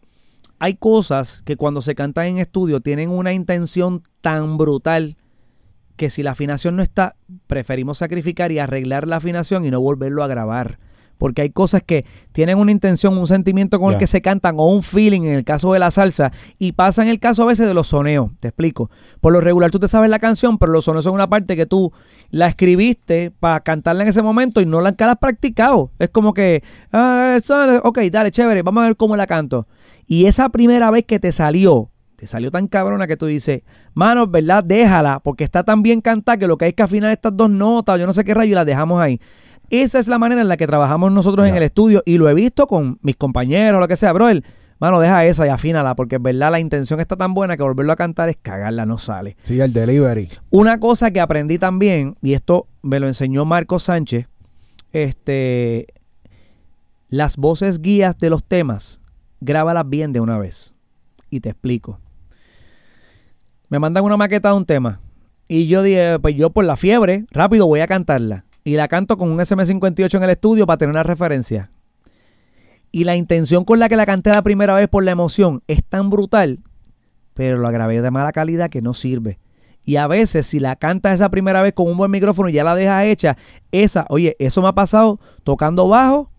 Hay 0.58 0.74
cosas 0.74 1.42
que 1.46 1.56
cuando 1.56 1.80
se 1.80 1.94
cantan 1.94 2.26
en 2.26 2.38
estudio 2.38 2.80
tienen 2.80 3.08
una 3.08 3.32
intención 3.32 4.02
tan 4.20 4.58
brutal 4.58 5.16
que 5.96 6.10
si 6.10 6.22
la 6.22 6.32
afinación 6.32 6.76
no 6.76 6.82
está, 6.82 7.16
preferimos 7.46 7.98
sacrificar 7.98 8.52
y 8.52 8.58
arreglar 8.58 9.06
la 9.06 9.16
afinación 9.16 9.64
y 9.64 9.70
no 9.70 9.80
volverlo 9.80 10.22
a 10.22 10.28
grabar. 10.28 10.78
Porque 11.20 11.42
hay 11.42 11.50
cosas 11.50 11.82
que 11.82 12.06
tienen 12.32 12.56
una 12.56 12.72
intención, 12.72 13.18
un 13.18 13.26
sentimiento 13.26 13.78
con 13.78 13.92
el 13.92 13.98
que 13.98 14.06
se 14.06 14.22
cantan 14.22 14.54
o 14.58 14.64
un 14.64 14.82
feeling 14.82 15.20
en 15.24 15.34
el 15.34 15.44
caso 15.44 15.74
de 15.74 15.78
la 15.78 15.90
salsa 15.90 16.32
y 16.58 16.72
pasa 16.72 17.02
en 17.02 17.08
el 17.08 17.20
caso 17.20 17.42
a 17.42 17.46
veces 17.46 17.68
de 17.68 17.74
los 17.74 17.88
soneos. 17.88 18.30
Te 18.40 18.48
explico. 18.48 18.90
Por 19.20 19.34
lo 19.34 19.42
regular 19.42 19.70
tú 19.70 19.78
te 19.78 19.86
sabes 19.86 20.08
la 20.08 20.18
canción, 20.18 20.56
pero 20.56 20.72
los 20.72 20.86
soneos 20.86 21.04
son 21.04 21.12
una 21.12 21.28
parte 21.28 21.56
que 21.56 21.66
tú 21.66 21.92
la 22.30 22.46
escribiste 22.46 23.30
para 23.38 23.60
cantarla 23.60 24.02
en 24.02 24.08
ese 24.08 24.22
momento 24.22 24.62
y 24.62 24.66
no 24.66 24.80
la, 24.80 24.94
la 24.98 25.12
has 25.12 25.18
practicado. 25.18 25.90
Es 25.98 26.08
como 26.08 26.32
que, 26.32 26.64
ah, 26.90 27.36
ok, 27.84 27.98
dale, 28.10 28.30
chévere, 28.30 28.62
vamos 28.62 28.82
a 28.82 28.86
ver 28.86 28.96
cómo 28.96 29.14
la 29.14 29.26
canto. 29.26 29.66
Y 30.06 30.24
esa 30.24 30.48
primera 30.48 30.90
vez 30.90 31.04
que 31.04 31.20
te 31.20 31.32
salió, 31.32 31.90
te 32.16 32.26
salió 32.26 32.50
tan 32.50 32.66
cabrona 32.66 33.06
que 33.06 33.16
tú 33.16 33.26
dices, 33.26 33.62
mano, 33.94 34.26
¿verdad? 34.26 34.62
Déjala, 34.62 35.20
porque 35.20 35.44
está 35.44 35.64
tan 35.64 35.82
bien 35.82 36.00
cantada 36.00 36.36
que 36.36 36.46
lo 36.46 36.58
que 36.58 36.66
hay 36.66 36.70
es 36.70 36.76
que 36.76 36.82
afinar 36.82 37.10
estas 37.10 37.36
dos 37.36 37.48
notas, 37.48 37.94
o 37.94 37.98
yo 37.98 38.06
no 38.06 38.12
sé 38.12 38.24
qué 38.24 38.34
rayo, 38.34 38.52
y 38.52 38.54
las 38.54 38.66
dejamos 38.66 39.02
ahí. 39.02 39.20
Esa 39.70 40.00
es 40.00 40.08
la 40.08 40.18
manera 40.18 40.40
en 40.40 40.48
la 40.48 40.56
que 40.56 40.66
trabajamos 40.66 41.12
nosotros 41.12 41.48
en 41.48 41.54
el 41.54 41.62
estudio 41.62 42.02
y 42.04 42.18
lo 42.18 42.28
he 42.28 42.34
visto 42.34 42.66
con 42.66 42.98
mis 43.02 43.16
compañeros, 43.16 43.80
lo 43.80 43.88
que 43.88 43.96
sea, 43.96 44.12
bro. 44.12 44.26
Mano, 44.80 44.98
deja 44.98 45.26
esa 45.26 45.46
y 45.46 45.50
afínala, 45.50 45.94
porque 45.94 46.16
en 46.16 46.22
verdad 46.22 46.50
la 46.50 46.58
intención 46.58 47.00
está 47.00 47.14
tan 47.14 47.34
buena 47.34 47.56
que 47.56 47.62
volverlo 47.62 47.92
a 47.92 47.96
cantar 47.96 48.30
es 48.30 48.38
cagarla, 48.40 48.86
no 48.86 48.96
sale. 48.96 49.36
Sí, 49.42 49.60
el 49.60 49.72
delivery. 49.72 50.30
Una 50.48 50.80
cosa 50.80 51.10
que 51.10 51.20
aprendí 51.20 51.58
también, 51.58 52.16
y 52.22 52.32
esto 52.32 52.66
me 52.82 52.98
lo 52.98 53.06
enseñó 53.06 53.44
Marco 53.44 53.78
Sánchez, 53.78 54.26
este, 54.92 55.86
las 57.08 57.36
voces 57.36 57.82
guías 57.82 58.18
de 58.18 58.30
los 58.30 58.42
temas, 58.42 59.02
grábalas 59.40 59.88
bien 59.88 60.12
de 60.14 60.20
una 60.20 60.38
vez. 60.38 60.74
Y 61.28 61.40
te 61.40 61.50
explico. 61.50 62.00
Me 63.68 63.78
mandan 63.78 64.02
una 64.02 64.16
maqueta 64.16 64.48
de 64.48 64.56
un 64.56 64.64
tema. 64.64 65.00
Y 65.46 65.66
yo 65.66 65.82
dije, 65.82 66.18
pues 66.20 66.34
yo 66.36 66.50
por 66.50 66.64
la 66.64 66.76
fiebre, 66.76 67.26
rápido 67.30 67.66
voy 67.66 67.80
a 67.80 67.86
cantarla. 67.86 68.46
Y 68.70 68.76
la 68.76 68.86
canto 68.86 69.18
con 69.18 69.32
un 69.32 69.38
SM58 69.38 70.16
en 70.16 70.22
el 70.22 70.30
estudio 70.30 70.64
para 70.64 70.78
tener 70.78 70.92
una 70.92 71.02
referencia. 71.02 71.72
Y 72.92 73.02
la 73.02 73.16
intención 73.16 73.64
con 73.64 73.80
la 73.80 73.88
que 73.88 73.96
la 73.96 74.06
canté 74.06 74.30
la 74.30 74.42
primera 74.42 74.74
vez 74.74 74.86
por 74.86 75.02
la 75.02 75.10
emoción 75.10 75.64
es 75.66 75.82
tan 75.82 76.08
brutal, 76.08 76.60
pero 77.34 77.58
la 77.58 77.72
grabé 77.72 78.00
de 78.00 78.12
mala 78.12 78.30
calidad 78.30 78.70
que 78.70 78.80
no 78.80 78.94
sirve. 78.94 79.40
Y 79.82 79.96
a 79.96 80.06
veces, 80.06 80.46
si 80.46 80.60
la 80.60 80.76
cantas 80.76 81.14
esa 81.14 81.30
primera 81.30 81.62
vez 81.62 81.72
con 81.72 81.88
un 81.88 81.96
buen 81.96 82.12
micrófono 82.12 82.48
y 82.48 82.52
ya 82.52 82.62
la 82.62 82.76
dejas 82.76 83.06
hecha, 83.06 83.36
esa, 83.72 84.06
oye, 84.08 84.36
eso 84.38 84.62
me 84.62 84.68
ha 84.68 84.72
pasado 84.72 85.18
tocando 85.42 85.88
bajo 85.88 86.30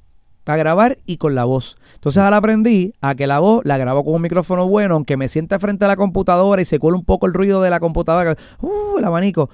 para 0.45 0.57
grabar 0.57 0.99
y 1.05 1.17
con 1.17 1.35
la 1.35 1.43
voz. 1.43 1.77
Entonces 1.95 2.23
ahora 2.23 2.37
aprendí 2.37 2.93
a 3.01 3.13
que 3.13 3.27
la 3.27 3.39
voz 3.39 3.61
la 3.65 3.77
grabo 3.77 4.05
con 4.05 4.13
un 4.13 4.21
micrófono 4.21 4.69
bueno, 4.69 4.95
aunque 4.95 5.17
me 5.17 5.27
sienta 5.27 5.59
frente 5.59 5.83
a 5.83 5.89
la 5.89 5.97
computadora 5.97 6.61
y 6.61 6.65
se 6.65 6.79
cuela 6.79 6.97
un 6.97 7.03
poco 7.03 7.25
el 7.25 7.33
ruido 7.33 7.61
de 7.61 7.69
la 7.69 7.81
computadora, 7.81 8.37
uh, 8.61 8.97
el 8.99 9.03
abanico. 9.03 9.49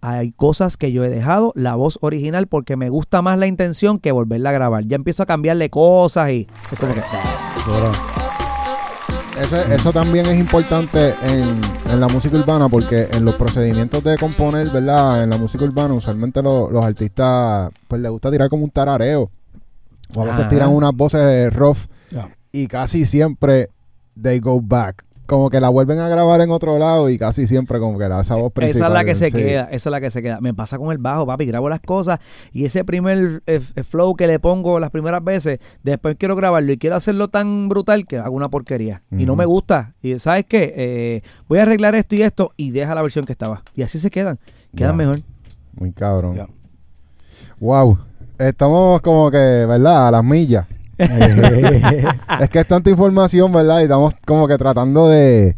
Hay 0.00 0.30
cosas 0.32 0.76
que 0.76 0.92
yo 0.92 1.04
he 1.04 1.08
dejado 1.10 1.52
la 1.56 1.74
voz 1.74 1.98
original 2.02 2.46
porque 2.46 2.76
me 2.76 2.88
gusta 2.88 3.20
más 3.20 3.38
la 3.38 3.46
intención 3.48 3.98
que 3.98 4.12
volverla 4.12 4.50
a 4.50 4.52
grabar. 4.52 4.84
Ya 4.86 4.94
empiezo 4.96 5.22
a 5.24 5.26
cambiarle 5.26 5.70
cosas 5.70 6.30
y 6.30 6.46
es 6.72 6.78
como 6.78 6.94
que 6.94 7.02
Eso, 9.40 9.56
eso 9.56 9.92
también 9.92 10.26
es 10.26 10.38
importante 10.38 11.14
en, 11.22 11.60
en 11.90 12.00
la 12.00 12.08
música 12.08 12.36
urbana 12.36 12.68
porque 12.68 13.08
en 13.12 13.24
los 13.24 13.36
procedimientos 13.36 14.02
de 14.02 14.16
componer, 14.18 14.68
¿verdad? 14.70 15.22
En 15.22 15.30
la 15.30 15.36
música 15.36 15.64
urbana 15.64 15.94
usualmente 15.94 16.42
lo- 16.42 16.70
los 16.70 16.84
artistas 16.84 17.70
pues 17.86 18.00
les 18.00 18.10
gusta 18.10 18.30
tirar 18.30 18.48
como 18.48 18.64
un 18.64 18.70
tarareo. 18.70 19.30
O 20.16 20.22
a 20.22 20.24
veces 20.24 20.40
Ajá. 20.40 20.48
tiran 20.48 20.70
unas 20.70 20.92
voces 20.92 21.52
rough 21.52 21.78
y 22.50 22.66
casi 22.66 23.04
siempre 23.04 23.68
they 24.20 24.40
go 24.40 24.60
back. 24.60 25.04
Como 25.28 25.50
que 25.50 25.60
la 25.60 25.68
vuelven 25.68 25.98
a 25.98 26.08
grabar 26.08 26.40
en 26.40 26.50
otro 26.50 26.78
lado 26.78 27.10
y 27.10 27.18
casi 27.18 27.46
siempre 27.46 27.78
como 27.78 27.98
que 27.98 28.08
la, 28.08 28.22
esa 28.22 28.36
voz 28.36 28.50
principal. 28.50 28.76
Esa 28.76 28.86
es 28.86 28.92
la 28.94 29.04
que 29.04 29.14
se 29.14 29.30
sí. 29.30 29.36
queda, 29.36 29.64
esa 29.64 29.90
es 29.90 29.92
la 29.92 30.00
que 30.00 30.10
se 30.10 30.22
queda. 30.22 30.40
Me 30.40 30.54
pasa 30.54 30.78
con 30.78 30.90
el 30.90 30.96
bajo, 30.96 31.26
papi, 31.26 31.44
grabo 31.44 31.68
las 31.68 31.80
cosas 31.80 32.18
y 32.50 32.64
ese 32.64 32.82
primer 32.82 33.42
eh, 33.46 33.60
eh, 33.76 33.82
flow 33.82 34.16
que 34.16 34.26
le 34.26 34.38
pongo 34.38 34.80
las 34.80 34.90
primeras 34.90 35.22
veces, 35.22 35.58
después 35.82 36.16
quiero 36.18 36.34
grabarlo 36.34 36.72
y 36.72 36.78
quiero 36.78 36.96
hacerlo 36.96 37.28
tan 37.28 37.68
brutal 37.68 38.06
que 38.06 38.16
hago 38.16 38.34
una 38.34 38.48
porquería. 38.48 39.02
Y 39.10 39.26
no 39.26 39.36
me 39.36 39.44
gusta. 39.44 39.92
Y 40.00 40.18
¿sabes 40.18 40.46
qué? 40.48 40.72
Eh, 40.74 41.22
voy 41.46 41.58
a 41.58 41.62
arreglar 41.64 41.94
esto 41.94 42.14
y 42.14 42.22
esto 42.22 42.54
y 42.56 42.70
deja 42.70 42.94
la 42.94 43.02
versión 43.02 43.26
que 43.26 43.32
estaba. 43.32 43.62
Y 43.74 43.82
así 43.82 43.98
se 43.98 44.10
quedan. 44.10 44.38
Quedan 44.74 44.96
mejor. 44.96 45.20
Muy 45.74 45.92
cabrón. 45.92 46.36
Ya. 46.36 46.46
Wow. 47.60 47.98
Estamos 48.38 49.02
como 49.02 49.30
que, 49.30 49.36
¿verdad? 49.36 50.08
A 50.08 50.10
las 50.10 50.24
millas. 50.24 50.66
es 52.40 52.50
que 52.50 52.60
es 52.60 52.66
tanta 52.66 52.90
información, 52.90 53.52
¿verdad? 53.52 53.80
Y 53.80 53.82
estamos 53.84 54.14
como 54.26 54.48
que 54.48 54.58
tratando 54.58 55.08
de, 55.08 55.56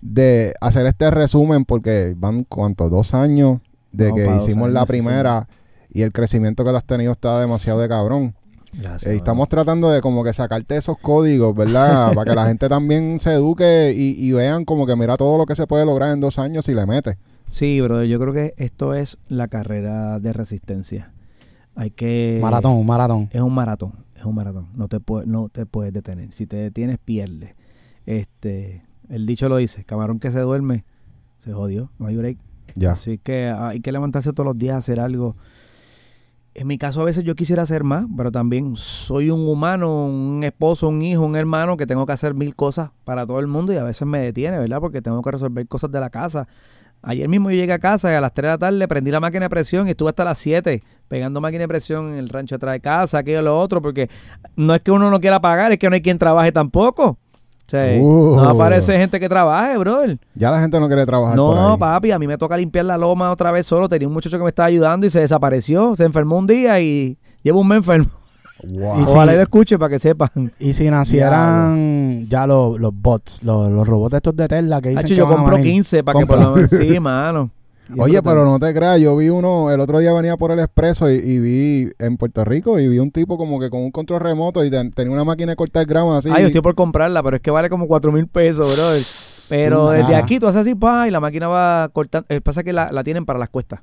de 0.00 0.54
hacer 0.60 0.86
este 0.86 1.10
resumen 1.10 1.64
porque 1.64 2.14
van, 2.16 2.44
¿cuántos? 2.44 2.90
Dos 2.90 3.14
años 3.14 3.60
de 3.92 4.08
No, 4.08 4.14
que 4.14 4.36
hicimos 4.36 4.70
la 4.70 4.82
sí, 4.82 4.86
primera 4.88 5.48
y 5.90 6.02
el 6.02 6.12
crecimiento 6.12 6.64
que 6.64 6.72
lo 6.72 6.78
has 6.78 6.84
tenido 6.84 7.12
está 7.12 7.40
demasiado 7.40 7.80
de 7.80 7.88
cabrón. 7.88 8.34
Gracias. 8.72 9.12
Eh, 9.12 9.16
estamos 9.16 9.48
tratando 9.48 9.90
de 9.90 10.00
como 10.00 10.22
que 10.22 10.32
sacarte 10.32 10.76
esos 10.76 10.98
códigos, 10.98 11.54
¿verdad? 11.54 12.12
Para 12.14 12.30
que 12.30 12.36
la 12.36 12.46
gente 12.46 12.68
también 12.68 13.18
se 13.18 13.34
eduque 13.34 13.94
y, 13.96 14.14
y 14.18 14.32
vean 14.32 14.64
como 14.64 14.86
que 14.86 14.94
mira 14.94 15.16
todo 15.16 15.38
lo 15.38 15.46
que 15.46 15.54
se 15.54 15.66
puede 15.66 15.84
lograr 15.86 16.12
en 16.12 16.20
dos 16.20 16.38
años 16.38 16.64
si 16.64 16.74
le 16.74 16.86
metes. 16.86 17.16
Sí, 17.46 17.80
brother, 17.80 18.06
yo 18.06 18.20
creo 18.20 18.34
que 18.34 18.54
esto 18.58 18.94
es 18.94 19.18
la 19.28 19.48
carrera 19.48 20.20
de 20.20 20.32
resistencia. 20.34 21.12
Hay 21.74 21.90
que... 21.90 22.38
maratón, 22.42 22.72
un 22.72 22.86
maratón. 22.86 23.28
Es 23.32 23.40
un 23.40 23.54
maratón, 23.54 23.92
es 24.18 24.24
un 24.24 24.34
maratón. 24.34 24.68
No 24.74 24.88
te, 24.88 25.00
puede, 25.00 25.26
no 25.26 25.48
te 25.48 25.66
puedes 25.66 25.92
detener. 25.92 26.32
Si 26.32 26.46
te 26.46 26.56
detienes, 26.56 26.98
pierdes. 26.98 27.54
Este, 28.04 28.82
el 29.08 29.26
dicho 29.26 29.48
lo 29.48 29.56
dice, 29.56 29.84
camarón 29.84 30.18
que 30.18 30.30
se 30.30 30.40
duerme, 30.40 30.84
se 31.38 31.52
jodió, 31.52 31.90
no 31.98 32.06
hay 32.06 32.16
break. 32.16 32.38
Ya. 32.74 32.92
Así 32.92 33.18
que 33.18 33.48
hay 33.48 33.80
que 33.80 33.92
levantarse 33.92 34.32
todos 34.32 34.46
los 34.46 34.58
días 34.58 34.74
a 34.74 34.78
hacer 34.78 35.00
algo. 35.00 35.36
En 36.54 36.66
mi 36.66 36.76
caso 36.76 37.00
a 37.00 37.04
veces 37.04 37.22
yo 37.22 37.36
quisiera 37.36 37.62
hacer 37.62 37.84
más, 37.84 38.06
pero 38.16 38.32
también 38.32 38.74
soy 38.76 39.30
un 39.30 39.48
humano, 39.48 40.06
un 40.06 40.42
esposo, 40.42 40.88
un 40.88 41.02
hijo, 41.02 41.24
un 41.24 41.36
hermano 41.36 41.76
que 41.76 41.86
tengo 41.86 42.04
que 42.04 42.12
hacer 42.12 42.34
mil 42.34 42.56
cosas 42.56 42.90
para 43.04 43.26
todo 43.26 43.38
el 43.38 43.46
mundo 43.46 43.72
y 43.72 43.76
a 43.76 43.84
veces 43.84 44.08
me 44.08 44.18
detiene, 44.18 44.58
¿verdad? 44.58 44.80
Porque 44.80 45.00
tengo 45.00 45.22
que 45.22 45.30
resolver 45.30 45.68
cosas 45.68 45.92
de 45.92 46.00
la 46.00 46.10
casa. 46.10 46.48
Ayer 47.02 47.28
mismo 47.28 47.50
yo 47.50 47.56
llegué 47.56 47.72
a 47.72 47.78
casa 47.78 48.10
y 48.12 48.14
a 48.16 48.20
las 48.20 48.34
3 48.34 48.42
de 48.44 48.48
la 48.50 48.58
tarde 48.58 48.88
prendí 48.88 49.10
la 49.10 49.20
máquina 49.20 49.44
de 49.46 49.50
presión 49.50 49.86
y 49.86 49.90
estuve 49.90 50.08
hasta 50.10 50.24
las 50.24 50.38
7 50.38 50.82
pegando 51.06 51.40
máquina 51.40 51.60
de 51.62 51.68
presión 51.68 52.08
en 52.12 52.18
el 52.18 52.28
rancho 52.28 52.56
atrás 52.56 52.74
de 52.74 52.80
casa, 52.80 53.18
aquello 53.18 53.40
y 53.40 53.44
lo 53.44 53.58
otro, 53.58 53.80
porque 53.80 54.10
no 54.56 54.74
es 54.74 54.80
que 54.80 54.90
uno 54.90 55.10
no 55.10 55.20
quiera 55.20 55.40
pagar, 55.40 55.72
es 55.72 55.78
que 55.78 55.88
no 55.88 55.94
hay 55.94 56.02
quien 56.02 56.18
trabaje 56.18 56.52
tampoco. 56.52 57.04
O 57.66 57.70
sea, 57.70 57.98
Uh. 58.00 58.36
no 58.36 58.48
aparece 58.48 58.98
gente 58.98 59.20
que 59.20 59.28
trabaje, 59.28 59.76
brother. 59.76 60.18
Ya 60.34 60.50
la 60.50 60.58
gente 60.60 60.80
no 60.80 60.86
quiere 60.88 61.04
trabajar 61.06 61.36
por 61.36 61.54
No, 61.54 61.72
ahí. 61.74 61.78
papi, 61.78 62.10
a 62.12 62.18
mí 62.18 62.26
me 62.26 62.36
toca 62.38 62.56
limpiar 62.56 62.86
la 62.86 62.96
loma 62.96 63.30
otra 63.30 63.50
vez 63.52 63.66
solo. 63.66 63.88
Tenía 63.90 64.08
un 64.08 64.14
muchacho 64.14 64.38
que 64.38 64.42
me 64.42 64.48
estaba 64.48 64.66
ayudando 64.68 65.06
y 65.06 65.10
se 65.10 65.20
desapareció. 65.20 65.94
Se 65.94 66.04
enfermó 66.04 66.38
un 66.38 66.46
día 66.46 66.80
y 66.80 67.18
llevo 67.42 67.60
un 67.60 67.68
mes 67.68 67.76
enfermo. 67.78 68.06
Wow. 68.64 69.00
Y 69.00 69.04
si- 69.06 69.10
Ojalá 69.12 69.32
y 69.32 69.36
lo 69.36 69.42
escuche 69.42 69.78
para 69.78 69.90
que 69.90 69.98
sepan. 69.98 70.52
Y 70.58 70.72
si 70.72 70.88
nacieran 70.90 72.26
ya 72.28 72.46
los, 72.46 72.78
los 72.80 72.92
bots, 72.94 73.42
los, 73.42 73.70
los 73.70 73.86
robots 73.86 74.14
estos 74.14 74.34
de 74.36 74.48
Tesla 74.48 74.80
que 74.80 74.90
dicen 74.90 75.04
Hacho, 75.04 75.14
que 75.14 75.18
yo 75.18 75.26
compro 75.28 75.56
venir. 75.56 75.72
15 75.72 76.04
para 76.04 76.18
que 76.18 76.26
por 76.26 76.40
lo 76.40 76.54
menos... 76.54 76.70
Sí, 76.70 76.98
mano. 77.00 77.50
Y 77.94 77.98
Oye, 78.00 78.22
pero 78.22 78.44
no 78.44 78.58
te 78.58 78.74
creas, 78.74 79.00
yo 79.00 79.16
vi 79.16 79.30
uno, 79.30 79.70
el 79.70 79.80
otro 79.80 79.98
día 79.98 80.12
venía 80.12 80.36
por 80.36 80.50
el 80.50 80.58
expreso 80.58 81.10
y, 81.10 81.14
y 81.14 81.38
vi 81.38 81.90
en 81.98 82.18
Puerto 82.18 82.44
Rico 82.44 82.78
y 82.78 82.86
vi 82.86 82.98
un 82.98 83.10
tipo 83.10 83.38
como 83.38 83.58
que 83.58 83.70
con 83.70 83.80
un 83.80 83.90
control 83.90 84.20
remoto 84.20 84.62
y 84.62 84.70
ten- 84.70 84.92
tenía 84.92 85.10
una 85.14 85.24
máquina 85.24 85.52
de 85.52 85.56
cortar 85.56 85.86
grama 85.86 86.18
así. 86.18 86.28
Ay, 86.30 86.42
yo 86.42 86.46
estoy 86.48 86.60
por 86.60 86.74
comprarla, 86.74 87.22
pero 87.22 87.36
es 87.36 87.42
que 87.42 87.50
vale 87.50 87.70
como 87.70 87.86
4 87.88 88.12
mil 88.12 88.26
pesos, 88.26 88.74
brother. 88.76 89.02
Pero 89.48 89.88
desde 89.88 90.14
aquí 90.16 90.38
tú 90.38 90.46
haces 90.46 90.60
así, 90.60 90.74
pa, 90.74 91.08
y 91.08 91.10
la 91.10 91.20
máquina 91.20 91.48
va 91.48 91.88
cortando. 91.90 92.26
Eh, 92.28 92.42
pasa 92.42 92.62
que 92.62 92.74
la, 92.74 92.92
la 92.92 93.02
tienen 93.02 93.24
para 93.24 93.38
las 93.38 93.48
cuestas. 93.48 93.80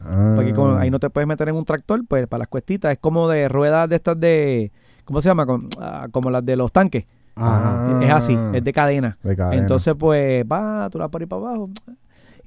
Ah. 0.00 0.32
Porque 0.36 0.52
con- 0.52 0.78
ahí 0.78 0.90
no 0.90 0.98
te 0.98 1.10
puedes 1.10 1.26
meter 1.26 1.48
en 1.48 1.56
un 1.56 1.64
tractor, 1.64 2.04
pues 2.06 2.26
para 2.26 2.40
las 2.40 2.48
cuestitas. 2.48 2.92
Es 2.92 2.98
como 2.98 3.28
de 3.28 3.48
ruedas 3.48 3.88
de 3.88 3.96
estas 3.96 4.18
de. 4.20 4.72
¿Cómo 5.04 5.20
se 5.20 5.28
llama? 5.28 5.46
Con- 5.46 5.68
ah, 5.80 6.08
como 6.10 6.30
las 6.30 6.44
de 6.44 6.56
los 6.56 6.70
tanques. 6.72 7.06
Ah. 7.36 8.00
Es 8.02 8.10
así, 8.10 8.38
es 8.54 8.64
de 8.64 8.72
cadena. 8.72 9.18
De 9.22 9.36
cadena. 9.36 9.60
Entonces, 9.62 9.94
pues, 9.98 10.44
va, 10.50 10.88
tú 10.90 10.98
la 10.98 11.08
por 11.08 11.20
ahí 11.20 11.26
para 11.26 11.42
abajo. 11.42 11.70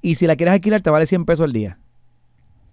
Y 0.02 0.16
si 0.16 0.26
la 0.28 0.36
quieres 0.36 0.54
alquilar, 0.54 0.82
te 0.82 0.90
vale 0.90 1.06
100 1.06 1.26
pesos 1.26 1.44
al 1.44 1.54
día. 1.54 1.78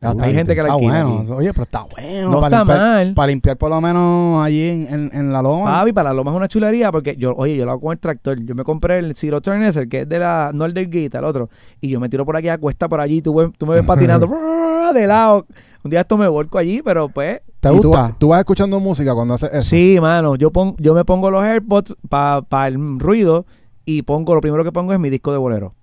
Hay 0.01 0.34
gente 0.34 0.55
que 0.55 0.62
la 0.62 0.68
está 0.68 0.74
alquila 0.74 1.05
bueno. 1.05 1.20
aquí. 1.22 1.32
Oye, 1.32 1.53
pero 1.53 1.62
está 1.62 1.82
bueno. 1.84 2.30
No 2.30 2.40
para 2.40 2.47
está 2.47 2.59
limpiar, 2.59 2.78
mal. 2.78 3.14
Para 3.14 3.26
limpiar 3.28 3.57
por 3.57 3.70
lo 3.70 3.80
menos 3.80 4.44
allí 4.44 4.61
en, 4.68 4.86
en, 4.92 5.11
en 5.12 5.32
la 5.32 5.42
loma. 5.42 5.64
Papi, 5.80 5.92
para 5.92 6.12
lo 6.12 6.22
más 6.22 6.34
una 6.34 6.49
chulería, 6.49 6.92
porque 6.92 7.16
yo, 7.16 7.34
oye, 7.36 7.57
yo 7.57 7.64
lo 7.64 7.72
hago 7.72 7.80
con 7.80 7.92
el 7.92 7.99
tractor. 7.99 8.38
Yo 8.44 8.55
me 8.55 8.62
compré 8.62 8.99
el 8.99 9.14
Zero 9.16 9.40
Turn 9.40 9.61
que 9.88 10.01
es 10.03 10.09
de 10.09 10.18
la, 10.18 10.51
no 10.55 10.64
el 10.64 10.74
del 10.74 10.90
Guita, 10.90 11.18
el 11.18 11.24
otro. 11.24 11.49
Y 11.80 11.88
yo 11.88 11.99
me 11.99 12.09
tiro 12.09 12.24
por 12.24 12.36
aquí 12.36 12.49
a 12.49 12.59
cuesta 12.59 12.88
por 12.88 13.01
allí, 13.01 13.22
tú, 13.22 13.34
ves- 13.34 13.51
tú 13.59 13.66
me 13.66 13.74
ves 13.74 13.84
patinando 13.86 14.28
de 14.94 15.07
lado. 15.07 15.47
Un 15.82 15.90
día 15.90 16.01
esto 16.01 16.16
me 16.16 16.28
volco 16.28 16.59
allí, 16.59 16.82
pero 16.84 17.09
pues. 17.09 17.40
¿Te 17.61 17.72
¿Y 17.72 17.80
tú, 17.80 17.88
gusta? 17.88 18.14
tú 18.18 18.28
vas 18.28 18.40
escuchando 18.40 18.78
música 18.80 19.14
cuando 19.14 19.34
haces 19.34 19.51
eso? 19.53 19.62
Sí, 19.70 19.99
mano, 20.01 20.36
yo, 20.36 20.51
pon- 20.53 20.76
yo 20.78 20.94
me 20.94 21.05
pongo 21.05 21.30
los 21.30 21.42
AirPods 21.42 21.97
para 22.09 22.68
el 22.68 23.01
ruido 23.01 23.47
y 23.89 24.03
pongo, 24.03 24.34
lo 24.34 24.41
primero 24.41 24.64
que 24.64 24.72
pongo 24.72 24.93
es 24.93 24.99
mi 24.99 25.09
disco 25.11 25.30
de 25.30 25.39
bolero. 25.39 25.74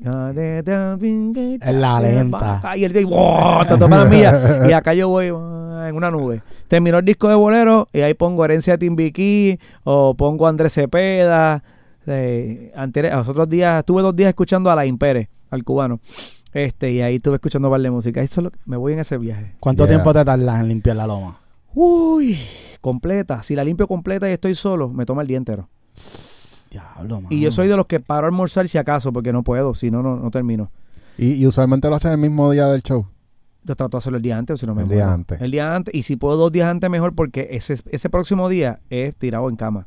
Es 0.00 1.74
la 1.74 2.00
lenta. 2.00 2.60
Y 2.76 2.84
el 2.84 2.92
día, 2.92 3.06
¡wow! 3.06 3.64
Te 3.66 3.78
toma 3.78 3.98
la 3.98 4.04
mía. 4.04 4.66
Y 4.68 4.72
acá 4.72 4.92
yo 4.94 5.08
voy 5.08 5.28
ah, 5.32 5.86
en 5.88 5.94
una 5.94 6.10
nube. 6.10 6.42
Terminó 6.66 6.98
el 6.98 7.04
disco 7.04 7.28
de 7.28 7.36
bolero 7.36 7.86
y 7.92 8.00
ahí 8.00 8.14
pongo 8.14 8.44
Herencia 8.44 8.72
de 8.74 8.78
Timbiquí 8.78 9.60
o 9.84 10.14
pongo 10.14 10.48
Andrés 10.48 10.74
Cepeda. 10.74 11.62
Eh, 12.04 12.72
los 13.12 13.28
otros 13.28 13.48
días, 13.48 13.78
estuve 13.78 14.02
dos 14.02 14.16
días 14.16 14.30
escuchando 14.30 14.68
a 14.68 14.74
la 14.74 14.84
Impere, 14.84 15.30
al 15.48 15.62
cubano. 15.62 16.00
Este, 16.52 16.90
y 16.90 17.00
ahí 17.00 17.16
estuve 17.16 17.36
escuchando 17.36 17.70
par 17.70 17.80
de 17.80 17.92
música. 17.92 18.20
Eso 18.22 18.40
es 18.40 18.44
lo 18.44 18.50
que- 18.50 18.58
me 18.66 18.76
voy 18.76 18.94
en 18.94 18.98
ese 18.98 19.18
viaje. 19.18 19.54
¿Cuánto 19.60 19.84
Yeah. 19.84 19.94
tiempo 19.94 20.12
te 20.12 20.24
tardas 20.24 20.60
en 20.60 20.66
limpiar 20.68 20.96
la 20.96 21.06
loma? 21.06 21.38
Uy, 21.74 22.38
completa. 22.80 23.40
Si 23.44 23.54
la 23.54 23.62
limpio 23.62 23.86
completa 23.86 24.28
y 24.28 24.32
estoy 24.32 24.56
solo, 24.56 24.88
me 24.88 25.06
toma 25.06 25.22
el 25.22 25.28
día 25.28 25.36
entero. 25.38 25.68
Diablo, 26.72 27.20
mano. 27.20 27.28
Y 27.30 27.40
yo 27.40 27.50
soy 27.50 27.68
de 27.68 27.76
los 27.76 27.86
que 27.86 28.00
paro 28.00 28.26
a 28.26 28.30
almorzar 28.30 28.66
si 28.66 28.78
acaso, 28.78 29.12
porque 29.12 29.32
no 29.32 29.42
puedo, 29.42 29.74
si 29.74 29.90
no, 29.90 30.02
no, 30.02 30.16
no 30.16 30.30
termino. 30.30 30.70
Y, 31.18 31.34
y 31.34 31.46
usualmente 31.46 31.88
lo 31.88 31.96
hacen 31.96 32.12
el 32.12 32.18
mismo 32.18 32.50
día 32.50 32.66
del 32.68 32.82
show. 32.82 33.06
Yo 33.64 33.76
trato 33.76 33.96
de 33.96 33.98
hacerlo 33.98 34.16
el 34.16 34.22
día 34.22 34.38
antes 34.38 34.54
o 34.54 34.56
si 34.56 34.66
no 34.66 34.74
me 34.74 34.82
El 34.82 34.88
día 34.88 35.12
antes. 35.12 35.40
El 35.40 35.50
día 35.50 35.74
antes. 35.74 35.94
Y 35.94 36.02
si 36.02 36.16
puedo 36.16 36.36
dos 36.36 36.50
días 36.50 36.68
antes, 36.68 36.88
mejor, 36.90 37.14
porque 37.14 37.48
ese, 37.52 37.76
ese 37.90 38.10
próximo 38.10 38.48
día 38.48 38.80
es 38.90 39.14
tirado 39.14 39.48
en 39.48 39.56
cama. 39.56 39.86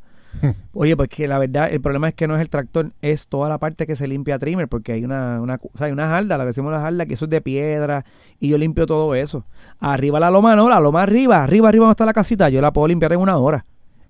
Oye, 0.74 0.98
pues 0.98 1.10
que 1.10 1.28
la 1.28 1.38
verdad, 1.38 1.70
el 1.72 1.80
problema 1.82 2.10
es 2.10 2.14
que 2.14 2.28
no 2.28 2.36
es 2.36 2.42
el 2.42 2.50
tractor, 2.50 2.92
es 3.02 3.28
toda 3.28 3.48
la 3.48 3.58
parte 3.58 3.88
que 3.88 3.96
se 3.96 4.06
limpia 4.08 4.38
trimmer, 4.38 4.68
porque 4.68 4.92
hay 4.92 5.06
una, 5.06 5.40
una, 5.42 5.56
o 5.56 5.78
sea, 5.78 5.88
hay 5.88 5.94
una 5.94 6.08
jarda, 6.08 6.38
la 6.38 6.44
que 6.44 6.48
decimos 6.48 6.74
la 6.74 6.82
jarda, 6.82 7.06
que 7.06 7.14
eso 7.14 7.26
es 7.26 7.32
de 7.32 7.40
piedra, 7.42 8.06
y 8.40 8.50
yo 8.50 8.58
limpio 8.58 8.86
todo 8.86 9.16
eso. 9.16 9.46
Arriba 9.80 10.20
la 10.20 10.30
loma 10.30 10.56
no, 10.56 10.70
la 10.70 10.80
loma 10.80 11.04
arriba, 11.04 11.44
arriba, 11.44 11.70
arriba 11.70 11.86
donde 11.86 11.94
está 11.94 12.06
la 12.06 12.14
casita, 12.14 12.50
yo 12.50 12.62
la 12.62 12.74
puedo 12.74 12.88
limpiar 12.88 13.14
en 13.14 13.22
una 13.22 13.38
hora. 13.38 13.66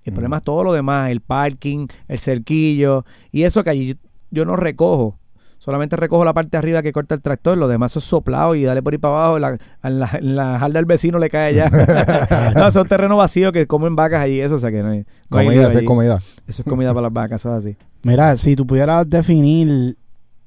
El 0.06 0.14
Mm. 0.14 0.16
problema 0.16 0.38
es 0.38 0.44
todo 0.44 0.64
lo 0.64 0.72
demás, 0.74 1.10
el 1.12 1.20
parking, 1.20 1.88
el 2.08 2.20
cerquillo, 2.20 3.04
y 3.32 3.44
eso 3.44 3.64
que 3.64 3.70
allí 3.72 3.88
yo, 3.90 3.96
yo 4.32 4.46
no 4.46 4.56
recojo. 4.56 5.18
Solamente 5.58 5.96
recojo 5.96 6.24
la 6.24 6.34
parte 6.34 6.52
de 6.52 6.58
arriba 6.60 6.84
que 6.84 6.92
corta 6.92 7.16
el 7.16 7.22
tractor, 7.24 7.58
lo 7.58 7.68
demás 7.68 7.96
es 7.98 8.04
soplado 8.04 8.54
y 8.54 8.64
dale 8.64 8.84
por 8.84 8.94
ahí 8.94 9.00
para 9.00 9.16
abajo, 9.16 9.40
la, 9.40 9.58
en 9.84 10.00
la, 10.00 10.10
en 10.14 10.36
la 10.36 10.60
jarda 10.60 10.74
del 10.78 10.86
vecino 10.86 11.18
le 11.18 11.30
cae 11.30 11.60
allá. 11.60 12.52
no, 12.56 12.70
son 12.70 12.88
terrenos 12.88 13.18
vacíos 13.18 13.52
que 13.52 13.66
comen 13.66 13.96
vacas 13.96 14.22
allí, 14.22 14.40
eso, 14.42 14.56
o 14.56 14.60
sea 14.60 14.70
que 14.70 14.84
no 14.84 14.90
hay, 14.92 15.00
no 15.00 15.06
Comida, 15.30 15.68
hacer 15.68 15.78
allí. 15.80 15.86
comida. 15.88 16.18
Eso 16.46 16.62
es 16.62 16.64
comida 16.70 16.90
para 16.94 17.04
las 17.04 17.14
vacas, 17.14 17.42
eso 17.42 17.58
es 17.58 17.66
así. 17.66 17.78
Mira, 18.04 18.38
si 18.38 18.56
tú 18.56 18.68
pudieras 18.68 19.10
definir 19.10 19.98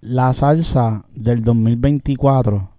la 0.00 0.32
salsa 0.34 1.04
del 1.14 1.42
2024, 1.42 2.70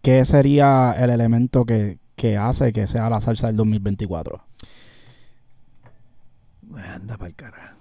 ¿qué 0.00 0.24
sería 0.24 0.92
el 0.92 1.10
elemento 1.10 1.66
que, 1.66 1.98
que 2.16 2.38
hace 2.38 2.72
que 2.72 2.86
sea 2.86 3.10
la 3.10 3.20
salsa 3.20 3.48
del 3.48 3.56
2024? 3.56 4.42
Anda 6.76 7.16
para 7.16 7.28
el 7.28 7.34
cara. 7.34 7.76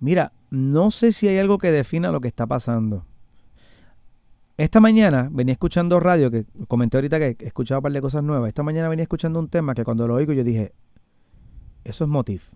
Mira, 0.00 0.32
no 0.50 0.90
sé 0.90 1.12
si 1.12 1.28
hay 1.28 1.38
algo 1.38 1.58
que 1.58 1.70
defina 1.70 2.10
lo 2.10 2.20
que 2.20 2.28
está 2.28 2.46
pasando. 2.46 3.04
Esta 4.56 4.80
mañana 4.80 5.28
venía 5.32 5.52
escuchando 5.52 6.00
radio, 6.00 6.30
que 6.30 6.44
comenté 6.68 6.98
ahorita 6.98 7.18
que 7.18 7.36
he 7.38 7.46
escuchado 7.46 7.78
un 7.78 7.82
par 7.84 7.92
de 7.92 8.00
cosas 8.00 8.22
nuevas. 8.22 8.48
Esta 8.48 8.62
mañana 8.62 8.88
venía 8.88 9.04
escuchando 9.04 9.38
un 9.38 9.48
tema 9.48 9.74
que 9.74 9.84
cuando 9.84 10.06
lo 10.06 10.14
oigo 10.14 10.32
yo 10.32 10.44
dije, 10.44 10.72
eso 11.84 12.04
es 12.04 12.10
Motif. 12.10 12.50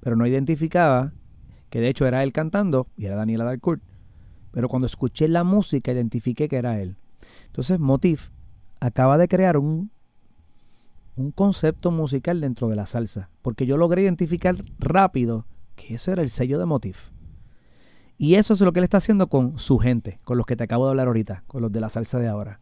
Pero 0.00 0.16
no 0.16 0.26
identificaba 0.26 1.12
que 1.68 1.80
de 1.80 1.88
hecho 1.88 2.06
era 2.06 2.22
él 2.22 2.32
cantando 2.32 2.88
y 2.96 3.06
era 3.06 3.16
Daniela 3.16 3.44
Dalcourt. 3.44 3.82
Pero 4.50 4.68
cuando 4.68 4.86
escuché 4.86 5.28
la 5.28 5.44
música 5.44 5.92
identifiqué 5.92 6.48
que 6.48 6.56
era 6.56 6.80
él. 6.80 6.96
Entonces 7.46 7.78
Motif 7.78 8.30
acaba 8.80 9.18
de 9.18 9.28
crear 9.28 9.56
un, 9.56 9.90
un 11.20 11.32
concepto 11.32 11.90
musical 11.90 12.40
dentro 12.40 12.68
de 12.68 12.76
la 12.76 12.86
salsa. 12.86 13.30
Porque 13.42 13.66
yo 13.66 13.76
logré 13.76 14.02
identificar 14.02 14.56
rápido 14.78 15.46
que 15.76 15.94
ese 15.94 16.12
era 16.12 16.22
el 16.22 16.30
sello 16.30 16.58
de 16.58 16.66
Motif. 16.66 17.10
Y 18.18 18.34
eso 18.34 18.54
es 18.54 18.60
lo 18.60 18.72
que 18.72 18.80
él 18.80 18.84
está 18.84 18.98
haciendo 18.98 19.28
con 19.28 19.58
su 19.58 19.78
gente, 19.78 20.18
con 20.24 20.36
los 20.36 20.46
que 20.46 20.56
te 20.56 20.64
acabo 20.64 20.84
de 20.84 20.90
hablar 20.90 21.06
ahorita, 21.06 21.44
con 21.46 21.62
los 21.62 21.72
de 21.72 21.80
la 21.80 21.88
salsa 21.88 22.18
de 22.18 22.28
ahora. 22.28 22.60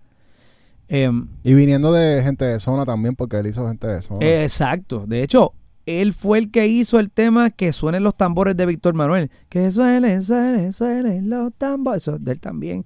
Em, 0.89 1.29
Y 1.43 1.55
viniendo 1.55 1.93
de 1.93 2.23
gente 2.23 2.45
de 2.45 2.61
zona 2.61 2.87
también, 2.87 3.17
porque 3.17 3.39
él 3.39 3.47
hizo 3.47 3.67
gente 3.67 3.87
de 3.87 4.03
zona. 4.03 4.25
Exacto. 4.25 5.05
De 5.07 5.23
hecho, 5.23 5.53
él 5.85 6.13
fue 6.13 6.39
el 6.39 6.51
que 6.51 6.67
hizo 6.69 7.01
el 7.01 7.11
tema 7.11 7.51
que 7.51 7.73
suenen 7.73 8.05
los 8.05 8.17
tambores 8.17 8.57
de 8.57 8.67
Víctor 8.67 8.95
Manuel. 8.95 9.31
Que 9.49 9.71
suenen, 9.73 10.23
suenen, 10.23 10.73
suenen 10.73 11.29
los 11.29 11.53
tambores. 11.55 12.03
Eso 12.03 12.17
es 12.17 12.25
de 12.25 12.33
él 12.33 12.41
también. 12.41 12.85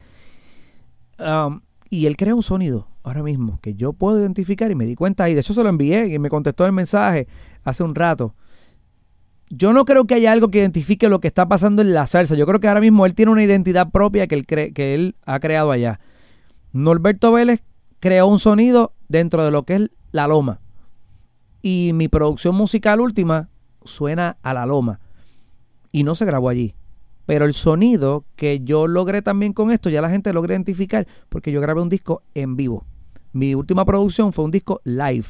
Um, 1.19 1.61
y 1.91 2.07
él 2.07 2.17
crea 2.17 2.35
un 2.35 2.43
sonido 2.43 2.89
ahora 3.03 3.23
mismo 3.23 3.59
que 3.61 3.75
yo 3.75 3.93
puedo 3.93 4.21
identificar 4.21 4.71
y 4.71 4.75
me 4.75 4.87
di 4.87 4.95
cuenta. 4.95 5.29
Y 5.29 5.35
de 5.35 5.41
hecho 5.41 5.55
se 5.55 5.63
lo 5.63 5.69
envié 5.69 6.07
y 6.07 6.19
me 6.19 6.29
contestó 6.29 6.67
el 6.67 6.73
mensaje 6.73 7.27
hace 7.65 7.83
un 7.83 7.95
rato. 7.95 8.35
Yo 9.51 9.73
no 9.73 9.85
creo 9.85 10.07
que 10.07 10.15
haya 10.15 10.33
algo 10.33 10.51
que 10.51 10.59
identifique 10.59 11.09
lo 11.09 11.21
que 11.21 11.29
está 11.29 11.47
pasando 11.47 11.83
en 11.83 11.93
la 11.93 12.07
salsa. 12.07 12.35
Yo 12.35 12.47
creo 12.47 12.59
que 12.61 12.69
ahora 12.69 12.81
mismo 12.81 13.05
él 13.05 13.15
tiene 13.15 13.33
una 13.33 13.45
identidad 13.45 13.91
propia 13.91 14.27
que 14.27 14.35
él, 14.35 14.47
cre- 14.47 14.73
que 14.73 14.95
él 14.95 15.15
ha 15.27 15.41
creado 15.41 15.71
allá. 15.71 16.01
Norberto 16.73 17.33
Vélez 17.33 17.63
creó 18.01 18.27
un 18.27 18.39
sonido 18.39 18.95
dentro 19.09 19.45
de 19.45 19.51
lo 19.51 19.65
que 19.65 19.75
es 19.75 19.91
la 20.11 20.27
loma. 20.27 20.61
Y 21.61 21.91
mi 21.93 22.09
producción 22.09 22.55
musical 22.55 23.01
última 23.01 23.51
suena 23.85 24.39
a 24.43 24.55
la 24.55 24.65
loma. 24.65 25.01
Y 25.93 26.03
no 26.05 26.15
se 26.15 26.25
grabó 26.25 26.49
allí. 26.49 26.75
Pero 27.27 27.45
el 27.45 27.55
sonido 27.55 28.25
que 28.37 28.61
yo 28.61 28.87
logré 28.87 29.23
también 29.23 29.53
con 29.53 29.71
esto, 29.71 29.91
ya 29.91 30.01
la 30.01 30.11
gente 30.11 30.33
logra 30.33 30.55
identificar, 30.55 31.07
porque 31.29 31.53
yo 31.53 31.61
grabé 31.61 31.83
un 31.83 31.89
disco 31.89 32.23
en 32.35 32.57
vivo. 32.57 32.87
Mi 33.33 33.55
última 33.55 33.85
producción 33.85 34.33
fue 34.33 34.45
un 34.45 34.51
disco 34.51 34.81
live. 34.85 35.27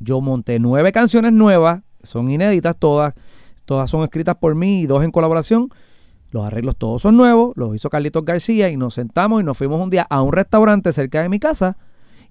Yo 0.00 0.20
monté 0.20 0.58
nueve 0.58 0.92
canciones 0.92 1.32
nuevas, 1.32 1.82
son 2.02 2.30
inéditas 2.30 2.76
todas, 2.78 3.14
todas 3.64 3.90
son 3.90 4.02
escritas 4.02 4.36
por 4.36 4.54
mí 4.54 4.80
y 4.80 4.86
dos 4.86 5.04
en 5.04 5.10
colaboración. 5.10 5.68
Los 6.30 6.44
arreglos 6.44 6.76
todos 6.76 7.02
son 7.02 7.16
nuevos, 7.16 7.52
los 7.56 7.74
hizo 7.74 7.90
Carlitos 7.90 8.24
García 8.24 8.70
y 8.70 8.76
nos 8.76 8.94
sentamos 8.94 9.42
y 9.42 9.44
nos 9.44 9.58
fuimos 9.58 9.80
un 9.80 9.90
día 9.90 10.06
a 10.08 10.22
un 10.22 10.32
restaurante 10.32 10.92
cerca 10.92 11.22
de 11.22 11.28
mi 11.28 11.38
casa 11.38 11.76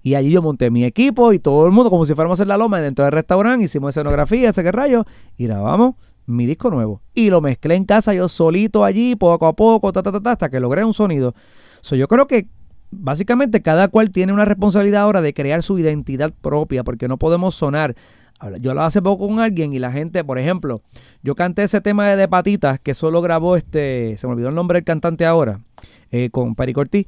y 0.02 0.16
allí 0.16 0.30
yo 0.30 0.42
monté 0.42 0.70
mi 0.70 0.84
equipo 0.84 1.32
y 1.32 1.38
todo 1.38 1.66
el 1.66 1.72
mundo 1.72 1.88
como 1.88 2.04
si 2.04 2.14
fuéramos 2.14 2.40
en 2.40 2.48
la 2.48 2.56
loma 2.56 2.80
dentro 2.80 3.04
del 3.04 3.12
restaurante, 3.12 3.64
hicimos 3.64 3.90
escenografía, 3.90 4.50
ese 4.50 4.64
que 4.64 4.72
rayo 4.72 5.04
y 5.36 5.46
grabamos 5.46 5.94
mi 6.26 6.46
disco 6.46 6.70
nuevo 6.70 7.00
y 7.14 7.30
lo 7.30 7.40
mezclé 7.40 7.76
en 7.76 7.84
casa 7.84 8.12
yo 8.12 8.28
solito 8.28 8.84
allí 8.84 9.16
poco 9.16 9.46
a 9.46 9.54
poco, 9.54 9.92
ta, 9.92 10.02
ta, 10.02 10.10
ta, 10.10 10.20
ta, 10.20 10.32
hasta 10.32 10.50
que 10.50 10.60
logré 10.60 10.84
un 10.84 10.94
sonido. 10.94 11.34
So, 11.80 11.96
yo 11.96 12.08
creo 12.08 12.26
que 12.26 12.48
básicamente 12.92 13.62
cada 13.62 13.88
cual 13.88 14.10
tiene 14.10 14.32
una 14.32 14.44
responsabilidad 14.44 15.02
ahora 15.02 15.22
de 15.22 15.34
crear 15.34 15.62
su 15.62 15.78
identidad 15.78 16.32
propia 16.40 16.84
porque 16.84 17.08
no 17.08 17.18
podemos 17.18 17.54
sonar 17.54 17.96
Yo 18.60 18.70
hablaba 18.70 18.86
hace 18.86 19.02
poco 19.02 19.28
con 19.28 19.40
alguien 19.40 19.72
y 19.72 19.78
la 19.78 19.92
gente, 19.92 20.24
por 20.24 20.38
ejemplo, 20.38 20.82
yo 21.22 21.34
canté 21.34 21.62
ese 21.62 21.80
tema 21.80 22.08
de, 22.08 22.28
patitas 22.28 22.78
que 22.78 22.94
solo 22.94 23.22
grabó 23.22 23.56
este, 23.56 24.16
se 24.18 24.26
me 24.26 24.32
olvidó 24.32 24.48
el 24.48 24.54
nombre 24.54 24.78
del 24.78 24.84
cantante 24.84 25.24
ahora, 25.24 25.60
eh, 26.10 26.28
con 26.30 26.54
Pari 26.54 26.72
Cortí. 26.72 27.06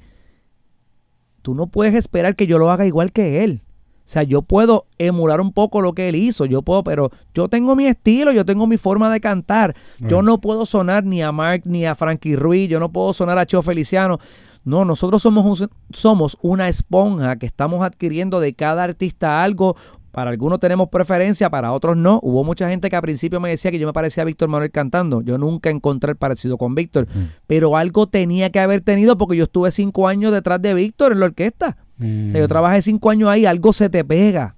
Tú 1.43 1.55
no 1.55 1.67
puedes 1.67 1.95
esperar 1.95 2.37
que 2.37 2.47
yo 2.47 2.59
lo 2.59 2.71
haga 2.71 2.87
igual 2.87 3.13
que 3.13 3.45
él. 3.45 3.64
O 4.07 4.07
sea, 4.07 4.23
yo 4.23 4.43
puedo 4.43 4.87
emular 4.99 5.41
un 5.41 5.51
poco 5.53 5.81
lo 5.81 5.95
que 5.95 6.09
él 6.11 6.15
hizo, 6.17 6.45
yo 6.45 6.61
puedo, 6.61 6.85
pero 6.85 7.11
yo 7.35 7.49
tengo 7.49 7.75
mi 7.75 7.87
estilo, 7.87 8.33
yo 8.33 8.45
tengo 8.45 8.67
mi 8.67 8.77
forma 8.77 9.11
de 9.11 9.21
cantar. 9.21 9.75
Yo 9.99 10.21
no 10.21 10.41
puedo 10.41 10.67
sonar 10.67 11.05
ni 11.05 11.23
a 11.23 11.33
Mark 11.33 11.63
ni 11.65 11.87
a 11.87 11.95
Frankie 11.95 12.37
Ruiz, 12.37 12.69
yo 12.69 12.79
no 12.81 12.93
puedo 12.93 13.13
sonar 13.15 13.39
a 13.39 13.47
Cho 13.47 13.63
Feliciano. 13.63 14.19
No, 14.65 14.85
nosotros 14.85 15.23
somos, 15.23 15.61
un- 15.61 15.69
somos 15.91 16.37
una 16.43 16.69
esponja 16.69 17.37
que 17.37 17.47
estamos 17.47 17.83
adquiriendo 17.85 18.41
de 18.41 18.55
cada 18.55 18.85
artista 18.85 19.43
algo. 19.43 19.75
Para 20.11 20.31
algunos 20.31 20.61
tenemos 20.61 20.91
preferencia, 20.91 21.51
para 21.51 21.73
otros 21.73 21.97
no. 21.97 22.21
Hubo 22.23 22.45
mucha 22.45 22.69
gente 22.69 22.89
que 22.89 22.95
al 22.97 23.03
principio 23.03 23.41
me 23.41 23.49
decía 23.51 23.71
que 23.73 23.79
yo 23.81 23.87
me 23.89 23.93
parecía 23.93 24.23
a 24.23 24.27
Víctor 24.27 24.49
Manuel 24.49 24.71
cantando. 24.71 25.23
Yo 25.23 25.39
nunca 25.39 25.71
encontré 25.71 26.13
el 26.13 26.17
parecido 26.17 26.57
con 26.57 26.75
Víctor. 26.77 27.09
Pero 27.49 27.77
algo 27.77 28.07
tenía 28.07 28.51
que 28.51 28.61
haber 28.61 28.81
tenido 28.81 29.19
porque 29.19 29.37
yo 29.37 29.45
estuve 29.45 29.71
cinco 29.73 30.07
años 30.09 30.33
detrás 30.33 30.63
de 30.63 30.73
Víctor 30.73 31.11
en 31.13 31.19
la 31.21 31.27
orquesta. 31.27 31.79
O 31.99 32.31
sea, 32.31 32.41
yo 32.41 32.49
trabajé 32.49 32.83
cinco 32.83 33.11
años 33.11 33.29
ahí, 33.29 33.47
algo 33.47 33.73
se 33.73 33.89
te 33.89 34.05
pega. 34.05 34.57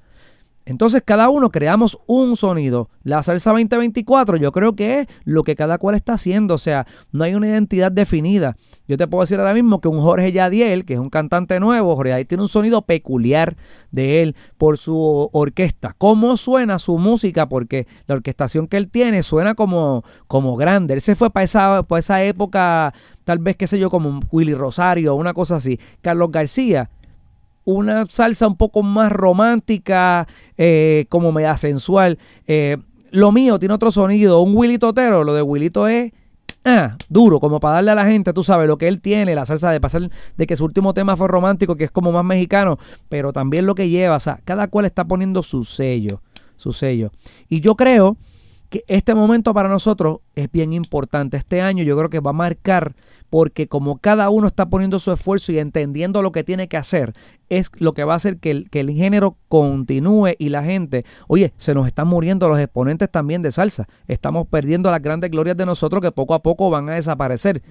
Entonces 0.67 1.01
cada 1.05 1.29
uno 1.29 1.51
creamos 1.51 1.97
un 2.07 2.37
sonido. 2.37 2.91
La 3.05 3.23
salsa 3.23 3.53
2024 3.53 4.37
yo 4.37 4.51
creo 4.51 4.75
que 4.75 5.01
es 5.01 5.07
lo 5.25 5.45
que 5.45 5.55
cada 5.55 5.79
cual 5.79 5.95
está 5.95 6.15
haciendo. 6.15 6.55
O 6.55 6.59
sea, 6.59 6.89
no 7.13 7.23
hay 7.23 7.37
una 7.37 7.47
identidad 7.47 7.93
definida. 7.93 8.57
Yo 8.89 8.97
te 8.97 9.07
puedo 9.07 9.23
decir 9.23 9.39
ahora 9.39 9.55
mismo 9.55 9.81
que 9.81 9.87
un 9.87 10.01
Jorge 10.01 10.33
Yadiel, 10.33 10.85
que 10.85 10.95
es 10.95 10.99
un 10.99 11.09
cantante 11.09 11.61
nuevo, 11.61 11.95
Jorge 11.95 12.11
Yadiel 12.11 12.27
tiene 12.27 12.43
un 12.43 12.49
sonido 12.49 12.83
peculiar 12.83 13.57
de 13.93 14.23
él 14.23 14.35
por 14.59 14.77
su 14.77 15.31
orquesta. 15.33 15.95
¿Cómo 15.97 16.37
suena 16.37 16.81
su 16.81 16.99
música? 16.99 17.49
Porque 17.49 17.87
la 18.09 18.17
orquestación 18.17 18.67
que 18.67 18.77
él 18.77 18.89
tiene 18.89 19.23
suena 19.23 19.55
como, 19.55 20.03
como 20.27 20.57
grande. 20.57 20.95
Él 20.95 21.01
se 21.01 21.15
fue 21.15 21.31
para 21.31 21.45
esa, 21.45 21.85
para 21.85 22.01
esa 22.01 22.25
época, 22.25 22.93
tal 23.23 23.39
vez, 23.39 23.55
qué 23.55 23.69
sé 23.69 23.79
yo, 23.79 23.89
como 23.89 24.09
un 24.09 24.27
Willy 24.33 24.55
Rosario, 24.55 25.15
una 25.15 25.33
cosa 25.33 25.57
así. 25.57 25.79
Carlos 26.01 26.33
García 26.33 26.91
una 27.67 28.07
salsa 28.09 28.47
un 28.47 28.57
poco 28.57 28.83
más 28.83 29.13
romántica, 29.13 30.27
eh, 30.57 31.05
como 31.11 31.33
media 31.33 31.59
sensual. 31.59 32.19
Eh, 32.47 32.79
lo 33.11 33.33
mío 33.33 33.59
tiene 33.59 33.75
otro 33.75 33.91
sonido, 33.91 34.41
un 34.41 34.57
Willy 34.57 34.79
Totero, 34.79 35.25
lo 35.25 35.35
de 35.35 35.43
Willito 35.43 35.87
es 35.87 36.13
ah, 36.65 36.97
duro, 37.09 37.41
como 37.41 37.61
para 37.61 37.75
darle 37.75 37.91
a 37.93 37.95
la 37.95 38.07
gente, 38.07 38.33
tú 38.33 38.43
sabes, 38.43 38.67
lo 38.69 38.79
que 38.79 38.89
él 38.89 39.01
tiene, 39.01 39.35
la 39.35 39.47
salsa 39.47 39.71
de 39.71 39.81
pasar, 39.81 40.11
de 40.37 40.47
que 40.47 40.57
su 40.57 40.65
último 40.65 40.95
tema 40.95 41.17
fue 41.17 41.29
romántico, 41.29 41.77
que 41.77 41.85
es 41.85 41.91
como 41.91 42.13
más 42.13 42.25
mexicano, 42.25 42.79
pero 43.09 43.33
también 43.33 43.67
lo 43.67 43.75
que 43.75 43.89
lleva, 43.89 44.17
o 44.17 44.21
sea, 44.21 44.41
cada 44.45 44.69
cual 44.69 44.87
está 44.87 45.05
poniendo 45.05 45.43
su 45.43 45.65
sello, 45.65 46.23
su 46.57 46.73
sello. 46.73 47.11
Y 47.49 47.61
yo 47.61 47.75
creo 47.77 48.17
que 48.69 48.85
este 48.89 49.15
momento 49.15 49.55
para 49.55 49.69
nosotros 49.69 50.19
es 50.35 50.51
bien 50.51 50.73
importante. 50.73 51.37
Este 51.37 51.61
año 51.61 51.83
yo 51.85 51.97
creo 51.97 52.11
que 52.11 52.21
va 52.21 52.31
a 52.31 52.35
marcar 52.35 52.95
porque 53.31 53.69
como 53.69 53.99
cada 53.99 54.31
uno 54.31 54.47
está 54.47 54.69
poniendo 54.69 54.99
su 54.99 55.13
esfuerzo 55.13 55.53
y 55.53 55.59
entendiendo 55.59 56.23
lo 56.23 56.33
que 56.33 56.45
tiene 56.45 56.69
que 56.69 56.77
hacer, 56.77 57.15
es 57.49 57.71
lo 57.79 57.93
que 57.93 58.05
va 58.05 58.15
a 58.15 58.17
hacer 58.17 58.39
que 58.39 58.51
el, 58.51 58.71
que 58.71 58.81
el 58.81 58.91
género 58.91 59.37
continúe 59.49 60.35
y 60.39 60.49
la 60.49 60.63
gente, 60.63 61.05
oye, 61.29 61.53
se 61.57 61.75
nos 61.75 61.87
están 61.87 62.09
muriendo 62.09 62.49
los 62.49 62.59
exponentes 62.59 63.11
también 63.11 63.43
de 63.43 63.53
salsa. 63.53 63.89
Estamos 64.09 64.47
perdiendo 64.47 64.91
las 64.91 65.03
grandes 65.03 65.31
glorias 65.31 65.57
de 65.57 65.67
nosotros 65.67 66.03
que 66.03 66.13
poco 66.13 66.35
a 66.35 66.43
poco 66.43 66.71
van 66.71 66.89
a 66.89 66.95
desaparecer. 66.95 67.63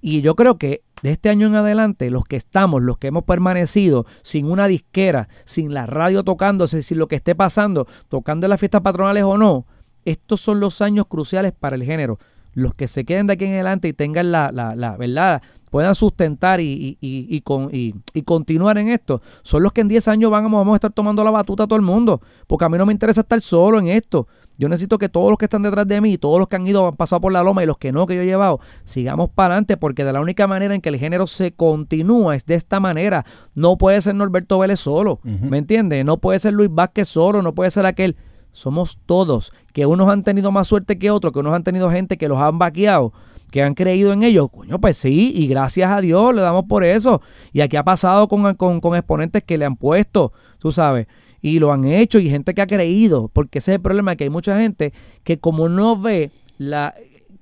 Y 0.00 0.20
yo 0.20 0.34
creo 0.34 0.58
que 0.58 0.82
de 1.02 1.12
este 1.12 1.30
año 1.30 1.46
en 1.46 1.54
adelante, 1.54 2.10
los 2.10 2.24
que 2.24 2.36
estamos, 2.36 2.82
los 2.82 2.98
que 2.98 3.08
hemos 3.08 3.24
permanecido 3.24 4.04
sin 4.22 4.46
una 4.46 4.68
disquera, 4.68 5.28
sin 5.44 5.72
la 5.72 5.86
radio 5.86 6.24
tocándose, 6.24 6.82
sin 6.82 6.98
lo 6.98 7.08
que 7.08 7.16
esté 7.16 7.34
pasando, 7.34 7.86
tocando 8.08 8.46
en 8.46 8.50
las 8.50 8.60
fiestas 8.60 8.82
patronales 8.82 9.24
o 9.24 9.38
no, 9.38 9.66
estos 10.04 10.40
son 10.40 10.60
los 10.60 10.80
años 10.80 11.06
cruciales 11.06 11.52
para 11.52 11.76
el 11.76 11.84
género. 11.84 12.18
Los 12.52 12.74
que 12.74 12.88
se 12.88 13.04
queden 13.04 13.28
de 13.28 13.34
aquí 13.34 13.44
en 13.44 13.54
adelante 13.54 13.88
y 13.88 13.92
tengan 13.92 14.32
la, 14.32 14.50
la, 14.52 14.74
la 14.74 14.96
verdad, 14.96 15.40
puedan 15.70 15.94
sustentar 15.94 16.60
y, 16.60 16.98
y, 17.00 17.26
y, 17.28 17.40
con, 17.42 17.70
y, 17.72 17.94
continuar 18.24 18.76
en 18.78 18.88
esto, 18.88 19.22
son 19.42 19.62
los 19.62 19.72
que 19.72 19.80
en 19.80 19.88
10 19.88 20.08
años 20.08 20.30
vamos, 20.30 20.50
vamos 20.50 20.72
a 20.72 20.76
estar 20.76 20.92
tomando 20.92 21.22
la 21.22 21.30
batuta 21.30 21.62
a 21.64 21.66
todo 21.66 21.76
el 21.76 21.84
mundo. 21.84 22.20
Porque 22.46 22.64
a 22.64 22.68
mí 22.68 22.76
no 22.76 22.86
me 22.86 22.92
interesa 22.92 23.20
estar 23.20 23.40
solo 23.40 23.78
en 23.78 23.86
esto. 23.86 24.26
Yo 24.58 24.68
necesito 24.68 24.98
que 24.98 25.08
todos 25.08 25.30
los 25.30 25.38
que 25.38 25.46
están 25.46 25.62
detrás 25.62 25.86
de 25.86 26.00
mí, 26.02 26.18
todos 26.18 26.38
los 26.38 26.48
que 26.48 26.56
han 26.56 26.66
ido, 26.66 26.88
han 26.88 26.96
pasado 26.96 27.20
por 27.20 27.32
la 27.32 27.42
loma 27.42 27.62
y 27.62 27.66
los 27.66 27.78
que 27.78 27.92
no, 27.92 28.06
que 28.06 28.14
yo 28.14 28.20
he 28.20 28.26
llevado, 28.26 28.60
sigamos 28.84 29.30
para 29.30 29.54
adelante, 29.54 29.78
porque 29.78 30.04
de 30.04 30.12
la 30.12 30.20
única 30.20 30.46
manera 30.46 30.74
en 30.74 30.82
que 30.82 30.90
el 30.90 30.98
género 30.98 31.26
se 31.26 31.52
continúa 31.52 32.36
es 32.36 32.44
de 32.44 32.56
esta 32.56 32.78
manera. 32.78 33.24
No 33.54 33.78
puede 33.78 34.02
ser 34.02 34.16
Norberto 34.16 34.58
Vélez 34.58 34.80
solo, 34.80 35.20
¿me 35.22 35.56
entiendes? 35.56 36.04
No 36.04 36.18
puede 36.18 36.40
ser 36.40 36.52
Luis 36.52 36.68
Vázquez 36.70 37.08
solo, 37.08 37.40
no 37.40 37.54
puede 37.54 37.70
ser 37.70 37.86
aquel 37.86 38.16
somos 38.52 38.98
todos, 39.06 39.52
que 39.72 39.86
unos 39.86 40.08
han 40.08 40.24
tenido 40.24 40.50
más 40.50 40.66
suerte 40.66 40.98
que 40.98 41.10
otros, 41.10 41.32
que 41.32 41.38
unos 41.38 41.54
han 41.54 41.64
tenido 41.64 41.90
gente 41.90 42.16
que 42.16 42.28
los 42.28 42.38
han 42.38 42.58
vaqueado, 42.58 43.12
que 43.50 43.62
han 43.62 43.74
creído 43.74 44.12
en 44.12 44.22
ellos. 44.22 44.48
Coño, 44.50 44.80
pues 44.80 44.96
sí, 44.96 45.32
y 45.34 45.46
gracias 45.46 45.90
a 45.90 46.00
Dios 46.00 46.34
le 46.34 46.42
damos 46.42 46.64
por 46.64 46.84
eso. 46.84 47.20
Y 47.52 47.60
aquí 47.60 47.76
ha 47.76 47.84
pasado 47.84 48.28
con, 48.28 48.54
con, 48.54 48.94
exponentes 48.94 49.42
que 49.44 49.58
le 49.58 49.64
han 49.64 49.76
puesto, 49.76 50.32
tú 50.58 50.72
sabes, 50.72 51.06
y 51.40 51.58
lo 51.58 51.72
han 51.72 51.84
hecho, 51.84 52.18
y 52.18 52.28
gente 52.28 52.54
que 52.54 52.62
ha 52.62 52.66
creído, 52.66 53.28
porque 53.28 53.58
ese 53.58 53.72
es 53.72 53.76
el 53.76 53.82
problema, 53.82 54.16
que 54.16 54.24
hay 54.24 54.30
mucha 54.30 54.58
gente 54.58 54.92
que 55.24 55.38
como 55.38 55.68
no 55.68 56.00
ve 56.00 56.30
la... 56.58 56.94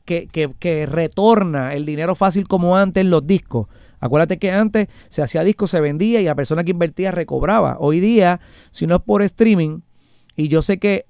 Que, 0.04 0.26
que, 0.26 0.50
que 0.58 0.86
retorna 0.86 1.74
el 1.74 1.84
dinero 1.84 2.14
fácil 2.14 2.48
como 2.48 2.78
antes 2.78 3.02
en 3.02 3.10
los 3.10 3.26
discos. 3.26 3.66
Acuérdate 4.00 4.38
que 4.38 4.50
antes 4.50 4.88
se 5.08 5.22
hacía 5.22 5.44
disco, 5.44 5.66
se 5.66 5.80
vendía 5.80 6.20
y 6.20 6.24
la 6.24 6.34
persona 6.34 6.64
que 6.64 6.70
invertía 6.70 7.10
recobraba. 7.10 7.76
Hoy 7.78 8.00
día, 8.00 8.40
si 8.70 8.86
no 8.86 8.96
es 8.96 9.02
por 9.02 9.22
streaming, 9.22 9.80
y 10.38 10.46
yo 10.46 10.62
sé 10.62 10.78
que 10.78 11.04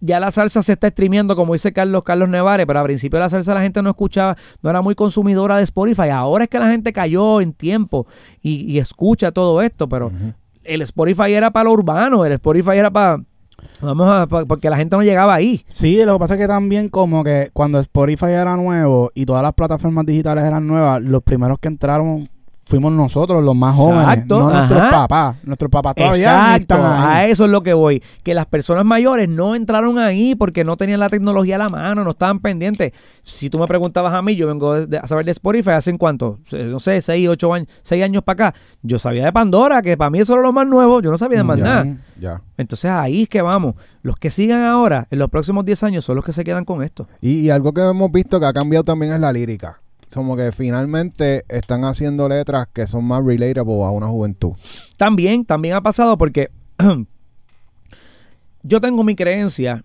ya 0.00 0.18
la 0.18 0.30
salsa 0.30 0.62
se 0.62 0.72
está 0.72 0.88
streameando, 0.88 1.36
como 1.36 1.52
dice 1.52 1.70
Carlos 1.70 2.02
Carlos 2.02 2.30
Nevares, 2.30 2.64
pero 2.64 2.78
al 2.78 2.86
principio 2.86 3.18
la 3.18 3.28
salsa 3.28 3.52
la 3.52 3.60
gente 3.60 3.82
no 3.82 3.90
escuchaba, 3.90 4.36
no 4.62 4.70
era 4.70 4.80
muy 4.80 4.94
consumidora 4.94 5.58
de 5.58 5.64
Spotify. 5.64 6.08
Ahora 6.08 6.44
es 6.44 6.50
que 6.50 6.58
la 6.58 6.70
gente 6.70 6.90
cayó 6.92 7.42
en 7.42 7.52
tiempo 7.52 8.06
y, 8.40 8.78
escucha 8.78 9.32
todo 9.32 9.60
esto, 9.60 9.86
pero 9.86 10.10
el 10.64 10.80
Spotify 10.82 11.34
era 11.34 11.50
para 11.50 11.64
lo 11.64 11.72
urbano, 11.72 12.24
el 12.24 12.32
Spotify 12.32 12.78
era 12.78 12.90
para... 12.90 13.22
Vamos 13.82 14.08
a, 14.08 14.26
porque 14.26 14.70
la 14.70 14.78
gente 14.78 14.96
no 14.96 15.02
llegaba 15.02 15.34
ahí. 15.34 15.62
Sí, 15.68 16.02
lo 16.02 16.14
que 16.14 16.18
pasa 16.20 16.34
es 16.34 16.40
que 16.40 16.46
también 16.46 16.88
como 16.88 17.22
que 17.22 17.50
cuando 17.52 17.78
Spotify 17.80 18.30
era 18.30 18.56
nuevo 18.56 19.10
y 19.14 19.26
todas 19.26 19.42
las 19.42 19.52
plataformas 19.52 20.06
digitales 20.06 20.44
eran 20.44 20.66
nuevas, 20.66 21.02
los 21.02 21.22
primeros 21.22 21.58
que 21.58 21.68
entraron 21.68 22.30
fuimos 22.70 22.92
nosotros 22.92 23.42
los 23.42 23.56
más 23.56 23.74
jóvenes, 23.74 24.26
no 24.26 24.48
nuestros 24.48 24.80
papás. 24.90 25.36
Nuestros 25.42 25.70
papás 25.70 25.96
todavía 25.96 26.56
están 26.56 26.80
A 26.80 27.26
eso 27.26 27.44
es 27.44 27.50
lo 27.50 27.62
que 27.62 27.74
voy. 27.74 28.00
Que 28.22 28.32
las 28.32 28.46
personas 28.46 28.84
mayores 28.84 29.28
no 29.28 29.56
entraron 29.56 29.98
ahí 29.98 30.36
porque 30.36 30.62
no 30.62 30.76
tenían 30.76 31.00
la 31.00 31.08
tecnología 31.08 31.56
a 31.56 31.58
la 31.58 31.68
mano, 31.68 32.04
no 32.04 32.10
estaban 32.10 32.38
pendientes. 32.38 32.92
Si 33.24 33.50
tú 33.50 33.58
me 33.58 33.66
preguntabas 33.66 34.14
a 34.14 34.22
mí, 34.22 34.36
yo 34.36 34.46
vengo 34.46 34.72
a 34.72 35.06
saber 35.06 35.26
de 35.26 35.32
Spotify 35.32 35.70
hace 35.70 35.90
en 35.90 35.98
cuánto, 35.98 36.38
no 36.52 36.78
sé, 36.78 37.02
6, 37.02 37.28
8 37.28 37.54
años, 37.54 37.68
6 37.82 38.04
años 38.04 38.22
para 38.22 38.48
acá. 38.48 38.58
Yo 38.82 39.00
sabía 39.00 39.24
de 39.24 39.32
Pandora, 39.32 39.82
que 39.82 39.96
para 39.96 40.10
mí 40.10 40.20
eso 40.20 40.34
era 40.34 40.42
lo 40.42 40.52
más 40.52 40.66
nuevo, 40.66 41.02
yo 41.02 41.10
no 41.10 41.18
sabía 41.18 41.38
de 41.38 41.44
más 41.44 41.58
nada. 41.58 41.98
Ya. 42.20 42.40
Entonces 42.56 42.90
ahí 42.90 43.22
es 43.22 43.28
que 43.28 43.42
vamos. 43.42 43.74
Los 44.02 44.14
que 44.14 44.30
sigan 44.30 44.62
ahora, 44.62 45.08
en 45.10 45.18
los 45.18 45.28
próximos 45.28 45.64
10 45.64 45.82
años, 45.82 46.04
son 46.04 46.14
los 46.14 46.24
que 46.24 46.32
se 46.32 46.44
quedan 46.44 46.64
con 46.64 46.82
esto. 46.84 47.08
y 47.20 47.50
algo 47.50 47.72
que 47.72 47.80
hemos 47.80 48.12
visto 48.12 48.38
que 48.38 48.46
ha 48.46 48.52
cambiado 48.52 48.84
también 48.84 49.12
es 49.12 49.20
la 49.20 49.32
lírica 49.32 49.80
como 50.14 50.36
que 50.36 50.52
finalmente 50.52 51.44
están 51.48 51.84
haciendo 51.84 52.28
letras 52.28 52.68
que 52.72 52.86
son 52.86 53.04
más 53.04 53.24
relatable 53.24 53.84
a 53.84 53.90
una 53.90 54.08
juventud. 54.08 54.52
También, 54.96 55.44
también 55.44 55.74
ha 55.74 55.82
pasado 55.82 56.18
porque 56.18 56.50
yo 58.62 58.80
tengo 58.80 59.04
mi 59.04 59.14
creencia 59.14 59.84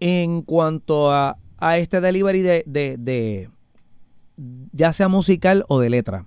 en 0.00 0.42
cuanto 0.42 1.12
a, 1.12 1.38
a 1.58 1.78
este 1.78 2.00
delivery 2.00 2.42
de, 2.42 2.64
de, 2.66 2.96
de, 2.98 3.50
ya 4.72 4.92
sea 4.92 5.08
musical 5.08 5.64
o 5.68 5.80
de 5.80 5.90
letra. 5.90 6.26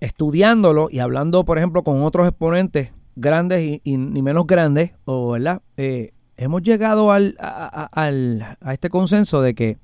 Estudiándolo 0.00 0.88
y 0.90 0.98
hablando, 0.98 1.44
por 1.44 1.58
ejemplo, 1.58 1.82
con 1.82 2.04
otros 2.04 2.28
exponentes 2.28 2.90
grandes 3.16 3.80
y, 3.82 3.96
ni 3.96 4.22
menos 4.22 4.46
grandes, 4.46 4.92
o 5.04 5.30
verdad, 5.30 5.62
eh, 5.76 6.12
hemos 6.36 6.62
llegado 6.62 7.12
al, 7.12 7.36
al, 7.38 8.56
a 8.60 8.72
este 8.72 8.90
consenso 8.90 9.40
de 9.40 9.54
que 9.54 9.78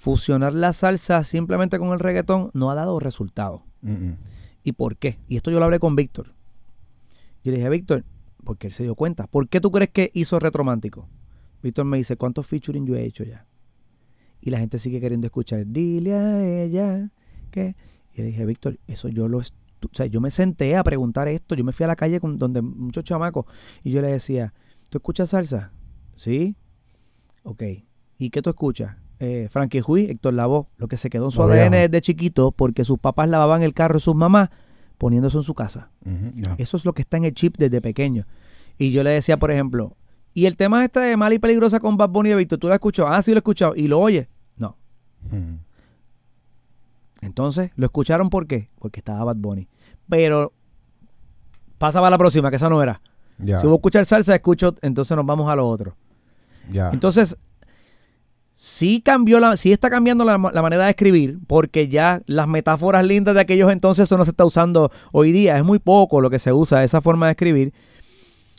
fusionar 0.00 0.54
la 0.54 0.72
salsa 0.72 1.22
simplemente 1.24 1.78
con 1.78 1.92
el 1.92 2.00
reggaetón 2.00 2.50
no 2.54 2.70
ha 2.70 2.74
dado 2.74 2.98
resultado. 3.00 3.66
¿Y 4.64 4.72
por 4.72 4.96
qué? 4.96 5.18
Y 5.28 5.36
esto 5.36 5.50
yo 5.50 5.58
lo 5.58 5.66
hablé 5.66 5.78
con 5.78 5.94
Víctor. 5.94 6.34
Yo 7.44 7.52
le 7.52 7.58
dije, 7.58 7.68
Víctor, 7.68 8.06
porque 8.42 8.68
él 8.68 8.72
se 8.72 8.82
dio 8.82 8.94
cuenta. 8.94 9.26
¿Por 9.26 9.50
qué 9.50 9.60
tú 9.60 9.70
crees 9.70 9.90
que 9.90 10.10
hizo 10.14 10.38
Retromántico? 10.38 11.06
Víctor 11.62 11.84
me 11.84 11.98
dice, 11.98 12.16
¿cuántos 12.16 12.46
featuring 12.46 12.86
yo 12.86 12.96
he 12.96 13.04
hecho 13.04 13.24
ya? 13.24 13.46
Y 14.40 14.48
la 14.48 14.58
gente 14.58 14.78
sigue 14.78 15.02
queriendo 15.02 15.26
escuchar, 15.26 15.66
dile 15.66 16.14
a 16.14 16.62
ella 16.62 17.10
que... 17.50 17.76
Y 18.14 18.22
le 18.22 18.28
dije, 18.28 18.46
Víctor, 18.46 18.78
eso 18.86 19.08
yo 19.08 19.28
lo... 19.28 19.38
O 19.38 19.42
sea, 19.92 20.06
yo 20.06 20.22
me 20.22 20.30
senté 20.30 20.76
a 20.76 20.82
preguntar 20.82 21.28
esto. 21.28 21.54
Yo 21.54 21.62
me 21.62 21.72
fui 21.72 21.84
a 21.84 21.88
la 21.88 21.96
calle 21.96 22.20
con 22.20 22.38
donde 22.38 22.62
muchos 22.62 23.04
chamacos 23.04 23.44
y 23.84 23.90
yo 23.90 24.00
le 24.00 24.08
decía, 24.08 24.54
¿tú 24.88 24.96
escuchas 24.96 25.28
salsa? 25.28 25.72
Sí. 26.14 26.56
Ok. 27.42 27.64
¿Y 28.16 28.30
qué 28.30 28.40
tú 28.40 28.48
escuchas? 28.48 28.96
Eh, 29.20 29.48
Frankie 29.50 29.82
Huy, 29.86 30.06
Héctor 30.06 30.34
Lavoe, 30.34 30.66
lo 30.78 30.88
que 30.88 30.96
se 30.96 31.10
quedó 31.10 31.26
en 31.26 31.30
su 31.30 31.42
ADN 31.42 31.72
desde 31.72 32.00
chiquito 32.00 32.52
porque 32.52 32.84
sus 32.84 32.98
papás 32.98 33.28
lavaban 33.28 33.62
el 33.62 33.74
carro 33.74 33.94
de 33.94 34.00
sus 34.00 34.14
mamás 34.14 34.48
poniéndose 34.96 35.36
en 35.36 35.42
su 35.42 35.54
casa. 35.54 35.90
Eso 36.58 36.76
es 36.76 36.84
lo 36.84 36.94
que 36.94 37.02
está 37.02 37.18
en 37.18 37.24
el 37.24 37.34
chip 37.34 37.56
desde 37.58 37.80
pequeño. 37.80 38.26
Y 38.78 38.92
yo 38.92 39.02
le 39.02 39.10
decía, 39.10 39.38
por 39.38 39.50
ejemplo, 39.50 39.96
y 40.32 40.46
el 40.46 40.56
tema 40.56 40.84
este 40.84 41.00
de 41.00 41.16
Mala 41.16 41.34
y 41.34 41.38
Peligrosa 41.38 41.80
con 41.80 41.96
Bad 41.96 42.08
Bunny 42.10 42.30
y 42.30 42.34
Víctor, 42.34 42.58
¿tú 42.58 42.66
lo 42.68 42.72
has 42.72 42.78
escuchado? 42.78 43.08
Ah, 43.08 43.20
sí 43.20 43.30
lo 43.32 43.36
he 43.36 43.40
escuchado. 43.40 43.74
¿Y 43.76 43.88
lo 43.88 43.98
oyes? 43.98 44.28
No. 44.56 44.76
Entonces, 47.20 47.70
¿lo 47.76 47.86
escucharon 47.86 48.30
por 48.30 48.46
qué? 48.46 48.70
Porque 48.78 49.00
estaba 49.00 49.24
Bad 49.24 49.36
Bunny. 49.36 49.68
Pero 50.08 50.52
pasaba 51.78 52.08
a 52.08 52.10
la 52.10 52.18
próxima, 52.18 52.48
que 52.48 52.56
esa 52.56 52.68
no 52.70 52.82
era. 52.82 53.02
Si 53.38 53.52
voy 53.52 53.72
a 53.72 53.74
escuchar 53.74 54.06
salsa, 54.06 54.34
escucho, 54.34 54.74
entonces 54.82 55.16
nos 55.16 55.26
vamos 55.26 55.50
a 55.50 55.56
lo 55.56 55.68
otro. 55.68 55.96
Entonces, 56.72 57.36
sí 58.62 59.00
cambió 59.00 59.40
la, 59.40 59.56
sí 59.56 59.72
está 59.72 59.88
cambiando 59.88 60.22
la, 60.22 60.36
manera 60.36 60.84
de 60.84 60.90
escribir, 60.90 61.38
porque 61.46 61.88
ya 61.88 62.20
las 62.26 62.46
metáforas 62.46 63.06
lindas 63.06 63.34
de 63.34 63.40
aquellos 63.40 63.72
entonces 63.72 64.02
eso 64.02 64.18
no 64.18 64.26
se 64.26 64.32
está 64.32 64.44
usando 64.44 64.92
hoy 65.12 65.32
día. 65.32 65.56
Es 65.56 65.64
muy 65.64 65.78
poco 65.78 66.20
lo 66.20 66.28
que 66.28 66.38
se 66.38 66.52
usa 66.52 66.84
esa 66.84 67.00
forma 67.00 67.24
de 67.24 67.32
escribir. 67.32 67.72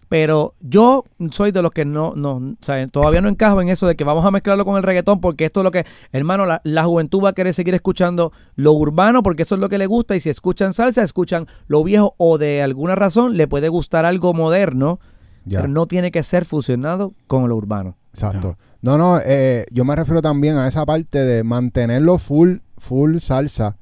Pero 0.09 0.55
yo 0.59 1.05
soy 1.29 1.51
de 1.51 1.61
los 1.61 1.71
que 1.71 1.85
no, 1.85 2.13
no, 2.15 2.37
o 2.37 2.55
sea, 2.61 2.85
todavía 2.87 3.21
no 3.21 3.29
encajo 3.29 3.61
en 3.61 3.69
eso 3.69 3.85
de 3.85 3.95
que 3.95 4.03
vamos 4.03 4.25
a 4.25 4.31
mezclarlo 4.31 4.65
con 4.65 4.75
el 4.75 4.81
reggaetón, 4.81 5.21
porque 5.21 5.45
esto 5.45 5.59
es 5.59 5.65
lo 5.65 5.71
que, 5.71 5.85
hermano, 6.11 6.47
la, 6.47 6.61
la, 6.63 6.83
juventud 6.83 7.23
va 7.23 7.29
a 7.29 7.33
querer 7.33 7.53
seguir 7.53 7.75
escuchando 7.75 8.33
lo 8.55 8.73
urbano, 8.73 9.21
porque 9.21 9.43
eso 9.43 9.53
es 9.53 9.61
lo 9.61 9.69
que 9.69 9.77
le 9.77 9.85
gusta, 9.85 10.15
y 10.15 10.19
si 10.19 10.31
escuchan 10.31 10.73
salsa, 10.73 11.03
escuchan 11.03 11.45
lo 11.67 11.83
viejo, 11.83 12.15
o 12.17 12.39
de 12.39 12.63
alguna 12.63 12.95
razón 12.95 13.37
le 13.37 13.47
puede 13.47 13.69
gustar 13.69 14.03
algo 14.05 14.33
moderno, 14.33 14.99
pero 15.47 15.67
no 15.67 15.85
tiene 15.85 16.11
que 16.11 16.23
ser 16.23 16.43
fusionado 16.43 17.13
con 17.27 17.47
lo 17.47 17.55
urbano. 17.55 17.95
Exacto. 18.13 18.57
No, 18.81 18.97
no, 18.97 19.19
eh, 19.23 19.65
yo 19.71 19.85
me 19.85 19.95
refiero 19.95 20.21
también 20.21 20.57
a 20.57 20.67
esa 20.67 20.85
parte 20.85 21.19
de 21.19 21.43
mantenerlo 21.43 22.17
full, 22.17 22.57
full 22.77 23.17
salsa, 23.17 23.77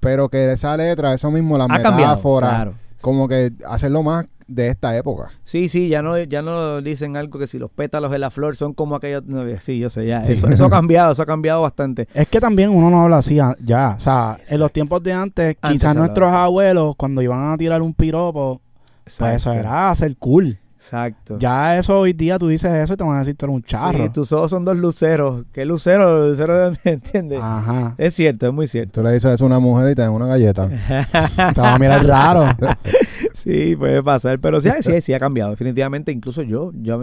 pero 0.00 0.28
que 0.28 0.52
esa 0.52 0.76
letra, 0.76 1.14
eso 1.14 1.30
mismo, 1.30 1.56
la 1.56 1.66
metáfora, 1.66 2.72
como 3.00 3.26
que 3.26 3.52
hacerlo 3.66 4.02
más 4.02 4.26
de 4.46 4.68
esta 4.68 4.96
época. 4.96 5.30
Sí, 5.42 5.68
sí, 5.68 5.88
ya 5.88 6.02
no, 6.02 6.18
ya 6.18 6.42
no 6.42 6.82
dicen 6.82 7.16
algo 7.16 7.38
que 7.38 7.46
si 7.46 7.58
los 7.58 7.70
pétalos 7.70 8.10
de 8.10 8.18
la 8.18 8.30
flor 8.30 8.56
son 8.56 8.74
como 8.74 8.96
aquellos. 8.96 9.22
sí, 9.60 9.78
yo 9.78 9.88
sé, 9.90 10.06
ya. 10.06 10.22
Eso, 10.22 10.48
eso, 10.48 10.66
ha 10.66 10.70
cambiado, 10.70 11.12
eso 11.12 11.22
ha 11.22 11.26
cambiado 11.26 11.62
bastante. 11.62 12.08
Es 12.14 12.28
que 12.28 12.40
también 12.40 12.70
uno 12.70 12.90
no 12.90 13.02
habla 13.02 13.18
así 13.18 13.36
ya. 13.60 13.94
O 13.96 14.00
sea, 14.00 14.38
en 14.48 14.60
los 14.60 14.72
tiempos 14.72 15.02
de 15.02 15.12
antes, 15.12 15.56
quizás 15.60 15.96
nuestros 15.96 16.30
abuelos, 16.30 16.94
cuando 16.96 17.22
iban 17.22 17.52
a 17.52 17.56
tirar 17.56 17.82
un 17.82 17.94
piropo, 17.94 18.60
pues 19.04 19.20
eso 19.20 19.52
era 19.52 19.90
hacer 19.90 20.16
cool. 20.18 20.58
Exacto. 20.84 21.38
Ya 21.38 21.78
eso 21.78 21.98
hoy 21.98 22.12
día 22.12 22.38
tú 22.38 22.46
dices 22.46 22.70
eso 22.70 22.92
y 22.92 22.96
te 22.98 23.04
van 23.04 23.16
a 23.16 23.18
decir 23.20 23.34
tú 23.36 23.46
eres 23.46 23.56
un 23.56 23.62
charro. 23.62 24.04
Sí, 24.04 24.10
tus 24.10 24.30
ojos 24.32 24.50
son 24.50 24.66
dos 24.66 24.76
luceros. 24.76 25.44
¿Qué 25.50 25.64
lucero? 25.64 26.28
Lucero 26.28 26.70
de 26.70 26.78
¿entiendes? 26.84 27.40
Ajá. 27.42 27.94
Es 27.96 28.12
cierto, 28.12 28.46
es 28.46 28.52
muy 28.52 28.66
cierto. 28.66 29.00
Tú 29.00 29.02
le 29.02 29.14
dices 29.14 29.32
eso 29.32 29.44
a 29.44 29.46
una 29.46 29.58
mujer 29.60 29.92
y 29.92 29.94
te 29.94 30.02
dan 30.02 30.12
una 30.12 30.26
galleta. 30.26 30.68
te 31.54 31.60
va 31.60 31.74
a 31.74 31.78
mirar 31.78 32.04
raro. 32.06 32.54
sí, 33.32 33.74
puede 33.76 34.02
pasar. 34.02 34.38
Pero 34.40 34.60
sí, 34.60 34.68
sí, 34.80 35.00
sí 35.00 35.14
ha 35.14 35.18
cambiado. 35.20 35.52
Definitivamente, 35.52 36.12
incluso 36.12 36.42
yo, 36.42 36.70
yo 36.74 37.02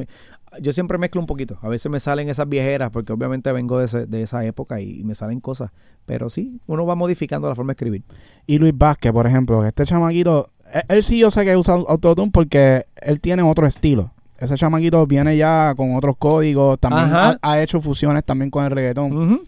yo 0.59 0.73
siempre 0.73 0.97
mezclo 0.97 1.21
un 1.21 1.27
poquito. 1.27 1.57
A 1.61 1.69
veces 1.69 1.91
me 1.91 1.99
salen 1.99 2.27
esas 2.29 2.47
viejeras, 2.47 2.91
porque 2.91 3.13
obviamente 3.13 3.51
vengo 3.51 3.79
de, 3.79 3.85
ese- 3.85 4.05
de 4.05 4.23
esa 4.23 4.43
época 4.45 4.81
y, 4.81 5.03
me 5.03 5.15
salen 5.15 5.39
cosas. 5.39 5.71
Pero 6.05 6.29
sí, 6.29 6.59
uno 6.67 6.85
va 6.85 6.95
modificando 6.95 7.47
la 7.47 7.55
forma 7.55 7.69
de 7.69 7.73
escribir. 7.73 8.03
Y 8.47 8.57
Luis 8.57 8.73
Vázquez, 8.77 9.13
por 9.13 9.27
ejemplo, 9.27 9.63
este 9.65 9.85
chamaquito, 9.85 10.49
él, 10.73 10.81
él 10.87 11.03
sí 11.03 11.19
yo 11.19 11.31
sé 11.31 11.43
que 11.45 11.55
usa 11.57 11.75
autotune 11.75 12.31
porque 12.31 12.85
él 13.01 13.19
tiene 13.19 13.41
otro 13.43 13.65
estilo. 13.67 14.11
Ese 14.37 14.55
chamaquito 14.55 15.05
viene 15.05 15.37
ya 15.37 15.73
con 15.77 15.95
otros 15.95 16.15
códigos, 16.17 16.79
también 16.79 17.13
ha, 17.13 17.37
ha 17.41 17.61
hecho 17.61 17.79
fusiones 17.79 18.23
también 18.23 18.49
con 18.49 18.63
el 18.65 18.71
reggaetón. 18.71 19.41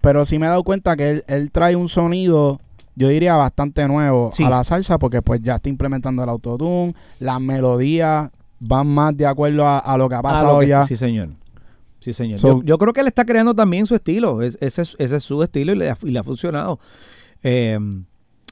Pero 0.00 0.24
sí 0.24 0.38
me 0.38 0.46
he 0.46 0.48
dado 0.48 0.64
cuenta 0.64 0.96
que 0.96 1.10
él, 1.10 1.24
él 1.28 1.50
trae 1.52 1.76
un 1.76 1.88
sonido, 1.88 2.60
yo 2.96 3.08
diría, 3.08 3.36
bastante 3.36 3.86
nuevo 3.88 4.30
Sí. 4.32 4.42
a 4.44 4.50
la 4.50 4.64
salsa 4.64 4.98
porque 4.98 5.22
pues 5.22 5.40
ya 5.42 5.56
está 5.56 5.68
implementando 5.68 6.22
el 6.24 6.28
autotune, 6.28 6.94
las 7.20 7.40
melodías 7.40 8.30
van 8.58 8.86
más 8.88 9.16
de 9.16 9.26
acuerdo 9.26 9.64
a, 9.66 9.78
a 9.78 9.96
lo 9.98 10.08
que 10.08 10.14
ha 10.16 10.22
pasado 10.22 10.62
ya. 10.62 10.84
Sí, 10.84 10.96
señor. 10.96 11.28
Sí, 12.00 12.12
señor. 12.12 12.38
So- 12.40 12.48
yo, 12.58 12.62
yo 12.64 12.78
creo 12.78 12.92
que 12.92 13.00
él 13.00 13.06
está 13.08 13.24
creando 13.24 13.54
también 13.54 13.86
su 13.86 13.94
estilo. 13.94 14.42
Es- 14.42 14.58
ese, 14.60 14.82
es- 14.82 14.96
ese 14.98 15.16
es 15.16 15.22
su 15.22 15.42
estilo 15.42 15.72
y 15.72 15.76
le, 15.76 15.90
ha- 15.90 15.98
y 16.02 16.10
le 16.10 16.18
ha 16.18 16.24
funcionado. 16.24 16.78
Eh, 17.42 17.78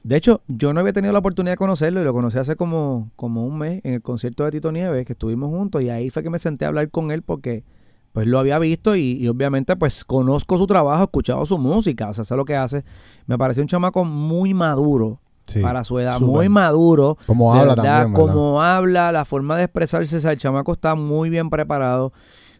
de 0.07 0.15
hecho, 0.17 0.41
yo 0.47 0.71
no 0.71 0.81
había 0.81 0.93
tenido 0.93 1.11
la 1.13 1.17
oportunidad 1.19 1.53
de 1.53 1.57
conocerlo 1.57 1.99
y 1.99 2.03
lo 2.03 2.13
conocí 2.13 2.37
hace 2.37 2.55
como, 2.55 3.09
como 3.15 3.43
un 3.45 3.57
mes 3.57 3.81
en 3.83 3.95
el 3.95 4.01
concierto 4.03 4.43
de 4.45 4.51
Tito 4.51 4.71
Nieves, 4.71 5.03
que 5.05 5.13
estuvimos 5.13 5.49
juntos 5.49 5.81
y 5.81 5.89
ahí 5.89 6.11
fue 6.11 6.21
que 6.21 6.29
me 6.29 6.37
senté 6.37 6.65
a 6.65 6.67
hablar 6.67 6.91
con 6.91 7.09
él 7.09 7.23
porque 7.23 7.63
pues 8.11 8.27
lo 8.27 8.37
había 8.37 8.59
visto 8.59 8.95
y, 8.95 9.13
y 9.13 9.27
obviamente 9.27 9.75
pues 9.75 10.05
conozco 10.05 10.59
su 10.59 10.67
trabajo, 10.67 11.01
he 11.01 11.05
escuchado 11.05 11.43
su 11.47 11.57
música, 11.57 12.09
o 12.09 12.13
sea, 12.13 12.23
sé 12.23 12.35
lo 12.35 12.45
que 12.45 12.55
hace. 12.55 12.85
Me 13.25 13.35
pareció 13.37 13.63
un 13.63 13.67
chamaco 13.67 14.05
muy 14.05 14.53
maduro 14.53 15.19
Sí. 15.47 15.59
para 15.61 15.83
su 15.83 15.99
edad, 15.99 16.19
muy 16.19 16.49
maduro. 16.49 17.17
Como 17.27 17.53
habla 17.53 17.75
verdad, 17.75 17.83
también, 18.03 18.13
¿verdad? 18.13 18.33
Como 18.33 18.61
habla, 18.63 19.11
la 19.11 19.25
forma 19.25 19.57
de 19.57 19.63
expresarse, 19.65 20.17
o 20.17 20.19
sea, 20.19 20.31
el 20.31 20.37
chamaco 20.39 20.73
está 20.73 20.95
muy 20.95 21.29
bien 21.29 21.49
preparado. 21.51 22.13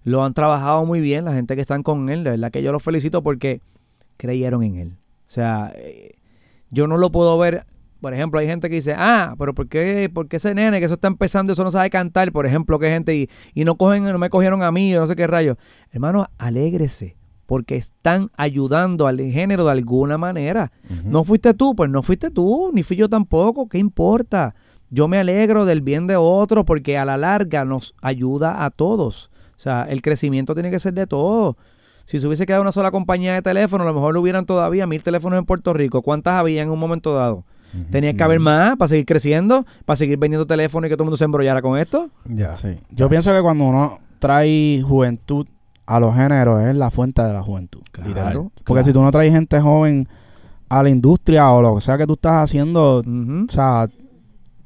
Lo 0.03 0.23
han 0.23 0.33
trabajado 0.35 0.85
muy 0.85 0.99
bien 0.99 1.25
la 1.25 1.33
gente 1.33 1.55
que 1.55 1.61
están 1.61 1.81
con 1.83 2.09
él. 2.09 2.23
De 2.23 2.31
verdad 2.31 2.51
que 2.51 2.61
yo 2.61 2.71
los 2.71 2.83
felicito 2.83 3.23
porque 3.23 3.59
creyeron 4.17 4.61
en 4.63 4.75
él. 4.75 4.89
O 4.91 5.23
sea, 5.25 5.71
eh, 5.75 6.11
yo 6.75 6.87
no 6.87 6.97
lo 6.97 7.11
puedo 7.11 7.37
ver. 7.37 7.65
Por 8.01 8.13
ejemplo, 8.13 8.39
hay 8.39 8.45
gente 8.45 8.69
que 8.69 8.75
dice, 8.75 8.93
ah, 8.95 9.33
pero 9.39 9.55
¿por 9.55 9.67
qué, 9.67 10.11
por 10.13 10.27
qué 10.27 10.35
ese 10.35 10.53
nene 10.53 10.79
que 10.79 10.85
eso 10.85 10.93
está 10.95 11.07
empezando, 11.07 11.53
eso 11.53 11.63
no 11.63 11.71
sabe 11.71 11.89
cantar? 11.89 12.31
Por 12.31 12.45
ejemplo, 12.45 12.77
que 12.77 12.89
gente 12.89 13.15
y, 13.15 13.29
y 13.55 13.63
no 13.63 13.75
cogen, 13.75 14.03
no 14.03 14.19
me 14.19 14.29
cogieron 14.29 14.61
a 14.61 14.71
mí, 14.71 14.95
o 14.95 14.99
no 14.99 15.07
sé 15.07 15.15
qué 15.15 15.25
rayo. 15.25 15.57
Hermano, 15.91 16.27
alégrese, 16.37 17.15
porque 17.47 17.77
están 17.77 18.29
ayudando 18.37 19.07
al 19.07 19.19
género 19.19 19.65
de 19.65 19.71
alguna 19.71 20.17
manera. 20.17 20.71
No 21.05 21.23
fuiste 21.23 21.53
tú, 21.53 21.75
pues 21.75 21.89
no 21.89 22.03
fuiste 22.03 22.29
tú, 22.29 22.71
ni 22.73 22.83
fui 22.83 22.97
yo 22.97 23.09
tampoco, 23.09 23.69
¿qué 23.69 23.79
importa? 23.79 24.53
Yo 24.89 25.07
me 25.07 25.17
alegro 25.17 25.65
del 25.65 25.81
bien 25.81 26.05
de 26.05 26.15
otro 26.15 26.63
porque 26.65 26.97
a 26.97 27.05
la 27.05 27.17
larga 27.17 27.65
nos 27.65 27.95
ayuda 28.01 28.65
a 28.65 28.69
todos. 28.69 29.31
O 29.55 29.59
sea, 29.59 29.83
el 29.89 30.01
crecimiento 30.01 30.53
tiene 30.53 30.69
que 30.69 30.79
ser 30.79 30.93
de 30.93 31.07
todos. 31.07 31.55
Si 32.05 32.19
se 32.19 32.27
hubiese 32.27 32.45
quedado 32.45 32.61
una 32.61 32.71
sola 32.71 32.91
compañía 32.91 33.33
de 33.33 33.41
teléfono, 33.41 33.83
a 33.83 33.87
lo 33.87 33.93
mejor 33.93 34.13
lo 34.13 34.21
hubieran 34.21 34.45
todavía 34.45 34.85
mil 34.85 35.01
teléfonos 35.01 35.39
en 35.39 35.45
Puerto 35.45 35.73
Rico. 35.73 36.01
¿Cuántas 36.01 36.35
había 36.35 36.61
en 36.61 36.69
un 36.69 36.79
momento 36.79 37.15
dado? 37.15 37.43
Ujú. 37.73 37.91
Tenía 37.91 38.13
que 38.13 38.23
haber 38.23 38.39
más 38.39 38.77
para 38.77 38.87
seguir 38.87 39.05
creciendo, 39.05 39.65
para 39.85 39.97
seguir 39.97 40.17
vendiendo 40.17 40.45
teléfonos 40.45 40.87
y 40.87 40.89
que 40.89 40.95
todo 40.95 41.03
el 41.03 41.07
mundo 41.07 41.17
se 41.17 41.25
embrollara 41.25 41.61
con 41.61 41.77
esto. 41.79 42.09
Ya. 42.25 42.55
Sí. 42.55 42.77
Yo 42.91 43.09
pienso 43.09 43.33
que 43.33 43.41
cuando 43.41 43.65
uno 43.65 43.99
trae 44.19 44.81
juventud 44.81 45.47
a 45.85 45.99
los 45.99 46.15
géneros 46.15 46.61
es 46.63 46.75
la 46.75 46.91
fuente 46.91 47.21
de 47.21 47.33
la 47.33 47.41
juventud. 47.41 47.81
Claro, 47.91 48.07
literal. 48.07 48.31
claro. 48.31 48.51
Porque 48.63 48.83
si 48.83 48.93
tú 48.93 49.01
no 49.01 49.11
traes 49.11 49.31
gente 49.31 49.59
joven 49.59 50.07
a 50.69 50.83
la 50.83 50.89
industria 50.89 51.51
o 51.51 51.61
lo 51.61 51.75
que 51.75 51.81
sea 51.81 51.97
que 51.97 52.07
tú 52.07 52.13
estás 52.13 52.43
haciendo, 52.43 52.99
o 52.99 53.51
sea, 53.51 53.87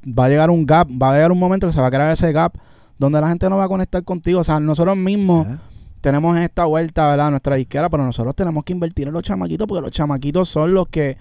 va 0.06 0.24
a 0.24 0.28
llegar 0.28 0.50
un 0.50 0.64
gap, 0.66 0.88
va 0.90 1.10
a 1.10 1.14
llegar 1.14 1.32
un 1.32 1.38
momento 1.38 1.66
que 1.66 1.72
se 1.72 1.80
va 1.80 1.88
a 1.88 1.90
crear 1.90 2.10
ese 2.10 2.32
gap 2.32 2.54
donde 2.98 3.20
la 3.20 3.28
gente 3.28 3.48
no 3.48 3.56
va 3.56 3.64
a 3.64 3.68
conectar 3.68 4.02
contigo. 4.04 4.40
O 4.40 4.44
sea, 4.44 4.60
nosotros 4.60 4.96
mismos. 4.96 5.46
Tenemos 6.00 6.36
esta 6.38 6.64
vuelta, 6.64 7.08
¿verdad? 7.08 7.30
Nuestra 7.30 7.56
disquera, 7.56 7.88
pero 7.88 8.04
nosotros 8.04 8.34
tenemos 8.34 8.64
que 8.64 8.72
invertir 8.72 9.08
en 9.08 9.14
los 9.14 9.22
chamaquitos 9.22 9.66
porque 9.66 9.82
los 9.82 9.92
chamaquitos 9.92 10.48
son 10.48 10.74
los 10.74 10.88
que 10.88 11.16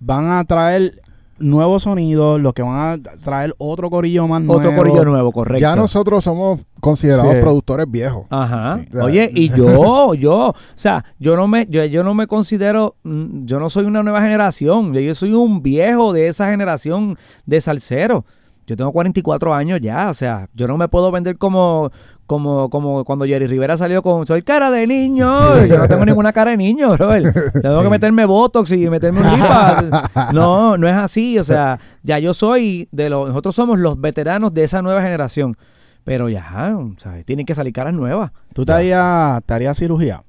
van 0.00 0.30
a 0.30 0.44
traer 0.44 1.00
nuevos 1.38 1.82
sonidos, 1.82 2.40
los 2.40 2.52
que 2.54 2.62
van 2.62 2.76
a 3.04 3.16
traer 3.18 3.54
otro 3.58 3.90
corillo 3.90 4.26
más 4.28 4.40
nuevo. 4.42 4.60
Otro 4.60 4.74
corillo 4.74 5.04
nuevo, 5.04 5.32
correcto. 5.32 5.60
Ya 5.60 5.74
nosotros 5.74 6.22
somos 6.22 6.60
considerados 6.80 7.34
Sí. 7.34 7.40
productores 7.40 7.90
viejos. 7.90 8.26
Ajá. 8.30 8.80
Sí. 8.90 8.98
Oye, 8.98 9.30
y 9.34 9.48
yo, 9.56 10.14
yo, 10.14 10.50
o 10.50 10.54
sea, 10.76 11.04
yo 11.18 11.36
no 11.36 11.48
me, 11.48 11.66
yo, 11.68 11.84
yo 11.86 12.04
no 12.04 12.14
me 12.14 12.26
considero, 12.26 12.94
mm, 13.02 13.44
yo 13.46 13.58
no 13.58 13.68
soy 13.68 13.84
una 13.84 14.02
nueva 14.02 14.22
generación, 14.22 14.92
yo, 14.94 15.00
yo 15.00 15.14
soy 15.14 15.32
un 15.32 15.62
viejo 15.62 16.12
de 16.12 16.28
esa 16.28 16.50
generación 16.50 17.16
de 17.46 17.60
salsero. 17.60 18.24
Yo 18.66 18.76
tengo 18.76 18.92
44 18.92 19.54
años 19.54 19.80
ya, 19.82 20.08
o 20.08 20.14
sea, 20.14 20.48
yo 20.54 20.66
no 20.66 20.78
me 20.78 20.88
puedo 20.88 21.10
vender 21.10 21.36
como, 21.36 21.92
como, 22.26 22.70
como 22.70 23.04
cuando 23.04 23.26
Jerry 23.26 23.46
Rivera 23.46 23.76
salió 23.76 24.02
con 24.02 24.26
soy 24.26 24.42
cara 24.42 24.70
de 24.70 24.86
niño. 24.86 25.66
Yo 25.66 25.78
no 25.78 25.88
tengo 25.88 26.06
ninguna 26.06 26.32
cara 26.32 26.52
de 26.52 26.56
niño, 26.56 26.92
bro. 26.92 27.10
Tengo 27.62 27.82
que 27.82 27.90
meterme 27.90 28.24
botox 28.24 28.72
y 28.72 28.88
meterme 28.88 29.20
un 29.20 29.30
lipa. 29.30 30.10
No, 30.32 30.78
no 30.78 30.88
es 30.88 30.94
así. 30.94 31.38
O 31.38 31.44
sea, 31.44 31.78
ya 32.02 32.18
yo 32.18 32.32
soy 32.32 32.88
de 32.90 33.10
los, 33.10 33.28
nosotros 33.28 33.54
somos 33.54 33.78
los 33.78 34.00
veteranos 34.00 34.54
de 34.54 34.64
esa 34.64 34.80
nueva 34.80 35.02
generación. 35.02 35.56
Pero 36.04 36.28
ya, 36.28 36.76
¿sabes? 36.98 37.24
Tienen 37.24 37.46
que 37.46 37.54
salir 37.54 37.72
caras 37.72 37.94
nuevas. 37.94 38.30
¿Tú 38.52 38.64
te 38.64 38.72
harías, 38.72 39.42
te 39.44 39.54
harías 39.54 39.78
cirugía? 39.78 40.22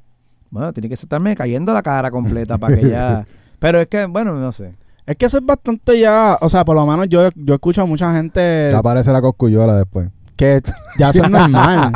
Bueno, 0.50 0.72
tiene 0.74 0.88
que 0.88 0.94
estarme 0.96 1.36
cayendo 1.36 1.74
la 1.74 1.84
cara 1.84 2.12
completa 2.12 2.58
para 2.58 2.76
que 2.76 2.90
ya. 2.90 3.26
Pero 3.60 3.82
es 3.82 3.88
que, 3.88 4.06
bueno, 4.06 4.34
no 4.36 4.52
sé. 4.52 4.76
Es 5.06 5.18
que 5.18 5.26
eso 5.28 5.38
es 5.38 5.46
bastante 5.46 6.00
ya, 6.00 6.38
o 6.42 6.50
sea, 6.50 6.66
por 6.66 6.76
lo 6.76 6.86
menos 6.86 7.08
yo, 7.10 7.30
yo 7.36 7.54
escucho 7.54 7.82
a 7.82 7.86
mucha 7.86 8.12
gente 8.16 8.70
Te 8.70 8.76
aparece 8.76 9.12
la 9.12 9.22
cosculluela 9.22 9.76
después. 9.76 10.10
que 10.36 10.62
ya 10.98 11.10
eso 11.12 11.24
es 11.24 11.30
normal. 11.32 11.92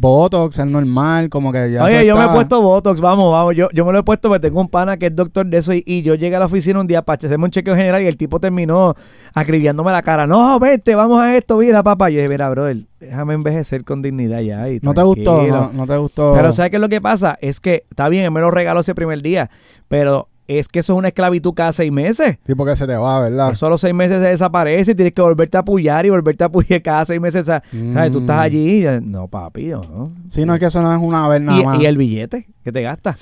Botox 0.00 0.58
es 0.58 0.66
normal, 0.66 1.28
como 1.28 1.52
que 1.52 1.70
ya 1.70 1.84
Oye, 1.84 2.04
yo 2.04 2.16
me 2.16 2.24
he 2.24 2.28
puesto 2.28 2.60
Botox, 2.60 3.00
vamos, 3.00 3.30
vamos. 3.30 3.54
Yo, 3.54 3.68
yo 3.72 3.84
me 3.84 3.92
lo 3.92 4.00
he 4.00 4.02
puesto 4.02 4.28
porque 4.28 4.48
tengo 4.48 4.60
un 4.60 4.68
pana 4.68 4.96
que 4.96 5.06
es 5.06 5.14
doctor 5.16 5.46
de 5.46 5.58
eso 5.58 5.72
y, 5.72 5.84
y 5.86 6.02
yo 6.02 6.16
llegué 6.16 6.34
a 6.34 6.40
la 6.40 6.46
oficina 6.46 6.80
un 6.80 6.88
día 6.88 7.02
para 7.02 7.18
hacerme 7.24 7.44
un 7.44 7.52
chequeo 7.52 7.76
general 7.76 8.02
y 8.02 8.06
el 8.06 8.16
tipo 8.16 8.40
terminó 8.40 8.94
acribillándome 9.32 9.92
la 9.92 10.02
cara. 10.02 10.26
No, 10.26 10.58
vete, 10.58 10.96
vamos 10.96 11.20
a 11.20 11.36
esto, 11.36 11.56
mira, 11.56 11.84
papá. 11.84 12.10
Y 12.10 12.14
yo 12.14 12.18
dije, 12.18 12.28
mira, 12.28 12.50
brother, 12.50 12.78
déjame 12.98 13.34
envejecer 13.34 13.84
con 13.84 14.02
dignidad 14.02 14.40
ya. 14.40 14.68
Y 14.68 14.80
¿No 14.82 14.92
te 14.92 15.02
gustó? 15.02 15.34
tranquilo". 15.36 15.70
No, 15.72 15.72
no 15.72 15.86
te 15.86 15.96
gustó. 15.96 16.32
Pero 16.34 16.52
¿sabes 16.52 16.70
qué 16.70 16.78
es 16.78 16.82
lo 16.82 16.88
que 16.88 17.00
pasa? 17.00 17.38
Es 17.40 17.60
que, 17.60 17.84
está 17.88 18.08
bien, 18.08 18.24
él 18.24 18.32
me 18.32 18.40
lo 18.40 18.50
regaló 18.50 18.80
ese 18.80 18.96
primer 18.96 19.22
día, 19.22 19.50
pero 19.86 20.28
es 20.58 20.68
que 20.68 20.78
eso 20.80 20.92
es 20.92 20.98
una 20.98 21.08
esclavitud 21.08 21.52
cada 21.54 21.72
seis 21.72 21.90
meses. 21.92 22.38
Sí, 22.46 22.54
porque 22.54 22.76
se 22.76 22.86
te 22.86 22.96
va, 22.96 23.20
¿verdad? 23.20 23.52
Eso 23.52 23.66
a 23.66 23.70
los 23.70 23.80
seis 23.80 23.94
meses 23.94 24.20
se 24.22 24.28
desaparece 24.28 24.92
y 24.92 24.94
tienes 24.94 25.12
que 25.12 25.22
volverte 25.22 25.56
a 25.56 25.60
apoyar 25.60 26.04
y 26.06 26.10
volverte 26.10 26.44
a 26.44 26.46
apoyar 26.48 26.80
cada 26.82 27.04
seis 27.04 27.20
meses. 27.20 27.46
sa- 27.46 27.62
¿Sabes? 27.92 28.12
Tú 28.12 28.20
estás 28.20 28.36
Mm. 28.36 28.40
allí. 28.40 28.86
y, 28.86 29.00
No, 29.02 29.28
papi, 29.28 29.66
¿no? 29.68 30.12
Sí, 30.28 30.44
no 30.44 30.54
es 30.54 30.60
que 30.60 30.66
eso 30.66 30.80
no 30.82 30.94
es 30.94 31.00
una 31.02 31.28
vez 31.28 31.40
nada 31.42 31.62
más. 31.62 31.80
Y, 31.80 31.86
el 31.86 31.96
billete 31.96 32.46
que 32.64 32.72
te 32.72 32.82
gastas. 32.82 33.16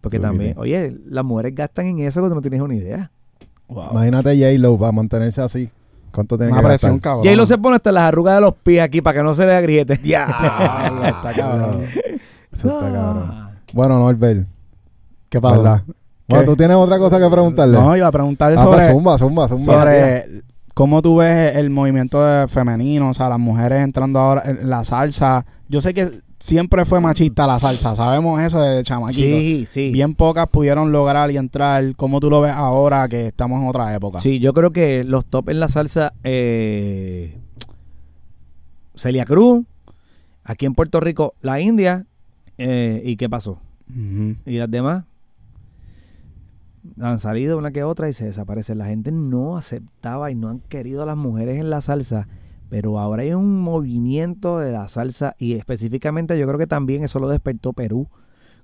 Porque 0.00 0.18
también, 0.18 0.54
oye, 0.58 0.94
las 1.08 1.24
mujeres 1.24 1.54
gastan 1.54 1.86
en 1.86 1.98
eso 2.00 2.20
cuando 2.20 2.34
no 2.34 2.42
tienes 2.42 2.60
una 2.60 2.74
idea. 2.74 3.10
Wow. 3.68 3.92
Imagínate 3.92 4.36
J-Lo 4.36 4.76
para 4.78 4.92
mantenerse 4.92 5.40
así. 5.40 5.70
¿Cuánto 6.12 6.36
tiene 6.36 6.52
Una 6.52 6.60
que 6.60 6.66
presión, 6.68 6.92
gastar? 6.92 7.02
cabrón. 7.12 7.24
J-Lo 7.24 7.46
se 7.46 7.58
pone 7.58 7.76
hasta 7.76 7.90
las 7.90 8.02
arrugas 8.04 8.34
de 8.36 8.40
los 8.42 8.54
pies 8.54 8.82
aquí 8.82 9.00
para 9.00 9.18
que 9.18 9.22
no 9.24 9.34
se 9.34 9.46
le 9.46 9.54
agriete. 9.54 9.96
Diablo, 9.96 10.34
está 11.04 11.32
cabrón. 11.34 11.84
Eso 12.52 12.68
está 12.68 12.92
cabrón. 12.92 13.28
Ah. 13.32 13.50
Bueno, 13.72 13.98
Norbert, 13.98 14.46
¿Qué 15.30 15.40
pasa? 15.40 15.82
Bueno, 16.26 16.44
¿tú 16.44 16.56
tienes 16.56 16.76
otra 16.76 16.98
cosa 16.98 17.18
que 17.18 17.28
preguntarle? 17.28 17.78
No, 17.78 17.96
iba 17.96 18.06
a 18.06 18.12
preguntarle 18.12 18.58
ah, 18.58 18.64
pues 18.64 18.78
sobre, 18.78 18.92
zumba, 18.92 19.18
zumba, 19.18 19.48
zumba. 19.48 19.64
sobre 19.64 20.42
cómo 20.72 21.02
tú 21.02 21.16
ves 21.16 21.56
el 21.56 21.70
movimiento 21.70 22.24
de 22.24 22.48
femenino, 22.48 23.10
o 23.10 23.14
sea, 23.14 23.28
las 23.28 23.38
mujeres 23.38 23.82
entrando 23.82 24.18
ahora 24.18 24.42
en 24.44 24.68
la 24.68 24.84
salsa. 24.84 25.46
Yo 25.68 25.80
sé 25.80 25.94
que 25.94 26.20
siempre 26.38 26.84
fue 26.84 27.00
machista 27.00 27.46
la 27.46 27.58
salsa, 27.58 27.94
sabemos 27.94 28.40
eso 28.40 28.60
de 28.60 28.82
chamaquito. 28.82 29.22
Sí, 29.22 29.66
sí. 29.68 29.90
Bien 29.92 30.14
pocas 30.14 30.48
pudieron 30.48 30.92
lograr 30.92 31.30
y 31.30 31.36
entrar. 31.36 31.94
¿Cómo 31.96 32.20
tú 32.20 32.30
lo 32.30 32.40
ves 32.40 32.52
ahora 32.52 33.08
que 33.08 33.28
estamos 33.28 33.62
en 33.62 33.68
otra 33.68 33.94
época? 33.94 34.20
Sí, 34.20 34.40
yo 34.40 34.52
creo 34.52 34.72
que 34.72 35.04
los 35.04 35.24
top 35.26 35.50
en 35.50 35.60
la 35.60 35.68
salsa, 35.68 36.12
eh, 36.24 37.38
Celia 38.94 39.24
Cruz, 39.24 39.64
aquí 40.42 40.66
en 40.66 40.74
Puerto 40.74 41.00
Rico, 41.00 41.34
la 41.40 41.60
India, 41.60 42.06
eh, 42.58 43.02
¿y 43.04 43.16
qué 43.16 43.28
pasó? 43.28 43.58
¿Y 44.46 44.56
las 44.58 44.70
demás? 44.70 45.04
Han 47.00 47.18
salido 47.18 47.58
una 47.58 47.72
que 47.72 47.82
otra 47.82 48.08
y 48.08 48.12
se 48.12 48.26
desaparecen. 48.26 48.78
La 48.78 48.86
gente 48.86 49.10
no 49.12 49.56
aceptaba 49.56 50.30
y 50.30 50.34
no 50.34 50.48
han 50.48 50.60
querido 50.60 51.02
a 51.02 51.06
las 51.06 51.16
mujeres 51.16 51.58
en 51.58 51.70
la 51.70 51.80
salsa, 51.80 52.28
pero 52.68 52.98
ahora 52.98 53.22
hay 53.22 53.32
un 53.32 53.60
movimiento 53.60 54.58
de 54.58 54.72
la 54.72 54.88
salsa 54.88 55.34
y 55.38 55.54
específicamente 55.54 56.38
yo 56.38 56.46
creo 56.46 56.58
que 56.58 56.66
también 56.66 57.04
eso 57.04 57.18
lo 57.18 57.28
despertó 57.28 57.72
Perú. 57.72 58.08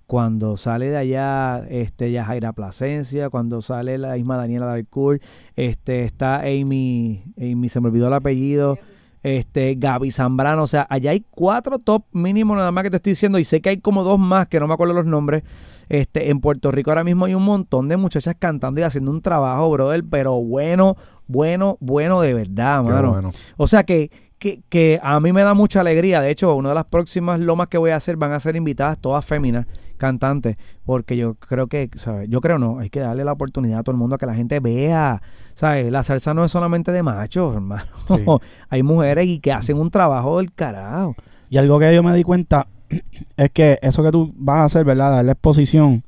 Cuando 0.06 0.56
sale 0.56 0.90
de 0.90 0.96
allá 0.96 1.64
este 1.68 2.10
Yajaira 2.10 2.52
Plasencia, 2.52 3.30
cuando 3.30 3.62
sale 3.62 3.96
la 3.96 4.14
misma 4.14 4.36
Daniela 4.36 4.66
Dalcourt, 4.66 5.22
este 5.54 6.02
está 6.02 6.40
Amy, 6.40 7.22
Amy 7.38 7.68
se 7.68 7.80
me 7.80 7.88
olvidó 7.88 8.08
el 8.08 8.14
apellido, 8.14 8.76
este 9.22 9.74
Gaby 9.76 10.10
Zambrano, 10.10 10.62
o 10.62 10.66
sea, 10.66 10.86
allá 10.88 11.10
hay 11.10 11.24
cuatro 11.30 11.78
top 11.78 12.04
mínimo 12.12 12.56
nada 12.56 12.72
más 12.72 12.84
que 12.84 12.90
te 12.90 12.96
estoy 12.96 13.12
diciendo 13.12 13.38
y 13.38 13.44
sé 13.44 13.60
que 13.60 13.68
hay 13.68 13.78
como 13.78 14.02
dos 14.02 14.18
más 14.18 14.48
que 14.48 14.58
no 14.60 14.66
me 14.66 14.74
acuerdo 14.74 14.94
los 14.94 15.06
nombres. 15.06 15.42
Este, 15.88 16.30
en 16.30 16.40
Puerto 16.40 16.70
Rico 16.70 16.90
ahora 16.90 17.04
mismo 17.04 17.24
hay 17.24 17.34
un 17.34 17.44
montón 17.44 17.88
de 17.88 17.96
muchachas 17.96 18.36
cantando 18.38 18.80
y 18.80 18.84
haciendo 18.84 19.10
un 19.10 19.20
trabajo, 19.22 19.68
brother, 19.70 20.04
pero 20.08 20.40
bueno, 20.40 20.96
bueno, 21.26 21.76
bueno 21.80 22.20
de 22.20 22.32
verdad, 22.32 22.82
mano. 22.82 23.10
bueno. 23.10 23.32
O 23.56 23.66
sea 23.66 23.84
que, 23.84 24.10
que, 24.40 24.62
que 24.70 24.98
a 25.02 25.20
mí 25.20 25.32
me 25.32 25.42
da 25.42 25.54
mucha 25.54 25.80
alegría. 25.80 26.20
De 26.20 26.30
hecho, 26.30 26.54
una 26.54 26.70
de 26.70 26.74
las 26.74 26.86
próximas 26.86 27.38
lomas 27.38 27.68
que 27.68 27.78
voy 27.78 27.90
a 27.90 27.96
hacer 27.96 28.16
van 28.16 28.32
a 28.32 28.40
ser 28.40 28.56
invitadas 28.56 28.98
todas 28.98 29.24
féminas, 29.24 29.66
cantantes, 29.98 30.56
porque 30.84 31.16
yo 31.16 31.34
creo 31.34 31.66
que, 31.68 31.90
¿sabes? 31.94 32.28
Yo 32.30 32.40
creo 32.40 32.58
no, 32.58 32.78
hay 32.78 32.88
que 32.88 33.00
darle 33.00 33.22
la 33.22 33.32
oportunidad 33.32 33.80
a 33.80 33.82
todo 33.82 33.92
el 33.92 33.98
mundo 33.98 34.16
a 34.16 34.18
que 34.18 34.24
la 34.24 34.34
gente 34.34 34.58
vea, 34.58 35.22
¿sabes? 35.54 35.92
La 35.92 36.02
salsa 36.02 36.32
no 36.32 36.42
es 36.44 36.50
solamente 36.50 36.90
de 36.90 37.02
machos, 37.02 37.54
hermano. 37.54 37.84
Sí. 38.08 38.24
hay 38.70 38.82
mujeres 38.82 39.28
y 39.28 39.40
que 39.40 39.52
hacen 39.52 39.78
un 39.78 39.90
trabajo 39.90 40.38
del 40.38 40.52
carajo. 40.52 41.14
Y 41.50 41.58
algo 41.58 41.78
que 41.78 41.94
yo 41.94 42.02
me 42.02 42.16
di 42.16 42.24
cuenta 42.24 42.66
es 43.36 43.50
que 43.50 43.78
eso 43.82 44.02
que 44.02 44.10
tú 44.10 44.32
vas 44.34 44.60
a 44.60 44.64
hacer, 44.64 44.84
¿verdad? 44.86 45.10
Darle 45.10 45.32
exposición 45.32 46.02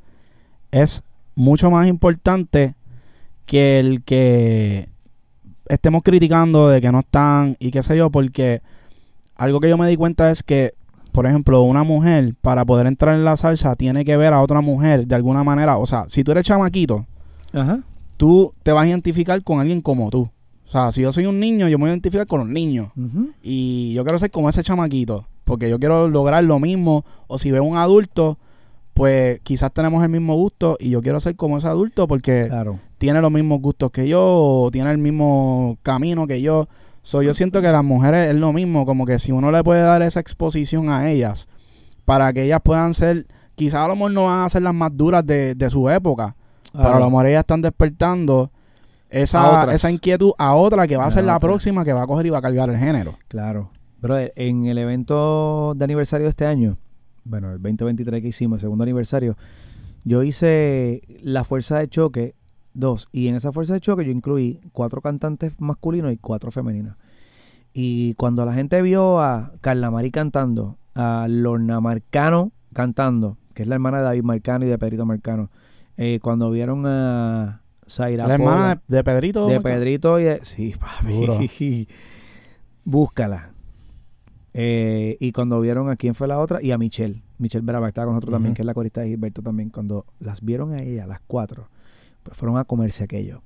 es 0.71 1.03
mucho 1.35 1.71
más 1.71 1.87
importante 1.87 2.75
que 3.45 3.79
el 3.79 4.03
que 4.05 4.89
estemos 5.73 6.03
criticando 6.03 6.69
de 6.69 6.81
que 6.81 6.93
no 6.93 7.01
están 7.01 7.57
y 7.59 7.71
qué 7.71 7.83
sé 7.83 7.97
yo, 7.97 8.11
porque 8.11 8.61
algo 9.37 9.59
que 9.61 9.69
yo 9.69 9.79
me 9.79 9.89
di 9.89 9.97
cuenta 9.97 10.31
es 10.31 10.43
que, 10.43 10.75
por 11.13 11.27
ejemplo, 11.27 11.63
una 11.63 11.83
mujer 11.83 12.35
para 12.41 12.65
poder 12.65 12.87
entrar 12.87 13.15
en 13.15 13.25
la 13.25 13.37
salsa 13.37 13.75
tiene 13.77 14.05
que 14.05 14.17
ver 14.17 14.33
a 14.35 14.43
otra 14.43 14.61
mujer 14.61 15.07
de 15.07 15.15
alguna 15.15 15.45
manera. 15.45 15.79
O 15.79 15.87
sea, 15.87 16.05
si 16.09 16.25
tú 16.25 16.33
eres 16.33 16.45
chamaquito, 16.45 17.07
Ajá. 17.53 17.81
tú 18.17 18.53
te 18.63 18.73
vas 18.73 18.85
a 18.85 18.89
identificar 18.89 19.43
con 19.43 19.61
alguien 19.61 19.81
como 19.81 20.11
tú. 20.11 20.29
O 20.69 20.71
sea, 20.71 20.93
si 20.93 21.03
yo 21.03 21.13
soy 21.13 21.27
un 21.27 21.41
niño, 21.41 21.69
yo 21.69 21.79
me 21.79 21.83
voy 21.85 21.91
a 21.91 21.93
identificar 21.93 22.27
con 22.27 22.41
los 22.41 22.49
niños. 22.49 22.91
Ujú. 22.97 23.31
Y 23.43 23.93
yo 23.95 24.05
quiero 24.05 24.19
ser 24.19 24.31
como 24.31 24.49
ese 24.49 24.63
chamaquito, 24.63 25.27
porque 25.45 25.69
yo 25.69 25.79
quiero 25.79 26.09
lograr 26.09 26.45
lo 26.45 26.59
mismo. 26.59 27.05
O 27.27 27.39
si 27.39 27.51
veo 27.51 27.65
un 27.65 27.77
adulto, 27.77 28.39
pues 28.95 29.41
quizás 29.43 29.73
tenemos 29.73 30.03
el 30.03 30.09
mismo 30.11 30.35
gusto 30.35 30.77
y 30.79 30.91
yo 30.91 31.01
quiero 31.01 31.19
ser 31.21 31.35
como 31.37 31.59
ese 31.59 31.67
adulto 31.67 32.07
porque 32.07 32.47
Claro. 32.49 32.79
tiene 32.99 33.21
los 33.21 33.31
mismos 33.31 33.61
gustos 33.61 33.91
que 33.91 34.07
yo 34.07 34.21
o 34.23 34.71
tiene 34.71 34.91
el 34.91 34.99
mismo 34.99 35.79
camino 35.83 36.27
que 36.27 36.43
yo. 36.43 36.69
So, 37.03 37.23
yo 37.23 37.35
siento 37.35 37.61
que 37.63 37.69
las 37.69 37.83
mujeres 37.83 38.31
es 38.31 38.37
lo 38.37 38.53
mismo, 38.53 38.87
como 38.87 39.07
que 39.07 39.19
si 39.19 39.33
uno 39.33 39.51
le 39.51 39.65
puede 39.65 39.81
dar 39.83 40.03
esa 40.03 40.21
exposición 40.21 40.89
a 40.91 41.11
ellas 41.11 41.49
para 42.05 42.33
que 42.33 42.45
ellas 42.45 42.61
puedan 42.63 42.95
ser, 42.95 43.27
quizás 43.57 43.81
a 43.81 43.89
lo 43.89 43.95
mejor 43.97 44.13
no 44.13 44.25
van 44.27 44.45
a 44.45 44.49
ser 44.49 44.63
las 44.63 44.75
más 44.75 44.97
duras 44.97 45.27
de, 45.27 45.55
de 45.55 45.71
su 45.71 45.89
época, 45.89 46.37
pero 46.73 46.95
a 46.95 46.99
lo 47.01 47.07
mejor 47.11 47.27
ellas 47.27 47.41
están 47.41 47.61
despertando 47.63 48.51
esa, 49.11 49.73
esa 49.75 49.91
inquietud 49.91 50.33
a 50.39 50.55
otra 50.55 50.87
que 50.87 50.97
va 50.97 51.05
a 51.05 51.09
A 51.09 51.11
ser 51.11 51.25
la 51.25 51.39
próxima 51.41 51.85
que 51.85 51.93
va 51.93 52.03
a 52.03 52.07
coger 52.07 52.27
y 52.27 52.31
va 52.31 52.39
a 52.39 52.43
cargar 52.43 52.71
el 52.71 52.77
género. 52.79 53.15
Claro. 53.29 53.71
Brother, 54.01 54.33
en 54.37 54.67
el 54.67 54.79
evento 54.79 55.75
de 55.77 55.85
aniversario 55.85 56.25
de 56.25 56.31
este 56.31 56.47
año, 56.47 56.77
bueno, 57.25 57.53
el 57.53 57.63
2023 57.63 58.23
que 58.23 58.29
hicimos, 58.29 58.59
el 58.59 58.61
segundo 58.63 58.83
aniversario, 58.83 59.37
yo 60.05 60.23
hice 60.23 61.03
la 61.23 61.45
fuerza 61.45 61.79
de 61.79 61.89
choque 61.89 62.35
2. 62.75 63.09
Y 63.13 63.29
en 63.29 63.37
esa 63.37 63.53
fuerza 63.53 63.75
de 63.75 63.81
choque 63.81 64.05
yo 64.05 64.11
incluí 64.11 64.61
cuatro 64.73 65.01
cantantes 65.01 65.53
masculinos 65.59 66.13
y 66.13 66.17
cuatro 66.17 66.51
femeninos. 66.51 66.97
Y 67.73 68.15
cuando 68.15 68.45
la 68.45 68.55
gente 68.55 68.83
vio 68.83 69.21
a 69.21 69.53
Carla 69.61 69.91
Mari 69.91 70.11
cantando, 70.11 70.77
a 70.95 71.27
Lorna 71.29 71.81
Marcano 71.81 72.53
cantando, 72.75 73.39
que 73.55 73.63
es 73.63 73.69
la 73.69 73.77
hermana 73.77 73.99
de 73.99 74.05
David 74.05 74.23
Marcano 74.23 74.65
y 74.65 74.69
de 74.69 74.79
Pedrito 74.79 75.07
Marcano, 75.07 75.51
eh, 75.97 76.19
cuando 76.23 76.51
vieron 76.51 76.85
a 76.87 77.63
Zaira 77.89 78.27
la 78.27 78.35
hermana 78.35 78.83
de, 78.89 79.05
Pedrito. 79.05 79.47
de 79.47 79.61
Pedrito 79.61 80.19
y 80.19 80.25
de... 80.25 80.45
Sí, 80.45 80.75
papi. 80.79 81.89
Búscala. 82.85 83.52
Eh, 84.55 85.17
y 85.21 85.33
cuando 85.33 85.61
vieron 85.61 85.89
a 85.89 85.97
quién 85.97 86.15
fue 86.15 86.29
la 86.29 86.39
otra, 86.39 86.63
y 86.63 86.71
a 86.73 86.79
Michelle. 86.79 87.23
Michelle 87.39 87.65
Brava 87.65 87.89
estaba 87.89 88.07
con 88.07 88.15
nosotros 88.15 88.35
también, 88.35 88.55
que 88.55 88.63
es 88.63 88.67
la 88.67 88.75
corista 88.75 89.01
de 89.01 89.09
Gilberto 89.09 89.43
también. 89.43 89.71
Cuando 89.71 90.07
las 90.21 90.43
vieron 90.43 90.73
a 90.73 90.83
ella, 90.83 91.07
las 91.07 91.21
cuatro, 91.27 91.69
pues 92.23 92.37
fueron 92.37 92.59
a 92.59 92.65
comerse 92.65 93.05
aquello. 93.05 93.43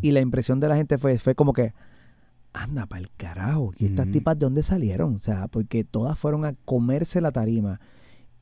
Y 0.00 0.12
la 0.12 0.20
impresión 0.20 0.58
de 0.58 0.68
la 0.68 0.76
gente 0.76 0.96
fue, 0.96 1.18
fue 1.18 1.34
como 1.34 1.52
que, 1.52 1.74
anda 2.54 2.86
para 2.86 3.00
el 3.00 3.10
carajo, 3.14 3.72
¿y 3.76 3.86
estas 3.86 4.10
tipas 4.10 4.38
de 4.38 4.46
dónde 4.46 4.62
salieron? 4.62 5.14
O 5.14 5.18
sea, 5.18 5.48
porque 5.48 5.84
todas 5.84 6.18
fueron 6.18 6.46
a 6.46 6.54
comerse 6.64 7.20
la 7.20 7.30
tarima. 7.30 7.80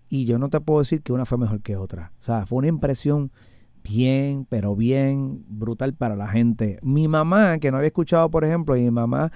Y 0.08 0.26
yo 0.26 0.38
no 0.38 0.48
te 0.48 0.60
puedo 0.60 0.78
decir 0.78 1.02
que 1.02 1.12
una 1.12 1.24
fue 1.24 1.38
mejor 1.38 1.60
que 1.60 1.76
otra. 1.76 2.12
O 2.20 2.22
sea, 2.22 2.46
fue 2.46 2.58
una 2.58 2.68
impresión 2.68 3.32
bien, 3.82 4.46
pero 4.48 4.76
bien 4.76 5.44
brutal 5.48 5.94
para 5.94 6.14
la 6.14 6.28
gente. 6.28 6.78
Mi 6.82 7.08
mamá, 7.08 7.58
que 7.58 7.70
no 7.70 7.78
había 7.78 7.88
escuchado, 7.88 8.30
por 8.30 8.44
ejemplo, 8.44 8.76
y 8.76 8.82
mi 8.82 8.90
mamá 8.92 9.32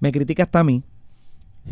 me 0.00 0.10
critica 0.10 0.42
hasta 0.42 0.60
a 0.60 0.64
mí. 0.64 0.82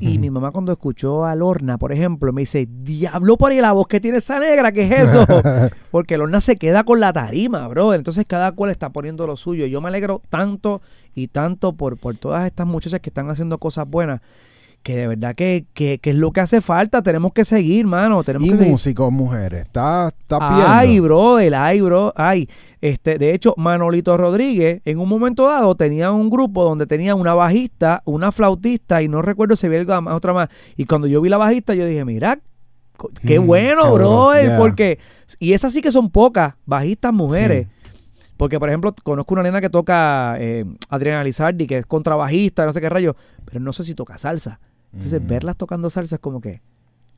Y 0.01 0.19
mi 0.19 0.29
mamá 0.29 0.51
cuando 0.51 0.73
escuchó 0.73 1.25
a 1.25 1.35
Lorna, 1.35 1.79
por 1.79 1.93
ejemplo, 1.93 2.33
me 2.33 2.43
dice, 2.43 2.69
diablo 2.69 3.37
por 3.37 3.53
ahí 3.53 3.61
la 3.61 3.73
voz 3.73 3.87
que 3.87 4.01
tiene 4.01 4.19
esa 4.19 4.39
negra, 4.39 4.73
¿qué 4.73 4.83
es 4.83 4.91
eso? 5.09 5.27
Porque 5.91 6.19
Lorna 6.19 6.41
se 6.41 6.57
queda 6.57 6.85
con 6.85 7.01
la 7.01 7.13
tarima, 7.13 7.67
bro. 7.69 7.95
Entonces 7.95 8.25
cada 8.27 8.53
cual 8.53 8.71
está 8.71 8.91
poniendo 8.91 9.27
lo 9.27 9.37
suyo. 9.37 9.67
Yo 9.67 9.81
me 9.81 9.89
alegro 9.89 10.21
tanto 10.29 10.83
y 11.15 11.29
tanto 11.29 11.75
por, 11.75 11.97
por 11.97 12.17
todas 12.17 12.45
estas 12.45 12.67
muchachas 12.67 13.01
que 13.01 13.11
están 13.11 13.31
haciendo 13.31 13.59
cosas 13.59 13.89
buenas. 13.89 14.21
Que 14.85 14.97
de 14.97 15.07
verdad 15.07 15.35
que, 15.35 15.65
que, 15.73 15.99
que 15.99 16.11
es 16.11 16.17
lo 16.17 16.31
que 16.31 16.41
hace 16.43 16.61
falta. 16.61 17.03
Tenemos 17.03 17.33
que 17.33 17.45
seguir, 17.47 17.87
mano. 17.87 18.23
Tenemos 18.23 18.47
Y 18.47 18.51
que 18.53 18.59
seguir. 18.59 18.71
músicos, 18.71 19.11
mujeres. 19.11 19.63
Está, 19.65 20.09
está 20.17 20.39
Ay, 20.79 20.89
viendo. 20.91 21.05
brother, 21.09 21.55
ay, 21.55 21.81
bro, 21.81 22.13
ay. 22.15 22.49
Este, 22.83 23.17
de 23.17 23.33
hecho, 23.33 23.55
Manolito 23.57 24.15
Rodríguez, 24.19 24.83
en 24.85 24.99
un 24.99 25.09
momento 25.09 25.47
dado, 25.47 25.75
tenía 25.75 26.13
un 26.13 26.29
grupo 26.29 26.63
donde 26.65 26.87
tenía 26.87 27.15
una 27.15 27.33
bajista, 27.33 28.03
una 28.05 28.31
flautista, 28.31 29.01
y 29.01 29.09
no 29.09 29.23
recuerdo 29.23 29.57
si 29.57 29.67
había 29.67 29.81
algo 29.81 30.03
más, 30.03 30.15
otra 30.15 30.35
más. 30.35 30.51
Y 30.77 30.85
cuando 30.85 31.07
yo 31.07 31.23
vi 31.23 31.31
la 31.31 31.39
bajista, 31.39 31.73
yo 31.75 31.87
dije, 31.87 32.05
mira, 32.05 32.39
qué 33.27 33.41
Mm, 33.41 33.47
bueno, 33.47 33.85
qué 33.85 33.91
bro, 33.91 34.25
bueno, 34.25 34.49
yeah. 34.51 34.59
porque, 34.59 34.99
y 35.39 35.55
esas 35.55 35.73
sí 35.73 35.81
que 35.81 35.91
son 35.93 36.11
pocas, 36.11 36.57
bajistas 36.67 37.11
mujeres. 37.13 37.69
Porque, 38.37 38.59
por 38.61 38.69
ejemplo, 38.69 38.95
conozco 39.03 39.33
una 39.33 39.45
nena 39.45 39.63
que 39.63 39.71
toca 39.71 40.37
eh, 40.39 40.67
Adriana 40.91 41.25
Lizardi, 41.25 41.67
que 41.67 41.79
es 41.79 41.87
contrabajista, 41.87 42.67
no 42.67 42.73
sé 42.75 42.83
qué 42.83 42.91
rayo, 42.91 43.17
pero 43.47 43.61
no 43.61 43.73
sé 43.73 43.83
si 43.85 43.95
toca 43.95 44.19
salsa. 44.19 44.61
Entonces, 44.95 45.21
Mm. 45.23 45.27
verlas 45.27 45.57
tocando 45.57 45.91
salsa 45.91 46.15
es 46.17 46.21
como 46.21 46.41
que, 46.41 46.63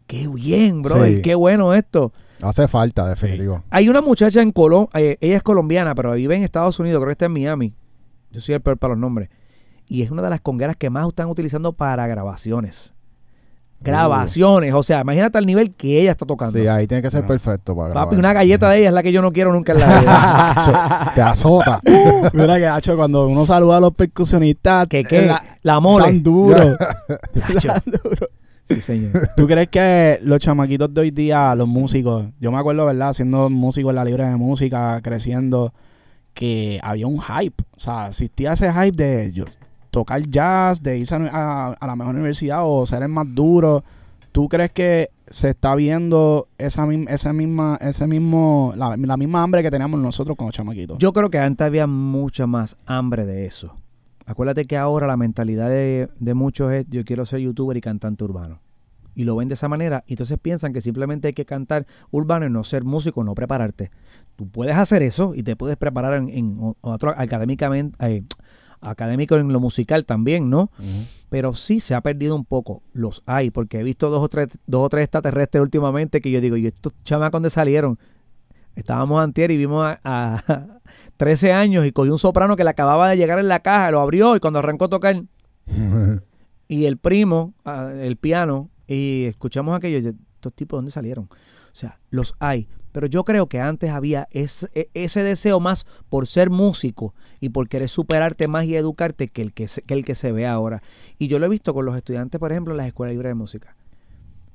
qué 0.07 0.27
bien, 0.29 0.83
bro, 0.83 1.05
Sí. 1.05 1.23
qué 1.23 1.35
bueno 1.35 1.75
esto. 1.75 2.13
Hace 2.43 2.69
falta, 2.69 3.09
definitivo. 3.09 3.63
Hay 3.71 3.89
una 3.89 4.01
muchacha 4.03 4.43
en 4.43 4.53
Colombia, 4.53 4.91
ella 4.95 5.37
es 5.37 5.43
colombiana, 5.43 5.95
pero 5.95 6.13
vive 6.13 6.37
en 6.37 6.43
Estados 6.43 6.79
Unidos, 6.79 6.99
creo 7.01 7.09
que 7.09 7.13
está 7.13 7.27
en 7.27 7.33
Miami. 7.33 7.75
Yo 8.31 8.41
soy 8.41 8.55
el 8.55 8.61
peor 8.61 8.77
para 8.79 8.93
los 8.95 9.01
nombres. 9.01 9.31
Y 9.89 10.03
es 10.03 10.11
una 10.11 10.21
de 10.23 10.31
las 10.31 10.41
congueras 10.41 10.77
que 10.77 10.91
más 10.91 11.07
están 11.07 11.29
utilizando 11.29 11.73
para 11.73 12.07
grabaciones. 12.09 12.95
Grabaciones, 13.81 14.75
o 14.75 14.83
sea, 14.83 15.03
imagínate 15.03 15.39
el 15.39 15.47
nivel 15.47 15.73
que 15.75 16.01
ella 16.01 16.11
está 16.13 16.27
tocando. 16.27 16.59
Sí, 16.59 16.67
ahí 16.67 16.87
tiene 16.87 17.03
que 17.03 17.11
ser 17.11 17.27
perfecto 17.27 17.77
para 17.77 17.89
Papi, 17.95 18.17
grabar. 18.17 18.19
una 18.19 18.33
galleta 18.33 18.71
de 18.71 18.79
ella 18.79 18.89
es 18.89 18.95
la 18.95 19.03
que 19.03 19.13
yo 19.13 19.23
no 19.23 19.33
quiero 19.33 19.53
nunca 19.53 19.73
en 19.73 19.81
la 19.81 20.01
vida. 20.01 21.13
Te 21.15 21.23
azota. 21.23 21.81
Mira 22.33 22.57
que, 22.59 22.67
hacho, 22.67 22.97
cuando 22.97 23.29
uno 23.29 23.47
saluda 23.47 23.77
a 23.77 23.81
los 23.81 23.93
percusionistas, 23.95 24.89
que 24.89 25.05
qué, 25.05 25.27
la- 25.27 25.43
la 25.63 25.79
mole. 25.81 26.07
tan 26.07 26.23
duro. 26.23 26.57
Tan 27.63 27.83
duro. 27.87 28.29
Sí, 28.69 28.81
señor. 28.81 29.13
¿Tú 29.37 29.47
crees 29.47 29.69
que 29.69 30.19
los 30.23 30.41
chamaquitos 30.41 30.93
de 30.93 31.01
hoy 31.03 31.11
día, 31.13 31.55
los 31.55 31.69
músicos, 31.69 32.27
yo 32.41 32.51
me 32.51 32.59
acuerdo, 32.59 32.85
¿verdad? 32.87 33.13
Siendo 33.13 33.49
músico 33.49 33.91
en 33.91 33.97
la 33.97 34.05
libre 34.05 34.27
de 34.27 34.35
música, 34.37 35.01
creciendo, 35.03 35.73
que 36.35 36.81
había 36.83 37.07
un 37.07 37.21
hype. 37.21 37.63
O 37.77 37.79
sea, 37.81 38.09
existía 38.09 38.55
ese 38.55 38.73
hype 38.73 38.97
de 39.05 39.33
yo, 39.33 39.45
tocar 39.97 40.21
jazz, 40.29 40.83
de 40.83 40.99
irse 40.99 41.15
a, 41.15 41.69
a- 41.81 41.87
la 41.87 41.97
mejor 41.97 42.15
universidad 42.17 42.61
o 42.67 42.85
ser 42.85 43.03
el 43.03 43.09
más 43.09 43.27
duro. 43.35 43.83
¿Tú 44.31 44.47
crees 44.47 44.71
que 44.71 45.09
se 45.27 45.49
está 45.49 45.75
viendo 45.75 46.49
esa, 46.59 46.87
esa 47.09 47.33
misma, 47.33 47.79
ese 47.81 48.07
mismo, 48.07 48.75
la, 48.77 48.95
misma 48.99 49.43
hambre 49.43 49.63
que 49.63 49.71
teníamos 49.71 49.99
nosotros 49.99 50.37
como 50.37 50.51
chamaquitos? 50.51 50.99
Yo 50.99 51.15
creo 51.15 51.31
que 51.31 51.39
antes 51.39 51.65
había 51.67 51.87
mucha 51.87 52.47
más 52.47 52.77
hambre 52.85 53.25
de 53.25 53.47
eso. 53.47 53.75
Acuérdate 54.27 54.67
que 54.67 54.77
ahora 54.77 55.07
la 55.07 55.17
mentalidad 55.17 55.71
de, 55.71 56.11
de 56.21 56.35
muchos 56.35 56.71
es 56.75 56.85
yo 56.91 57.03
quiero 57.07 57.25
ser 57.25 57.41
youtuber 57.41 57.75
y 57.79 57.81
cantante 57.81 58.23
urbano. 58.23 58.61
Y 59.15 59.25
lo 59.25 59.35
ven 59.35 59.49
de 59.49 59.55
esa 59.55 59.67
manera. 59.71 60.05
Y 60.07 60.13
entonces 60.13 60.37
piensan 60.39 60.75
que 60.75 60.83
simplemente 60.83 61.29
hay 61.29 61.33
que 61.33 61.47
cantar 61.47 61.87
urbano 62.11 62.45
y 62.45 62.51
no 62.51 62.65
ser 62.65 62.85
músico, 62.85 63.25
no 63.25 63.35
prepararte. 63.35 63.91
Tú 64.37 64.47
puedes 64.47 64.77
hacer 64.77 65.03
eso 65.03 65.33
y 65.35 65.43
te 65.43 65.57
puedes 65.57 65.79
preparar 65.79 66.13
en, 66.21 66.29
en 66.29 66.75
académicamente, 67.17 67.97
eh, 68.07 68.25
académico 68.91 69.37
en 69.37 69.53
lo 69.53 69.61
musical 69.61 70.05
también, 70.05 70.51
¿no? 70.51 70.71
Pero 71.29 71.55
sí 71.55 71.81
se 71.81 71.95
ha 71.95 72.01
perdido 72.01 72.35
un 72.37 72.45
poco. 72.45 72.83
Los 72.93 73.23
hay, 73.27 73.51
porque 73.51 73.81
he 73.81 73.83
visto 73.83 74.11
dos 74.11 74.23
o 74.23 74.29
tres, 74.29 74.49
dos 74.67 74.85
o 74.85 74.89
tres 74.89 75.05
extraterrestres 75.05 75.63
últimamente 75.63 76.21
que 76.21 76.31
yo 76.31 76.41
digo, 76.41 76.57
¿y 76.57 76.67
estos 76.67 76.93
chamacos 77.05 77.33
dónde 77.33 77.51
salieron? 77.51 77.99
Estábamos 78.75 79.23
antier 79.23 79.51
y 79.51 79.57
vimos 79.57 79.87
a, 79.87 80.01
a 80.05 80.81
13 81.17 81.53
años 81.53 81.87
y 81.87 81.93
cogió 81.93 82.13
un 82.13 82.19
soprano 82.19 82.57
que 82.57 82.65
le 82.65 82.71
acababa 82.71 83.09
de 83.09 83.17
llegar 83.17 83.39
en 83.39 83.49
la 83.49 83.61
caja, 83.61 83.91
lo 83.91 84.01
abrió 84.01 84.37
y 84.37 84.41
cuando 84.41 84.59
arrancó 84.59 84.87
a 84.87 84.89
tocar, 84.89 85.23
y 86.69 86.85
el 86.85 86.97
primo, 86.99 87.55
el 87.65 88.17
piano, 88.17 88.71
y 88.87 89.25
escuchamos 89.25 89.77
aquello, 89.77 89.99
estos 89.99 90.53
tipos 90.55 90.79
dónde 90.79 90.91
salieron. 90.91 91.25
O 91.25 91.79
sea, 91.79 91.99
los 92.11 92.35
hay. 92.39 92.69
Pero 92.97 93.09
yo 93.09 93.25
creo 93.25 93.47
que 93.47 93.61
antes 93.61 93.91
había 93.91 94.27
ese, 94.31 94.89
ese 94.95 95.23
deseo 95.23 95.61
más 95.61 95.85
por 96.09 96.27
ser 96.27 96.49
músico 96.49 97.15
y 97.41 97.51
por 97.51 97.69
querer 97.69 97.91
superarte 97.91 98.49
más 98.49 98.65
y 98.65 98.75
educarte 98.75 99.29
que 99.29 99.43
el 99.43 99.53
que, 99.53 99.69
se, 99.69 99.83
que 99.83 99.93
el 99.93 100.03
que 100.03 100.15
se 100.15 100.33
ve 100.33 100.47
ahora. 100.47 100.83
Y 101.19 101.29
yo 101.29 101.39
lo 101.39 101.45
he 101.45 101.49
visto 101.51 101.75
con 101.75 101.85
los 101.85 101.95
estudiantes, 101.95 102.39
por 102.41 102.53
ejemplo, 102.53 102.73
en 102.73 102.79
las 102.79 102.87
escuelas 102.87 103.13
libres 103.15 103.29
de 103.29 103.35
música. 103.35 103.77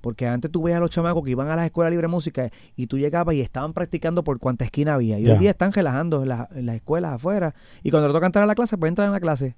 Porque 0.01 0.25
antes 0.27 0.49
tú 0.51 0.63
veías 0.63 0.77
a 0.77 0.79
los 0.79 0.89
chamacos 0.89 1.23
que 1.23 1.29
iban 1.29 1.49
a 1.51 1.55
las 1.55 1.65
escuelas 1.65 1.91
libres 1.91 2.09
de 2.09 2.15
música 2.15 2.49
y 2.75 2.87
tú 2.87 2.97
llegabas 2.97 3.35
y 3.35 3.41
estaban 3.41 3.73
practicando 3.73 4.23
por 4.23 4.39
cuánta 4.39 4.65
esquina 4.65 4.95
había. 4.95 5.19
Y 5.19 5.25
hoy 5.25 5.37
día 5.39 5.51
están 5.51 5.71
relajando 5.71 6.23
en, 6.23 6.29
las- 6.29 6.49
en 6.53 6.65
las 6.65 6.77
escuelas 6.77 7.13
afuera. 7.13 7.53
Y 7.83 7.91
cuando 7.91 8.07
le 8.07 8.13
toca 8.15 8.25
entrar 8.25 8.41
a 8.41 8.47
la 8.47 8.55
clase, 8.55 8.75
pues 8.75 8.89
entran 8.89 9.09
a 9.09 9.11
la 9.11 9.19
clase. 9.19 9.55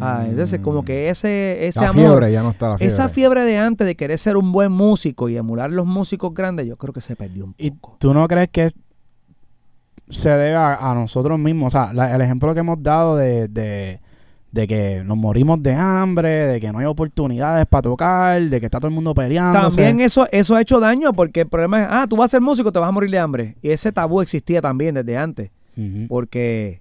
Ah, 0.00 0.24
entonces, 0.26 0.60
como 0.60 0.84
que 0.84 1.10
ese, 1.10 1.66
ese 1.68 1.80
Mm. 1.80 1.82
la 1.82 1.88
amor, 1.90 2.02
fiebre, 2.06 2.32
ya 2.32 2.42
no 2.42 2.50
está 2.50 2.70
la 2.70 2.78
fiebre. 2.78 2.94
esa 2.94 3.08
fiebre 3.10 3.42
de 3.42 3.58
antes 3.58 3.86
de 3.86 3.94
querer 3.94 4.18
ser 4.18 4.36
un 4.38 4.50
buen 4.50 4.72
músico 4.72 5.28
y 5.28 5.36
emular 5.36 5.70
los 5.70 5.86
músicos 5.86 6.32
grandes, 6.32 6.66
yo 6.66 6.76
creo 6.76 6.94
que 6.94 7.02
se 7.02 7.14
perdió 7.14 7.44
un 7.44 7.54
¿Y 7.58 7.72
poco. 7.72 7.96
tú 8.00 8.14
no 8.14 8.26
crees 8.26 8.48
que 8.48 8.70
se 10.08 10.30
debe 10.30 10.54
a, 10.54 10.76
a 10.76 10.94
nosotros 10.94 11.38
mismos? 11.38 11.74
O 11.74 11.78
sea, 11.78 11.92
la- 11.92 12.14
el 12.14 12.20
ejemplo 12.22 12.54
que 12.54 12.60
hemos 12.60 12.82
dado 12.82 13.16
de, 13.16 13.48
de, 13.48 14.00
de 14.52 14.66
que 14.66 15.02
nos 15.04 15.16
morimos 15.18 15.62
de 15.62 15.74
hambre, 15.74 16.30
de 16.46 16.58
que 16.60 16.72
no 16.72 16.78
hay 16.78 16.86
oportunidades 16.86 17.66
para 17.66 17.82
tocar, 17.82 18.40
de 18.40 18.60
que 18.60 18.66
está 18.66 18.78
todo 18.78 18.88
el 18.88 18.94
mundo 18.94 19.12
peleando. 19.12 19.60
También 19.60 20.00
eso, 20.00 20.26
eso 20.32 20.54
ha 20.54 20.60
hecho 20.62 20.80
daño 20.80 21.12
porque 21.12 21.42
el 21.42 21.48
problema 21.48 21.82
es, 21.82 21.88
ah, 21.90 22.06
tú 22.08 22.16
vas 22.16 22.26
a 22.26 22.30
ser 22.30 22.40
músico, 22.40 22.72
te 22.72 22.78
vas 22.78 22.88
a 22.88 22.92
morir 22.92 23.10
de 23.10 23.18
hambre. 23.18 23.56
Y 23.60 23.70
ese 23.70 23.92
tabú 23.92 24.22
existía 24.22 24.62
también 24.62 24.94
desde 24.94 25.18
antes. 25.18 25.50
Porque, 26.08 26.80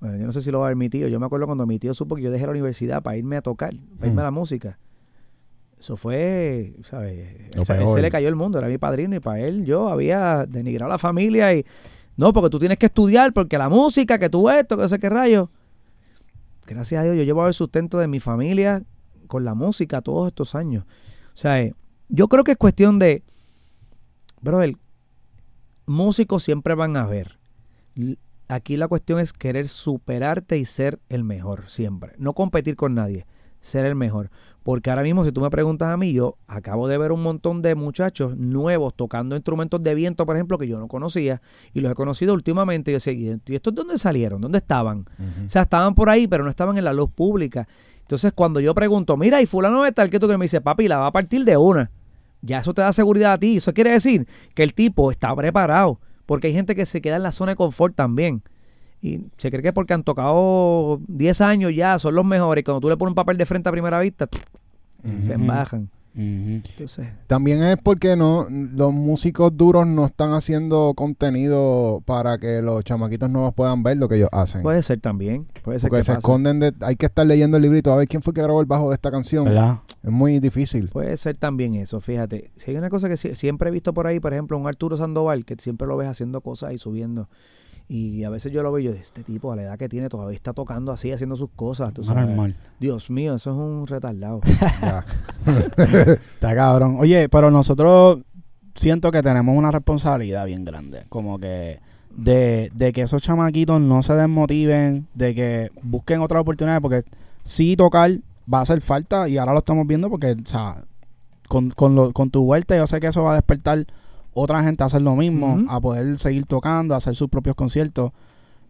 bueno, 0.00 0.16
yo 0.16 0.26
no 0.26 0.32
sé 0.32 0.40
si 0.42 0.50
lo 0.50 0.60
va 0.60 0.66
a 0.66 0.68
ver 0.70 0.76
mi 0.76 0.88
tío. 0.88 1.08
Yo 1.08 1.18
me 1.20 1.26
acuerdo 1.26 1.46
cuando 1.46 1.66
mi 1.66 1.78
tío 1.78 1.92
supo 1.94 2.14
que 2.16 2.22
yo 2.22 2.30
dejé 2.30 2.44
la 2.46 2.52
universidad 2.52 3.02
para 3.02 3.16
irme 3.16 3.36
a 3.36 3.42
tocar, 3.42 3.74
para 3.98 4.08
irme 4.08 4.20
a 4.20 4.24
la 4.24 4.30
música. 4.30 4.78
Eso 5.78 5.96
fue, 5.96 6.74
¿sabes? 6.82 7.36
Él 7.54 7.64
se- 7.64 7.72
él 7.74 7.78
peor. 7.84 7.94
se 7.96 8.02
le 8.02 8.10
cayó 8.10 8.28
el 8.28 8.34
mundo, 8.36 8.58
era 8.58 8.66
mi 8.68 8.78
padrino 8.78 9.14
y 9.16 9.20
para 9.20 9.40
él 9.40 9.64
yo 9.64 9.88
había 9.88 10.44
denigrado 10.46 10.90
a 10.90 10.94
la 10.94 10.98
familia 10.98 11.54
y, 11.54 11.64
no, 12.16 12.32
porque 12.32 12.50
tú 12.50 12.58
tienes 12.58 12.78
que 12.78 12.86
estudiar, 12.86 13.32
porque 13.32 13.58
la 13.58 13.68
música, 13.68 14.18
que 14.18 14.28
tú 14.28 14.50
esto, 14.50 14.76
que 14.76 14.82
no 14.82 14.88
sé 14.88 14.98
qué 14.98 15.08
rayo. 15.08 15.50
Gracias 16.66 17.00
a 17.00 17.04
Dios, 17.04 17.16
yo 17.16 17.22
llevo 17.22 17.46
el 17.46 17.54
sustento 17.54 17.98
de 17.98 18.08
mi 18.08 18.18
familia 18.20 18.82
con 19.28 19.44
la 19.44 19.54
música 19.54 20.00
todos 20.02 20.26
estos 20.28 20.54
años. 20.56 20.84
O 21.32 21.36
sea, 21.36 21.62
eh, 21.62 21.74
yo 22.08 22.26
creo 22.28 22.42
que 22.44 22.52
es 22.52 22.58
cuestión 22.58 22.98
de, 22.98 23.22
brother, 24.40 24.74
músicos 25.86 26.42
siempre 26.42 26.74
van 26.74 26.96
a 26.96 27.02
haber. 27.02 27.38
Aquí 28.48 28.76
la 28.76 28.88
cuestión 28.88 29.20
es 29.20 29.32
querer 29.32 29.68
superarte 29.68 30.56
y 30.56 30.64
ser 30.64 30.98
el 31.08 31.22
mejor 31.22 31.68
siempre. 31.68 32.12
No 32.18 32.32
competir 32.32 32.76
con 32.76 32.94
nadie, 32.94 33.26
ser 33.60 33.84
el 33.84 33.94
mejor. 33.94 34.30
Porque 34.62 34.90
ahora 34.90 35.02
mismo, 35.02 35.24
si 35.24 35.32
tú 35.32 35.40
me 35.40 35.50
preguntas 35.50 35.88
a 35.88 35.96
mí, 35.96 36.12
yo 36.12 36.36
acabo 36.46 36.88
de 36.88 36.98
ver 36.98 37.12
un 37.12 37.22
montón 37.22 37.62
de 37.62 37.74
muchachos 37.74 38.36
nuevos 38.36 38.94
tocando 38.94 39.36
instrumentos 39.36 39.82
de 39.82 39.94
viento, 39.94 40.26
por 40.26 40.36
ejemplo, 40.36 40.58
que 40.58 40.66
yo 40.66 40.78
no 40.78 40.88
conocía 40.88 41.40
y 41.72 41.80
los 41.80 41.92
he 41.92 41.94
conocido 41.94 42.34
últimamente. 42.34 42.90
Y 42.90 42.92
yo 42.92 42.96
decía, 42.96 43.12
¿y 43.12 43.54
estos 43.54 43.74
dónde 43.74 43.98
salieron? 43.98 44.40
¿Dónde 44.40 44.58
estaban? 44.58 45.06
O 45.44 45.48
sea, 45.48 45.62
estaban 45.62 45.94
por 45.94 46.10
ahí, 46.10 46.26
pero 46.26 46.44
no 46.44 46.50
estaban 46.50 46.76
en 46.76 46.84
la 46.84 46.92
luz 46.92 47.10
pública. 47.10 47.68
Entonces, 48.00 48.32
cuando 48.34 48.60
yo 48.60 48.74
pregunto, 48.74 49.16
mira, 49.16 49.42
y 49.42 49.46
fulano 49.46 49.82
de 49.82 49.92
tal, 49.92 50.08
que 50.08 50.18
tú 50.18 50.26
crees? 50.26 50.38
Me 50.38 50.46
dice, 50.46 50.60
papi, 50.60 50.88
la 50.88 50.98
va 50.98 51.06
a 51.06 51.12
partir 51.12 51.44
de 51.44 51.56
una. 51.56 51.90
Ya 52.40 52.60
eso 52.60 52.72
te 52.72 52.82
da 52.82 52.92
seguridad 52.92 53.34
a 53.34 53.38
ti. 53.38 53.58
Eso 53.58 53.74
quiere 53.74 53.90
decir 53.90 54.26
que 54.54 54.62
el 54.62 54.72
tipo 54.72 55.10
está 55.10 55.34
preparado. 55.34 56.00
Porque 56.28 56.48
hay 56.48 56.52
gente 56.52 56.74
que 56.74 56.84
se 56.84 57.00
queda 57.00 57.16
en 57.16 57.22
la 57.22 57.32
zona 57.32 57.52
de 57.52 57.56
confort 57.56 57.94
también. 57.96 58.42
Y 59.00 59.20
se 59.38 59.50
cree 59.50 59.62
que 59.62 59.72
porque 59.72 59.94
han 59.94 60.02
tocado 60.02 61.00
10 61.08 61.40
años 61.40 61.74
ya 61.74 61.98
son 61.98 62.14
los 62.14 62.24
mejores. 62.26 62.60
Y 62.60 62.64
cuando 62.64 62.82
tú 62.82 62.90
le 62.90 62.98
pones 62.98 63.12
un 63.12 63.14
papel 63.14 63.38
de 63.38 63.46
frente 63.46 63.70
a 63.70 63.72
primera 63.72 63.98
vista, 63.98 64.28
se 65.24 65.36
Ujú. 65.36 65.88
Entonces, 66.20 67.08
También 67.26 67.62
es 67.62 67.76
porque 67.82 68.16
no 68.16 68.46
los 68.50 68.92
músicos 68.92 69.56
duros 69.56 69.86
no 69.86 70.04
están 70.06 70.32
haciendo 70.32 70.92
contenido 70.96 72.02
para 72.06 72.38
que 72.38 72.60
los 72.60 72.82
chamaquitos 72.84 73.30
nuevos 73.30 73.54
puedan 73.54 73.82
ver 73.82 73.96
lo 73.98 74.08
que 74.08 74.16
ellos 74.16 74.28
hacen. 74.32 74.62
puede 74.62 74.82
ser 74.82 75.00
también. 75.00 75.46
Puede 75.62 75.78
ser 75.78 75.90
porque 75.90 76.00
que 76.00 76.04
se 76.04 76.12
pase. 76.12 76.18
esconden 76.18 76.60
de... 76.60 76.74
Hay 76.80 76.96
que 76.96 77.06
estar 77.06 77.26
leyendo 77.26 77.56
el 77.56 77.62
librito 77.62 77.92
a 77.92 77.96
ver 77.96 78.08
quién 78.08 78.22
fue 78.22 78.34
que 78.34 78.42
grabó 78.42 78.60
el 78.60 78.66
bajo 78.66 78.88
de 78.90 78.94
esta 78.94 79.10
canción. 79.10 79.44
¿Verdad? 79.44 79.78
Es 80.02 80.10
muy 80.10 80.40
difícil. 80.40 80.88
Puede 80.88 81.16
ser 81.16 81.36
también 81.36 81.74
eso, 81.74 82.00
fíjate. 82.00 82.50
Si 82.56 82.70
hay 82.70 82.76
una 82.76 82.88
cosa 82.90 83.08
que 83.08 83.14
sie- 83.16 83.34
siempre 83.34 83.68
he 83.68 83.72
visto 83.72 83.94
por 83.94 84.06
ahí, 84.06 84.18
por 84.20 84.32
ejemplo, 84.32 84.58
un 84.58 84.66
Arturo 84.66 84.96
Sandoval, 84.96 85.44
que 85.44 85.56
siempre 85.58 85.86
lo 85.86 85.96
ves 85.96 86.08
haciendo 86.08 86.40
cosas 86.40 86.72
y 86.72 86.78
subiendo. 86.78 87.28
Y 87.90 88.22
a 88.24 88.28
veces 88.30 88.52
yo 88.52 88.62
lo 88.62 88.70
veo 88.70 88.80
y 88.80 88.84
yo, 88.84 88.90
este 88.92 89.24
tipo 89.24 89.50
a 89.50 89.56
la 89.56 89.62
edad 89.62 89.78
que 89.78 89.88
tiene 89.88 90.10
todavía 90.10 90.34
está 90.34 90.52
tocando 90.52 90.92
así, 90.92 91.10
haciendo 91.10 91.36
sus 91.36 91.48
cosas. 91.56 91.94
tú 91.94 92.04
sabes. 92.04 92.26
normal. 92.26 92.54
Dios 92.78 93.08
mío, 93.10 93.34
eso 93.36 93.50
es 93.50 93.56
un 93.56 93.86
retardado. 93.86 94.40
Está 95.46 96.54
cabrón. 96.54 96.96
Oye, 96.98 97.28
pero 97.28 97.50
nosotros 97.50 98.20
siento 98.74 99.10
que 99.10 99.22
tenemos 99.22 99.56
una 99.56 99.70
responsabilidad 99.70 100.46
bien 100.46 100.64
grande. 100.64 101.04
Como 101.08 101.38
que 101.38 101.80
de, 102.14 102.70
de 102.74 102.92
que 102.92 103.02
esos 103.02 103.22
chamaquitos 103.22 103.80
no 103.80 104.02
se 104.02 104.14
desmotiven, 104.14 105.06
de 105.14 105.34
que 105.34 105.70
busquen 105.82 106.20
otras 106.20 106.42
oportunidades, 106.42 106.82
porque 106.82 107.02
sí 107.44 107.76
tocar 107.76 108.10
va 108.52 108.58
a 108.58 108.62
hacer 108.62 108.80
falta 108.80 109.28
y 109.28 109.38
ahora 109.38 109.52
lo 109.52 109.58
estamos 109.58 109.86
viendo 109.86 110.10
porque, 110.10 110.32
o 110.32 110.46
sea, 110.46 110.84
con, 111.48 111.70
con, 111.70 111.94
lo- 111.94 112.12
con 112.12 112.30
tu 112.30 112.44
vuelta 112.44 112.76
yo 112.76 112.86
sé 112.86 113.00
que 113.00 113.06
eso 113.08 113.22
va 113.22 113.32
a 113.32 113.36
despertar 113.36 113.86
otra 114.38 114.62
gente 114.62 114.82
a 114.82 114.86
hacer 114.86 115.02
lo 115.02 115.16
mismo, 115.16 115.64
a 115.68 115.80
poder 115.80 116.18
seguir 116.18 116.46
tocando, 116.46 116.94
a 116.94 116.98
hacer 116.98 117.16
sus 117.16 117.28
propios 117.28 117.56
conciertos. 117.56 118.12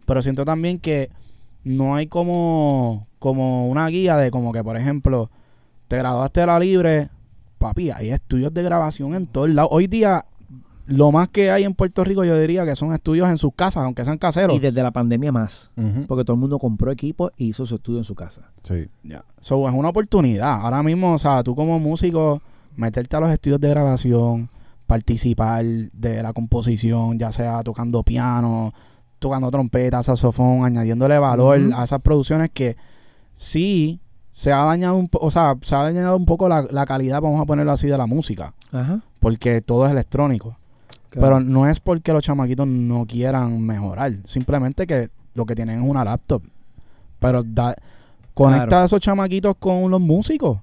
Pero 0.05 0.21
siento 0.21 0.45
también 0.45 0.79
que 0.79 1.09
no 1.63 1.95
hay 1.95 2.07
como, 2.07 3.07
como 3.19 3.67
una 3.67 3.87
guía 3.87 4.17
de 4.17 4.31
como 4.31 4.51
que, 4.51 4.63
por 4.63 4.77
ejemplo, 4.77 5.29
te 5.87 5.97
graduaste 5.97 6.39
de 6.41 6.45
la 6.47 6.59
libre, 6.59 7.09
papi, 7.57 7.91
hay 7.91 8.09
estudios 8.09 8.53
de 8.53 8.63
grabación 8.63 9.13
en 9.13 9.27
todos 9.27 9.49
lados. 9.49 9.69
Hoy 9.71 9.87
día, 9.87 10.25
lo 10.87 11.11
más 11.11 11.27
que 11.27 11.51
hay 11.51 11.63
en 11.63 11.75
Puerto 11.75 12.03
Rico, 12.03 12.23
yo 12.23 12.39
diría 12.39 12.65
que 12.65 12.75
son 12.75 12.93
estudios 12.93 13.29
en 13.29 13.37
sus 13.37 13.53
casas, 13.53 13.83
aunque 13.83 14.03
sean 14.03 14.17
caseros. 14.17 14.55
y 14.55 14.59
desde 14.59 14.81
la 14.81 14.91
pandemia 14.91 15.31
más. 15.31 15.71
Porque 16.07 16.23
todo 16.23 16.33
el 16.33 16.39
mundo 16.39 16.57
compró 16.57 16.91
equipo 16.91 17.31
y 17.37 17.49
hizo 17.49 17.65
su 17.65 17.75
estudio 17.75 17.99
en 17.99 18.05
su 18.05 18.15
casa. 18.15 18.49
Sí. 18.63 18.87
Ya. 19.03 19.23
So, 19.41 19.67
es 19.67 19.75
una 19.75 19.89
oportunidad. 19.89 20.61
Ahora 20.61 20.81
mismo, 20.81 21.13
o 21.13 21.19
sea, 21.19 21.43
tú 21.43 21.55
como 21.55 21.77
músico, 21.79 22.41
meterte 22.75 23.15
a 23.15 23.19
los 23.19 23.29
estudios 23.29 23.59
de 23.59 23.69
grabación, 23.69 24.49
participar 24.89 25.63
de 25.63 26.23
la 26.23 26.33
composición, 26.33 27.19
ya 27.19 27.31
sea 27.31 27.61
tocando 27.63 28.01
piano, 28.01 28.73
tocando 29.19 29.51
trompeta, 29.51 30.01
saxofón, 30.01 30.65
añadiéndole 30.65 31.19
valor 31.19 31.59
a 31.75 31.83
esas 31.83 32.01
producciones 32.01 32.49
que 32.51 32.75
sí 33.33 33.99
se 34.31 34.51
ha 34.51 34.63
dañado 34.65 34.95
un 34.95 35.07
poco, 35.07 35.27
o 35.27 35.31
sea, 35.31 35.55
se 35.61 35.75
ha 35.75 35.83
dañado 35.83 36.17
un 36.17 36.25
poco 36.25 36.49
la, 36.49 36.63
la 36.71 36.85
calidad, 36.87 37.21
vamos 37.21 37.39
a 37.39 37.45
ponerlo 37.45 37.71
así, 37.71 37.85
de 37.87 37.97
la 37.97 38.07
música, 38.07 38.53
Ajá. 38.71 38.99
porque 39.19 39.61
todo 39.61 39.85
es 39.85 39.91
electrónico. 39.91 40.57
Pero 41.11 41.39
no 41.39 41.67
es 41.67 41.79
porque 41.79 42.13
los 42.13 42.23
chamaquitos 42.23 42.67
no 42.67 43.05
quieran 43.05 43.61
mejorar, 43.61 44.13
simplemente 44.25 44.85
que 44.87 45.09
lo 45.35 45.45
que 45.45 45.55
tienen 45.55 45.79
es 45.83 45.87
una 45.89 46.03
laptop. 46.03 46.41
Pero 47.19 47.43
da, 47.43 47.75
conecta 48.33 48.67
Claro. 48.67 48.81
a 48.83 48.85
esos 48.85 49.01
chamaquitos 49.01 49.55
con 49.59 49.89
los 49.91 49.99
músicos. 50.01 50.59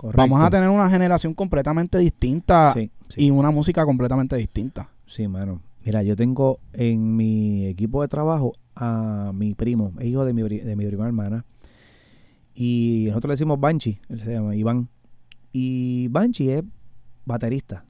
Correcto. 0.00 0.16
Vamos 0.22 0.40
a 0.42 0.48
tener 0.48 0.70
una 0.70 0.88
generación 0.88 1.34
completamente 1.34 1.98
distinta 1.98 2.72
Sí, 2.72 2.90
sí. 3.08 3.26
y 3.26 3.30
una 3.30 3.50
música 3.50 3.84
completamente 3.84 4.34
distinta. 4.34 4.88
Sí, 5.04 5.28
mano. 5.28 5.60
Mira, 5.84 6.02
yo 6.02 6.16
tengo 6.16 6.58
en 6.72 7.16
mi 7.16 7.66
equipo 7.66 8.00
de 8.00 8.08
trabajo 8.08 8.52
a 8.74 9.30
mi 9.34 9.52
primo, 9.54 9.92
hijo 10.00 10.24
de 10.24 10.32
mi, 10.32 10.42
de 10.42 10.74
mi 10.74 10.86
prima 10.86 11.04
hermana. 11.06 11.44
Y 12.54 13.04
nosotros 13.08 13.28
le 13.28 13.32
decimos 13.34 13.60
Banchi, 13.60 13.98
él 14.08 14.20
se 14.20 14.32
llama 14.32 14.56
Iván. 14.56 14.88
Y 15.52 16.08
Banchi 16.08 16.48
es 16.50 16.62
baterista. 17.26 17.84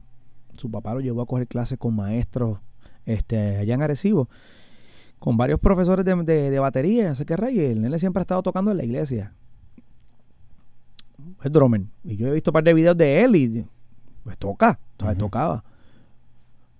Su 0.54 0.68
papá 0.68 0.94
lo 0.94 1.00
llevó 1.00 1.22
a 1.22 1.26
coger 1.26 1.46
clases 1.46 1.78
con 1.78 1.94
maestros 1.94 2.58
este, 3.06 3.58
allá 3.58 3.74
en 3.74 3.82
Arecibo, 3.82 4.28
con 5.20 5.36
varios 5.36 5.60
profesores 5.60 6.04
de, 6.04 6.14
de, 6.24 6.50
de 6.50 6.58
batería, 6.58 7.14
sé 7.14 7.24
qué 7.24 7.36
rey. 7.36 7.58
El 7.60 7.82
nene 7.82 8.00
siempre 8.00 8.20
ha 8.20 8.22
estado 8.22 8.42
tocando 8.42 8.72
en 8.72 8.78
la 8.78 8.84
iglesia. 8.84 9.32
Es 11.42 11.52
drummer. 11.52 11.82
Y 12.04 12.16
yo 12.16 12.28
he 12.28 12.32
visto 12.32 12.50
un 12.50 12.54
par 12.54 12.64
de 12.64 12.74
videos 12.74 12.96
de 12.96 13.22
él 13.22 13.36
y 13.36 13.66
pues 14.24 14.36
toca, 14.38 14.78
tocaba. 15.18 15.64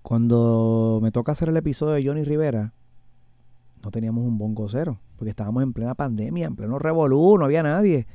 Cuando 0.01 0.99
me 1.01 1.11
toca 1.11 1.31
hacer 1.31 1.49
el 1.49 1.57
episodio 1.57 1.93
de 1.93 2.05
Johnny 2.05 2.23
Rivera, 2.23 2.73
no 3.83 3.91
teníamos 3.91 4.25
un 4.25 4.37
bongo 4.37 4.67
cero, 4.69 4.99
porque 5.15 5.29
estábamos 5.29 5.63
en 5.63 5.73
plena 5.73 5.95
pandemia, 5.95 6.47
en 6.47 6.55
pleno 6.55 6.79
revolú, 6.79 7.37
no 7.37 7.45
había 7.45 7.63
nadie. 7.63 8.07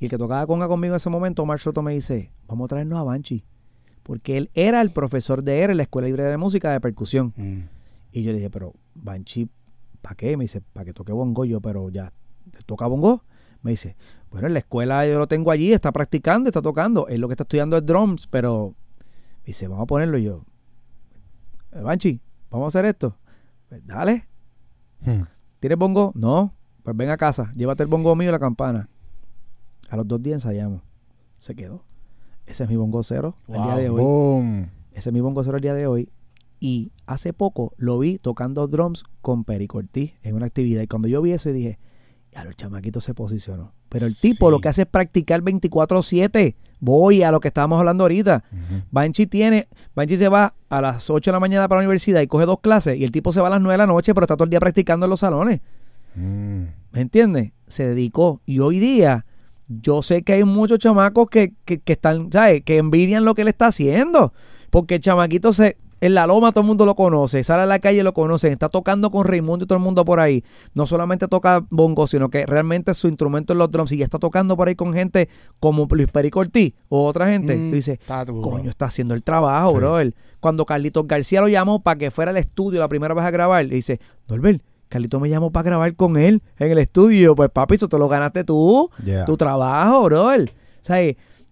Y 0.00 0.04
el 0.04 0.10
que 0.10 0.18
tocaba 0.18 0.46
conga 0.46 0.68
conmigo 0.68 0.94
en 0.94 0.96
ese 0.96 1.10
momento, 1.10 1.42
Omar 1.42 1.58
Soto, 1.58 1.82
me 1.82 1.92
dice, 1.92 2.30
vamos 2.46 2.66
a 2.66 2.68
traernos 2.68 2.98
a 2.98 3.02
Banchi, 3.02 3.44
porque 4.02 4.36
él 4.36 4.50
era 4.54 4.80
el 4.80 4.92
profesor 4.92 5.42
de 5.42 5.64
él 5.64 5.70
en 5.70 5.76
la 5.78 5.82
Escuela 5.84 6.06
Libre 6.06 6.22
de 6.24 6.36
Música 6.36 6.70
de 6.70 6.80
Percusión. 6.80 7.34
Y 8.12 8.22
yo 8.22 8.30
le 8.30 8.38
dije, 8.38 8.50
pero 8.50 8.74
Banchi, 8.94 9.48
¿para 10.00 10.14
qué? 10.14 10.36
Me 10.36 10.44
dice, 10.44 10.60
para 10.60 10.84
que 10.84 10.92
toque 10.92 11.12
bongo 11.12 11.44
yo, 11.44 11.60
pero 11.60 11.90
ya, 11.90 12.12
¿te 12.50 12.62
toca 12.62 12.86
bongo? 12.86 13.24
Me 13.62 13.72
dice, 13.72 13.96
bueno, 14.30 14.46
en 14.46 14.52
la 14.54 14.60
escuela 14.60 15.06
yo 15.06 15.18
lo 15.18 15.26
tengo 15.26 15.50
allí, 15.50 15.72
está 15.72 15.90
practicando, 15.92 16.48
está 16.48 16.62
tocando. 16.62 17.08
Él 17.08 17.20
lo 17.20 17.28
que 17.28 17.34
está 17.34 17.42
estudiando 17.44 17.76
es 17.76 17.84
drums, 17.84 18.26
pero 18.26 18.74
me 19.40 19.46
dice, 19.46 19.66
vamos 19.68 19.82
a 19.84 19.86
ponerlo 19.86 20.18
Y 20.18 20.24
yo. 20.24 20.44
"Eh, 21.72 21.80
Banchi, 21.80 22.20
vamos 22.50 22.66
a 22.66 22.68
hacer 22.78 22.88
esto. 22.88 23.16
Pues 23.68 23.84
dale, 23.86 24.26
Hmm. 25.00 25.22
¿tienes 25.60 25.78
bongo? 25.78 26.12
No, 26.14 26.52
pues 26.82 26.96
ven 26.96 27.10
a 27.10 27.16
casa, 27.16 27.52
llévate 27.54 27.82
el 27.84 27.88
bongo 27.88 28.14
mío 28.16 28.28
y 28.28 28.32
la 28.32 28.38
campana. 28.38 28.88
A 29.90 29.96
los 29.96 30.06
dos 30.08 30.22
días 30.22 30.34
ensayamos. 30.44 30.82
Se 31.38 31.54
quedó. 31.54 31.84
Ese 32.46 32.64
es 32.64 32.70
mi 32.70 32.76
bongo 32.76 33.02
cero 33.02 33.36
el 33.48 33.54
día 33.54 33.64
Wow. 33.64 33.76
de 33.76 33.88
hoy. 33.90 34.02
Boom. 34.02 34.70
Ese 34.92 35.10
es 35.10 35.12
mi 35.12 35.20
bongo 35.20 35.42
cero 35.44 35.56
el 35.58 35.62
día 35.62 35.74
de 35.74 35.86
hoy. 35.86 36.08
Y 36.60 36.90
hace 37.06 37.32
poco 37.32 37.72
lo 37.76 37.98
vi 37.98 38.18
tocando 38.18 38.66
drums 38.66 39.04
con 39.20 39.44
Perico 39.44 39.78
Ortiz 39.78 40.14
en 40.22 40.34
una 40.34 40.46
actividad. 40.46 40.82
Y 40.82 40.88
cuando 40.88 41.06
yo 41.08 41.22
vi 41.22 41.30
eso 41.32 41.52
dije, 41.52 41.78
ya 42.32 42.42
el 42.42 42.54
chamaquito 42.54 43.00
se 43.00 43.14
posicionó. 43.14 43.72
Pero 43.88 44.06
el 44.06 44.16
tipo 44.16 44.46
Sí. 44.48 44.50
lo 44.52 44.60
que 44.60 44.68
hace 44.68 44.82
es 44.82 44.88
practicar 44.88 45.42
24-7. 45.42 46.54
Voy 46.80 47.22
a 47.22 47.32
lo 47.32 47.40
que 47.40 47.48
estábamos 47.48 47.78
hablando 47.78 48.04
ahorita. 48.04 48.44
Ujú. 48.52 48.82
Banchi 48.90 49.26
tiene, 49.26 49.66
Banchi 49.94 50.16
se 50.16 50.28
va 50.28 50.54
a 50.68 50.80
las 50.80 51.10
8 51.10 51.30
de 51.30 51.32
la 51.32 51.40
mañana 51.40 51.66
para 51.68 51.80
la 51.80 51.86
universidad 51.86 52.20
y 52.20 52.26
coge 52.26 52.44
dos 52.46 52.60
clases. 52.60 52.96
Y 52.96 53.04
el 53.04 53.10
tipo 53.10 53.32
se 53.32 53.40
va 53.40 53.48
a 53.48 53.50
las 53.50 53.60
9 53.60 53.72
de 53.74 53.78
la 53.78 53.86
noche, 53.86 54.14
pero 54.14 54.24
está 54.24 54.36
todo 54.36 54.44
el 54.44 54.50
día 54.50 54.60
practicando 54.60 55.06
en 55.06 55.10
los 55.10 55.20
salones. 55.20 55.60
Mm. 56.14 56.64
¿Me 56.92 57.00
entiendes? 57.00 57.52
Se 57.66 57.86
dedicó. 57.88 58.40
Y 58.46 58.60
hoy 58.60 58.78
día, 58.78 59.24
yo 59.68 60.02
sé 60.02 60.22
que 60.22 60.34
hay 60.34 60.44
muchos 60.44 60.78
chamacos 60.78 61.28
que, 61.30 61.54
que, 61.64 61.78
que 61.80 61.92
están, 61.94 62.30
¿sabes? 62.32 62.62
Que 62.62 62.76
envidian 62.78 63.24
lo 63.24 63.34
que 63.34 63.42
él 63.42 63.48
está 63.48 63.66
haciendo. 63.68 64.32
Porque 64.70 64.96
el 64.96 65.00
chamaquito 65.00 65.52
se. 65.52 65.76
En 66.00 66.14
la 66.14 66.26
loma 66.26 66.52
todo 66.52 66.60
el 66.60 66.66
mundo 66.68 66.86
lo 66.86 66.94
conoce, 66.94 67.42
sale 67.42 67.62
a 67.62 67.66
la 67.66 67.80
calle 67.80 68.00
y 68.00 68.02
lo 68.02 68.14
conocen, 68.14 68.52
está 68.52 68.68
tocando 68.68 69.10
con 69.10 69.24
Raimundo 69.26 69.64
y 69.64 69.66
todo 69.66 69.78
el 69.78 69.82
mundo 69.84 70.04
por 70.04 70.20
ahí. 70.20 70.44
No 70.74 70.86
solamente 70.86 71.26
toca 71.26 71.64
bongo, 71.70 72.06
sino 72.06 72.28
que 72.30 72.46
realmente 72.46 72.94
su 72.94 73.08
instrumento 73.08 73.52
es 73.52 73.56
los 73.58 73.70
drums 73.70 73.90
y 73.92 73.98
ya 73.98 74.04
está 74.04 74.18
tocando 74.18 74.56
por 74.56 74.68
ahí 74.68 74.76
con 74.76 74.94
gente 74.94 75.28
como 75.58 75.88
Luis 75.90 76.06
Perico 76.08 76.38
Ortiz 76.40 76.74
o 76.88 77.04
otra 77.06 77.28
gente. 77.30 77.56
Mm, 77.56 77.70
Tú 77.70 77.74
dices, 77.76 77.98
coño, 78.42 78.70
está 78.70 78.86
haciendo 78.86 79.14
el 79.14 79.22
trabajo, 79.24 79.70
Sí. 79.72 79.76
brother. 79.76 80.14
Cuando 80.40 80.64
Carlitos 80.64 81.06
García 81.08 81.40
lo 81.40 81.48
llamó 81.48 81.82
para 81.82 81.98
que 81.98 82.10
fuera 82.12 82.30
al 82.30 82.36
estudio 82.36 82.78
la 82.78 82.88
primera 82.88 83.12
vez 83.14 83.24
a 83.24 83.30
grabar, 83.32 83.64
le 83.64 83.74
dice, 83.74 84.00
Norbert, 84.28 84.62
Carlitos 84.88 85.20
me 85.20 85.28
llamó 85.28 85.50
para 85.50 85.64
grabar 85.64 85.94
con 85.96 86.16
él 86.16 86.42
en 86.58 86.70
el 86.70 86.78
estudio. 86.78 87.34
Pues 87.34 87.50
papi, 87.50 87.74
eso 87.74 87.88
te 87.88 87.98
lo 87.98 88.08
ganaste 88.08 88.44
tú, 88.44 88.88
Yeah. 89.04 89.24
tu 89.26 89.36
trabajo, 89.36 90.04
brother. 90.04 90.52
O 90.80 90.84
sea, 90.84 90.98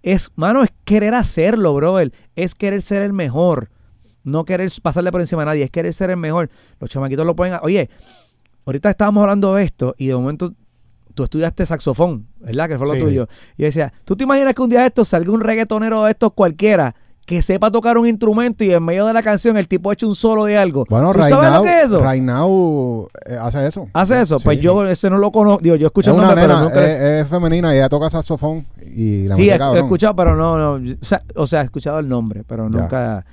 es, 0.02 0.30
mano, 0.36 0.62
es 0.62 0.70
querer 0.84 1.14
hacerlo, 1.14 1.74
brother. 1.74 2.12
Es 2.36 2.54
querer 2.54 2.80
ser 2.80 3.02
el 3.02 3.12
mejor. 3.12 3.70
No 4.26 4.44
querer 4.44 4.68
pasarle 4.82 5.12
por 5.12 5.20
encima 5.20 5.42
a 5.42 5.46
nadie, 5.46 5.62
es 5.62 5.70
querer 5.70 5.92
ser 5.94 6.10
el 6.10 6.16
mejor. 6.16 6.50
Los 6.80 6.90
chamaquitos 6.90 7.24
lo 7.24 7.34
pueden... 7.36 7.58
Oye, 7.62 7.88
ahorita 8.66 8.90
estábamos 8.90 9.22
hablando 9.22 9.54
de 9.54 9.62
esto 9.62 9.94
y 9.96 10.08
de 10.08 10.14
momento 10.16 10.52
tú 11.14 11.22
estudiaste 11.22 11.64
saxofón, 11.64 12.26
¿verdad? 12.40 12.68
Que 12.68 12.76
fue 12.76 12.88
lo 12.88 12.94
Sí. 12.94 13.00
tuyo. 13.02 13.28
Y 13.56 13.62
decía, 13.62 13.92
¿tú 14.04 14.16
te 14.16 14.24
imaginas 14.24 14.52
que 14.52 14.60
un 14.62 14.68
día 14.68 14.80
de 14.80 14.86
estos 14.88 15.08
salga 15.08 15.30
un 15.30 15.40
reggaetonero 15.40 16.04
de 16.04 16.10
estos 16.10 16.32
cualquiera 16.34 16.94
que 17.24 17.40
sepa 17.42 17.70
tocar 17.70 17.98
un 17.98 18.06
instrumento 18.06 18.62
y 18.64 18.70
en 18.72 18.84
medio 18.84 19.06
de 19.06 19.12
la 19.12 19.22
canción 19.22 19.56
el 19.56 19.66
tipo 19.66 19.90
eche 19.92 20.04
un 20.06 20.14
solo 20.16 20.44
de 20.44 20.58
algo? 20.58 20.84
Bueno, 20.90 21.12
¿Tú 21.12 21.18
right 21.20 21.28
sabes 21.28 21.50
now, 21.50 21.58
lo 21.58 21.62
que 21.62 21.78
es 21.78 21.84
eso? 21.86 22.10
Right 22.10 22.22
Now, 22.22 23.08
eh, 23.26 23.38
hace 23.40 23.66
eso. 23.66 23.88
¿Hace 23.92 24.20
eso? 24.20 24.38
Pues 24.40 24.58
Sí. 24.58 24.64
yo 24.64 24.86
ese 24.86 25.08
no 25.08 25.18
lo 25.18 25.30
conozco. 25.30 25.62
Digo, 25.62 25.76
yo 25.76 25.86
escucho 25.86 26.10
es 26.10 26.16
el 26.16 26.22
nombre, 26.22 26.42
pero 26.42 26.54
nena, 26.54 26.64
nunca... 26.64 26.84
es, 26.84 27.24
es 27.24 27.28
femenina 27.28 27.72
y 27.74 27.78
ella 27.78 27.88
toca 27.88 28.10
saxofón 28.10 28.66
y 28.84 29.24
la 29.28 29.36
sí, 29.36 29.48
he, 29.48 29.54
escuchado, 29.78 30.14
pero 30.16 30.36
no, 30.36 30.78
no. 30.78 30.90
O 31.00 31.04
sea, 31.04 31.22
o 31.36 31.46
sea, 31.46 31.62
he 31.62 31.64
escuchado 31.64 31.98
el 32.00 32.08
nombre, 32.08 32.42
pero 32.46 32.68
Ya. 32.68 33.24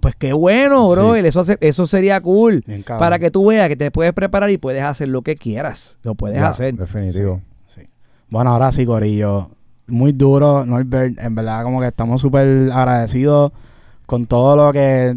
Pues 0.00 0.14
qué 0.16 0.32
bueno, 0.32 0.88
bro. 0.88 1.14
Sí. 1.14 1.20
Eso, 1.26 1.40
hace- 1.40 1.58
eso 1.60 1.86
sería 1.86 2.20
cool. 2.20 2.62
Bien. 2.66 2.82
Para 2.82 3.18
que 3.18 3.30
tú 3.30 3.46
veas 3.48 3.68
que 3.68 3.76
te 3.76 3.90
puedes 3.90 4.12
preparar 4.12 4.50
y 4.50 4.56
puedes 4.58 4.82
hacer 4.82 5.08
lo 5.08 5.22
que 5.22 5.36
quieras. 5.36 5.98
Lo 6.02 6.14
puedes 6.14 6.38
Ya, 6.38 6.48
hacer. 6.48 6.74
Definitivo. 6.74 7.42
Sí. 7.66 7.82
Bueno, 8.28 8.50
ahora 8.50 8.72
sí, 8.72 8.86
Corillo. 8.86 9.50
Muy 9.86 10.12
duro, 10.12 10.64
Norbert. 10.64 11.18
En 11.20 11.34
verdad, 11.34 11.62
como 11.64 11.80
que 11.80 11.88
estamos 11.88 12.20
súper 12.20 12.70
agradecidos 12.72 13.52
con 14.06 14.26
todo 14.26 14.56
lo 14.56 14.72
que 14.72 15.16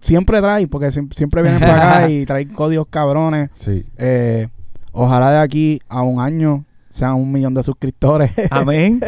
siempre 0.00 0.40
trae, 0.40 0.66
porque 0.66 0.88
siem- 0.88 1.12
siempre 1.12 1.42
vienen 1.42 1.60
para 1.60 1.98
acá 1.98 2.10
y 2.10 2.24
trae 2.26 2.48
códigos 2.48 2.86
cabrones. 2.90 3.50
Sí. 3.54 3.84
Eh, 3.98 4.48
ojalá 4.92 5.30
de 5.30 5.38
aquí 5.38 5.80
a 5.88 6.02
un 6.02 6.20
año 6.20 6.64
sean 6.98 7.14
un 7.14 7.30
millón 7.32 7.54
de 7.54 7.62
suscriptores. 7.62 8.30
Amén. 8.50 9.00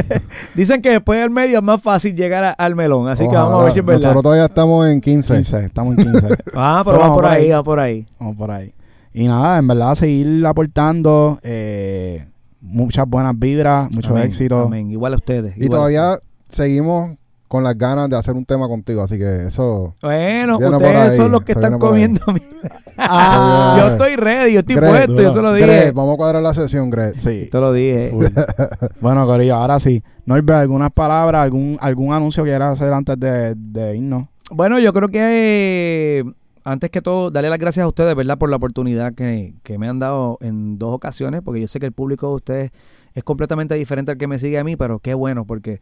Dicen 0.54 0.80
que 0.80 0.90
después 0.90 1.20
del 1.20 1.30
medio 1.30 1.58
es 1.58 1.64
más 1.64 1.82
fácil 1.82 2.14
llegar 2.14 2.44
a- 2.44 2.50
al 2.52 2.74
melón. 2.76 3.08
Así 3.08 3.28
que 3.28 3.34
vamos 3.34 3.60
a 3.60 3.64
ver 3.64 3.72
si 3.72 3.80
es 3.80 3.84
verdad. 3.84 4.00
Nosotros 4.02 4.22
todavía 4.22 4.46
estamos 4.46 4.88
en 4.88 5.00
15. 5.00 5.34
15, 5.34 5.64
estamos 5.66 5.98
en 5.98 6.04
15. 6.12 6.28
Ah, 6.54 6.82
pero 6.84 6.98
va 6.98 7.06
por 7.08 7.14
por 7.22 7.26
ahí, 7.26 7.44
ahí. 7.44 7.50
va 7.50 7.62
por 7.62 7.80
ahí. 7.80 8.06
Vamos 8.18 8.36
por 8.36 8.50
ahí. 8.50 8.72
Y 9.12 9.26
nada, 9.26 9.58
en 9.58 9.66
verdad, 9.66 9.94
seguir 9.94 10.46
aportando. 10.46 11.38
eh, 11.42 12.26
muchas 12.62 13.08
buenas 13.08 13.38
vibras, 13.38 13.88
mucho 13.94 14.10
Amén, 14.10 14.24
éxito. 14.24 14.60
Amén. 14.66 14.90
Igual 14.90 15.14
a 15.14 15.16
ustedes. 15.16 15.56
Y 15.56 15.64
igual 15.64 15.78
todavía 15.78 16.18
seguimos 16.48 17.16
con 17.48 17.64
las 17.64 17.76
ganas 17.76 18.08
de 18.08 18.16
hacer 18.16 18.34
un 18.36 18.44
tema 18.44 18.68
contigo, 18.68 19.02
así 19.02 19.18
que 19.18 19.46
eso... 19.46 19.94
Bueno, 20.02 20.58
ustedes 20.58 20.82
ahí, 20.96 21.16
son 21.16 21.32
los 21.32 21.42
que 21.42 21.52
están 21.52 21.78
comiendo. 21.80 22.20
Ah, 23.02 23.77
yo 23.78 23.86
estoy 23.93 24.16
ready, 24.16 24.52
yo 24.52 24.60
estoy 24.60 24.77
puesto, 24.77 25.22
yo 25.22 25.32
se 25.32 25.43
lo 25.43 25.52
dije. 25.52 25.93
Vamos 25.93 26.14
a 26.14 26.16
cuadrar 26.16 26.43
la 26.43 26.55
sesión, 26.55 26.90
Greg. 26.90 27.18
Sí. 27.18 27.48
Te 27.51 27.59
lo 27.59 27.72
dije. 27.72 28.12
Bueno, 29.01 29.27
Corillo, 29.27 29.56
ahora 29.56 29.81
sí. 29.81 30.02
Norbert, 30.27 30.60
¿algunas 30.60 30.90
palabras, 30.93 31.43
algún, 31.43 31.78
algún 31.81 32.12
anuncio 32.12 32.44
que 32.44 32.51
quieras 32.51 32.72
hacer 32.81 32.93
antes 32.93 33.18
de, 33.18 33.55
de 33.56 33.97
irnos? 33.97 34.27
Bueno, 34.51 34.78
yo 34.78 34.93
creo 34.93 35.09
que 35.09 36.24
antes 36.64 36.90
que 36.90 37.01
todo, 37.01 37.31
darle 37.31 37.48
las 37.48 37.59
gracias 37.59 37.85
a 37.85 37.89
ustedes, 37.89 38.14
¿verdad? 38.14 38.39
Por 38.39 38.51
la 38.51 38.56
oportunidad 38.56 39.14
que, 39.14 39.55
que 39.62 39.78
me 39.78 39.89
han 39.89 39.98
dado 39.98 40.39
en 40.40 40.78
dos 40.78 40.94
ocasiones, 40.94 41.40
porque 41.43 41.60
yo 41.60 41.68
sé 41.68 41.81
que 41.81 41.86
el 41.86 41.93
público 41.93 42.28
de 42.28 42.35
ustedes 42.35 42.70
es 43.14 43.24
completamente 43.24 43.74
diferente 43.74 44.12
al 44.12 44.18
que 44.18 44.27
me 44.27 44.39
sigue 44.39 44.59
a 44.59 44.64
mí, 44.64 44.77
pero 44.77 44.98
qué 44.98 45.14
bueno, 45.14 45.44
porque 45.44 45.81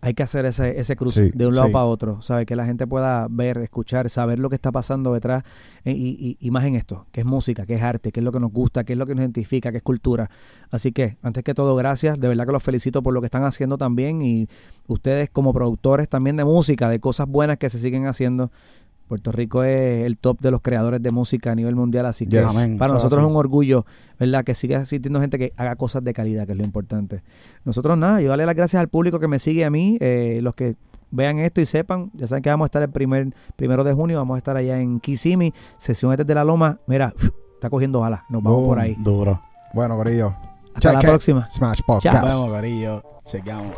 hay 0.00 0.14
que 0.14 0.22
hacer 0.22 0.44
ese, 0.46 0.78
ese 0.78 0.96
cruce 0.96 1.26
Sí, 1.26 1.32
de 1.34 1.46
un 1.46 1.54
lado 1.54 1.68
sí. 1.68 1.72
para 1.72 1.84
otro, 1.86 2.20
¿sabes? 2.20 2.46
Que 2.46 2.56
la 2.56 2.66
gente 2.66 2.86
pueda 2.86 3.26
ver, 3.30 3.58
escuchar, 3.58 4.10
saber 4.10 4.38
lo 4.38 4.48
que 4.50 4.54
está 4.56 4.70
pasando 4.70 5.14
detrás 5.14 5.44
eh, 5.84 5.92
y, 5.92 6.36
y, 6.38 6.46
y 6.46 6.50
más 6.50 6.64
en 6.64 6.74
esto, 6.74 7.06
que 7.12 7.20
es 7.20 7.26
música, 7.26 7.64
que 7.66 7.74
es 7.74 7.82
arte, 7.82 8.12
que 8.12 8.20
es 8.20 8.24
lo 8.24 8.32
que 8.32 8.40
nos 8.40 8.52
gusta, 8.52 8.84
que 8.84 8.92
es 8.92 8.98
lo 8.98 9.06
que 9.06 9.14
nos 9.14 9.22
identifica, 9.22 9.70
que 9.70 9.78
es 9.78 9.82
cultura. 9.82 10.30
Así 10.70 10.92
que, 10.92 11.16
antes 11.22 11.42
que 11.44 11.54
todo, 11.54 11.74
gracias. 11.76 12.20
De 12.20 12.28
verdad 12.28 12.46
que 12.46 12.52
los 12.52 12.62
felicito 12.62 13.02
por 13.02 13.14
lo 13.14 13.20
que 13.20 13.26
están 13.26 13.44
haciendo 13.44 13.78
también 13.78 14.22
y 14.22 14.48
ustedes 14.86 15.30
como 15.30 15.52
productores 15.52 16.08
también 16.08 16.36
de 16.36 16.44
música, 16.44 16.88
de 16.88 17.00
cosas 17.00 17.26
buenas 17.26 17.58
que 17.58 17.70
se 17.70 17.78
siguen 17.78 18.06
haciendo. 18.06 18.50
Puerto 19.14 19.30
Rico 19.32 19.62
es 19.62 20.04
el 20.04 20.18
top 20.18 20.40
de 20.40 20.50
los 20.50 20.60
creadores 20.60 21.00
de 21.00 21.10
música 21.12 21.52
a 21.52 21.54
nivel 21.54 21.76
mundial, 21.76 22.04
así 22.06 22.26
que 22.26 22.38
Yes. 22.38 22.46
Amén. 22.48 22.78
para 22.78 22.92
nosotros 22.94 23.22
es 23.22 23.28
un 23.30 23.36
orgullo, 23.36 23.86
¿verdad? 24.18 24.42
Que 24.44 24.54
siga 24.54 24.80
existiendo 24.80 25.20
gente 25.20 25.38
que 25.38 25.52
haga 25.56 25.76
cosas 25.76 26.02
de 26.02 26.12
calidad, 26.12 26.46
que 26.46 26.52
es 26.52 26.58
lo 26.58 26.64
importante. 26.64 27.22
Nosotros 27.64 27.96
nada, 27.96 28.20
yo 28.20 28.28
darle 28.30 28.44
las 28.44 28.56
gracias 28.56 28.80
al 28.80 28.88
público 28.88 29.20
que 29.20 29.28
me 29.28 29.38
sigue 29.38 29.64
a 29.64 29.70
mí, 29.70 29.98
eh, 30.00 30.40
los 30.42 30.56
que 30.56 30.74
vean 31.12 31.38
esto 31.38 31.60
y 31.60 31.66
sepan, 31.66 32.10
ya 32.14 32.26
saben 32.26 32.42
que 32.42 32.50
vamos 32.50 32.64
a 32.64 32.66
estar 32.66 32.82
el 32.82 32.90
primer 32.90 33.32
primero 33.54 33.84
de 33.84 33.92
junio, 33.92 34.18
vamos 34.18 34.34
a 34.34 34.38
estar 34.38 34.56
allá 34.56 34.80
en 34.80 34.98
Kissimmee, 34.98 35.52
sesión 35.78 36.16
desde 36.16 36.34
la 36.34 36.42
Loma, 36.42 36.80
mira, 36.88 37.14
está 37.54 37.70
cogiendo 37.70 38.04
alas, 38.04 38.22
nos 38.28 38.42
vamos 38.42 38.58
Boom. 38.62 38.68
por 38.68 38.80
ahí. 38.80 38.96
Duro. 38.98 39.40
Bueno, 39.72 39.96
Corillo. 39.96 40.34
Hasta 40.74 40.92
la 40.92 40.98
it. 40.98 41.04
próxima. 41.06 41.48
Smash 41.48 41.76
Chao. 41.78 41.86
Podcast. 41.86 42.24
Nos 42.24 42.34
vemos, 42.42 42.56
Corillo. 42.56 43.02
Chequeamos. 43.26 43.74